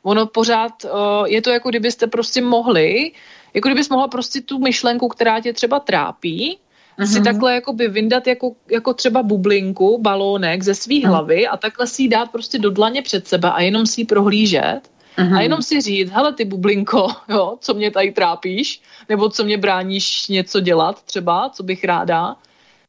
ono 0.03 0.25
pořád, 0.25 0.71
uh, 0.83 1.27
je 1.27 1.41
to 1.41 1.49
jako 1.49 1.69
kdybyste 1.69 2.07
prostě 2.07 2.41
mohli, 2.41 3.11
jako 3.53 3.69
kdybys 3.69 3.89
mohla 3.89 4.07
prostě 4.07 4.41
tu 4.41 4.59
myšlenku, 4.59 5.07
která 5.07 5.39
tě 5.39 5.53
třeba 5.53 5.79
trápí, 5.79 6.59
mm-hmm. 6.99 7.05
si 7.05 7.15
mhm. 7.15 7.23
takhle 7.23 7.55
jakoby 7.55 7.87
vyndat 7.87 8.27
jako, 8.27 8.51
jako 8.71 8.93
třeba 8.93 9.23
bublinku, 9.23 9.97
balónek 10.01 10.63
ze 10.63 10.75
svý 10.75 10.99
mm. 10.99 11.09
hlavy 11.09 11.47
a 11.47 11.57
takhle 11.57 11.87
si 11.87 12.01
ji 12.01 12.07
dát 12.07 12.31
prostě 12.31 12.59
do 12.59 12.69
dlaně 12.69 13.01
před 13.01 13.27
sebe 13.27 13.51
a 13.51 13.61
jenom 13.61 13.85
si 13.85 14.01
ji 14.01 14.05
prohlížet. 14.05 14.81
Mm-hmm. 15.17 15.37
A 15.37 15.41
jenom 15.41 15.61
si 15.61 15.81
říct, 15.81 16.11
hele 16.11 16.33
ty 16.33 16.45
bublinko, 16.45 17.07
jo, 17.29 17.57
co 17.59 17.73
mě 17.73 17.91
tady 17.91 18.11
trápíš, 18.11 18.81
nebo 19.09 19.29
co 19.29 19.43
mě 19.43 19.57
bráníš 19.57 20.27
něco 20.27 20.59
dělat 20.59 21.03
třeba, 21.03 21.49
co 21.49 21.63
bych 21.63 21.83
ráda 21.83 22.35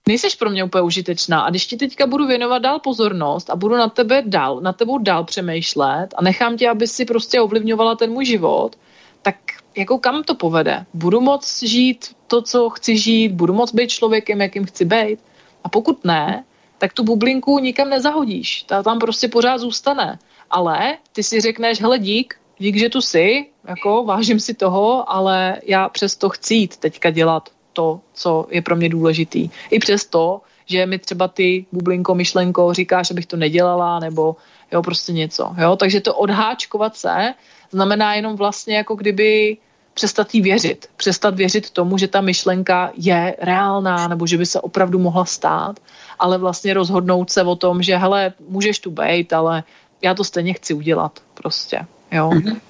nejseš 0.09 0.35
pro 0.35 0.51
mě 0.51 0.65
úplně 0.65 0.83
užitečná 0.83 1.41
a 1.41 1.51
když 1.51 1.67
ti 1.67 1.77
teďka 1.77 2.07
budu 2.07 2.27
věnovat 2.27 2.59
dál 2.59 2.79
pozornost 2.79 3.51
a 3.51 3.57
budu 3.57 3.77
na 3.77 3.89
tebe 3.89 4.23
dál, 4.27 4.61
na 4.61 4.73
tebou 4.73 4.99
dál 4.99 5.25
přemýšlet 5.25 6.09
a 6.17 6.23
nechám 6.23 6.57
tě, 6.57 6.69
aby 6.69 6.87
si 6.87 7.05
prostě 7.05 7.41
ovlivňovala 7.41 7.95
ten 7.95 8.11
můj 8.13 8.25
život, 8.25 8.77
tak 9.23 9.37
jako 9.77 9.99
kam 9.99 10.23
to 10.23 10.35
povede? 10.35 10.87
Budu 10.95 11.21
moc 11.21 11.63
žít 11.63 12.17
to, 12.27 12.43
co 12.43 12.71
chci 12.71 12.99
žít, 12.99 13.33
budu 13.33 13.55
moc 13.55 13.75
být 13.75 13.91
člověkem, 13.91 14.41
jakým 14.41 14.65
chci 14.65 14.85
být 14.85 15.19
a 15.65 15.69
pokud 15.69 16.05
ne, 16.05 16.45
tak 16.79 16.93
tu 16.93 17.05
bublinku 17.05 17.59
nikam 17.59 17.89
nezahodíš, 17.89 18.63
ta 18.63 18.83
tam 18.83 18.99
prostě 18.99 19.29
pořád 19.29 19.59
zůstane. 19.59 20.19
Ale 20.51 20.99
ty 21.13 21.23
si 21.23 21.41
řekneš, 21.41 21.81
hele 21.81 21.99
dík, 21.99 22.35
dík, 22.59 22.77
že 22.77 22.89
tu 22.89 23.01
jsi, 23.01 23.47
jako 23.69 24.05
vážím 24.05 24.41
si 24.41 24.55
toho, 24.55 25.11
ale 25.11 25.61
já 25.67 25.89
přesto 25.89 26.29
chci 26.29 26.55
jít 26.55 26.77
teďka 26.77 27.11
dělat 27.11 27.49
to, 27.73 28.01
co 28.15 28.47
je 28.51 28.63
pro 28.63 28.77
mě 28.77 28.89
důležitý. 28.89 29.51
I 29.71 29.79
přesto, 29.79 30.41
že 30.67 30.87
mi 30.87 30.99
třeba 30.99 31.29
ty 31.29 31.67
bublinko, 31.73 32.15
myšlenko 32.15 32.75
říkáš, 32.75 33.11
abych 33.11 33.27
to 33.27 33.37
nedělala, 33.37 33.99
nebo 33.99 34.37
jo, 34.73 34.83
prostě 34.83 35.13
něco. 35.13 35.55
Jo? 35.59 35.77
Takže 35.77 36.01
to 36.01 36.15
odháčkovat 36.15 36.97
se 36.97 37.35
znamená 37.71 38.15
jenom 38.15 38.37
vlastně 38.37 38.77
jako 38.77 38.95
kdyby 38.95 39.57
přestat 39.95 40.35
jí 40.35 40.41
věřit. 40.41 40.87
Přestat 40.97 41.35
věřit 41.35 41.71
tomu, 41.71 41.99
že 41.99 42.09
ta 42.09 42.21
myšlenka 42.21 42.93
je 42.97 43.37
reálná, 43.41 44.09
nebo 44.09 44.27
že 44.27 44.39
by 44.39 44.47
se 44.47 44.61
opravdu 44.61 44.99
mohla 44.99 45.25
stát, 45.25 45.81
ale 46.19 46.39
vlastně 46.39 46.75
rozhodnout 46.75 47.31
se 47.31 47.43
o 47.43 47.57
tom, 47.57 47.83
že 47.83 47.97
hele, 47.97 48.33
můžeš 48.49 48.79
tu 48.79 48.91
být, 48.91 49.33
ale 49.33 49.63
já 50.03 50.15
to 50.15 50.25
stejně 50.25 50.53
chci 50.53 50.75
udělat 50.75 51.21
prostě. 51.35 51.87
Jo. 52.13 52.31
Mm-hmm 52.31 52.61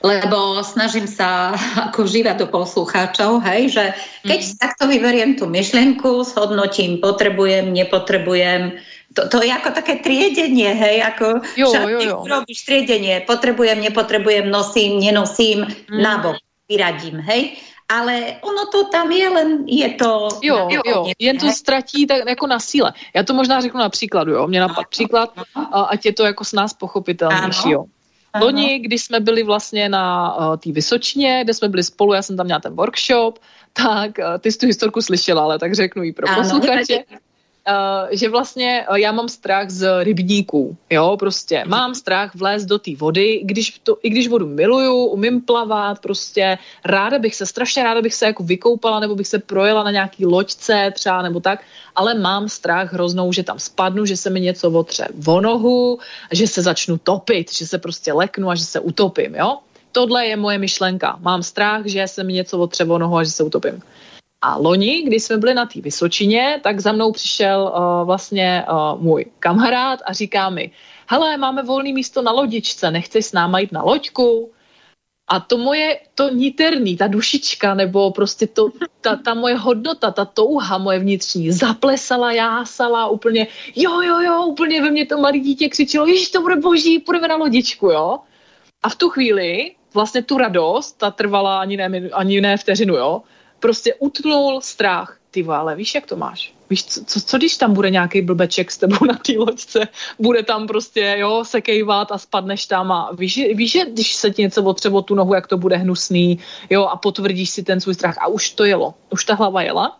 lebo 0.00 0.64
snažím 0.64 1.04
sa 1.04 1.52
ako 1.92 2.08
živa 2.08 2.32
do 2.34 2.48
poslucháčov, 2.48 3.44
hej, 3.44 3.72
že 3.76 3.84
keď 4.24 4.40
mm. 4.40 4.56
takto 4.56 4.84
vyberiem 4.88 5.30
tú 5.36 5.44
myšlienku, 5.46 6.24
shodnotím, 6.24 7.00
potrebujem, 7.00 7.72
nepotrebujem, 7.72 8.80
to, 9.14 9.26
to 9.26 9.42
je 9.42 9.50
ako 9.50 9.74
také 9.74 9.98
triedenie, 10.00 10.70
hej, 10.70 11.02
ako 11.02 11.42
jo, 11.58 11.70
jo, 11.74 11.98
jo. 12.00 12.16
robíš 12.24 12.62
triedenie, 12.62 13.26
potrebujem, 13.26 13.82
nepotrebujem, 13.82 14.46
nosím, 14.46 15.02
nenosím, 15.02 15.66
mm. 15.66 15.98
nabok, 16.00 16.38
vyradím, 16.70 17.20
hej. 17.20 17.58
Ale 17.90 18.38
ono 18.46 18.70
to 18.70 18.86
tam 18.86 19.10
je, 19.10 19.28
len 19.28 19.48
je 19.66 19.88
to... 19.98 20.38
Jo, 20.46 20.70
jo, 20.70 20.82
jo. 20.86 21.10
jen 21.18 21.38
to 21.38 21.50
ztratí 21.50 22.06
tak 22.06 22.22
jako 22.28 22.46
na 22.46 22.58
síle. 22.62 22.92
Já 23.14 23.22
to 23.22 23.34
možná 23.34 23.60
řeknu 23.60 23.80
na 23.80 23.88
příkladu, 23.88 24.32
jo. 24.32 24.46
Mě 24.46 24.60
napad 24.60 24.86
příklad, 24.88 25.34
ať 25.88 26.06
je 26.06 26.12
to 26.12 26.22
jako 26.24 26.44
s 26.44 26.52
nás 26.52 26.74
pochopitelnější, 26.74 27.70
jo. 27.70 27.84
Loni, 28.40 28.78
když 28.78 29.04
jsme 29.04 29.20
byli 29.20 29.42
vlastně 29.42 29.88
na 29.88 30.36
uh, 30.36 30.56
té 30.56 30.72
Vysočině, 30.72 31.40
kde 31.44 31.54
jsme 31.54 31.68
byli 31.68 31.82
spolu, 31.82 32.12
já 32.12 32.22
jsem 32.22 32.36
tam 32.36 32.46
měla 32.46 32.60
ten 32.60 32.74
workshop, 32.74 33.38
tak 33.72 34.18
uh, 34.18 34.38
ty 34.38 34.52
jsi 34.52 34.58
tu 34.58 34.66
historku 34.66 35.02
slyšela, 35.02 35.42
ale 35.42 35.58
tak 35.58 35.74
řeknu 35.74 36.02
ji 36.02 36.12
pro 36.12 36.26
posluchače. 36.34 37.04
Uh, 37.12 37.29
že 38.10 38.28
vlastně 38.28 38.86
uh, 38.90 38.96
já 38.96 39.12
mám 39.12 39.28
strach 39.28 39.70
z 39.70 40.04
rybníků, 40.04 40.76
jo, 40.90 41.16
prostě 41.18 41.64
mám 41.66 41.94
strach 41.94 42.34
vlézt 42.34 42.66
do 42.66 42.78
té 42.78 42.90
vody, 42.96 43.40
když 43.44 43.80
to, 43.82 43.98
i 44.02 44.10
když 44.10 44.28
vodu 44.28 44.46
miluju, 44.46 45.04
umím 45.04 45.40
plavat, 45.40 45.98
prostě 46.00 46.58
ráda 46.84 47.18
bych 47.18 47.34
se, 47.34 47.46
strašně 47.46 47.82
ráda 47.82 48.02
bych 48.02 48.14
se 48.14 48.26
jako 48.26 48.42
vykoupala, 48.42 49.00
nebo 49.00 49.14
bych 49.14 49.26
se 49.26 49.38
projela 49.38 49.84
na 49.84 49.90
nějaký 49.90 50.26
loďce 50.26 50.92
třeba, 50.94 51.22
nebo 51.22 51.40
tak, 51.40 51.62
ale 51.94 52.14
mám 52.14 52.48
strach 52.48 52.92
hroznou, 52.92 53.32
že 53.32 53.42
tam 53.42 53.58
spadnu, 53.58 54.06
že 54.06 54.16
se 54.16 54.30
mi 54.30 54.40
něco 54.40 54.70
otře 54.70 55.08
vo 55.14 55.40
nohu, 55.40 55.98
že 56.32 56.46
se 56.46 56.62
začnu 56.62 56.98
topit, 56.98 57.52
že 57.52 57.66
se 57.66 57.78
prostě 57.78 58.12
leknu 58.12 58.50
a 58.50 58.54
že 58.54 58.64
se 58.64 58.80
utopím, 58.80 59.34
jo. 59.34 59.58
Tohle 59.92 60.26
je 60.26 60.36
moje 60.36 60.58
myšlenka. 60.58 61.18
Mám 61.20 61.42
strach, 61.42 61.82
že 61.84 62.08
se 62.08 62.24
mi 62.24 62.32
něco 62.32 62.58
otře 62.58 62.84
vo 62.84 62.98
nohu 62.98 63.16
a 63.16 63.24
že 63.24 63.30
se 63.30 63.42
utopím. 63.42 63.82
A 64.42 64.56
loni, 64.56 65.02
když 65.02 65.22
jsme 65.22 65.36
byli 65.36 65.54
na 65.54 65.66
té 65.66 65.80
Vysočině, 65.80 66.60
tak 66.62 66.80
za 66.80 66.92
mnou 66.92 67.12
přišel 67.12 67.72
uh, 67.74 68.06
vlastně 68.06 68.64
uh, 68.70 69.02
můj 69.02 69.24
kamarád 69.38 70.00
a 70.06 70.12
říká 70.12 70.50
mi, 70.50 70.70
hele, 71.06 71.36
máme 71.36 71.62
volné 71.62 71.92
místo 71.92 72.22
na 72.22 72.32
lodičce, 72.32 72.90
nechceš 72.90 73.26
s 73.26 73.32
náma 73.32 73.58
jít 73.58 73.72
na 73.72 73.82
loďku? 73.82 74.52
A 75.28 75.40
to 75.40 75.58
moje, 75.58 76.00
to 76.14 76.28
niterný, 76.28 76.96
ta 76.96 77.06
dušička, 77.06 77.74
nebo 77.74 78.10
prostě 78.10 78.46
to, 78.46 78.68
ta, 79.00 79.16
ta 79.16 79.34
moje 79.34 79.54
hodnota, 79.54 80.10
ta 80.10 80.24
touha 80.24 80.78
moje 80.78 80.98
vnitřní, 80.98 81.52
zaplesala, 81.52 82.32
jásala 82.32 83.06
úplně, 83.06 83.46
jo, 83.76 84.00
jo, 84.00 84.20
jo, 84.20 84.46
úplně 84.46 84.82
ve 84.82 84.90
mně 84.90 85.06
to 85.06 85.18
malé 85.18 85.38
dítě 85.38 85.68
křičelo, 85.68 86.06
ježiš, 86.06 86.30
to 86.30 86.40
bude 86.40 86.56
boží, 86.56 86.98
půjdeme 86.98 87.28
na 87.28 87.36
lodičku, 87.36 87.86
jo. 87.86 88.18
A 88.82 88.88
v 88.88 88.96
tu 88.96 89.08
chvíli 89.08 89.74
vlastně 89.94 90.22
tu 90.22 90.38
radost, 90.38 90.92
ta 90.92 91.10
trvala 91.10 91.60
ani 91.60 91.76
ne, 91.76 91.90
ani 92.12 92.40
ne 92.40 92.56
vteřinu, 92.56 92.96
jo 92.96 93.22
prostě 93.60 93.94
utnul 93.94 94.60
strach. 94.60 95.16
Ty 95.30 95.44
ale 95.44 95.76
víš, 95.76 95.94
jak 95.94 96.06
to 96.06 96.16
máš? 96.16 96.52
Víš, 96.70 96.84
co, 96.84 97.04
co, 97.04 97.20
co 97.20 97.38
když 97.38 97.56
tam 97.56 97.74
bude 97.74 97.90
nějaký 97.90 98.22
blbeček 98.22 98.70
s 98.70 98.78
tebou 98.78 99.04
na 99.06 99.14
té 99.14 99.32
loďce, 99.38 99.88
bude 100.18 100.42
tam 100.42 100.66
prostě, 100.66 101.14
jo, 101.18 101.44
sekejvat 101.44 102.12
a 102.12 102.18
spadneš 102.18 102.66
tam 102.66 102.92
a 102.92 103.10
víš, 103.12 103.40
víš, 103.54 103.72
že 103.72 103.84
když 103.84 104.14
se 104.14 104.30
ti 104.30 104.42
něco 104.42 104.62
otřebo 104.62 105.02
tu 105.02 105.14
nohu, 105.14 105.34
jak 105.34 105.46
to 105.46 105.58
bude 105.58 105.76
hnusný, 105.76 106.38
jo, 106.70 106.84
a 106.84 106.96
potvrdíš 106.96 107.50
si 107.50 107.62
ten 107.62 107.80
svůj 107.80 107.94
strach 107.94 108.18
a 108.20 108.26
už 108.26 108.50
to 108.50 108.64
jelo, 108.64 108.94
už 109.10 109.24
ta 109.24 109.34
hlava 109.34 109.62
jela. 109.62 109.98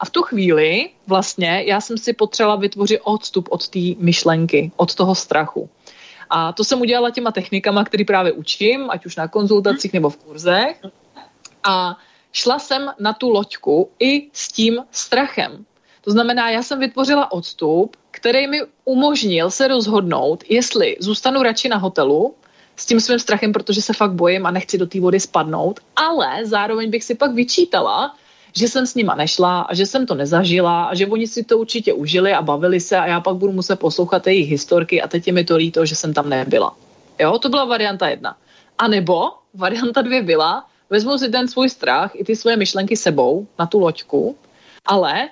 A 0.00 0.04
v 0.04 0.10
tu 0.10 0.22
chvíli 0.22 0.90
vlastně 1.06 1.64
já 1.66 1.80
jsem 1.80 1.98
si 1.98 2.12
potřebovala 2.12 2.60
vytvořit 2.60 3.00
odstup 3.04 3.48
od 3.50 3.68
té 3.68 3.80
myšlenky, 3.98 4.72
od 4.76 4.94
toho 4.94 5.14
strachu. 5.14 5.70
A 6.30 6.52
to 6.52 6.64
jsem 6.64 6.80
udělala 6.80 7.10
těma 7.10 7.32
technikama, 7.32 7.84
které 7.84 8.04
právě 8.04 8.32
učím, 8.32 8.90
ať 8.90 9.06
už 9.06 9.16
na 9.16 9.28
konzultacích 9.28 9.92
nebo 9.92 10.10
v 10.10 10.16
kurzech. 10.16 10.80
A 11.64 11.98
šla 12.32 12.58
jsem 12.58 12.90
na 13.00 13.12
tu 13.12 13.30
loďku 13.30 13.90
i 13.98 14.28
s 14.32 14.48
tím 14.48 14.84
strachem. 14.90 15.64
To 16.04 16.10
znamená, 16.10 16.50
já 16.50 16.62
jsem 16.62 16.80
vytvořila 16.80 17.32
odstup, 17.32 17.96
který 18.10 18.46
mi 18.46 18.60
umožnil 18.84 19.50
se 19.50 19.68
rozhodnout, 19.68 20.44
jestli 20.48 20.96
zůstanu 21.00 21.42
radši 21.42 21.68
na 21.68 21.76
hotelu 21.76 22.34
s 22.76 22.86
tím 22.86 23.00
svým 23.00 23.18
strachem, 23.18 23.52
protože 23.52 23.82
se 23.82 23.92
fakt 23.92 24.12
bojím 24.12 24.46
a 24.46 24.50
nechci 24.50 24.78
do 24.78 24.86
té 24.86 25.00
vody 25.00 25.20
spadnout, 25.20 25.80
ale 25.96 26.46
zároveň 26.46 26.90
bych 26.90 27.04
si 27.04 27.14
pak 27.14 27.34
vyčítala, 27.34 28.14
že 28.56 28.68
jsem 28.68 28.86
s 28.86 28.94
nima 28.94 29.14
nešla 29.14 29.60
a 29.60 29.74
že 29.74 29.86
jsem 29.86 30.06
to 30.06 30.14
nezažila 30.14 30.84
a 30.84 30.94
že 30.94 31.06
oni 31.06 31.26
si 31.26 31.44
to 31.44 31.58
určitě 31.58 31.92
užili 31.92 32.32
a 32.32 32.42
bavili 32.42 32.80
se 32.80 32.96
a 32.96 33.06
já 33.06 33.20
pak 33.20 33.36
budu 33.36 33.52
muset 33.52 33.76
poslouchat 33.76 34.26
jejich 34.26 34.50
historky 34.50 35.02
a 35.02 35.08
teď 35.08 35.26
je 35.26 35.32
mi 35.32 35.44
to 35.44 35.56
líto, 35.56 35.86
že 35.86 35.94
jsem 35.94 36.14
tam 36.14 36.28
nebyla. 36.28 36.76
Jo, 37.18 37.38
to 37.38 37.48
byla 37.48 37.64
varianta 37.64 38.08
jedna. 38.08 38.36
A 38.78 38.88
nebo 38.88 39.30
varianta 39.54 40.02
dvě 40.02 40.22
byla, 40.22 40.66
vezmu 40.90 41.18
si 41.18 41.28
ten 41.28 41.48
svůj 41.48 41.68
strach 41.68 42.10
i 42.14 42.24
ty 42.24 42.36
svoje 42.36 42.56
myšlenky 42.56 42.96
sebou 42.96 43.46
na 43.58 43.66
tu 43.66 43.78
loďku, 43.78 44.36
ale 44.86 45.28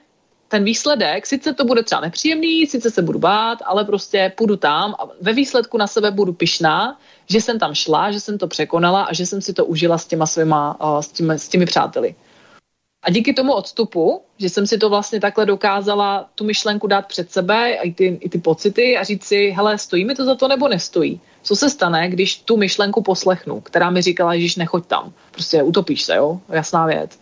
ten 0.49 0.65
výsledek, 0.65 1.27
sice 1.27 1.55
to 1.55 1.65
bude 1.65 1.83
třeba 1.83 2.01
nepříjemný, 2.01 2.67
sice 2.67 2.91
se 2.91 3.03
budu 3.03 3.19
bát, 3.19 3.59
ale 3.65 3.85
prostě 3.85 4.33
půjdu 4.37 4.57
tam 4.57 4.95
a 4.99 5.09
ve 5.21 5.33
výsledku 5.33 5.79
na 5.79 5.87
sebe 5.87 6.11
budu 6.11 6.33
pišná, 6.33 6.99
že 7.29 7.41
jsem 7.41 7.59
tam 7.59 7.75
šla, 7.75 8.11
že 8.11 8.21
jsem 8.21 8.39
to 8.39 8.47
překonala 8.47 9.03
a 9.03 9.13
že 9.13 9.27
jsem 9.27 9.43
si 9.43 9.53
to 9.53 9.65
užila 9.65 9.99
s 9.99 10.07
těma 10.07 10.27
svýma, 10.27 10.79
s 11.01 11.09
těmi, 11.09 11.39
s 11.39 11.49
těmi 11.49 11.67
přáteli. 11.67 12.15
A 13.03 13.11
díky 13.11 13.35
tomu 13.35 13.53
odstupu, 13.53 14.23
že 14.39 14.49
jsem 14.49 14.67
si 14.67 14.79
to 14.79 14.89
vlastně 14.89 15.21
takhle 15.21 15.47
dokázala 15.47 16.31
tu 16.35 16.45
myšlenku 16.45 16.87
dát 16.87 17.07
před 17.07 17.33
sebe, 17.33 17.73
i 17.73 17.93
ty, 17.93 18.19
i 18.21 18.29
ty 18.29 18.39
pocity 18.39 18.99
a 18.99 19.05
říct 19.05 19.25
si, 19.25 19.51
hele, 19.51 19.79
stojí 19.79 20.05
mi 20.05 20.15
to 20.15 20.25
za 20.25 20.35
to 20.35 20.49
nebo 20.49 20.69
nestojí? 20.69 21.21
Co 21.47 21.57
se 21.57 21.71
stane, 21.71 22.09
když 22.09 22.37
tu 22.37 22.57
myšlenku 22.57 23.03
poslechnu, 23.03 23.61
která 23.61 23.91
mi 23.91 24.03
říkala, 24.03 24.37
že 24.37 24.59
nechoď 24.59 24.87
tam, 24.87 25.13
prostě 25.31 25.63
utopíš 25.63 26.03
se, 26.03 26.17
jo, 26.17 26.41
jasná 26.49 26.87
věc. 26.87 27.19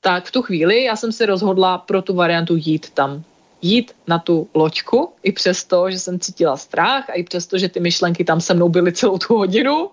Tak 0.00 0.24
v 0.24 0.32
tu 0.32 0.42
chvíli 0.42 0.84
já 0.84 0.96
jsem 0.96 1.12
si 1.12 1.26
rozhodla 1.26 1.78
pro 1.78 2.02
tu 2.02 2.14
variantu 2.14 2.56
jít 2.56 2.90
tam. 2.90 3.22
Jít 3.62 3.92
na 4.06 4.18
tu 4.18 4.48
loďku, 4.54 5.12
i 5.22 5.32
přesto, 5.32 5.90
že 5.90 5.98
jsem 5.98 6.20
cítila 6.20 6.56
strach 6.56 7.10
a 7.10 7.12
i 7.12 7.22
přesto, 7.22 7.58
že 7.58 7.68
ty 7.68 7.80
myšlenky 7.80 8.24
tam 8.24 8.40
se 8.40 8.54
mnou 8.54 8.68
byly 8.68 8.92
celou 8.92 9.18
tu 9.18 9.36
hodinu, 9.36 9.90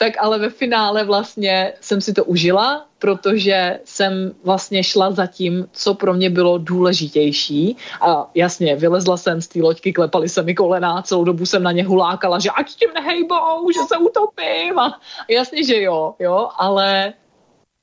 tak 0.00 0.12
ale 0.18 0.38
ve 0.38 0.50
finále 0.50 1.04
vlastně 1.04 1.72
jsem 1.80 2.00
si 2.00 2.12
to 2.12 2.24
užila, 2.24 2.86
protože 2.98 3.80
jsem 3.84 4.32
vlastně 4.44 4.84
šla 4.84 5.10
za 5.12 5.26
tím, 5.26 5.68
co 5.72 5.94
pro 5.94 6.14
mě 6.14 6.30
bylo 6.30 6.58
důležitější. 6.58 7.76
A 8.00 8.30
jasně, 8.34 8.76
vylezla 8.76 9.16
jsem 9.16 9.40
z 9.40 9.48
té 9.48 9.60
loďky, 9.60 9.92
klepali 9.92 10.28
se 10.28 10.42
mi 10.42 10.54
kolena, 10.54 11.02
celou 11.02 11.24
dobu 11.24 11.46
jsem 11.46 11.62
na 11.62 11.72
ně 11.72 11.84
hulákala, 11.84 12.38
že 12.38 12.50
ať 12.50 12.66
tím 12.66 12.90
nehejbou, 12.94 13.70
že 13.72 13.80
se 13.88 13.96
utopím. 13.96 14.78
A 14.78 15.00
jasně, 15.28 15.64
že 15.64 15.82
jo, 15.82 16.14
jo, 16.18 16.48
ale 16.58 17.12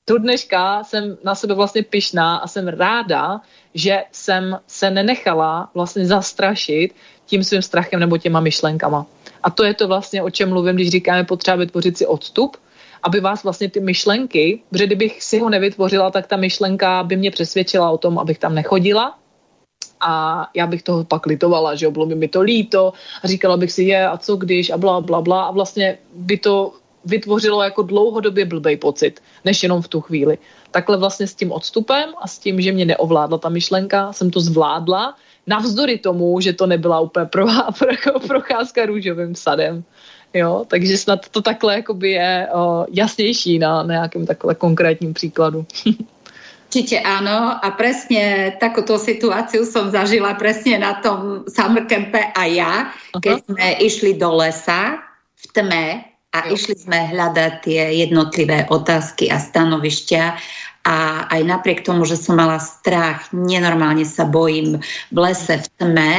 do 0.07 0.17
dneška 0.17 0.83
jsem 0.83 1.17
na 1.23 1.35
sebe 1.35 1.53
vlastně 1.53 1.83
pyšná 1.83 2.37
a 2.37 2.47
jsem 2.47 2.67
ráda, 2.67 3.41
že 3.73 4.03
jsem 4.11 4.59
se 4.67 4.91
nenechala 4.91 5.69
vlastně 5.73 6.05
zastrašit 6.05 6.95
tím 7.25 7.43
svým 7.43 7.61
strachem 7.61 7.99
nebo 7.99 8.17
těma 8.17 8.39
myšlenkama. 8.39 9.05
A 9.43 9.49
to 9.49 9.63
je 9.63 9.73
to 9.73 9.87
vlastně, 9.87 10.23
o 10.23 10.29
čem 10.29 10.49
mluvím, 10.49 10.75
když 10.75 10.89
říkáme 10.89 11.23
potřeba 11.23 11.57
vytvořit 11.57 11.97
si 11.97 12.05
odstup, 12.05 12.57
aby 13.03 13.19
vás 13.19 13.43
vlastně 13.43 13.69
ty 13.69 13.79
myšlenky, 13.79 14.61
protože 14.69 14.85
kdybych 14.85 15.23
si 15.23 15.39
ho 15.39 15.49
nevytvořila, 15.49 16.11
tak 16.11 16.27
ta 16.27 16.37
myšlenka 16.37 17.03
by 17.03 17.15
mě 17.15 17.31
přesvědčila 17.31 17.91
o 17.91 17.97
tom, 17.97 18.19
abych 18.19 18.39
tam 18.39 18.55
nechodila, 18.55 19.17
a 19.99 20.47
já 20.53 20.67
bych 20.67 20.83
toho 20.83 21.03
pak 21.03 21.25
litovala, 21.25 21.75
že 21.75 21.89
bylo 21.89 22.05
by 22.05 22.15
mi 22.15 22.27
to 22.27 22.41
líto 22.41 22.93
a 23.23 23.27
říkala 23.27 23.57
bych 23.57 23.71
si 23.71 23.83
je 23.83 24.07
a 24.07 24.17
co 24.17 24.35
když? 24.35 24.69
a 24.69 24.77
bla, 24.77 25.01
bla, 25.01 25.21
bla. 25.21 25.43
A 25.43 25.51
vlastně 25.51 25.97
by 26.13 26.37
to 26.37 26.73
vytvořilo 27.07 27.63
jako 27.63 27.81
dlouhodobě 27.81 28.45
blbej 28.45 28.77
pocit, 28.77 29.23
než 29.45 29.63
jenom 29.63 29.81
v 29.81 29.87
tu 29.87 30.01
chvíli. 30.01 30.37
Takhle 30.71 30.97
vlastně 30.97 31.27
s 31.27 31.35
tím 31.35 31.51
odstupem 31.51 32.11
a 32.21 32.27
s 32.27 32.39
tím, 32.39 32.61
že 32.61 32.71
mě 32.71 32.85
neovládla 32.85 33.37
ta 33.37 33.49
myšlenka, 33.49 34.13
jsem 34.13 34.31
to 34.31 34.39
zvládla 34.39 35.15
navzdory 35.47 35.97
tomu, 35.97 36.41
že 36.41 36.53
to 36.53 36.67
nebyla 36.67 36.99
úplně 36.99 37.25
pro, 37.25 37.47
pro, 37.79 38.19
procházka 38.27 38.85
růžovým 38.85 39.35
sadem. 39.35 39.83
Jo, 40.33 40.65
takže 40.67 40.97
snad 40.97 41.29
to 41.31 41.41
takhle 41.41 41.75
jakoby 41.75 42.11
je 42.11 42.47
o, 42.53 42.85
jasnější 42.91 43.59
na, 43.59 43.83
na 43.83 43.93
nějakém 43.93 44.25
takhle 44.25 44.55
konkrétním 44.55 45.13
příkladu. 45.13 45.65
Určite 46.67 46.99
áno 46.99 47.57
a 47.57 47.67
presne 47.79 48.53
takúto 48.59 48.99
situáciu 48.99 49.63
som 49.63 49.87
zažila 49.87 50.35
presne 50.35 50.75
na 50.75 50.99
tom 50.99 51.47
summer 51.47 51.87
campe 51.87 52.19
a 52.19 52.43
ja, 52.43 52.91
keď 53.17 53.39
Aha. 53.39 53.47
sme 53.49 53.67
išli 53.81 54.11
do 54.19 54.35
lesa 54.35 54.99
v 55.39 55.43
tme 55.55 55.85
a 56.37 56.45
jo. 56.45 56.53
išli 56.53 56.75
sme 56.77 57.09
hľadať 57.09 57.53
tie 57.65 58.05
jednotlivé 58.05 58.69
otázky 58.69 59.33
a 59.33 59.41
stanovišťa 59.41 60.23
a 60.87 61.27
aj 61.27 61.41
napriek 61.43 61.83
tomu, 61.83 62.07
že 62.07 62.15
som 62.15 62.39
mala 62.39 62.63
strach, 62.63 63.27
nenormálne 63.35 64.07
sa 64.07 64.23
bojím 64.23 64.79
v 65.11 65.17
lese 65.17 65.59
v 65.59 65.67
tme, 65.75 66.13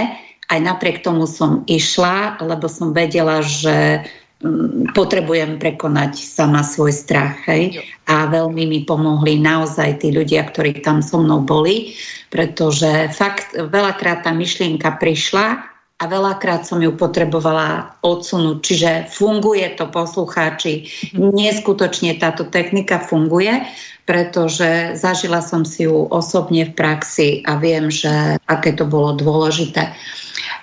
aj 0.48 0.60
napriek 0.60 1.00
tomu 1.00 1.24
som 1.24 1.64
išla, 1.64 2.40
lebo 2.44 2.68
som 2.68 2.92
vedela, 2.92 3.40
že 3.40 4.04
mm, 4.44 4.92
potrebujem 4.92 5.56
prekonať 5.56 6.20
sama 6.20 6.60
svoj 6.60 6.92
strach. 6.92 7.36
Hej? 7.48 7.80
A 8.08 8.28
veľmi 8.28 8.68
mi 8.68 8.80
pomohli 8.84 9.40
naozaj 9.40 10.04
tí 10.04 10.12
ľudia, 10.12 10.44
ktorí 10.48 10.84
tam 10.84 11.00
so 11.00 11.20
mnou 11.20 11.44
boli, 11.44 11.96
pretože 12.28 13.12
fakt 13.16 13.56
veľakrát 13.56 14.24
tá 14.24 14.32
myšlienka 14.36 15.00
prišla 15.00 15.77
a 15.98 16.04
veľakrát 16.06 16.62
som 16.62 16.78
ju 16.78 16.94
potrebovala 16.94 17.98
odsunúť. 18.06 18.56
Čiže 18.62 18.90
funguje 19.10 19.66
to, 19.74 19.90
poslucháči. 19.90 20.86
Mhm. 21.14 21.34
Neskutočne 21.34 22.14
táto 22.22 22.46
technika 22.46 23.02
funguje, 23.02 23.66
pretože 24.06 24.96
zažila 24.96 25.42
som 25.42 25.66
si 25.66 25.84
ju 25.84 26.06
osobne 26.08 26.70
v 26.70 26.72
praxi 26.72 27.42
a 27.44 27.58
viem, 27.58 27.90
že 27.90 28.40
aké 28.48 28.72
to 28.72 28.86
bolo 28.88 29.18
dôležité. 29.18 29.92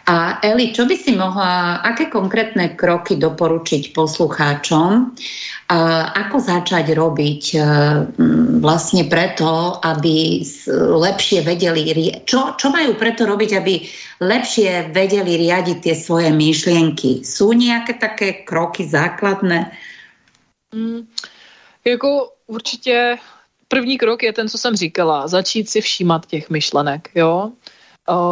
A 0.05 0.37
Eli, 0.45 0.69
čo 0.69 0.85
by 0.85 0.93
si 0.93 1.17
mohla, 1.17 1.81
aké 1.81 2.13
konkrétne 2.13 2.77
kroky 2.77 3.17
doporučiť 3.17 3.89
poslucháčom, 3.89 5.17
ako 6.13 6.37
začať 6.37 6.93
robiť 6.93 7.43
e, 7.57 7.59
vlastne 8.61 9.09
preto, 9.09 9.81
aby 9.81 10.45
lepšie 11.01 11.41
vedeli, 11.41 11.89
čo, 12.29 12.53
čo 12.53 12.67
majú 12.69 12.93
preto 13.01 13.25
robiť, 13.25 13.51
aby 13.57 13.73
lepšie 14.21 14.93
vedeli 14.93 15.41
riadiť 15.41 15.77
tie 15.81 15.95
svoje 15.97 16.29
myšlienky? 16.29 17.25
Sú 17.25 17.57
nejaké 17.57 17.97
také 17.97 18.45
kroky 18.45 18.85
základné? 18.85 19.73
Mm, 20.69 21.09
jako 21.81 22.29
určitě 22.47 23.17
první 23.67 23.97
krok 23.97 24.23
je 24.23 24.33
ten, 24.33 24.49
co 24.49 24.57
jsem 24.57 24.75
říkala, 24.75 25.27
začít 25.27 25.69
si 25.69 25.81
všímat 25.81 26.25
těch 26.25 26.49
myšlenek, 26.49 27.09
jo. 27.15 27.51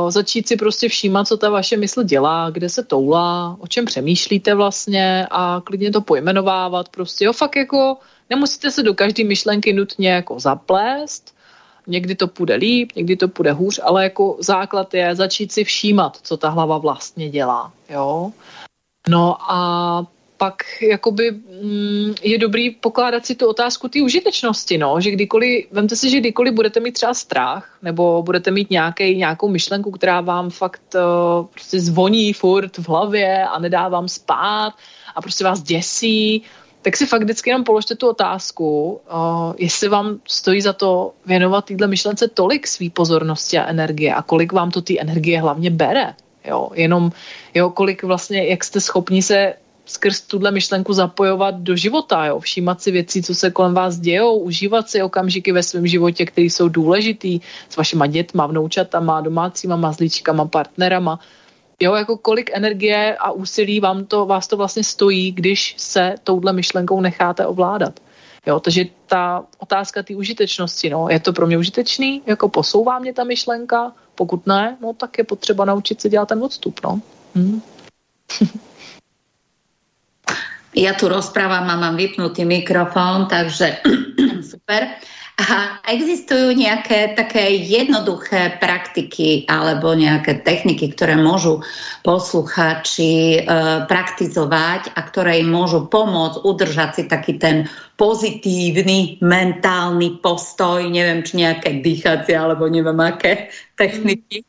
Začít 0.09 0.47
si 0.47 0.55
prostě 0.55 0.89
všímat, 0.89 1.27
co 1.27 1.37
ta 1.37 1.49
vaše 1.49 1.77
mysl 1.77 2.03
dělá, 2.03 2.49
kde 2.49 2.69
se 2.69 2.83
toulá, 2.83 3.57
o 3.59 3.67
čem 3.67 3.85
přemýšlíte 3.85 4.55
vlastně 4.55 5.27
a 5.31 5.61
klidně 5.63 5.91
to 5.91 6.01
pojmenovávat 6.01 6.89
prostě. 6.89 7.25
Jo, 7.25 7.33
fakt 7.33 7.55
jako 7.55 7.97
nemusíte 8.29 8.71
se 8.71 8.83
do 8.83 8.93
každé 8.93 9.23
myšlenky 9.23 9.73
nutně 9.73 10.09
jako 10.09 10.39
zaplést, 10.39 11.35
někdy 11.87 12.15
to 12.15 12.27
půjde 12.27 12.55
líp, 12.55 12.91
někdy 12.95 13.15
to 13.15 13.27
půjde 13.27 13.51
hůř, 13.51 13.79
ale 13.83 14.03
jako 14.03 14.37
základ 14.39 14.93
je 14.93 15.15
začít 15.15 15.51
si 15.51 15.63
všímat, 15.63 16.17
co 16.21 16.37
ta 16.37 16.49
hlava 16.49 16.77
vlastně 16.77 17.29
dělá, 17.29 17.71
jo. 17.89 18.31
No 19.09 19.51
a 19.51 20.05
pak 20.37 20.63
jakoby 20.81 21.31
mm, 21.31 22.13
je 22.21 22.37
dobrý 22.37 22.69
pokládat 22.69 23.25
si 23.25 23.35
tu 23.35 23.47
otázku 23.47 23.87
té 23.87 24.01
užitečnosti, 24.01 24.77
no, 24.77 25.01
že 25.01 25.11
kdykoliv, 25.11 25.65
vemte 25.71 25.95
si, 25.95 26.09
že 26.09 26.19
kdykoliv 26.19 26.53
budete 26.53 26.79
mít 26.79 26.91
třeba 26.91 27.13
strach, 27.13 27.77
nebo 27.81 28.23
budete 28.23 28.51
mít 28.51 28.69
nějaký, 28.69 29.15
nějakou 29.15 29.49
myšlenku, 29.49 29.91
která 29.91 30.21
vám 30.21 30.49
fakt 30.49 30.81
uh, 30.95 31.45
prostě 31.45 31.79
zvoní 31.79 32.33
furt 32.33 32.77
v 32.77 32.89
hlavě 32.89 33.43
a 33.43 33.59
nedá 33.59 33.87
vám 33.87 34.07
spát 34.07 34.73
a 35.15 35.21
prostě 35.21 35.43
vás 35.43 35.61
děsí, 35.61 36.43
tak 36.81 36.97
si 36.97 37.05
fakt 37.05 37.23
vždycky 37.23 37.49
jenom 37.49 37.63
položte 37.63 37.95
tu 37.95 38.09
otázku, 38.09 38.91
uh, 39.13 39.53
jestli 39.57 39.89
vám 39.89 40.19
stojí 40.27 40.61
za 40.61 40.73
to 40.73 41.13
věnovat 41.25 41.65
týhle 41.65 41.87
myšlence 41.87 42.27
tolik 42.27 42.67
svý 42.67 42.89
pozornosti 42.89 43.57
a 43.57 43.65
energie 43.65 44.13
a 44.13 44.21
kolik 44.21 44.51
vám 44.51 44.71
to 44.71 44.81
ty 44.81 45.01
energie 45.01 45.41
hlavně 45.41 45.69
bere. 45.69 46.13
Jo, 46.45 46.69
jenom, 46.73 47.11
jo, 47.53 47.69
kolik 47.69 48.03
vlastně, 48.03 48.47
jak 48.47 48.63
jste 48.63 48.81
schopni 48.81 49.21
se 49.21 49.53
skrz 49.93 50.21
tuhle 50.21 50.51
myšlenku 50.51 50.93
zapojovat 50.93 51.55
do 51.55 51.75
života, 51.75 52.25
jo? 52.25 52.39
všímat 52.39 52.81
si 52.81 52.91
věcí, 52.91 53.23
co 53.23 53.35
se 53.35 53.51
kolem 53.51 53.73
vás 53.73 53.97
dějou, 53.97 54.37
užívat 54.37 54.89
si 54.89 55.01
okamžiky 55.01 55.51
ve 55.51 55.63
svém 55.63 55.87
životě, 55.87 56.25
které 56.25 56.45
jsou 56.45 56.69
důležitý 56.69 57.39
s 57.69 57.77
vašima 57.77 58.07
dětma, 58.07 58.47
vnoučatama, 58.47 59.21
domácíma 59.21 59.75
mazlíčkama, 59.75 60.45
partnerama. 60.45 61.19
Jo, 61.79 61.95
jako 61.95 62.17
kolik 62.17 62.49
energie 62.53 63.17
a 63.17 63.31
úsilí 63.31 63.79
vám 63.79 64.05
to, 64.05 64.25
vás 64.25 64.47
to 64.47 64.57
vlastně 64.57 64.83
stojí, 64.83 65.31
když 65.31 65.75
se 65.77 66.15
touhle 66.23 66.53
myšlenkou 66.53 67.01
necháte 67.01 67.45
ovládat. 67.45 67.99
Jo, 68.45 68.59
takže 68.59 68.85
ta 69.05 69.45
otázka 69.59 70.03
té 70.03 70.15
užitečnosti, 70.15 70.89
no, 70.89 71.07
je 71.09 71.19
to 71.19 71.33
pro 71.33 71.47
mě 71.47 71.57
užitečný, 71.57 72.21
jako 72.25 72.49
posouvá 72.49 72.99
mě 72.99 73.13
ta 73.13 73.23
myšlenka, 73.23 73.91
pokud 74.15 74.47
ne, 74.47 74.77
no 74.81 74.93
tak 74.93 75.17
je 75.17 75.23
potřeba 75.23 75.65
naučit 75.65 76.01
se 76.01 76.09
dělat 76.09 76.27
ten 76.27 76.43
odstup, 76.43 76.79
no. 76.83 77.01
Hm. 77.35 77.61
Ja 80.73 80.97
tu 80.97 81.05
rozprávam 81.05 81.69
a 81.69 81.75
mám 81.77 81.95
vypnutý 81.95 82.45
mikrofón, 82.45 83.29
takže 83.29 83.81
super. 84.51 84.97
A 85.33 85.81
existujú 85.89 86.53
nejaké 86.53 87.17
také 87.17 87.57
jednoduché 87.57 88.61
praktiky 88.61 89.49
alebo 89.49 89.97
nejaké 89.97 90.45
techniky, 90.45 90.93
ktoré 90.93 91.17
môžu 91.17 91.65
posluchači 92.05 93.41
e, 93.41 93.49
praktizovať 93.89 94.93
a 94.93 94.99
ktoré 95.01 95.41
im 95.41 95.49
môžu 95.49 95.89
pomôcť 95.89 96.37
udržať 96.45 96.89
si 96.93 97.03
taký 97.09 97.41
ten 97.41 97.65
pozitívny 97.97 99.17
mentálny 99.25 100.21
postoj, 100.21 100.85
neviem, 100.85 101.25
či 101.25 101.41
nejaké 101.41 101.81
dýchacie 101.81 102.37
alebo 102.37 102.69
neviem 102.69 103.01
aké 103.01 103.49
techniky. 103.73 104.45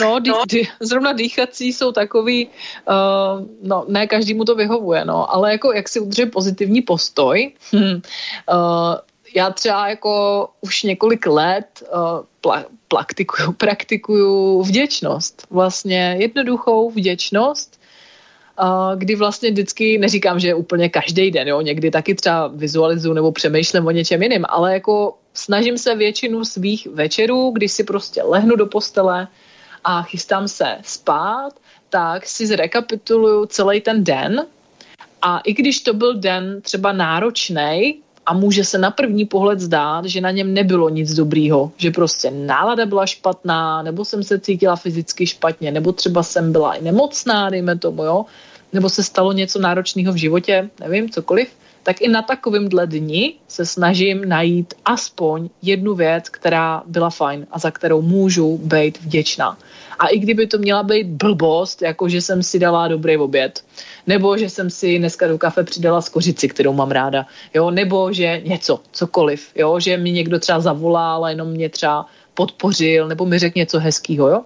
No, 0.00 0.18
dý, 0.18 0.30
dý, 0.48 0.68
zrovna 0.80 1.12
dýchací 1.12 1.72
jsou 1.72 1.92
takový, 1.92 2.46
uh, 2.46 3.46
no 3.62 3.84
ne 3.88 4.06
každému 4.06 4.44
to 4.44 4.54
vyhovuje, 4.54 5.04
no, 5.04 5.34
ale 5.34 5.52
jako 5.52 5.72
jak 5.72 5.88
si 5.88 6.00
udržet 6.00 6.26
pozitivní 6.26 6.82
postoj, 6.82 7.52
hm, 7.72 7.94
uh, 7.94 8.00
já 9.34 9.50
třeba 9.50 9.88
jako 9.88 10.48
už 10.60 10.82
několik 10.82 11.26
let 11.26 11.82
uh, 11.92 12.24
pla, 12.40 12.64
praktikuju, 12.88 13.52
praktikuju 13.58 14.62
vděčnost, 14.62 15.46
vlastně 15.50 16.16
jednoduchou 16.18 16.90
vděčnost, 16.90 17.78
kdy 18.96 19.14
vlastně 19.14 19.50
vždycky, 19.50 19.98
neříkám, 19.98 20.40
že 20.40 20.54
úplně 20.54 20.88
každý 20.88 21.30
den, 21.30 21.48
jo, 21.48 21.60
někdy 21.60 21.90
taky 21.90 22.14
třeba 22.14 22.46
vizualizuju 22.46 23.14
nebo 23.14 23.32
přemýšlím 23.32 23.86
o 23.86 23.90
něčem 23.90 24.22
jiném, 24.22 24.44
ale 24.48 24.72
jako 24.72 25.14
snažím 25.34 25.78
se 25.78 25.94
většinu 25.94 26.44
svých 26.44 26.86
večerů, 26.86 27.50
když 27.50 27.72
si 27.72 27.84
prostě 27.84 28.22
lehnu 28.22 28.56
do 28.56 28.66
postele, 28.66 29.28
a 29.88 30.02
chystám 30.02 30.48
se 30.48 30.76
spát, 30.82 31.50
tak 31.88 32.26
si 32.26 32.46
zrekapituluju 32.46 33.46
celý 33.46 33.80
ten 33.80 34.04
den 34.04 34.46
a 35.22 35.38
i 35.38 35.52
když 35.52 35.80
to 35.80 35.94
byl 35.94 36.14
den 36.14 36.60
třeba 36.62 36.92
náročný 36.92 37.94
a 38.26 38.34
může 38.34 38.64
se 38.64 38.78
na 38.78 38.90
první 38.90 39.24
pohled 39.24 39.60
zdát, 39.60 40.04
že 40.04 40.20
na 40.20 40.30
něm 40.30 40.54
nebylo 40.54 40.88
nic 40.88 41.14
dobrýho, 41.14 41.72
že 41.76 41.90
prostě 41.90 42.30
nálada 42.30 42.86
byla 42.86 43.06
špatná, 43.06 43.82
nebo 43.82 44.04
jsem 44.04 44.22
se 44.22 44.40
cítila 44.40 44.76
fyzicky 44.76 45.26
špatně, 45.26 45.72
nebo 45.72 45.92
třeba 45.92 46.22
jsem 46.22 46.52
byla 46.52 46.74
i 46.74 46.82
nemocná, 46.82 47.50
dejme 47.50 47.78
tomu, 47.78 48.04
jo, 48.04 48.24
nebo 48.72 48.88
se 48.88 49.02
stalo 49.02 49.32
něco 49.32 49.58
náročného 49.58 50.12
v 50.12 50.16
životě, 50.16 50.70
nevím, 50.80 51.10
cokoliv, 51.10 51.48
tak 51.82 52.00
i 52.00 52.08
na 52.08 52.22
takovém 52.22 52.68
dni 52.68 53.34
se 53.48 53.66
snažím 53.66 54.28
najít 54.28 54.74
aspoň 54.84 55.48
jednu 55.62 55.94
věc, 55.94 56.28
která 56.28 56.82
byla 56.86 57.10
fajn 57.10 57.46
a 57.50 57.58
za 57.58 57.70
kterou 57.70 58.02
můžu 58.02 58.58
být 58.58 59.00
vděčná. 59.00 59.58
A 59.98 60.06
i 60.06 60.18
kdyby 60.18 60.46
to 60.46 60.58
měla 60.58 60.82
být 60.82 61.06
blbost, 61.06 61.82
jako 61.82 62.08
že 62.08 62.22
jsem 62.22 62.42
si 62.42 62.58
dala 62.58 62.88
dobrý 62.88 63.16
oběd, 63.16 63.64
nebo 64.06 64.36
že 64.38 64.50
jsem 64.50 64.70
si 64.70 64.98
dneska 64.98 65.28
do 65.28 65.38
kafe 65.38 65.64
přidala 65.64 66.00
skořici, 66.00 66.48
kterou 66.48 66.72
mám 66.72 66.90
ráda, 66.90 67.26
jo, 67.54 67.70
nebo 67.70 68.12
že 68.12 68.40
něco, 68.44 68.80
cokoliv, 68.92 69.50
jo, 69.54 69.80
že 69.80 69.96
mi 69.96 70.12
někdo 70.12 70.38
třeba 70.38 70.60
zavolal 70.60 71.24
a 71.24 71.30
jenom 71.30 71.48
mě 71.48 71.68
třeba 71.68 72.06
podpořil, 72.34 73.08
nebo 73.08 73.26
mi 73.26 73.38
řekl 73.38 73.58
něco 73.58 73.78
hezkého, 73.78 74.28
jo. 74.28 74.42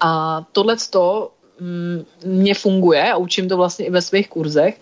A 0.00 0.42
tohle 0.52 0.76
to 0.90 1.30
mm, 1.60 2.04
mě 2.24 2.54
funguje 2.54 3.12
a 3.12 3.16
učím 3.16 3.48
to 3.48 3.56
vlastně 3.56 3.86
i 3.86 3.90
ve 3.90 4.02
svých 4.02 4.28
kurzech, 4.28 4.80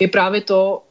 je 0.00 0.08
právě 0.08 0.40
to 0.40 0.82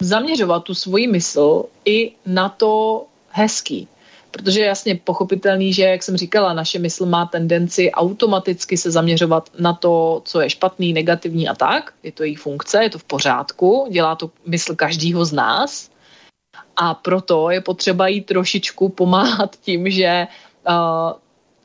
zaměřovat 0.00 0.64
tu 0.64 0.74
svoji 0.74 1.06
mysl 1.06 1.64
i 1.84 2.12
na 2.26 2.48
to 2.48 3.04
hezký. 3.28 3.88
Protože 4.32 4.60
je 4.60 4.66
jasně 4.66 4.94
pochopitelný, 4.94 5.72
že, 5.72 5.82
jak 5.82 6.02
jsem 6.02 6.16
říkala, 6.16 6.52
naše 6.52 6.78
mysl 6.78 7.06
má 7.06 7.26
tendenci 7.26 7.90
automaticky 7.92 8.76
se 8.76 8.90
zaměřovat 8.90 9.50
na 9.58 9.72
to, 9.72 10.22
co 10.24 10.40
je 10.40 10.50
špatný, 10.50 10.92
negativní 10.92 11.48
a 11.48 11.54
tak. 11.54 11.92
Je 12.02 12.12
to 12.12 12.24
její 12.24 12.34
funkce, 12.34 12.82
je 12.82 12.90
to 12.90 12.98
v 12.98 13.04
pořádku, 13.04 13.88
dělá 13.90 14.14
to 14.14 14.30
mysl 14.46 14.74
každýho 14.74 15.24
z 15.24 15.32
nás. 15.32 15.90
A 16.76 16.94
proto 16.94 17.50
je 17.50 17.60
potřeba 17.60 18.08
jí 18.08 18.20
trošičku 18.20 18.88
pomáhat 18.88 19.56
tím, 19.60 19.90
že 19.90 20.26
uh, 20.68 20.74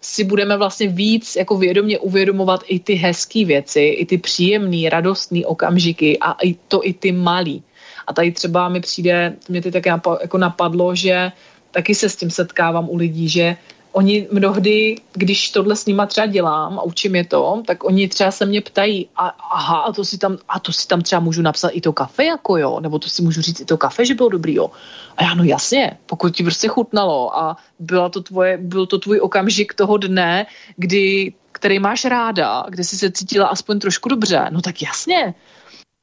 si 0.01 0.23
budeme 0.23 0.57
vlastně 0.57 0.87
víc 0.87 1.35
jako 1.35 1.57
vědomě 1.57 1.99
uvědomovat 1.99 2.63
i 2.67 2.79
ty 2.79 2.93
hezké 2.93 3.45
věci, 3.45 3.81
i 3.81 4.05
ty 4.05 4.17
příjemné, 4.17 4.89
radostné 4.89 5.45
okamžiky 5.45 6.17
a 6.19 6.31
i 6.31 6.53
to 6.53 6.81
i 6.83 6.93
ty 6.93 7.11
malý. 7.11 7.63
A 8.07 8.13
tady 8.13 8.31
třeba 8.31 8.69
mi 8.69 8.79
přijde, 8.79 9.35
mě 9.49 9.61
teď 9.61 9.73
tak 9.73 9.85
jako 10.21 10.37
napadlo, 10.37 10.95
že 10.95 11.31
taky 11.77 11.95
se 11.95 12.09
s 12.09 12.15
tím 12.15 12.31
setkávám 12.33 12.89
u 12.89 12.97
lidí, 12.97 13.29
že 13.29 13.57
oni 13.91 14.27
mnohdy, 14.31 14.95
když 15.13 15.51
tohle 15.51 15.75
s 15.75 15.85
nima 15.85 16.05
třeba 16.05 16.27
dělám 16.27 16.79
a 16.79 16.83
učím 16.83 17.15
je 17.15 17.25
to, 17.25 17.63
tak 17.67 17.83
oni 17.83 18.07
třeba 18.07 18.31
se 18.31 18.45
mě 18.45 18.61
ptají, 18.61 19.09
a, 19.15 19.27
aha, 19.27 19.77
a 19.77 19.93
to, 19.93 20.05
si 20.05 20.17
tam, 20.17 20.37
a 20.49 20.59
to 20.59 20.73
si 20.73 20.87
tam 20.87 21.01
třeba 21.01 21.19
můžu 21.19 21.41
napsat 21.41 21.69
i 21.69 21.81
to 21.81 21.93
kafe, 21.93 22.25
jako 22.25 22.57
jo, 22.57 22.79
nebo 22.79 22.99
to 22.99 23.09
si 23.09 23.21
můžu 23.21 23.41
říct 23.41 23.59
i 23.59 23.65
to 23.65 23.77
kafe, 23.77 24.05
že 24.05 24.17
bylo 24.17 24.29
dobrý, 24.29 24.53
jo. 24.53 24.71
A 25.17 25.23
já, 25.23 25.33
no 25.33 25.43
jasně, 25.43 25.97
pokud 26.05 26.35
ti 26.35 26.43
prostě 26.43 26.67
chutnalo 26.67 27.37
a 27.37 27.57
byla 27.79 28.09
to 28.09 28.21
tvoje, 28.21 28.57
byl 28.57 28.85
to 28.85 28.97
tvůj 28.97 29.21
okamžik 29.21 29.73
toho 29.73 29.97
dne, 29.97 30.45
kdy, 30.77 31.33
který 31.51 31.79
máš 31.79 32.05
ráda, 32.05 32.65
kde 32.69 32.83
jsi 32.83 32.97
se 32.97 33.11
cítila 33.11 33.47
aspoň 33.47 33.79
trošku 33.79 34.09
dobře, 34.09 34.49
no 34.49 34.61
tak 34.61 34.81
jasně. 34.81 35.33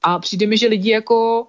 A 0.02 0.18
přijde 0.18 0.46
mi, 0.46 0.58
že 0.58 0.66
lidi 0.66 0.90
jako 0.90 1.46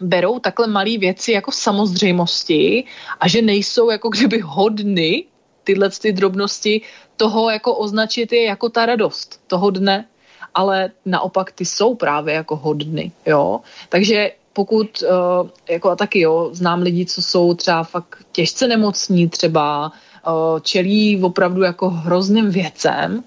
berou 0.00 0.38
takhle 0.38 0.66
malé 0.66 0.98
věci 0.98 1.32
jako 1.32 1.52
samozřejmosti 1.52 2.84
a 3.20 3.28
že 3.28 3.42
nejsou 3.42 3.90
jako 3.90 4.08
kdyby 4.08 4.40
hodny 4.44 5.24
tyhle 5.64 5.90
ty 5.90 6.12
drobnosti 6.12 6.80
toho 7.16 7.50
jako 7.50 7.74
označit 7.74 8.32
je 8.32 8.44
jako 8.44 8.68
ta 8.68 8.86
radost 8.86 9.40
toho 9.46 9.70
dne, 9.70 10.06
ale 10.54 10.90
naopak 11.04 11.52
ty 11.52 11.64
jsou 11.64 11.94
právě 11.94 12.34
jako 12.34 12.56
hodny, 12.56 13.12
jo. 13.26 13.60
Takže 13.88 14.32
pokud, 14.52 15.02
uh, 15.02 15.48
jako 15.68 15.90
a 15.90 15.96
taky 15.96 16.20
jo, 16.20 16.50
znám 16.52 16.82
lidi, 16.82 17.06
co 17.06 17.22
jsou 17.22 17.54
třeba 17.54 17.82
fakt 17.84 18.16
těžce 18.32 18.68
nemocní 18.68 19.28
třeba, 19.28 19.92
uh, 20.26 20.60
čelí 20.60 21.22
opravdu 21.22 21.62
jako 21.62 21.90
hrozným 21.90 22.50
věcem, 22.50 23.24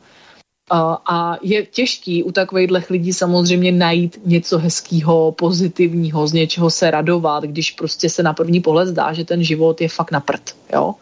a 0.71 1.37
je 1.41 1.65
těžký 1.65 2.23
u 2.23 2.31
takových 2.31 2.89
lidí 2.89 3.13
samozřejmě 3.13 3.71
najít 3.71 4.19
něco 4.25 4.57
hezkého, 4.57 5.31
pozitivního, 5.31 6.27
z 6.27 6.33
něčeho 6.33 6.69
se 6.69 6.91
radovat, 6.91 7.43
když 7.43 7.71
prostě 7.71 8.09
se 8.09 8.23
na 8.23 8.33
první 8.33 8.61
pohled 8.61 8.87
zdá, 8.87 9.13
že 9.13 9.25
ten 9.25 9.43
život 9.43 9.81
je 9.81 9.89
fakt 9.89 10.11
na 10.11 10.19
prd. 10.19 10.55
Jo? 10.73 10.95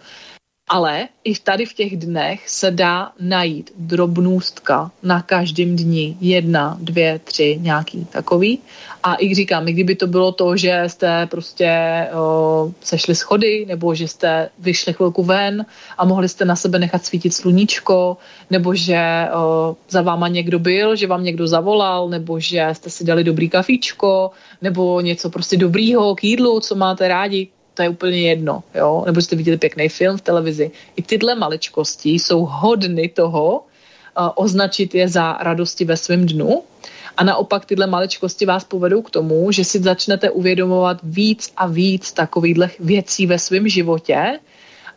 Ale 0.73 1.07
i 1.23 1.35
tady 1.35 1.65
v 1.65 1.73
těch 1.73 1.97
dnech 1.97 2.49
se 2.49 2.71
dá 2.71 3.11
najít 3.19 3.71
drobnůstka 3.77 4.91
na 5.03 5.21
každém 5.21 5.75
dni. 5.75 6.17
Jedna, 6.21 6.77
dvě, 6.81 7.19
tři, 7.23 7.57
nějaký 7.61 8.05
takový. 8.05 8.59
A 9.03 9.15
i 9.19 9.35
říkám, 9.35 9.67
i 9.67 9.73
kdyby 9.73 9.95
to 9.95 10.07
bylo 10.07 10.31
to, 10.31 10.57
že 10.57 10.83
jste 10.87 11.27
prostě 11.27 11.69
o, 12.13 12.71
sešli 12.81 13.15
schody, 13.15 13.65
nebo 13.67 13.95
že 13.95 14.07
jste 14.07 14.49
vyšli 14.59 14.93
chvilku 14.93 15.23
ven 15.23 15.65
a 15.97 16.05
mohli 16.05 16.29
jste 16.29 16.45
na 16.45 16.55
sebe 16.55 16.79
nechat 16.79 17.05
svítit 17.05 17.33
sluníčko, 17.33 18.17
nebo 18.49 18.75
že 18.75 19.27
o, 19.33 19.75
za 19.89 20.01
váma 20.01 20.27
někdo 20.27 20.59
byl, 20.59 20.95
že 20.95 21.07
vám 21.07 21.23
někdo 21.23 21.47
zavolal, 21.47 22.09
nebo 22.09 22.39
že 22.39 22.67
jste 22.73 22.89
si 22.89 23.03
dali 23.03 23.23
dobrý 23.23 23.49
kafíčko, 23.49 24.31
nebo 24.61 25.01
něco 25.01 25.29
prostě 25.29 25.57
dobrýho 25.57 26.15
k 26.15 26.23
jídlu, 26.23 26.59
co 26.59 26.75
máte 26.75 27.07
rádi, 27.07 27.47
to 27.81 27.85
je 27.85 27.89
úplně 27.89 28.21
jedno, 28.21 28.63
jo? 28.75 29.03
nebo 29.05 29.21
jste 29.21 29.35
viděli 29.35 29.57
pěkný 29.57 29.89
film 29.89 30.17
v 30.17 30.21
televizi. 30.21 30.71
I 30.95 31.01
tyhle 31.01 31.35
maličkosti 31.35 32.09
jsou 32.09 32.45
hodny 32.45 33.09
toho, 33.09 33.59
uh, 33.59 34.29
označit 34.35 34.95
je 34.95 35.07
za 35.07 35.33
radosti 35.33 35.85
ve 35.85 35.97
svém 35.97 36.25
dnu 36.25 36.63
a 37.17 37.23
naopak 37.23 37.65
tyhle 37.65 37.87
maličkosti 37.87 38.45
vás 38.45 38.63
povedou 38.63 39.01
k 39.01 39.09
tomu, 39.09 39.51
že 39.51 39.65
si 39.65 39.79
začnete 39.79 40.29
uvědomovat 40.29 40.97
víc 41.03 41.51
a 41.57 41.67
víc 41.67 42.13
takových 42.13 42.57
věcí 42.79 43.25
ve 43.25 43.39
svém 43.39 43.67
životě, 43.67 44.39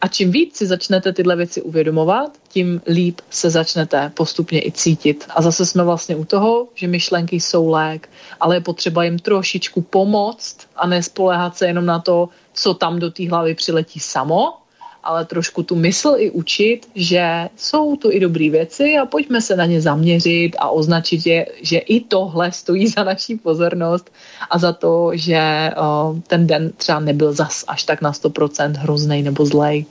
a 0.04 0.08
čím 0.08 0.30
víc 0.30 0.56
si 0.56 0.66
začnete 0.66 1.12
tyhle 1.12 1.36
věci 1.36 1.62
uvědomovat, 1.62 2.32
tím 2.48 2.80
líp 2.86 3.20
se 3.30 3.50
začnete 3.50 4.12
postupně 4.14 4.66
i 4.66 4.72
cítit. 4.72 5.24
A 5.30 5.42
zase 5.42 5.66
jsme 5.66 5.84
vlastně 5.84 6.16
u 6.16 6.24
toho, 6.24 6.68
že 6.74 6.86
myšlenky 6.86 7.40
jsou 7.40 7.68
lék, 7.68 8.08
ale 8.40 8.56
je 8.56 8.60
potřeba 8.60 9.04
jim 9.04 9.18
trošičku 9.18 9.80
pomoct 9.82 10.56
a 10.76 10.86
nespoléhat 10.86 11.56
se 11.56 11.66
jenom 11.66 11.86
na 11.86 11.98
to, 11.98 12.28
co 12.54 12.74
tam 12.74 12.98
do 12.98 13.10
té 13.10 13.28
hlavy 13.28 13.54
přiletí 13.54 14.00
samo, 14.00 14.64
ale 15.04 15.24
trošku 15.24 15.62
tu 15.62 15.76
mysl 15.76 16.14
i 16.16 16.30
učit, 16.30 16.88
že 16.94 17.48
jsou 17.56 17.96
tu 17.96 18.10
i 18.10 18.20
dobré 18.20 18.50
věci 18.50 18.96
a 18.96 19.06
pojďme 19.06 19.40
se 19.40 19.56
na 19.56 19.66
ně 19.66 19.80
zaměřit 19.80 20.56
a 20.58 20.70
označit 20.70 21.26
je, 21.26 21.46
že 21.62 21.78
i 21.78 22.00
tohle 22.00 22.52
stojí 22.52 22.88
za 22.88 23.04
naší 23.04 23.36
pozornost 23.36 24.10
a 24.50 24.58
za 24.58 24.72
to, 24.72 25.10
že 25.14 25.70
uh, 25.76 26.18
ten 26.26 26.46
den 26.46 26.72
třeba 26.76 27.00
nebyl 27.00 27.32
zas 27.32 27.64
až 27.68 27.84
tak 27.84 28.00
na 28.00 28.12
100% 28.12 28.76
hrozný 28.76 29.22
nebo 29.22 29.46
zlej. 29.46 29.84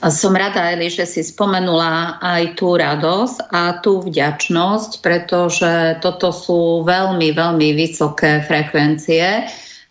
Som 0.00 0.32
rada, 0.32 0.72
Eli, 0.72 0.88
že 0.88 1.04
si 1.04 1.20
spomenula 1.20 2.16
aj 2.24 2.56
tú 2.56 2.72
radosť 2.72 3.52
a 3.52 3.84
tú 3.84 4.00
vďačnosť, 4.00 5.04
pretože 5.04 6.00
toto 6.00 6.32
sú 6.32 6.88
veľmi, 6.88 7.36
veľmi 7.36 7.76
vysoké 7.76 8.40
frekvencie 8.48 9.44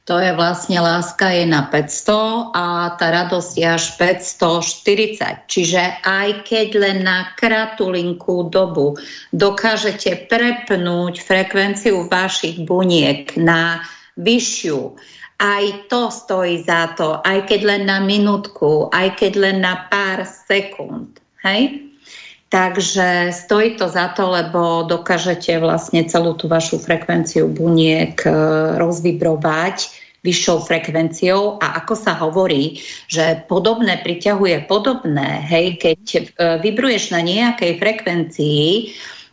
to 0.10 0.18
je 0.18 0.34
vlastne 0.34 0.82
láska 0.82 1.30
je 1.30 1.46
na 1.46 1.70
500 1.70 2.58
a 2.58 2.98
tá 2.98 3.14
radosť 3.14 3.52
je 3.54 3.68
až 3.70 3.86
540. 4.02 5.46
Čiže 5.46 6.02
aj 6.02 6.50
keď 6.50 6.70
len 6.82 6.98
na 7.06 7.30
kratulinku 7.38 8.50
dobu 8.50 8.98
dokážete 9.30 10.26
prepnúť 10.26 11.22
frekvenciu 11.22 12.10
vašich 12.10 12.58
buniek 12.66 13.38
na 13.38 13.86
vyššiu, 14.18 14.98
aj 15.38 15.94
to 15.94 16.10
stojí 16.10 16.66
za 16.66 16.90
to, 16.98 17.22
aj 17.22 17.46
keď 17.46 17.62
len 17.70 17.84
na 17.86 18.02
minútku, 18.02 18.90
aj 18.90 19.14
keď 19.14 19.34
len 19.38 19.58
na 19.62 19.86
pár 19.94 20.26
sekúnd. 20.26 21.22
Hej? 21.46 21.86
Takže 22.50 23.30
stojí 23.30 23.78
to 23.78 23.86
za 23.86 24.10
to, 24.18 24.26
lebo 24.34 24.90
dokážete 24.90 25.62
vlastne 25.62 26.02
celú 26.10 26.34
tú 26.34 26.50
vašu 26.50 26.82
frekvenciu 26.82 27.46
buniek 27.46 28.18
eh, 28.26 28.34
rozvibrovať 28.82 29.99
vyššou 30.24 30.68
frekvenciou. 30.68 31.60
A 31.64 31.80
ako 31.84 31.94
sa 31.96 32.16
hovorí, 32.20 32.80
že 33.08 33.44
podobné 33.48 34.00
priťahuje 34.04 34.68
podobné, 34.68 35.44
hej, 35.48 35.80
keď 35.80 36.00
eh, 36.12 36.22
vybruješ 36.60 37.16
na 37.16 37.22
nejakej 37.24 37.80
frekvencii, 37.80 38.68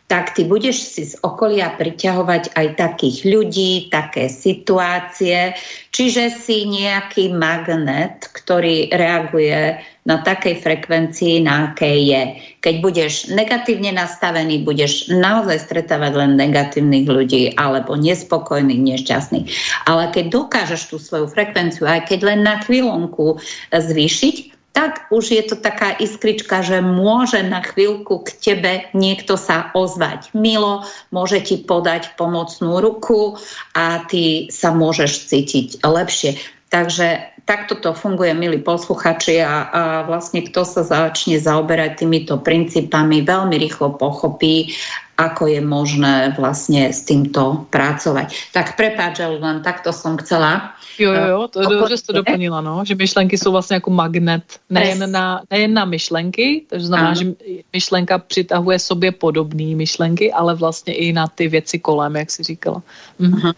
tak 0.07 0.39
ty 0.39 0.47
budeš 0.47 0.87
si 0.87 1.03
z 1.03 1.19
okolia 1.19 1.75
priťahovať 1.75 2.55
aj 2.55 2.67
takých 2.79 3.27
ľudí, 3.27 3.91
také 3.91 4.31
situácie, 4.31 5.51
čiže 5.91 6.31
si 6.31 6.63
nejaký 6.63 7.35
magnet, 7.35 8.31
ktorý 8.31 8.87
reaguje 8.95 9.83
na 10.07 10.23
takej 10.23 10.63
frekvencii, 10.63 11.43
na 11.43 11.71
akej 11.71 11.99
je. 12.07 12.23
Keď 12.63 12.75
budeš 12.79 13.13
negatívne 13.27 13.91
nastavený, 13.91 14.63
budeš 14.63 15.11
naozaj 15.11 15.67
stretávať 15.67 16.15
len 16.15 16.39
negatívnych 16.39 17.05
ľudí 17.05 17.51
alebo 17.59 17.99
nespokojných, 17.99 18.95
nešťastných. 18.95 19.45
Ale 19.83 20.07
keď 20.15 20.31
dokážeš 20.31 20.87
tú 20.87 20.95
svoju 20.95 21.27
frekvenciu, 21.27 21.83
aj 21.83 22.07
keď 22.07 22.19
len 22.23 22.47
na 22.47 22.63
chvíľonku 22.63 23.43
zvýšiť, 23.75 24.55
tak 24.71 25.09
už 25.09 25.33
je 25.33 25.41
to 25.41 25.57
taká 25.57 25.97
iskrička, 25.97 26.61
že 26.61 26.85
môže 26.85 27.41
na 27.41 27.65
chvíľku 27.65 28.21
k 28.21 28.29
tebe 28.37 28.73
niekto 28.93 29.33
sa 29.33 29.73
ozvať. 29.73 30.29
Milo, 30.37 30.85
môže 31.09 31.41
ti 31.41 31.57
podať 31.57 32.13
pomocnú 32.13 32.77
ruku 32.77 33.41
a 33.73 34.05
ty 34.05 34.45
sa 34.53 34.69
môžeš 34.69 35.33
cítiť 35.33 35.81
lepšie. 35.81 36.37
Takže 36.69 37.36
takto 37.47 37.79
to 37.79 37.95
funguje, 37.95 38.35
milí 38.35 38.59
posluchači, 38.59 39.39
a, 39.39 39.71
a 39.71 39.81
vlastne 40.03 40.43
kto 40.43 40.67
sa 40.67 40.83
začne 40.83 41.39
zaoberať 41.39 42.03
týmito 42.03 42.35
princípami, 42.43 43.23
veľmi 43.23 43.55
rýchlo 43.55 43.95
pochopí, 43.95 44.75
ako 45.17 45.49
je 45.49 45.61
možné 45.65 46.37
vlastne 46.37 46.93
s 46.93 47.01
týmto 47.01 47.65
pracovať. 47.73 48.53
Tak 48.53 48.77
prepáč, 48.77 49.25
len 49.25 49.65
takto 49.65 49.89
som 49.89 50.13
chcela. 50.21 50.77
Jo, 50.97 51.13
jo, 51.13 51.25
jo, 51.29 51.47
to 51.47 51.61
je 51.61 51.67
dobře, 51.67 51.97
že 51.97 52.03
to 52.03 52.13
doplnila, 52.13 52.61
no, 52.61 52.81
že 52.85 52.95
myšlenky 52.95 53.37
jsou 53.37 53.51
vlastně 53.51 53.73
jako 53.73 53.89
magnet, 53.89 54.43
nejen 54.69 55.11
na, 55.11 55.41
nejen 55.51 55.73
na 55.73 55.85
myšlenky, 55.85 56.65
to 56.69 56.79
znamená, 56.79 57.09
ano. 57.09 57.15
že 57.15 57.25
myšlenka 57.73 58.17
přitahuje 58.17 58.79
sobě 58.79 59.11
podobné 59.11 59.75
myšlenky, 59.75 60.33
ale 60.33 60.55
vlastně 60.55 60.93
i 60.93 61.13
na 61.13 61.27
ty 61.27 61.47
věci 61.47 61.79
kolem, 61.79 62.15
jak 62.15 62.31
si 62.31 62.43
říkala. 62.43 62.81
Mhm. 63.19 63.51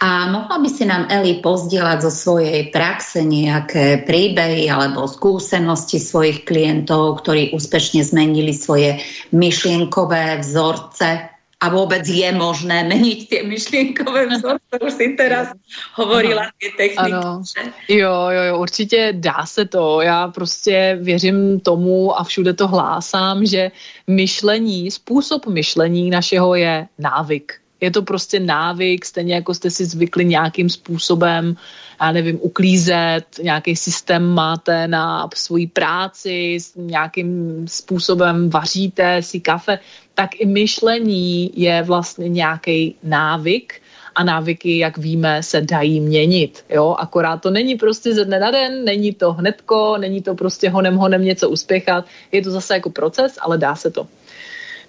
A 0.00 0.32
mohla 0.32 0.58
by 0.58 0.68
si 0.68 0.84
nám 0.86 1.06
Eli 1.08 1.44
pozdieľať 1.44 1.98
zo 2.08 2.12
svojej 2.12 2.72
praxe 2.72 3.20
nejaké 3.24 4.04
príbehy 4.08 4.70
alebo 4.70 5.08
skúsenosti 5.08 6.00
svojich 6.00 6.44
klientov, 6.44 7.20
ktorí 7.24 7.52
úspešne 7.52 8.04
zmenili 8.04 8.54
svoje 8.54 9.00
myšlienkové 9.32 10.40
vzorce 10.40 10.97
vzorce 10.98 11.28
a 11.58 11.66
vôbec 11.74 12.06
je 12.06 12.30
možné 12.38 12.86
meniť 12.86 13.18
tie 13.26 13.42
myšlienkové 13.42 14.30
vzorce. 14.30 14.74
Už 14.78 14.94
si 14.94 15.18
teraz 15.18 15.50
hovorila 15.98 16.54
tie 16.54 16.70
techniky. 16.78 17.18
Ano. 17.18 17.42
Jo, 17.90 18.30
jo, 18.30 18.42
jo, 18.42 18.54
určitě 18.58 19.10
dá 19.18 19.42
se 19.46 19.66
to. 19.66 20.00
Já 20.00 20.28
prostě 20.28 20.98
věřím 21.02 21.60
tomu 21.60 22.14
a 22.14 22.24
všude 22.24 22.54
to 22.54 22.68
hlásám, 22.68 23.46
že 23.46 23.70
myšlení, 24.06 24.90
způsob 24.90 25.46
myšlení 25.46 26.10
našeho 26.10 26.54
je 26.54 26.86
návyk. 26.98 27.58
Je 27.80 27.90
to 27.90 28.02
prostě 28.02 28.40
návyk, 28.40 29.04
stejně 29.04 29.34
jako 29.34 29.54
jste 29.54 29.70
si 29.70 29.86
zvykli 29.86 30.24
nějakým 30.24 30.70
způsobem, 30.70 31.56
já 32.00 32.12
nevím, 32.12 32.38
uklízet, 32.42 33.24
nějaký 33.42 33.76
systém 33.76 34.34
máte 34.34 34.88
na 34.88 35.28
svoji 35.34 35.66
práci, 35.66 36.58
nějakým 36.76 37.64
způsobem 37.68 38.50
vaříte 38.50 39.22
si 39.22 39.40
kafe, 39.40 39.78
tak 40.18 40.40
i 40.40 40.46
myšlení 40.46 41.50
je 41.54 41.82
vlastně 41.82 42.28
nějaký 42.28 42.94
návyk 43.02 43.80
a 44.14 44.24
návyky, 44.24 44.78
jak 44.78 44.98
víme, 44.98 45.42
se 45.42 45.60
dají 45.60 46.00
měnit. 46.00 46.64
Jo? 46.70 46.96
Akorát 46.98 47.36
to 47.36 47.50
není 47.50 47.74
prostě 47.74 48.14
ze 48.14 48.24
dne 48.24 48.40
na 48.40 48.50
den, 48.50 48.84
není 48.84 49.14
to 49.14 49.32
hnedko, 49.32 49.96
není 49.98 50.22
to 50.22 50.34
prostě 50.34 50.70
honem 50.70 50.96
honem 50.96 51.24
něco 51.24 51.50
uspěchat, 51.50 52.04
je 52.32 52.42
to 52.42 52.50
zase 52.50 52.74
jako 52.74 52.90
proces, 52.90 53.38
ale 53.40 53.58
dá 53.58 53.74
se 53.74 53.90
to. 53.90 54.06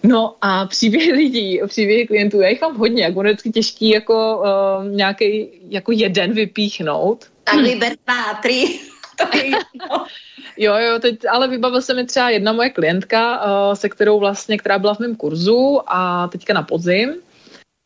No 0.03 0.35
a 0.41 0.65
příběhy 0.65 1.11
lidí, 1.11 1.61
příběhy 1.67 2.07
klientů, 2.07 2.41
já 2.41 2.49
jich 2.49 2.61
mám 2.61 2.77
hodně, 2.77 3.03
jako 3.03 3.23
je 3.23 3.29
vždycky 3.29 3.51
těžký 3.51 3.89
jako 3.89 4.37
uh, 4.37 4.89
nějaký 4.89 5.47
jako 5.69 5.91
jeden 5.91 6.33
vypíchnout. 6.33 7.25
Tak 7.43 7.55
vyber 7.55 7.93
dva, 8.05 8.33
tři. 8.41 8.79
jo, 10.59 10.75
jo, 10.75 10.99
teď, 10.99 11.19
ale 11.31 11.47
vybavil 11.47 11.81
se 11.81 11.93
mi 11.93 12.05
třeba 12.05 12.29
jedna 12.29 12.53
moje 12.53 12.69
klientka, 12.69 13.45
uh, 13.45 13.73
se 13.73 13.89
kterou 13.89 14.19
vlastně, 14.19 14.57
která 14.57 14.79
byla 14.79 14.93
v 14.93 14.99
mém 14.99 15.15
kurzu 15.15 15.81
a 15.87 16.27
teďka 16.27 16.53
na 16.53 16.63
podzim. 16.63 17.15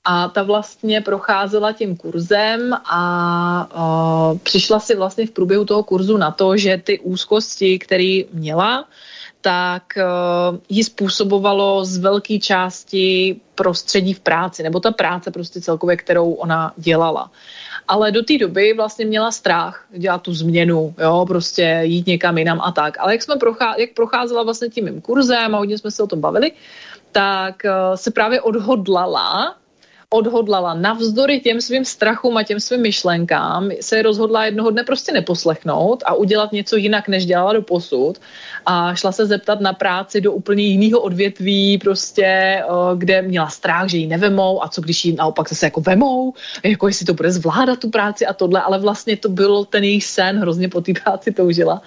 A 0.05 0.27
ta 0.27 0.43
vlastně 0.43 1.01
procházela 1.01 1.71
tím 1.71 1.97
kurzem 1.97 2.73
a 2.85 3.69
uh, 3.75 4.37
přišla 4.37 4.79
si 4.79 4.95
vlastně 4.95 5.27
v 5.27 5.31
průběhu 5.31 5.65
toho 5.65 5.83
kurzu 5.83 6.17
na 6.17 6.31
to, 6.31 6.57
že 6.57 6.81
ty 6.83 6.99
úzkosti, 6.99 7.79
které 7.79 8.21
měla, 8.33 8.85
tak 9.41 9.83
uh, 9.97 10.57
ji 10.69 10.83
způsobovalo 10.83 11.85
z 11.85 11.97
velké 11.97 12.39
části 12.39 13.39
prostředí 13.55 14.13
v 14.13 14.19
práci, 14.19 14.63
nebo 14.63 14.79
ta 14.79 14.91
práce 14.91 15.31
prostě 15.31 15.61
celkově, 15.61 15.97
kterou 15.97 16.33
ona 16.33 16.73
dělala. 16.77 17.31
Ale 17.87 18.11
do 18.11 18.23
té 18.23 18.37
doby 18.37 18.73
vlastně 18.73 19.05
měla 19.05 19.31
strach 19.31 19.85
dělat 19.91 20.21
tu 20.21 20.33
změnu, 20.33 20.95
jo, 20.97 21.25
prostě 21.27 21.79
jít 21.83 22.07
někam 22.07 22.37
jinam 22.37 22.61
a 22.61 22.71
tak. 22.71 22.97
Ale 22.99 23.13
jak 23.13 23.23
jsme 23.23 23.35
prochá, 23.35 23.75
jak 23.77 23.93
procházela 23.93 24.43
vlastně 24.43 24.69
tím 24.69 24.85
mým 24.85 25.01
kurzem 25.01 25.55
a 25.55 25.57
hodně 25.57 25.77
jsme 25.77 25.91
se 25.91 26.03
o 26.03 26.07
tom 26.07 26.21
bavili, 26.21 26.51
tak 27.11 27.55
uh, 27.65 27.95
se 27.95 28.11
právě 28.11 28.41
odhodlala 28.41 29.55
odhodlala 30.13 30.73
navzdory 30.73 31.39
těm 31.39 31.61
svým 31.61 31.85
strachům 31.85 32.37
a 32.37 32.43
těm 32.43 32.59
svým 32.59 32.81
myšlenkám, 32.81 33.69
se 33.81 34.01
rozhodla 34.01 34.45
jednoho 34.45 34.69
dne 34.69 34.83
prostě 34.83 35.11
neposlechnout 35.11 36.03
a 36.05 36.13
udělat 36.13 36.51
něco 36.51 36.75
jinak, 36.75 37.07
než 37.07 37.25
dělala 37.25 37.53
do 37.53 37.61
posud. 37.61 38.21
A 38.65 38.95
šla 38.95 39.11
se 39.11 39.25
zeptat 39.25 39.61
na 39.61 39.73
práci 39.73 40.21
do 40.21 40.31
úplně 40.31 40.63
jiného 40.63 41.01
odvětví, 41.01 41.77
prostě, 41.77 42.61
kde 42.97 43.21
měla 43.21 43.49
strach, 43.49 43.89
že 43.89 43.97
ji 43.97 44.07
nevemou. 44.07 44.63
A 44.63 44.67
co 44.67 44.81
když 44.81 45.05
ji 45.05 45.15
naopak 45.15 45.49
se 45.49 45.65
jako 45.65 45.81
vemou, 45.81 46.33
jako 46.63 46.87
jestli 46.87 47.05
to 47.05 47.13
bude 47.13 47.31
zvládat 47.31 47.79
tu 47.79 47.89
práci 47.89 48.25
a 48.25 48.33
tohle, 48.33 48.61
ale 48.61 48.79
vlastně 48.79 49.17
to 49.17 49.29
byl 49.29 49.65
ten 49.65 49.83
její 49.83 50.01
sen, 50.01 50.39
hrozně 50.39 50.69
po 50.69 50.81
té 50.81 50.93
práci 51.03 51.31
toužila. 51.31 51.81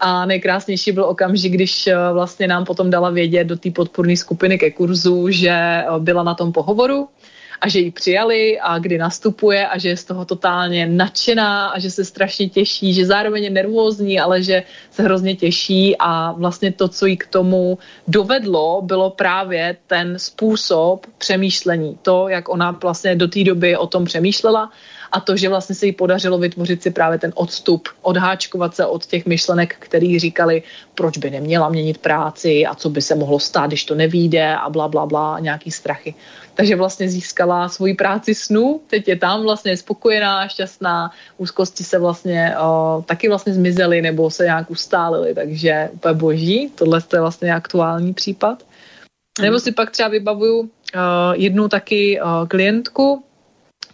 A 0.00 0.26
nejkrásnější 0.26 0.92
byl 0.92 1.04
okamžik, 1.04 1.52
když 1.52 1.88
vlastně 2.12 2.48
nám 2.48 2.64
potom 2.64 2.90
dala 2.90 3.10
vědět 3.10 3.44
do 3.44 3.56
té 3.56 3.70
podporné 3.70 4.16
skupiny 4.16 4.58
ke 4.58 4.70
kurzu, 4.70 5.30
že 5.30 5.84
byla 5.98 6.22
na 6.22 6.34
tom 6.34 6.52
pohovoru 6.52 7.08
a 7.60 7.68
že 7.68 7.78
ji 7.80 7.90
přijali 7.90 8.60
a 8.60 8.78
kdy 8.78 8.98
nastupuje 8.98 9.68
a 9.68 9.78
že 9.78 9.88
je 9.88 9.96
z 9.96 10.04
toho 10.04 10.24
totálně 10.24 10.86
nadšená 10.86 11.68
a 11.68 11.78
že 11.78 11.90
se 11.90 12.04
strašně 12.04 12.48
těší, 12.48 12.94
že 12.94 13.06
zároveň 13.06 13.44
je 13.44 13.50
nervózní, 13.50 14.20
ale 14.20 14.42
že 14.42 14.62
se 14.90 15.02
hrozně 15.02 15.36
těší 15.36 15.96
a 15.98 16.32
vlastně 16.32 16.72
to, 16.72 16.88
co 16.88 17.06
jí 17.06 17.16
k 17.16 17.26
tomu 17.26 17.78
dovedlo, 18.08 18.82
bylo 18.82 19.10
právě 19.10 19.76
ten 19.86 20.18
způsob 20.18 21.06
přemýšlení. 21.18 21.98
To, 22.02 22.28
jak 22.28 22.48
ona 22.48 22.70
vlastně 22.70 23.16
do 23.16 23.28
té 23.28 23.44
doby 23.44 23.76
o 23.76 23.86
tom 23.86 24.04
přemýšlela 24.04 24.70
a 25.12 25.20
to, 25.20 25.36
že 25.36 25.48
vlastně 25.48 25.74
se 25.74 25.86
jí 25.86 25.92
podařilo 25.92 26.38
vytvořit 26.38 26.82
si 26.82 26.90
právě 26.90 27.18
ten 27.18 27.32
odstup, 27.34 27.88
odháčkovat 28.02 28.74
se 28.74 28.86
od 28.86 29.06
těch 29.06 29.26
myšlenek, 29.26 29.76
který 29.78 30.18
říkali, 30.18 30.62
proč 30.94 31.18
by 31.18 31.30
neměla 31.30 31.68
měnit 31.68 31.98
práci 31.98 32.66
a 32.66 32.74
co 32.74 32.90
by 32.90 33.02
se 33.02 33.14
mohlo 33.14 33.38
stát, 33.38 33.66
když 33.66 33.84
to 33.84 33.94
nevíde 33.94 34.56
a 34.56 34.70
bla, 34.70 34.88
bla, 34.88 35.06
bla, 35.06 35.38
nějaký 35.38 35.70
strachy. 35.70 36.14
Takže 36.58 36.76
vlastně 36.76 37.08
získala 37.08 37.68
svoji 37.68 37.94
práci 37.94 38.34
snu, 38.34 38.80
teď 38.90 39.08
je 39.08 39.16
tam 39.16 39.42
vlastně 39.42 39.76
spokojená, 39.76 40.48
šťastná, 40.48 41.10
úzkosti 41.38 41.84
se 41.84 41.98
vlastně 41.98 42.54
o, 42.58 43.02
taky 43.06 43.28
vlastně 43.28 43.54
zmizely 43.54 44.02
nebo 44.02 44.30
se 44.30 44.44
nějak 44.44 44.70
ustálily, 44.70 45.34
takže 45.34 45.88
úplně 45.92 46.14
boží, 46.14 46.70
tohle 46.74 47.02
je 47.12 47.20
vlastně 47.20 47.54
aktuální 47.54 48.14
případ. 48.14 48.62
Nebo 49.40 49.60
si 49.60 49.72
pak 49.72 49.90
třeba 49.90 50.08
vybavuju 50.08 50.58
uh, 50.58 50.68
jednu 51.34 51.68
taky 51.68 52.20
uh, 52.20 52.48
klientku, 52.48 53.22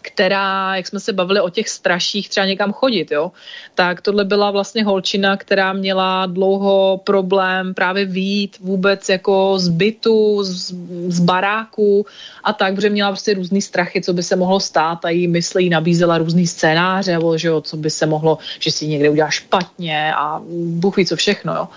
která, 0.04 0.76
jak 0.76 0.86
jsme 0.86 1.00
se 1.00 1.12
bavili 1.12 1.40
o 1.40 1.50
těch 1.50 1.68
straších, 1.68 2.28
třeba 2.28 2.46
někam 2.46 2.72
chodit, 2.72 3.10
jo, 3.10 3.32
tak 3.74 4.00
tohle 4.00 4.24
byla 4.24 4.50
vlastně 4.50 4.84
holčina, 4.84 5.36
která 5.36 5.72
měla 5.72 6.26
dlouho 6.26 7.00
problém 7.04 7.74
právě 7.74 8.04
výjít 8.04 8.58
vůbec 8.60 9.08
jako 9.08 9.58
z 9.58 9.68
bytu, 9.68 10.44
z, 10.44 10.74
z 11.08 11.20
baráku 11.20 12.06
a 12.44 12.52
tak, 12.52 12.74
protože 12.74 12.90
měla 12.90 13.10
prostě 13.10 13.34
různý 13.34 13.62
strachy, 13.62 14.02
co 14.02 14.12
by 14.12 14.22
se 14.22 14.36
mohlo 14.36 14.60
stát 14.60 15.04
a 15.04 15.10
jí 15.10 15.28
mysl 15.28 15.58
jí 15.58 15.70
nabízela 15.70 16.18
různý 16.18 16.46
scénáře, 16.46 17.18
že 17.36 17.48
jo, 17.48 17.60
co 17.60 17.76
by 17.76 17.90
se 17.90 18.06
mohlo, 18.06 18.38
že 18.58 18.70
si 18.70 18.86
někde 18.86 19.10
udělá 19.10 19.30
špatně 19.30 20.14
a 20.14 20.40
Bůh 20.84 20.96
ví 20.96 21.06
co 21.06 21.16
všechno, 21.16 21.54
jo. 21.54 21.68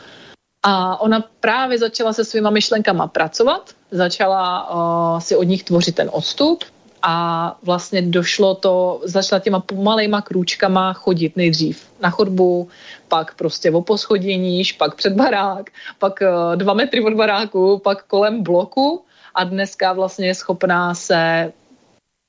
A 0.64 1.02
ona 1.02 1.24
právě 1.40 1.80
začala 1.80 2.14
se 2.14 2.26
svýma 2.26 2.50
myšlenkama 2.50 3.08
pracovat, 3.08 3.72
začala 3.92 4.70
uh, 4.70 5.20
si 5.20 5.36
od 5.36 5.44
nich 5.44 5.64
tvořit 5.64 5.96
ten 5.96 6.10
odstup, 6.12 6.64
a 7.10 7.58
vlastně 7.64 8.02
došlo 8.02 8.56
to, 8.56 9.02
začala 9.04 9.40
těma 9.40 9.60
pomalejma 9.60 10.22
krůčkama 10.22 10.94
chodit 10.94 11.36
nejdřív 11.36 11.88
na 12.02 12.10
chodbu, 12.10 12.68
pak 13.08 13.36
prostě 13.36 13.72
o 13.72 13.82
poschodění, 13.82 14.64
pak 14.78 14.96
před 14.96 15.14
barák, 15.14 15.70
pak 16.00 16.22
eh, 16.22 16.56
dva 16.56 16.74
metry 16.74 17.04
od 17.04 17.14
baráku, 17.14 17.80
pak 17.84 18.04
kolem 18.04 18.44
bloku 18.44 19.04
a 19.36 19.44
dneska 19.44 19.94
vlastně 19.94 20.28
je 20.28 20.36
schopná 20.36 20.96
se 20.96 21.52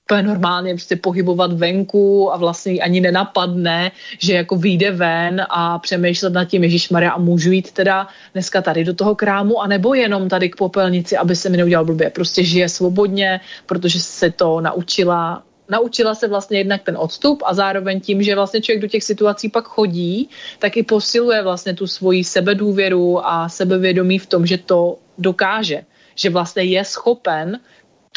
úplně 0.09 0.23
normálně 0.23 0.75
prostě 0.75 0.97
pohybovat 0.97 1.53
venku 1.53 2.33
a 2.33 2.37
vlastně 2.37 2.81
ani 2.81 3.01
nenapadne, 3.01 3.93
že 4.19 4.35
jako 4.35 4.57
vyjde 4.57 4.91
ven 4.91 5.47
a 5.51 5.79
přemýšlet 5.79 6.33
nad 6.33 6.45
tím, 6.45 6.65
Ježíš 6.65 6.89
Maria, 6.91 7.11
a 7.11 7.19
můžu 7.19 7.53
jít 7.53 7.73
teda 7.73 8.09
dneska 8.33 8.63
tady 8.63 8.85
do 8.85 8.95
toho 8.95 9.15
krámu, 9.15 9.61
anebo 9.61 9.95
jenom 9.95 10.29
tady 10.29 10.49
k 10.49 10.57
popelnici, 10.57 11.17
aby 11.17 11.37
se 11.37 11.49
mi 11.49 11.57
neudělal 11.57 11.85
blbě. 11.85 12.11
Prostě 12.11 12.45
žije 12.45 12.69
svobodně, 12.69 13.41
protože 13.67 14.01
se 14.01 14.31
to 14.31 14.61
naučila 14.61 15.43
naučila 15.69 16.15
se 16.15 16.29
vlastně 16.29 16.59
jednak 16.59 16.83
ten 16.83 16.97
odstup 16.97 17.43
a 17.45 17.55
zároveň 17.55 18.01
tím, 18.01 18.23
že 18.23 18.35
vlastně 18.35 18.61
člověk 18.61 18.83
do 18.83 18.89
těch 18.89 19.05
situací 19.05 19.49
pak 19.49 19.69
chodí, 19.69 20.29
tak 20.59 20.77
i 20.77 20.83
posiluje 20.83 21.43
vlastně 21.43 21.75
tu 21.75 21.87
svoji 21.87 22.25
sebedůvěru 22.25 23.27
a 23.27 23.49
sebevědomí 23.49 24.19
v 24.19 24.27
tom, 24.27 24.47
že 24.47 24.59
to 24.59 24.97
dokáže. 25.19 25.85
Že 26.15 26.31
vlastně 26.31 26.63
je 26.63 26.85
schopen 26.85 27.61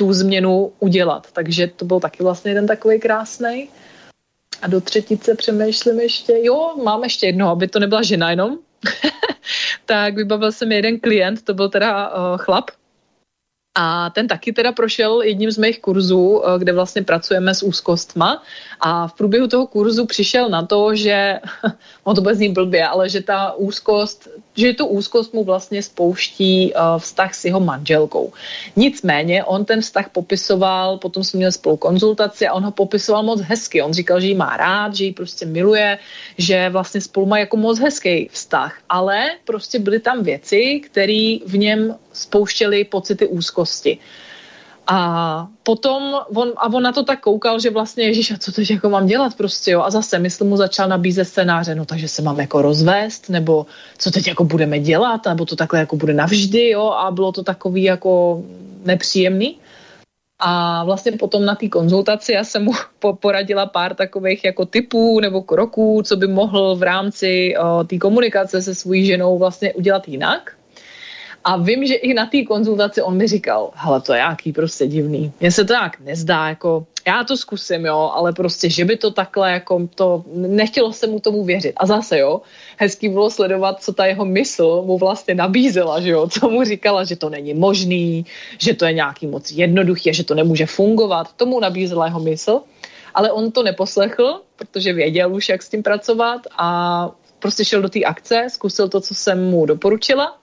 tu 0.02 0.14
změnu 0.14 0.72
udělat. 0.80 1.28
Takže 1.34 1.68
to 1.68 1.86
byl 1.86 2.00
taky 2.00 2.24
vlastně 2.24 2.52
jeden 2.52 2.68
takový 2.68 3.00
krásný. 3.00 3.70
A 4.62 4.68
do 4.68 4.82
třetice 4.82 5.36
přemýšlím 5.36 6.00
ještě, 6.00 6.34
jo, 6.42 6.74
mám 6.84 7.04
ještě 7.04 7.26
jedno, 7.26 7.50
aby 7.50 7.68
to 7.68 7.80
nebyla 7.80 8.02
žena 8.02 8.30
jenom. 8.30 8.58
tak 9.86 10.16
vybavil 10.16 10.52
jsem 10.52 10.72
jeden 10.72 11.00
klient, 11.00 11.42
to 11.42 11.54
byl 11.54 11.70
teda 11.70 12.10
uh, 12.10 12.38
chlap, 12.38 12.72
a 13.76 14.10
ten 14.10 14.28
taky 14.28 14.54
teda 14.54 14.72
prošel 14.72 15.22
jedním 15.22 15.52
z 15.52 15.58
mých 15.58 15.82
kurzů, 15.82 16.44
eh, 16.44 16.60
kde 16.60 16.74
vlastně 16.74 17.04
pracujeme 17.04 17.56
s 17.56 17.64
úzkostma 17.64 18.44
a 18.80 19.08
v 19.08 19.14
průběhu 19.14 19.48
toho 19.48 19.68
kurzu 19.68 20.06
přišel 20.06 20.50
na 20.50 20.66
to, 20.66 20.96
že, 20.96 21.40
on 22.04 22.16
to 22.16 22.22
bude 22.22 22.36
znít 22.36 22.54
blbě, 22.54 22.88
ale 22.88 23.10
že 23.10 23.24
ta 23.24 23.54
úzkost, 23.54 24.28
že 24.56 24.74
tu 24.74 24.86
úzkost 24.86 25.34
mu 25.34 25.44
vlastně 25.44 25.84
spouští 25.84 26.74
uh, 26.74 27.00
vztah 27.00 27.34
s 27.34 27.46
jeho 27.46 27.60
manželkou. 27.60 28.34
Nicméně 28.76 29.44
on 29.44 29.66
ten 29.66 29.82
vztah 29.82 30.10
popisoval, 30.10 30.98
potom 30.98 31.24
jsme 31.24 31.38
měli 31.38 31.52
spolu 31.52 31.78
konzultaci 31.78 32.48
a 32.48 32.54
on 32.54 32.64
ho 32.64 32.72
popisoval 32.72 33.24
moc 33.24 33.42
hezky. 33.42 33.82
On 33.82 33.94
říkal, 33.94 34.20
že 34.20 34.28
ji 34.28 34.36
má 34.36 34.58
rád, 34.58 34.96
že 34.96 35.06
ji 35.06 35.14
prostě 35.14 35.46
miluje, 35.46 35.98
že 36.38 36.70
vlastně 36.70 37.02
spolu 37.02 37.26
má 37.26 37.38
jako 37.40 37.58
moc 37.58 37.80
hezký 37.80 38.30
vztah, 38.32 38.78
ale 38.90 39.26
prostě 39.46 39.80
byly 39.80 40.00
tam 40.00 40.24
věci, 40.24 40.82
které 40.86 41.38
v 41.46 41.58
něm 41.58 41.96
spouštěly 42.14 42.84
pocity 42.84 43.28
úzkosti. 43.28 43.98
A 44.88 45.48
potom 45.64 46.16
on, 46.36 46.54
a 46.58 46.66
on 46.74 46.84
na 46.84 46.92
to 46.92 47.04
tak 47.04 47.20
koukal, 47.20 47.60
že 47.60 47.70
vlastně 47.70 48.04
Ježíš, 48.04 48.32
a 48.32 48.38
co 48.38 48.52
teď 48.52 48.72
jako 48.72 48.90
mám 48.90 49.08
dělat 49.08 49.36
prostě, 49.36 49.72
jo? 49.72 49.82
A 49.82 49.90
zase, 49.90 50.20
myslím, 50.20 50.50
mu 50.50 50.58
začal 50.58 50.90
nabízet 50.90 51.26
scénáře, 51.26 51.76
no 51.76 51.86
takže 51.86 52.08
se 52.08 52.22
mám 52.22 52.40
jako 52.40 52.62
rozvést, 52.62 53.30
nebo 53.30 53.66
co 53.98 54.12
teď 54.12 54.28
jako 54.28 54.44
budeme 54.44 54.80
dělat, 54.80 55.26
nebo 55.26 55.46
to 55.46 55.56
takhle 55.56 55.80
jako 55.80 55.96
bude 55.96 56.14
navždy, 56.14 56.70
jo? 56.70 56.90
A 56.90 57.12
bylo 57.12 57.32
to 57.32 57.44
takový 57.44 57.84
jako 57.84 58.44
nepříjemný. 58.86 59.58
A 60.40 60.84
vlastně 60.84 61.12
potom 61.12 61.46
na 61.46 61.56
té 61.56 61.70
konzultaci 61.70 62.34
já 62.34 62.44
jsem 62.44 62.64
mu 62.64 62.72
poradila 63.20 63.66
pár 63.66 63.96
takových 63.96 64.46
jako 64.46 64.66
typů 64.66 65.20
nebo 65.20 65.42
kroků, 65.42 66.02
co 66.06 66.16
by 66.16 66.28
mohl 66.28 66.76
v 66.76 66.84
rámci 66.84 67.56
té 67.88 67.98
komunikace 67.98 68.62
se 68.62 68.76
svou 68.76 69.04
ženou 69.04 69.38
vlastně 69.38 69.74
udělat 69.74 70.08
jinak. 70.08 70.61
A 71.44 71.58
vím, 71.58 71.86
že 71.86 71.96
i 71.96 72.14
na 72.14 72.26
té 72.26 72.44
konzultaci 72.44 73.02
on 73.02 73.18
mi 73.18 73.28
říkal, 73.28 73.70
hele, 73.74 74.02
to 74.02 74.14
je 74.14 74.20
jaký 74.20 74.54
prostě 74.54 74.88
divný. 74.88 75.32
Mně 75.40 75.52
se 75.52 75.66
to 75.66 75.74
jak 75.74 76.00
nezdá, 76.00 76.50
jako 76.50 76.86
já 77.08 77.24
to 77.24 77.38
zkusím, 77.38 77.86
jo, 77.86 78.12
ale 78.14 78.34
prostě, 78.34 78.70
že 78.70 78.86
by 78.86 78.98
to 78.98 79.12
takhle, 79.12 79.52
jako 79.52 79.88
to, 79.96 80.24
nechtělo 80.34 80.94
se 80.94 81.08
mu 81.08 81.20
tomu 81.20 81.44
věřit. 81.44 81.74
A 81.78 81.86
zase, 81.86 82.20
jo, 82.20 82.42
hezký 82.78 83.10
bylo 83.10 83.30
sledovat, 83.30 83.84
co 83.84 83.94
ta 83.94 84.06
jeho 84.06 84.26
mysl 84.26 84.84
mu 84.86 84.98
vlastně 84.98 85.36
nabízela, 85.36 86.02
že 86.02 86.10
jo, 86.10 86.28
co 86.28 86.50
mu 86.50 86.64
říkala, 86.64 87.04
že 87.04 87.16
to 87.16 87.30
není 87.30 87.54
možný, 87.54 88.26
že 88.58 88.74
to 88.74 88.86
je 88.86 88.94
nějaký 88.94 89.28
moc 89.28 89.52
jednoduchý, 89.52 90.14
že 90.14 90.24
to 90.24 90.36
nemůže 90.36 90.66
fungovat. 90.66 91.34
Tomu 91.34 91.60
nabízela 91.60 92.06
jeho 92.06 92.20
mysl, 92.20 92.62
ale 93.14 93.32
on 93.32 93.52
to 93.52 93.64
neposlechl, 93.64 94.42
protože 94.56 94.94
věděl 94.94 95.34
už, 95.36 95.50
jak 95.50 95.64
s 95.64 95.70
tím 95.70 95.84
pracovat 95.84 96.42
a 96.58 97.10
prostě 97.40 97.66
šel 97.66 97.82
do 97.82 97.90
té 97.90 98.00
akce, 98.00 98.48
zkusil 98.50 98.90
to, 98.90 99.02
co 99.02 99.16
jsem 99.16 99.50
mu 99.50 99.66
doporučila 99.66 100.41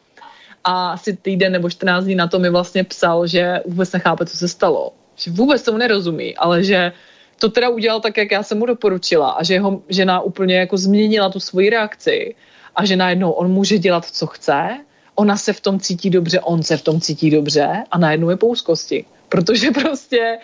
a 0.65 0.91
asi 0.91 1.17
týden 1.17 1.53
nebo 1.53 1.71
14 1.71 2.05
dní 2.05 2.15
na 2.15 2.27
to 2.27 2.39
mi 2.39 2.51
vlastně 2.51 2.85
psal, 2.85 3.27
že 3.27 3.61
vůbec 3.67 3.93
nechápe, 3.93 4.27
co 4.27 4.37
se 4.37 4.49
stalo. 4.49 4.93
Že 5.17 5.31
vůbec 5.31 5.63
tomu 5.63 5.79
nerozumí, 5.79 6.37
ale 6.37 6.65
že 6.65 6.93
to 7.39 7.49
teda 7.49 7.69
udělal 7.69 8.01
tak, 8.01 8.17
jak 8.17 8.31
já 8.31 8.43
jsem 8.43 8.59
mu 8.59 8.67
doporučila 8.67 9.31
a 9.31 9.43
že 9.43 9.55
jeho 9.55 9.83
žena 9.89 10.21
úplně 10.21 10.57
jako 10.57 10.77
změnila 10.77 11.31
tu 11.31 11.41
svoji 11.41 11.71
reakci 11.71 12.35
a 12.77 12.85
že 12.85 12.97
najednou 12.97 13.31
on 13.31 13.51
může 13.51 13.79
dělat, 13.79 14.05
co 14.05 14.27
chce, 14.27 14.79
ona 15.15 15.37
se 15.37 15.53
v 15.53 15.61
tom 15.61 15.81
cítí 15.81 16.11
dobře, 16.11 16.41
on 16.41 16.63
se 16.63 16.77
v 16.77 16.83
tom 16.83 17.01
cítí 17.01 17.31
dobře 17.31 17.85
a 17.91 17.99
najednou 17.99 18.31
je 18.31 18.37
po 18.37 18.47
úzkosti. 18.47 19.05
Protože 19.29 19.71
prostě 19.83 20.39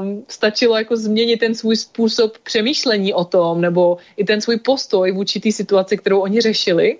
um, 0.00 0.24
stačilo 0.28 0.76
jako 0.78 0.96
změnit 0.96 1.36
ten 1.36 1.54
svůj 1.54 1.76
způsob 1.76 2.38
přemýšlení 2.38 3.14
o 3.14 3.24
tom, 3.24 3.60
nebo 3.60 3.96
i 4.16 4.24
ten 4.24 4.40
svůj 4.40 4.56
postoj 4.58 5.12
vůči 5.12 5.40
té 5.40 5.52
situaci, 5.52 5.96
kterou 5.96 6.20
oni 6.20 6.40
řešili 6.40 6.98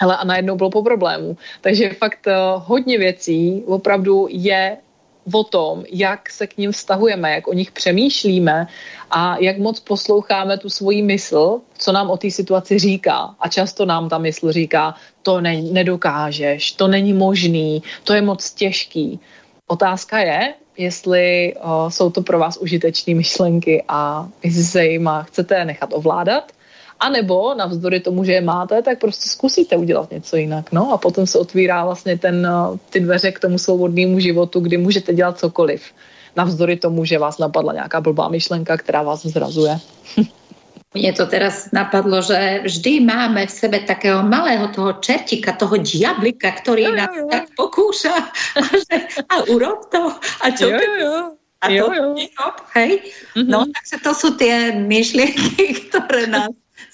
Hele, 0.00 0.16
a 0.16 0.24
najednou 0.24 0.56
bylo 0.56 0.70
po 0.70 0.82
problému. 0.82 1.36
Takže 1.60 1.90
fakt 1.90 2.26
uh, 2.26 2.62
hodně 2.66 2.98
věcí 2.98 3.62
opravdu 3.66 4.26
je 4.30 4.76
o 5.32 5.44
tom, 5.44 5.84
jak 5.92 6.30
se 6.30 6.46
k 6.46 6.58
ním 6.58 6.72
vztahujeme, 6.72 7.32
jak 7.32 7.48
o 7.48 7.52
nich 7.52 7.70
přemýšlíme 7.70 8.66
a 9.10 9.36
jak 9.40 9.58
moc 9.58 9.80
posloucháme 9.80 10.58
tu 10.58 10.68
svoji 10.70 11.02
mysl, 11.02 11.60
co 11.78 11.92
nám 11.92 12.10
o 12.10 12.16
té 12.16 12.30
situaci 12.30 12.78
říká. 12.78 13.34
A 13.40 13.48
často 13.48 13.86
nám 13.86 14.08
ta 14.08 14.18
mysl 14.18 14.52
říká, 14.52 14.94
to 15.22 15.40
ne, 15.40 15.62
nedokážeš, 15.62 16.72
to 16.72 16.88
není 16.88 17.12
možný, 17.12 17.82
to 18.04 18.14
je 18.14 18.22
moc 18.22 18.50
těžký. 18.50 19.20
Otázka 19.66 20.18
je, 20.18 20.54
jestli 20.76 21.54
o, 21.60 21.90
jsou 21.90 22.10
to 22.10 22.22
pro 22.22 22.38
vás 22.38 22.56
užitečné 22.56 23.14
myšlenky 23.14 23.84
a 23.88 24.28
jestli 24.42 24.64
se 24.64 24.86
jima 24.86 25.22
chcete 25.22 25.64
nechat 25.64 25.90
ovládat, 25.92 26.52
a 27.00 27.08
nebo 27.08 27.54
navzdory 27.54 28.00
tomu, 28.00 28.24
že 28.24 28.32
je 28.32 28.40
máte, 28.40 28.82
tak 28.82 28.98
prostě 28.98 29.28
zkusíte 29.28 29.76
udělat 29.76 30.10
něco 30.10 30.36
jinak. 30.36 30.72
No 30.72 30.92
a 30.92 30.98
potom 30.98 31.26
se 31.26 31.38
otvírá 31.38 31.84
vlastně 31.84 32.18
ten, 32.18 32.48
ty 32.90 33.00
dveře 33.00 33.32
k 33.32 33.40
tomu 33.40 33.58
svobodnému 33.58 34.20
životu, 34.20 34.60
kdy 34.60 34.76
můžete 34.76 35.14
dělat 35.14 35.38
cokoliv. 35.38 35.82
Navzdory 36.36 36.76
tomu, 36.76 37.04
že 37.04 37.18
vás 37.18 37.38
napadla 37.38 37.72
nějaká 37.72 38.00
blbá 38.00 38.28
myšlenka, 38.28 38.76
která 38.76 39.02
vás 39.02 39.26
zrazuje. 39.26 39.80
Mne 40.90 41.14
to 41.14 41.22
teraz 41.30 41.70
napadlo, 41.70 42.18
že 42.18 42.66
vždy 42.66 43.06
máme 43.06 43.46
v 43.46 43.54
sebe 43.54 43.78
takého 43.86 44.26
malého 44.26 44.74
toho 44.74 44.98
čertika, 44.98 45.54
toho 45.54 45.78
diablika, 45.78 46.50
ktorý 46.50 46.90
jo, 46.90 46.94
nás 46.98 47.14
jo. 47.14 47.30
tak 47.30 47.46
pokúša 47.54 48.10
a, 48.58 48.62
že, 48.74 48.96
a 49.30 49.34
urob 49.54 49.86
to. 49.86 50.10
A 50.42 50.50
čo 50.50 50.66
jo, 50.66 50.82
jo. 50.82 51.14
A 51.62 51.66
to 51.70 51.74
jo, 51.78 51.86
jo. 51.94 52.06
hej? 52.74 53.06
Mm-hmm. 53.38 53.46
No, 53.46 53.70
takže 53.70 53.96
to 54.02 54.10
sú 54.18 54.28
tie 54.34 54.74
myšlienky, 54.82 55.78
ktoré 55.86 56.26
nás 56.26 56.50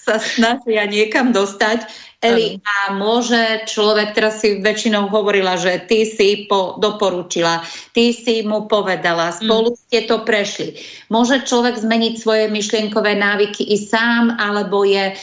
sa 0.07 0.23
snažia 0.23 0.87
niekam 0.87 1.35
dostať. 1.35 2.07
Eli, 2.17 2.57
a 2.65 2.97
môže 2.97 3.69
človek, 3.69 4.17
teraz 4.17 4.41
si 4.41 4.57
väčšinou 4.57 5.05
hovorila, 5.13 5.53
že 5.53 5.85
ty 5.85 6.01
si 6.01 6.49
po, 6.49 6.73
doporučila, 6.81 7.61
ty 7.93 8.09
si 8.09 8.41
mu 8.41 8.65
povedala, 8.65 9.29
mm. 9.29 9.45
spolu 9.45 9.69
mm. 9.69 9.77
ste 9.77 9.99
to 10.09 10.25
prešli. 10.25 10.81
Môže 11.13 11.45
človek 11.45 11.77
zmeniť 11.77 12.17
svoje 12.17 12.49
myšlienkové 12.49 13.13
návyky 13.21 13.69
i 13.69 13.77
sám, 13.77 14.33
alebo 14.33 14.81
je 14.81 15.13
e, 15.13 15.15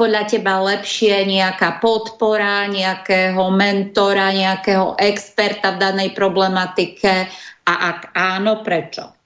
podľa 0.00 0.32
teba 0.32 0.64
lepšie 0.64 1.28
nejaká 1.28 1.76
podpora, 1.76 2.64
nejakého 2.72 3.44
mentora, 3.52 4.32
nejakého 4.32 4.96
experta 4.96 5.76
v 5.76 5.80
danej 5.92 6.10
problematike 6.16 7.28
a 7.68 7.72
ak 7.92 8.16
áno, 8.16 8.64
prečo? 8.64 9.19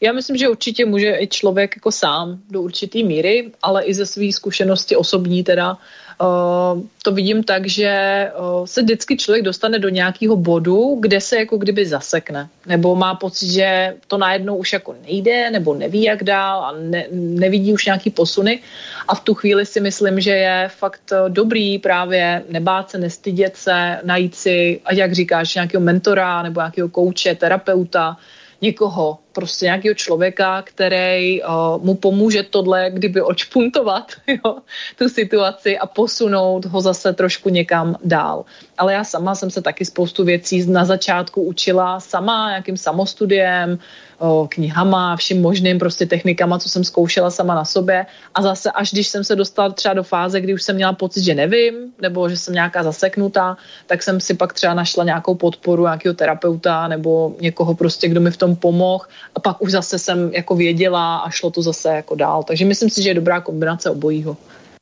Já 0.00 0.12
myslím, 0.12 0.36
že 0.36 0.48
určitě 0.48 0.86
může 0.86 1.16
i 1.20 1.26
člověk 1.26 1.76
jako 1.76 1.92
sám 1.92 2.38
do 2.50 2.62
určitý 2.62 3.04
míry, 3.04 3.50
ale 3.62 3.84
i 3.84 3.94
ze 3.94 4.06
své 4.06 4.32
zkušenosti 4.32 4.96
osobní 4.96 5.44
teda 5.44 5.72
uh, 5.72 6.82
to 7.02 7.12
vidím 7.12 7.44
tak, 7.44 7.66
že 7.66 7.92
uh, 8.38 8.66
se 8.66 8.82
vždycky 8.82 9.16
člověk 9.16 9.44
dostane 9.44 9.78
do 9.78 9.88
nějakého 9.88 10.36
bodu, 10.36 10.96
kde 11.00 11.20
se 11.20 11.36
jako 11.36 11.56
kdyby 11.56 11.86
zasekne, 11.86 12.48
nebo 12.66 12.96
má 12.96 13.14
pocit, 13.14 13.50
že 13.50 13.94
to 14.06 14.18
najednou 14.18 14.56
už 14.56 14.72
jako 14.72 14.94
nejde, 15.06 15.50
nebo 15.50 15.74
neví 15.74 16.02
jak 16.02 16.24
dál 16.24 16.64
a 16.64 16.74
ne, 16.78 17.06
nevidí 17.10 17.72
už 17.72 17.86
nějaký 17.86 18.10
posuny. 18.10 18.60
A 19.08 19.14
v 19.14 19.20
tu 19.20 19.34
chvíli 19.34 19.66
si 19.66 19.80
myslím, 19.80 20.20
že 20.20 20.30
je 20.30 20.70
fakt 20.76 21.12
dobrý 21.28 21.78
právě 21.78 22.42
nebát 22.48 22.90
se, 22.90 22.98
nestydět 22.98 23.56
se, 23.56 23.98
najít 24.04 24.34
si, 24.34 24.80
ať 24.84 24.96
jak 24.96 25.12
říkáš, 25.12 25.54
nějakého 25.54 25.82
mentora 25.82 26.42
nebo 26.42 26.60
nějakého 26.60 26.88
kouče, 26.88 27.34
terapeuta, 27.34 28.16
někoho, 28.62 29.18
prostě 29.38 29.64
nějakého 29.64 29.94
člověka, 29.94 30.62
který 30.62 31.42
uh, 31.42 31.78
mu 31.78 31.94
pomůže 31.94 32.42
tohle, 32.42 32.90
kdyby 32.90 33.22
očpuntovat 33.22 34.12
jo, 34.26 34.58
tu 34.98 35.08
situaci 35.08 35.78
a 35.78 35.86
posunout 35.86 36.64
ho 36.66 36.80
zase 36.80 37.12
trošku 37.12 37.48
někam 37.48 37.94
dál. 38.04 38.44
Ale 38.78 38.92
já 38.92 39.04
sama 39.04 39.34
jsem 39.34 39.50
se 39.50 39.62
taky 39.62 39.84
spoustu 39.84 40.24
věcí 40.24 40.66
na 40.66 40.84
začátku 40.84 41.42
učila 41.42 42.00
sama, 42.00 42.48
nějakým 42.48 42.76
samostudiem, 42.76 43.78
o, 44.18 44.48
knihama, 44.50 45.16
vším 45.16 45.42
možným 45.42 45.78
prostě 45.78 46.06
technikama, 46.06 46.58
co 46.58 46.68
jsem 46.68 46.84
zkoušela 46.84 47.30
sama 47.30 47.54
na 47.54 47.64
sobě 47.64 48.06
a 48.34 48.42
zase 48.42 48.70
až 48.70 48.90
když 48.90 49.08
jsem 49.08 49.24
se 49.24 49.36
dostala 49.36 49.70
třeba 49.70 49.94
do 49.94 50.02
fáze, 50.02 50.40
kdy 50.40 50.54
už 50.54 50.62
jsem 50.62 50.76
měla 50.76 50.92
pocit, 50.92 51.22
že 51.22 51.34
nevím, 51.34 51.74
nebo 52.02 52.28
že 52.28 52.36
jsem 52.36 52.54
nějaká 52.54 52.82
zaseknutá, 52.82 53.56
tak 53.86 54.02
jsem 54.02 54.20
si 54.20 54.34
pak 54.34 54.52
třeba 54.52 54.74
našla 54.74 55.04
nějakou 55.04 55.34
podporu 55.34 55.84
nějakého 55.86 56.14
terapeuta 56.14 56.88
nebo 56.88 57.36
někoho 57.40 57.74
prostě, 57.74 58.08
kdo 58.08 58.20
mi 58.20 58.30
v 58.30 58.36
tom 58.36 58.56
pomohl 58.56 59.06
a 59.34 59.40
pak 59.40 59.62
už 59.62 59.70
zase 59.72 59.98
jsem 59.98 60.30
jako 60.34 60.54
věděla 60.54 61.18
a 61.18 61.30
šlo 61.30 61.50
to 61.50 61.62
zase 61.62 61.88
jako 61.88 62.14
dál. 62.14 62.42
Takže 62.42 62.64
myslím 62.64 62.90
si, 62.90 63.02
že 63.02 63.10
je 63.10 63.14
dobrá 63.14 63.40
kombinace 63.40 63.90
obojího. 63.90 64.36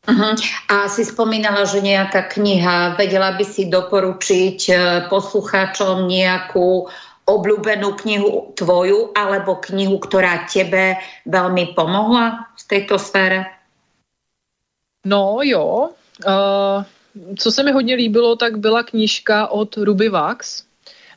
Uh-huh. 0.06 0.34
A 0.68 0.88
si 0.88 1.04
spomínala, 1.04 1.64
že 1.64 1.80
nějaká 1.80 2.22
kniha, 2.22 2.94
vedela 2.94 3.30
by 3.30 3.44
si 3.44 3.66
doporučiť 3.66 4.58
eh, 4.68 4.78
poslucháčom 5.10 6.08
nějakou 6.08 6.86
obľúbenú 7.26 7.98
knihu 7.98 8.54
tvoju 8.54 9.10
alebo 9.18 9.58
knihu, 9.58 9.98
ktorá 9.98 10.46
tebe 10.46 10.94
veľmi 11.26 11.74
pomohla 11.74 12.54
v 12.54 12.62
tejto 12.70 13.02
sfére? 13.02 13.50
No 15.06 15.42
jo. 15.42 15.90
Uh, 16.22 16.86
co 17.38 17.52
se 17.52 17.62
mi 17.62 17.72
hodně 17.72 17.94
líbilo, 17.94 18.36
tak 18.36 18.58
byla 18.58 18.82
knížka 18.82 19.46
od 19.46 19.76
Ruby 19.76 20.08
Wax. 20.08 20.62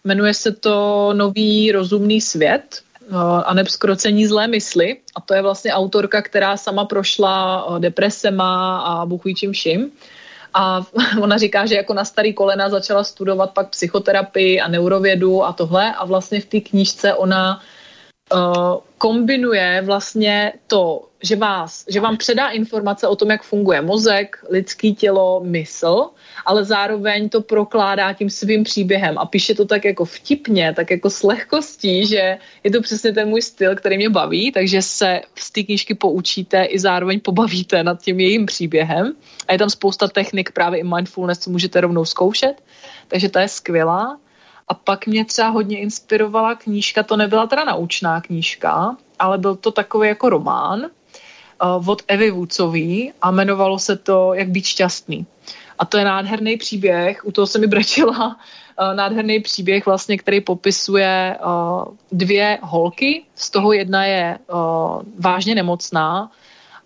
Jmenuje 0.04 0.34
se 0.34 0.52
to 0.52 1.10
Nový 1.14 1.72
rozumný 1.72 2.22
svět 2.22 2.82
uh, 3.10 3.44
a 3.46 3.54
nebskrocení 3.54 4.28
zlé 4.28 4.48
mysli. 4.48 4.98
A 5.16 5.22
to 5.22 5.34
je 5.34 5.42
vlastně 5.42 5.74
autorka, 5.74 6.22
která 6.22 6.58
sama 6.58 6.86
prošla 6.86 7.66
uh, 7.66 7.80
depresema 7.80 8.80
a 8.80 9.06
buchví 9.06 9.36
čím 9.36 9.52
vším. 9.52 9.92
A 10.54 10.82
ona 11.22 11.38
říká, 11.38 11.66
že 11.66 11.76
jako 11.76 11.94
na 11.94 12.06
starý 12.06 12.34
kolena 12.34 12.70
začala 12.70 13.04
studovat 13.04 13.52
pak 13.54 13.70
psychoterapii 13.70 14.62
a 14.62 14.68
neurovědu 14.68 15.44
a 15.44 15.54
tohle 15.54 15.94
a 15.96 16.06
vlastně 16.06 16.42
v 16.42 16.46
té 16.46 16.60
knížce 16.60 17.14
ona 17.14 17.56
uh, 17.56 17.64
kombinuje 18.98 19.82
vlastně 19.86 20.54
to, 20.68 21.06
že, 21.24 21.36
vás, 21.36 21.86
že 21.88 22.00
vám 22.00 22.18
předá 22.18 22.50
informace 22.50 23.08
o 23.08 23.16
tom, 23.16 23.30
jak 23.30 23.44
funguje 23.44 23.82
mozek, 23.82 24.38
lidský 24.50 24.96
tělo, 24.96 25.42
mysl, 25.44 26.10
ale 26.46 26.66
zároveň 26.66 27.30
to 27.30 27.42
prokládá 27.42 28.14
tím 28.14 28.30
svým 28.30 28.64
příběhem 28.64 29.18
a 29.18 29.26
píše 29.26 29.56
to 29.56 29.66
tak 29.66 29.86
jako 29.86 30.06
vtipně, 30.06 30.74
tak 30.76 30.92
jako 30.92 31.10
s 31.10 31.24
lehkostí, 31.24 32.08
že 32.08 32.38
je 32.64 32.72
to 32.72 32.82
přesně 32.82 33.14
ten 33.14 33.30
můj 33.30 33.42
styl, 33.42 33.76
který 33.76 33.98
mě 33.98 34.10
baví, 34.10 34.52
takže 34.52 34.82
se 34.82 35.22
z 35.36 35.52
té 35.52 35.64
knížky 35.64 35.96
poučíte 35.96 36.64
i 36.64 36.80
zároveň 36.80 37.20
pobavíte 37.20 37.84
nad 37.84 38.02
tím 38.02 38.20
jejím 38.20 38.46
příběhem 38.46 39.14
a 39.48 39.54
je 39.54 39.60
tam 39.60 39.70
spousta 39.70 40.08
technik 40.08 40.52
právě 40.52 40.80
i 40.80 40.84
mindfulness, 40.84 41.40
co 41.40 41.50
můžete 41.50 41.82
rovnou 41.82 42.06
zkoušet, 42.06 42.54
takže 43.08 43.30
ta 43.30 43.42
je 43.42 43.48
skvělá. 43.48 44.20
A 44.70 44.74
pak 44.74 45.08
mě 45.08 45.26
třeba 45.26 45.50
hodně 45.50 45.80
inspirovala 45.80 46.56
knížka, 46.56 47.04
to 47.04 47.18
nebyla 47.18 47.48
teda 47.48 47.64
naučná 47.64 48.22
knížka, 48.22 48.98
ale 49.20 49.38
byl 49.38 49.56
to 49.56 49.72
takový 49.72 50.08
jako 50.08 50.30
román 50.30 50.80
uh, 50.80 51.90
od 51.90 52.02
Evy 52.08 52.32
Vůcový 52.32 53.14
a 53.22 53.32
jmenovalo 53.32 53.80
se 53.80 53.98
to 53.98 54.34
Jak 54.34 54.50
být 54.50 54.66
šťastný. 54.66 55.26
A 55.80 55.86
to 55.86 55.98
je 55.98 56.06
nádherný 56.06 56.58
příběh, 56.58 57.26
u 57.26 57.32
toho 57.32 57.48
se 57.48 57.60
mi 57.60 57.68
brečila 57.68 58.28
uh, 58.28 58.96
nádherný 58.96 59.40
příběh 59.40 59.86
vlastně, 59.86 60.18
který 60.18 60.42
popisuje 60.42 61.38
uh, 61.46 61.84
dvě 62.12 62.60
holky, 62.62 63.24
z 63.36 63.50
toho 63.50 63.74
jedna 63.74 64.06
je 64.06 64.38
vážně 65.20 65.56
nemocná 65.56 66.32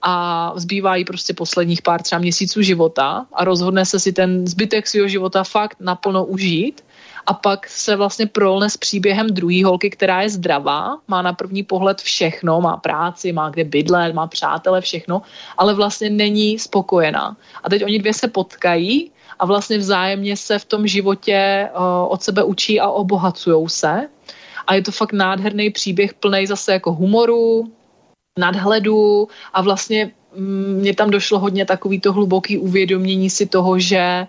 a 0.02 0.54
zbývá 0.56 0.96
jí 0.96 1.06
prostě 1.06 1.34
posledních 1.34 1.82
pár 1.82 2.02
třeba 2.02 2.20
měsíců 2.20 2.62
života 2.62 3.26
a 3.34 3.44
rozhodne 3.44 3.86
se 3.86 4.00
si 4.00 4.14
ten 4.14 4.48
zbytek 4.48 4.88
svého 4.88 5.08
života 5.08 5.44
fakt 5.44 5.78
naplno 5.80 6.26
užít 6.26 6.82
a 7.26 7.34
pak 7.34 7.68
se 7.68 7.96
vlastně 7.96 8.28
prolne 8.28 8.70
s 8.70 8.78
příběhem 8.78 9.28
druhé 9.28 9.66
holky, 9.66 9.90
která 9.90 10.22
je 10.22 10.30
zdravá, 10.30 10.98
má 11.08 11.22
na 11.22 11.34
první 11.34 11.64
pohled 11.64 12.02
všechno, 12.02 12.62
má 12.62 12.78
práci, 12.78 13.32
má 13.32 13.50
kde 13.50 13.64
bydlet, 13.64 14.16
má 14.16 14.28
přátele, 14.28 14.82
všechno, 14.82 15.22
ale 15.58 15.74
vlastně 15.74 16.10
není 16.10 16.60
spokojená. 16.60 17.38
A 17.64 17.70
teď 17.70 17.84
oni 17.84 18.00
dvě 18.00 18.14
se 18.14 18.28
potkají 18.28 19.12
a 19.40 19.46
vlastně 19.46 19.78
vzájemně 19.78 20.38
se 20.38 20.60
v 20.60 20.66
tom 20.66 20.88
životě 20.88 21.70
uh, 21.76 22.12
od 22.12 22.24
sebe 22.24 22.44
učí 22.44 22.80
a 22.80 22.90
obohacují 22.90 23.70
se. 23.70 24.10
A 24.68 24.74
je 24.76 24.82
to 24.82 24.92
fakt 24.92 25.14
nádherný 25.14 25.70
příběh 25.70 26.14
plný 26.14 26.48
zase 26.48 26.74
jako 26.74 26.94
humoru, 26.94 27.72
nadhledu 28.40 29.28
a 29.54 29.62
vlastně 29.62 30.12
mm, 30.36 30.78
mně 30.80 30.96
tam 30.96 31.10
došlo 31.10 31.40
hodně 31.40 31.66
takový 31.66 32.00
to 32.00 32.14
hluboký 32.14 32.58
uvědomění 32.58 33.30
si 33.30 33.46
toho, 33.46 33.80
že 33.80 34.28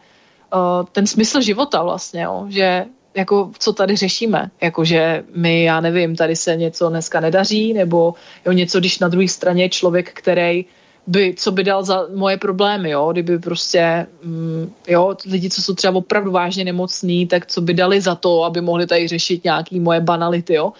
uh, 0.54 0.86
ten 0.92 1.06
smysl 1.06 1.40
života 1.40 1.82
vlastně, 1.82 2.22
jo, 2.22 2.46
že 2.48 2.84
jako 3.14 3.50
co 3.58 3.72
tady 3.72 3.96
řešíme, 3.96 4.50
jako 4.62 4.84
že 4.84 5.24
my, 5.34 5.62
já 5.62 5.80
nevím, 5.80 6.16
tady 6.16 6.36
se 6.36 6.56
něco 6.56 6.88
dneska 6.88 7.20
nedaří, 7.20 7.72
nebo 7.72 8.14
jo, 8.46 8.52
něco, 8.52 8.80
když 8.80 8.98
na 8.98 9.08
druhé 9.08 9.28
straně 9.28 9.62
je 9.62 9.68
člověk, 9.68 10.12
který 10.12 10.64
by, 11.06 11.34
co 11.36 11.52
by 11.52 11.64
dal 11.64 11.84
za 11.84 12.06
moje 12.14 12.36
problémy, 12.36 12.90
jo, 12.90 13.12
kdyby 13.12 13.38
prostě, 13.38 14.06
mm, 14.22 14.72
jo, 14.88 15.16
lidi, 15.26 15.50
co 15.50 15.62
jsou 15.62 15.74
třeba 15.74 15.94
opravdu 15.94 16.30
vážně 16.30 16.64
nemocní, 16.64 17.26
tak 17.26 17.46
co 17.46 17.60
by 17.60 17.74
dali 17.74 18.00
za 18.00 18.14
to, 18.14 18.44
aby 18.44 18.60
mohli 18.60 18.86
tady 18.86 19.08
řešit 19.08 19.44
nějaký 19.44 19.80
moje 19.80 20.00
banality, 20.00 20.54
jo. 20.54 20.72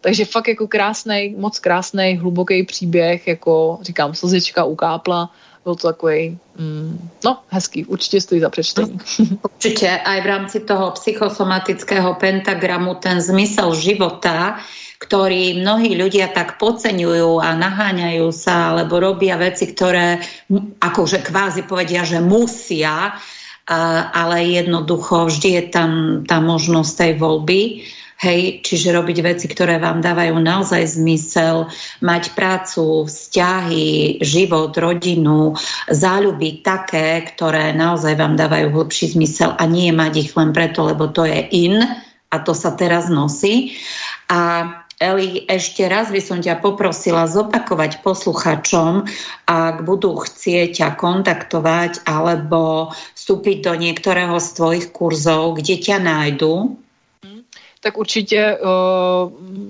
Takže 0.00 0.24
fakt 0.24 0.48
jako 0.48 0.68
krásný, 0.68 1.34
moc 1.38 1.58
krásný, 1.58 2.16
hluboký 2.16 2.62
příběh, 2.62 3.26
jako 3.26 3.78
říkám, 3.82 4.14
slzička 4.14 4.64
ukápla 4.64 5.30
byl 5.64 5.74
to 5.74 5.88
takový, 5.88 6.38
mm, 6.58 7.08
no, 7.24 7.38
hezký, 7.48 7.84
určitě 7.84 8.20
stojí 8.20 8.40
za 8.40 8.50
přečtení. 8.50 8.98
Určitě, 9.42 9.88
aj 10.04 10.20
v 10.20 10.26
rámci 10.26 10.60
toho 10.60 10.90
psychosomatického 10.90 12.14
pentagramu 12.14 12.94
ten 12.94 13.20
zmysel 13.20 13.74
života, 13.74 14.56
ktorý 15.00 15.64
mnohí 15.64 15.96
ľudia 15.96 16.28
tak 16.28 16.60
podceňujú 16.60 17.40
a 17.40 17.56
naháňajú 17.56 18.28
sa, 18.36 18.76
alebo 18.76 19.00
robia 19.00 19.40
veci, 19.40 19.72
ktoré 19.72 20.20
akože 20.80 21.24
kvázi 21.24 21.64
povedia, 21.64 22.04
že 22.04 22.20
musia, 22.20 23.16
ale 24.12 24.36
jednoducho 24.44 25.32
vždy 25.32 25.48
je 25.56 25.64
tam 25.72 25.90
tá 26.28 26.44
možnosť 26.44 26.92
tej 26.92 27.12
voľby 27.16 27.60
Hej, 28.20 28.60
čiže 28.60 28.92
robiť 28.92 29.24
veci, 29.24 29.48
ktoré 29.48 29.80
vám 29.80 30.04
dávajú 30.04 30.36
naozaj 30.36 31.00
zmysel, 31.00 31.72
mať 32.04 32.36
prácu, 32.36 33.08
vzťahy, 33.08 34.20
život, 34.20 34.76
rodinu, 34.76 35.56
záľuby 35.88 36.60
také, 36.60 37.24
ktoré 37.32 37.72
naozaj 37.72 38.20
vám 38.20 38.36
dávajú 38.36 38.76
hlbší 38.76 39.16
zmysel 39.16 39.56
a 39.56 39.64
nie 39.64 39.88
mať 39.88 40.12
ich 40.20 40.30
len 40.36 40.52
preto, 40.52 40.84
lebo 40.84 41.08
to 41.08 41.24
je 41.24 41.48
in 41.48 41.80
a 42.28 42.36
to 42.44 42.52
sa 42.52 42.76
teraz 42.76 43.08
nosí. 43.08 43.72
A 44.28 44.68
Eli, 45.00 45.48
ešte 45.48 45.88
raz 45.88 46.12
by 46.12 46.20
som 46.20 46.44
ťa 46.44 46.60
poprosila 46.60 47.24
zopakovať 47.24 48.04
posluchačom, 48.04 49.08
ak 49.48 49.80
budú 49.88 50.12
chcieť 50.20 50.76
ťa 50.76 50.88
kontaktovať 51.00 52.04
alebo 52.04 52.92
vstúpiť 53.16 53.64
do 53.64 53.80
niektorého 53.80 54.36
z 54.36 54.48
tvojich 54.60 54.86
kurzov, 54.92 55.56
kde 55.56 55.80
ťa 55.80 56.04
nájdu 56.04 56.76
tak 57.80 57.98
určitě 57.98 58.58
uh, 58.58 58.68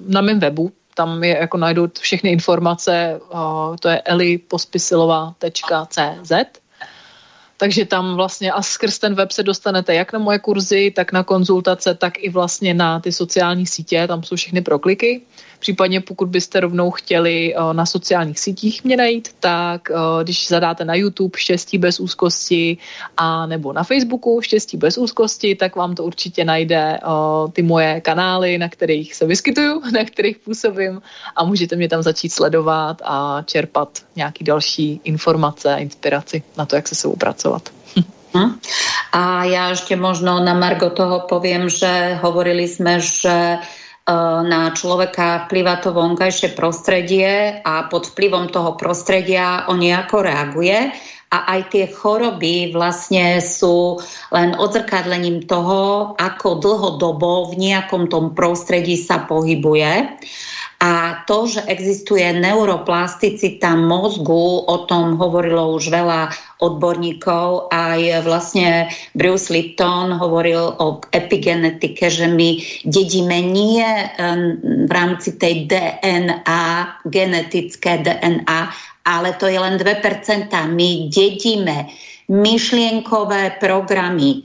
na 0.07 0.20
mém 0.20 0.41
webu, 0.41 0.73
tam 0.95 1.24
je 1.24 1.39
jako 1.39 1.57
najdu 1.57 1.91
všechny 2.01 2.31
informace, 2.31 3.20
uh, 3.32 3.77
to 3.77 3.89
je 3.89 4.01
elipospisilová.cz 4.01 6.32
takže 7.61 7.85
tam 7.85 8.16
vlastně 8.16 8.53
a 8.53 8.62
skrz 8.62 8.99
ten 8.99 9.15
web 9.15 9.32
se 9.32 9.43
dostanete 9.43 9.95
jak 9.95 10.12
na 10.12 10.19
moje 10.19 10.39
kurzy, 10.39 10.93
tak 10.97 11.12
na 11.12 11.24
konzultace, 11.24 11.95
tak 11.95 12.19
i 12.19 12.31
vlastně 12.31 12.74
na 12.74 13.01
ty 13.01 13.12
sociální 13.12 13.66
sítě, 13.66 14.09
tam 14.09 14.23
jsou 14.23 14.37
všechny 14.37 14.61
prokliky. 14.61 15.20
Případně 15.61 16.01
pokud 16.01 16.28
byste 16.28 16.61
rovnou 16.61 16.91
chtěli 16.91 17.55
eh, 17.55 17.74
na 17.74 17.87
sociálních 17.87 18.41
sítích 18.41 18.85
mě 18.85 18.97
najít, 18.97 19.28
tak 19.41 19.91
eh, 19.91 19.95
když 20.24 20.49
zadáte 20.49 20.85
na 20.85 20.95
YouTube 20.95 21.39
Štěstí 21.39 21.78
bez 21.78 22.01
úzkosti 22.01 22.78
a 23.16 23.47
nebo 23.47 23.73
na 23.73 23.85
Facebooku 23.85 24.41
Štěstí 24.41 24.77
bez 24.77 24.99
úzkosti, 24.99 25.55
tak 25.55 25.77
vám 25.77 25.95
to 25.95 26.05
určitě 26.05 26.45
najde 26.45 26.97
eh, 26.97 27.01
ty 27.53 27.62
moje 27.62 28.01
kanály, 28.01 28.59
na 28.59 28.69
kterých 28.69 29.15
se 29.15 29.27
vyskytuju, 29.27 29.82
na 29.93 30.05
kterých 30.05 30.39
působím 30.39 31.03
a 31.37 31.45
můžete 31.45 31.77
mě 31.77 31.89
tam 31.89 32.03
začít 32.03 32.32
sledovat 32.32 33.03
a 33.05 33.43
čerpat 33.45 33.89
nějaký 34.16 34.45
další 34.45 35.01
informace 35.05 35.74
a 35.74 35.77
inspiraci 35.77 36.43
na 36.57 36.66
to, 36.66 36.77
jak 36.77 36.89
se 36.89 36.95
sebou 36.95 37.16
pracovat. 37.16 37.69
Hm? 38.31 38.62
A 39.11 39.43
ja 39.51 39.74
ešte 39.74 39.99
možno 39.99 40.39
na 40.39 40.55
Margo 40.55 40.95
toho 40.95 41.27
poviem, 41.27 41.66
že 41.66 42.15
hovorili 42.23 42.70
sme, 42.70 43.03
že 43.03 43.59
na 44.45 44.74
človeka 44.74 45.47
vplyvá 45.47 45.78
to 45.78 45.95
vonkajšie 45.95 46.59
prostredie 46.59 47.62
a 47.62 47.87
pod 47.87 48.11
vplyvom 48.11 48.51
toho 48.51 48.74
prostredia 48.74 49.65
on 49.70 49.78
nejako 49.78 50.27
reaguje 50.27 50.91
a 51.31 51.39
aj 51.57 51.61
tie 51.70 51.87
choroby 51.87 52.74
vlastne 52.74 53.39
sú 53.39 54.03
len 54.35 54.51
odzrkadlením 54.59 55.47
toho, 55.47 56.12
ako 56.19 56.59
dlhodobo 56.59 57.55
v 57.55 57.70
nejakom 57.70 58.11
tom 58.11 58.35
prostredí 58.35 58.99
sa 58.99 59.23
pohybuje. 59.31 60.19
A 60.81 61.24
to, 61.28 61.44
že 61.44 61.61
existuje 61.69 62.24
neuroplasticita 62.40 63.77
mozgu, 63.77 64.65
o 64.65 64.89
tom 64.89 65.20
hovorilo 65.20 65.77
už 65.77 65.93
veľa 65.93 66.32
odborníkov. 66.65 67.69
Aj 67.69 68.01
vlastne 68.24 68.89
Bruce 69.12 69.52
Lipton 69.52 70.16
hovoril 70.16 70.81
o 70.81 71.05
epigenetike, 71.12 72.09
že 72.09 72.32
my 72.32 72.65
dedíme 72.89 73.44
nie 73.44 73.85
v 74.89 74.90
rámci 74.90 75.36
tej 75.36 75.69
DNA, 75.69 76.65
genetické 77.12 78.01
DNA, 78.01 78.73
ale 79.05 79.36
to 79.36 79.52
je 79.52 79.61
len 79.61 79.77
2%. 79.77 79.85
My 80.73 81.12
dedíme 81.12 81.93
myšlienkové 82.31 83.59
programy, 83.59 84.39
e, 84.39 84.40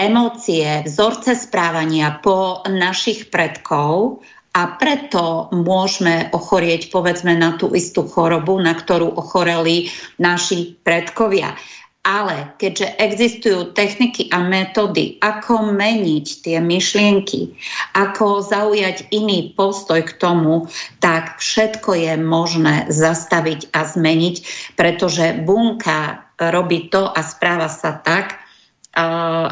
emócie, 0.00 0.82
vzorce 0.88 1.36
správania 1.36 2.16
po 2.24 2.64
našich 2.64 3.28
predkov 3.28 4.24
a 4.58 4.74
preto 4.74 5.46
môžeme 5.54 6.34
ochorieť 6.34 6.90
povedzme 6.90 7.38
na 7.38 7.54
tú 7.54 7.70
istú 7.78 8.02
chorobu, 8.10 8.58
na 8.58 8.74
ktorú 8.74 9.14
ochoreli 9.14 9.86
naši 10.18 10.74
predkovia. 10.82 11.54
Ale 12.02 12.56
keďže 12.58 12.98
existujú 12.98 13.60
techniky 13.76 14.32
a 14.34 14.42
metódy, 14.42 15.20
ako 15.22 15.76
meniť 15.76 16.26
tie 16.42 16.58
myšlienky, 16.58 17.54
ako 17.94 18.42
zaujať 18.42 19.12
iný 19.14 19.54
postoj 19.54 20.02
k 20.02 20.16
tomu, 20.18 20.66
tak 20.98 21.38
všetko 21.38 21.94
je 21.94 22.14
možné 22.18 22.90
zastaviť 22.90 23.70
a 23.76 23.86
zmeniť, 23.86 24.36
pretože 24.74 25.38
bunka 25.46 26.26
robí 26.40 26.90
to 26.90 27.06
a 27.06 27.20
správa 27.22 27.70
sa 27.70 28.00
tak, 28.02 28.47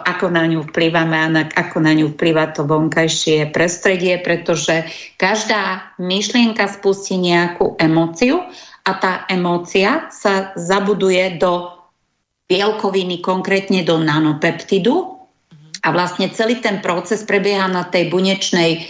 ako 0.02 0.26
na 0.34 0.44
ňu 0.50 0.66
vplývame 0.66 1.16
a 1.16 1.28
na, 1.30 1.42
ako 1.46 1.78
na 1.78 1.94
ňu 1.94 2.14
vplýva 2.14 2.50
to 2.50 2.66
vonkajšie 2.66 3.54
prostredie, 3.54 4.18
pretože 4.18 4.86
každá 5.14 5.94
myšlienka 6.02 6.66
spustí 6.66 7.14
nejakú 7.16 7.78
emóciu 7.78 8.42
a 8.82 8.90
tá 8.98 9.12
emócia 9.30 10.10
sa 10.10 10.54
zabuduje 10.58 11.38
do 11.38 11.74
bielkoviny, 12.46 13.18
konkrétne 13.22 13.82
do 13.82 13.98
nanopeptidu, 13.98 15.15
a 15.86 15.94
vlastne 15.94 16.26
celý 16.34 16.58
ten 16.58 16.82
proces 16.82 17.22
prebieha 17.22 17.70
na 17.70 17.86
tej 17.86 18.10
bunečnej 18.10 18.72
e, 18.74 18.82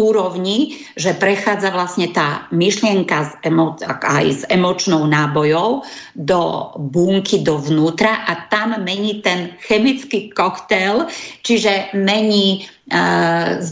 úrovni, 0.00 0.80
že 0.96 1.12
prechádza 1.12 1.68
vlastne 1.68 2.08
tá 2.08 2.48
myšlienka 2.48 3.16
z 3.20 3.32
emo- 3.52 3.76
aj 3.84 4.24
s 4.24 4.42
emočnou 4.48 5.04
nábojou 5.04 5.84
do 6.16 6.72
bunky, 6.80 7.44
dovnútra 7.44 8.24
a 8.24 8.48
tam 8.48 8.80
mení 8.80 9.20
ten 9.20 9.52
chemický 9.68 10.32
koktail, 10.32 11.04
čiže 11.44 11.92
mení 11.92 12.64
e, 12.64 12.96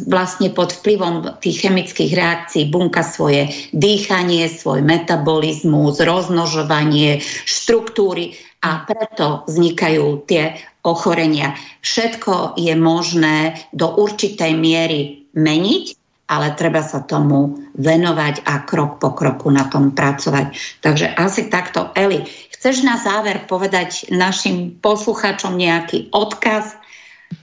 vlastne 0.04 0.52
pod 0.52 0.76
vplyvom 0.84 1.40
tých 1.40 1.64
chemických 1.64 2.12
reakcií 2.12 2.68
bunka 2.68 3.00
svoje 3.00 3.48
dýchanie, 3.72 4.52
svoj 4.52 4.84
metabolizmus, 4.84 5.96
rozmnožovanie, 5.96 7.24
štruktúry 7.48 8.36
a 8.64 8.88
preto 8.88 9.44
vznikajú 9.44 10.24
tie 10.24 10.56
ochorenia. 10.88 11.52
Všetko 11.84 12.56
je 12.56 12.72
možné 12.72 13.60
do 13.76 13.92
určitej 13.92 14.56
miery 14.56 15.28
meniť, 15.36 15.84
ale 16.32 16.56
treba 16.56 16.80
sa 16.80 17.04
tomu 17.04 17.60
venovať 17.76 18.48
a 18.48 18.64
krok 18.64 18.96
po 18.96 19.12
kroku 19.12 19.52
na 19.52 19.68
tom 19.68 19.92
pracovať. 19.92 20.80
Takže 20.80 21.12
asi 21.20 21.52
takto. 21.52 21.92
Eli, 21.92 22.24
chceš 22.56 22.80
na 22.80 22.96
záver 22.96 23.44
povedať 23.44 24.08
našim 24.08 24.80
poslucháčom 24.80 25.60
nejaký 25.60 26.08
odkaz 26.16 26.80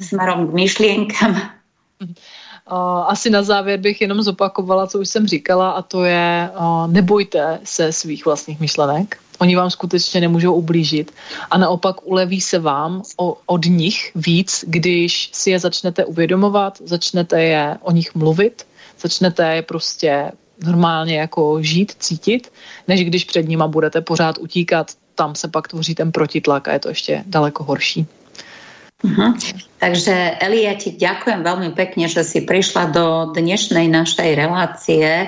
smerom 0.02 0.50
k 0.50 0.52
myšlienkam? 0.58 1.38
Asi 3.08 3.30
na 3.30 3.44
závěr 3.44 3.80
bych 3.80 4.02
jenom 4.02 4.22
zopakovala, 4.22 4.88
co 4.88 5.00
už 5.00 5.10
jsem 5.10 5.28
říkala, 5.28 5.72
a 5.72 5.82
to 5.82 6.04
je 6.04 6.50
nebojte 6.88 7.60
se 7.64 7.92
svých 7.92 8.26
vlastních 8.26 8.60
myšlenek. 8.60 9.18
Oni 9.42 9.56
vám 9.56 9.70
skutečně 9.70 10.22
nemůžou 10.22 10.54
ublížit 10.54 11.12
a 11.52 11.58
naopak 11.58 12.06
uleví 12.08 12.42
se 12.42 12.60
vám 12.60 13.02
o, 13.18 13.38
od 13.46 13.66
nich 13.66 14.12
víc, 14.16 14.66
když 14.68 15.30
si 15.34 15.50
je 15.50 15.60
začnete 15.60 16.06
uvědomovat, 16.06 16.78
začnete 16.86 17.44
je 17.44 17.78
o 17.82 17.92
nich 17.92 18.16
mluvit, 18.16 18.68
začnete 19.02 19.56
je 19.56 19.62
prostě 19.62 20.32
normálně 20.66 21.18
jako 21.20 21.58
žít, 21.62 21.92
cítit, 22.00 22.54
než 22.88 23.06
když 23.06 23.24
před 23.24 23.50
nima 23.50 23.68
budete 23.68 24.02
pořád 24.02 24.38
utíkat, 24.38 24.92
tam 25.16 25.36
se 25.36 25.48
pak 25.48 25.68
tvoří 25.68 25.96
ten 25.96 26.12
protitlak 26.12 26.68
a 26.68 26.74
je 26.74 26.80
to 26.80 26.90
ještě 26.90 27.24
daleko 27.26 27.64
horší. 27.64 28.08
Uh-huh. 29.02 29.34
Takže 29.82 30.38
Eli, 30.38 30.70
ja 30.70 30.78
ti 30.78 30.94
ďakujem 30.94 31.42
veľmi 31.42 31.74
pekne, 31.74 32.06
že 32.06 32.22
si 32.22 32.46
prišla 32.46 32.94
do 32.94 33.34
dnešnej 33.34 33.90
našej 33.90 34.38
relácie 34.38 35.26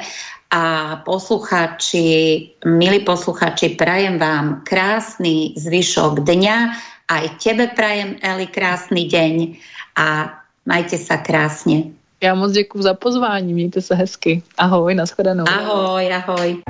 a 0.54 0.96
posluchači, 1.02 2.06
milí 2.66 3.00
posluchači, 3.02 3.74
prajem 3.74 4.22
vám 4.22 4.62
krásny 4.62 5.58
zvyšok 5.58 6.22
dňa. 6.22 6.58
Aj 7.10 7.26
tebe 7.42 7.74
prajem, 7.74 8.22
Eli, 8.22 8.46
krásny 8.46 9.10
deň 9.10 9.58
a 9.98 10.30
majte 10.66 10.98
sa 10.98 11.18
krásně. 11.18 11.84
Já 12.24 12.36
moc 12.36 12.52
děkuji 12.52 12.82
za 12.82 12.94
pozvání, 12.94 13.54
mějte 13.54 13.82
se 13.82 13.96
hezky. 13.96 14.44
Ahoj, 14.58 14.96
nashledanou. 14.96 15.44
Ahoj, 15.48 16.14
ahoj. 16.14 16.64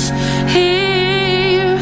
Purpose 0.00 0.10
here. 0.52 1.78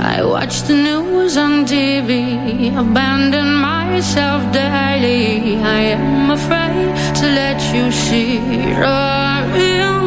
I 0.00 0.22
watch 0.24 0.62
the 0.62 0.74
news 0.74 1.36
on 1.36 1.64
TV, 1.64 2.76
abandon 2.76 3.54
myself 3.54 4.52
daily. 4.52 5.56
I 5.62 5.80
am 5.96 6.30
afraid 6.30 6.94
to 7.16 7.26
let 7.40 7.60
you 7.74 7.90
see 7.92 8.38
real 8.74 10.01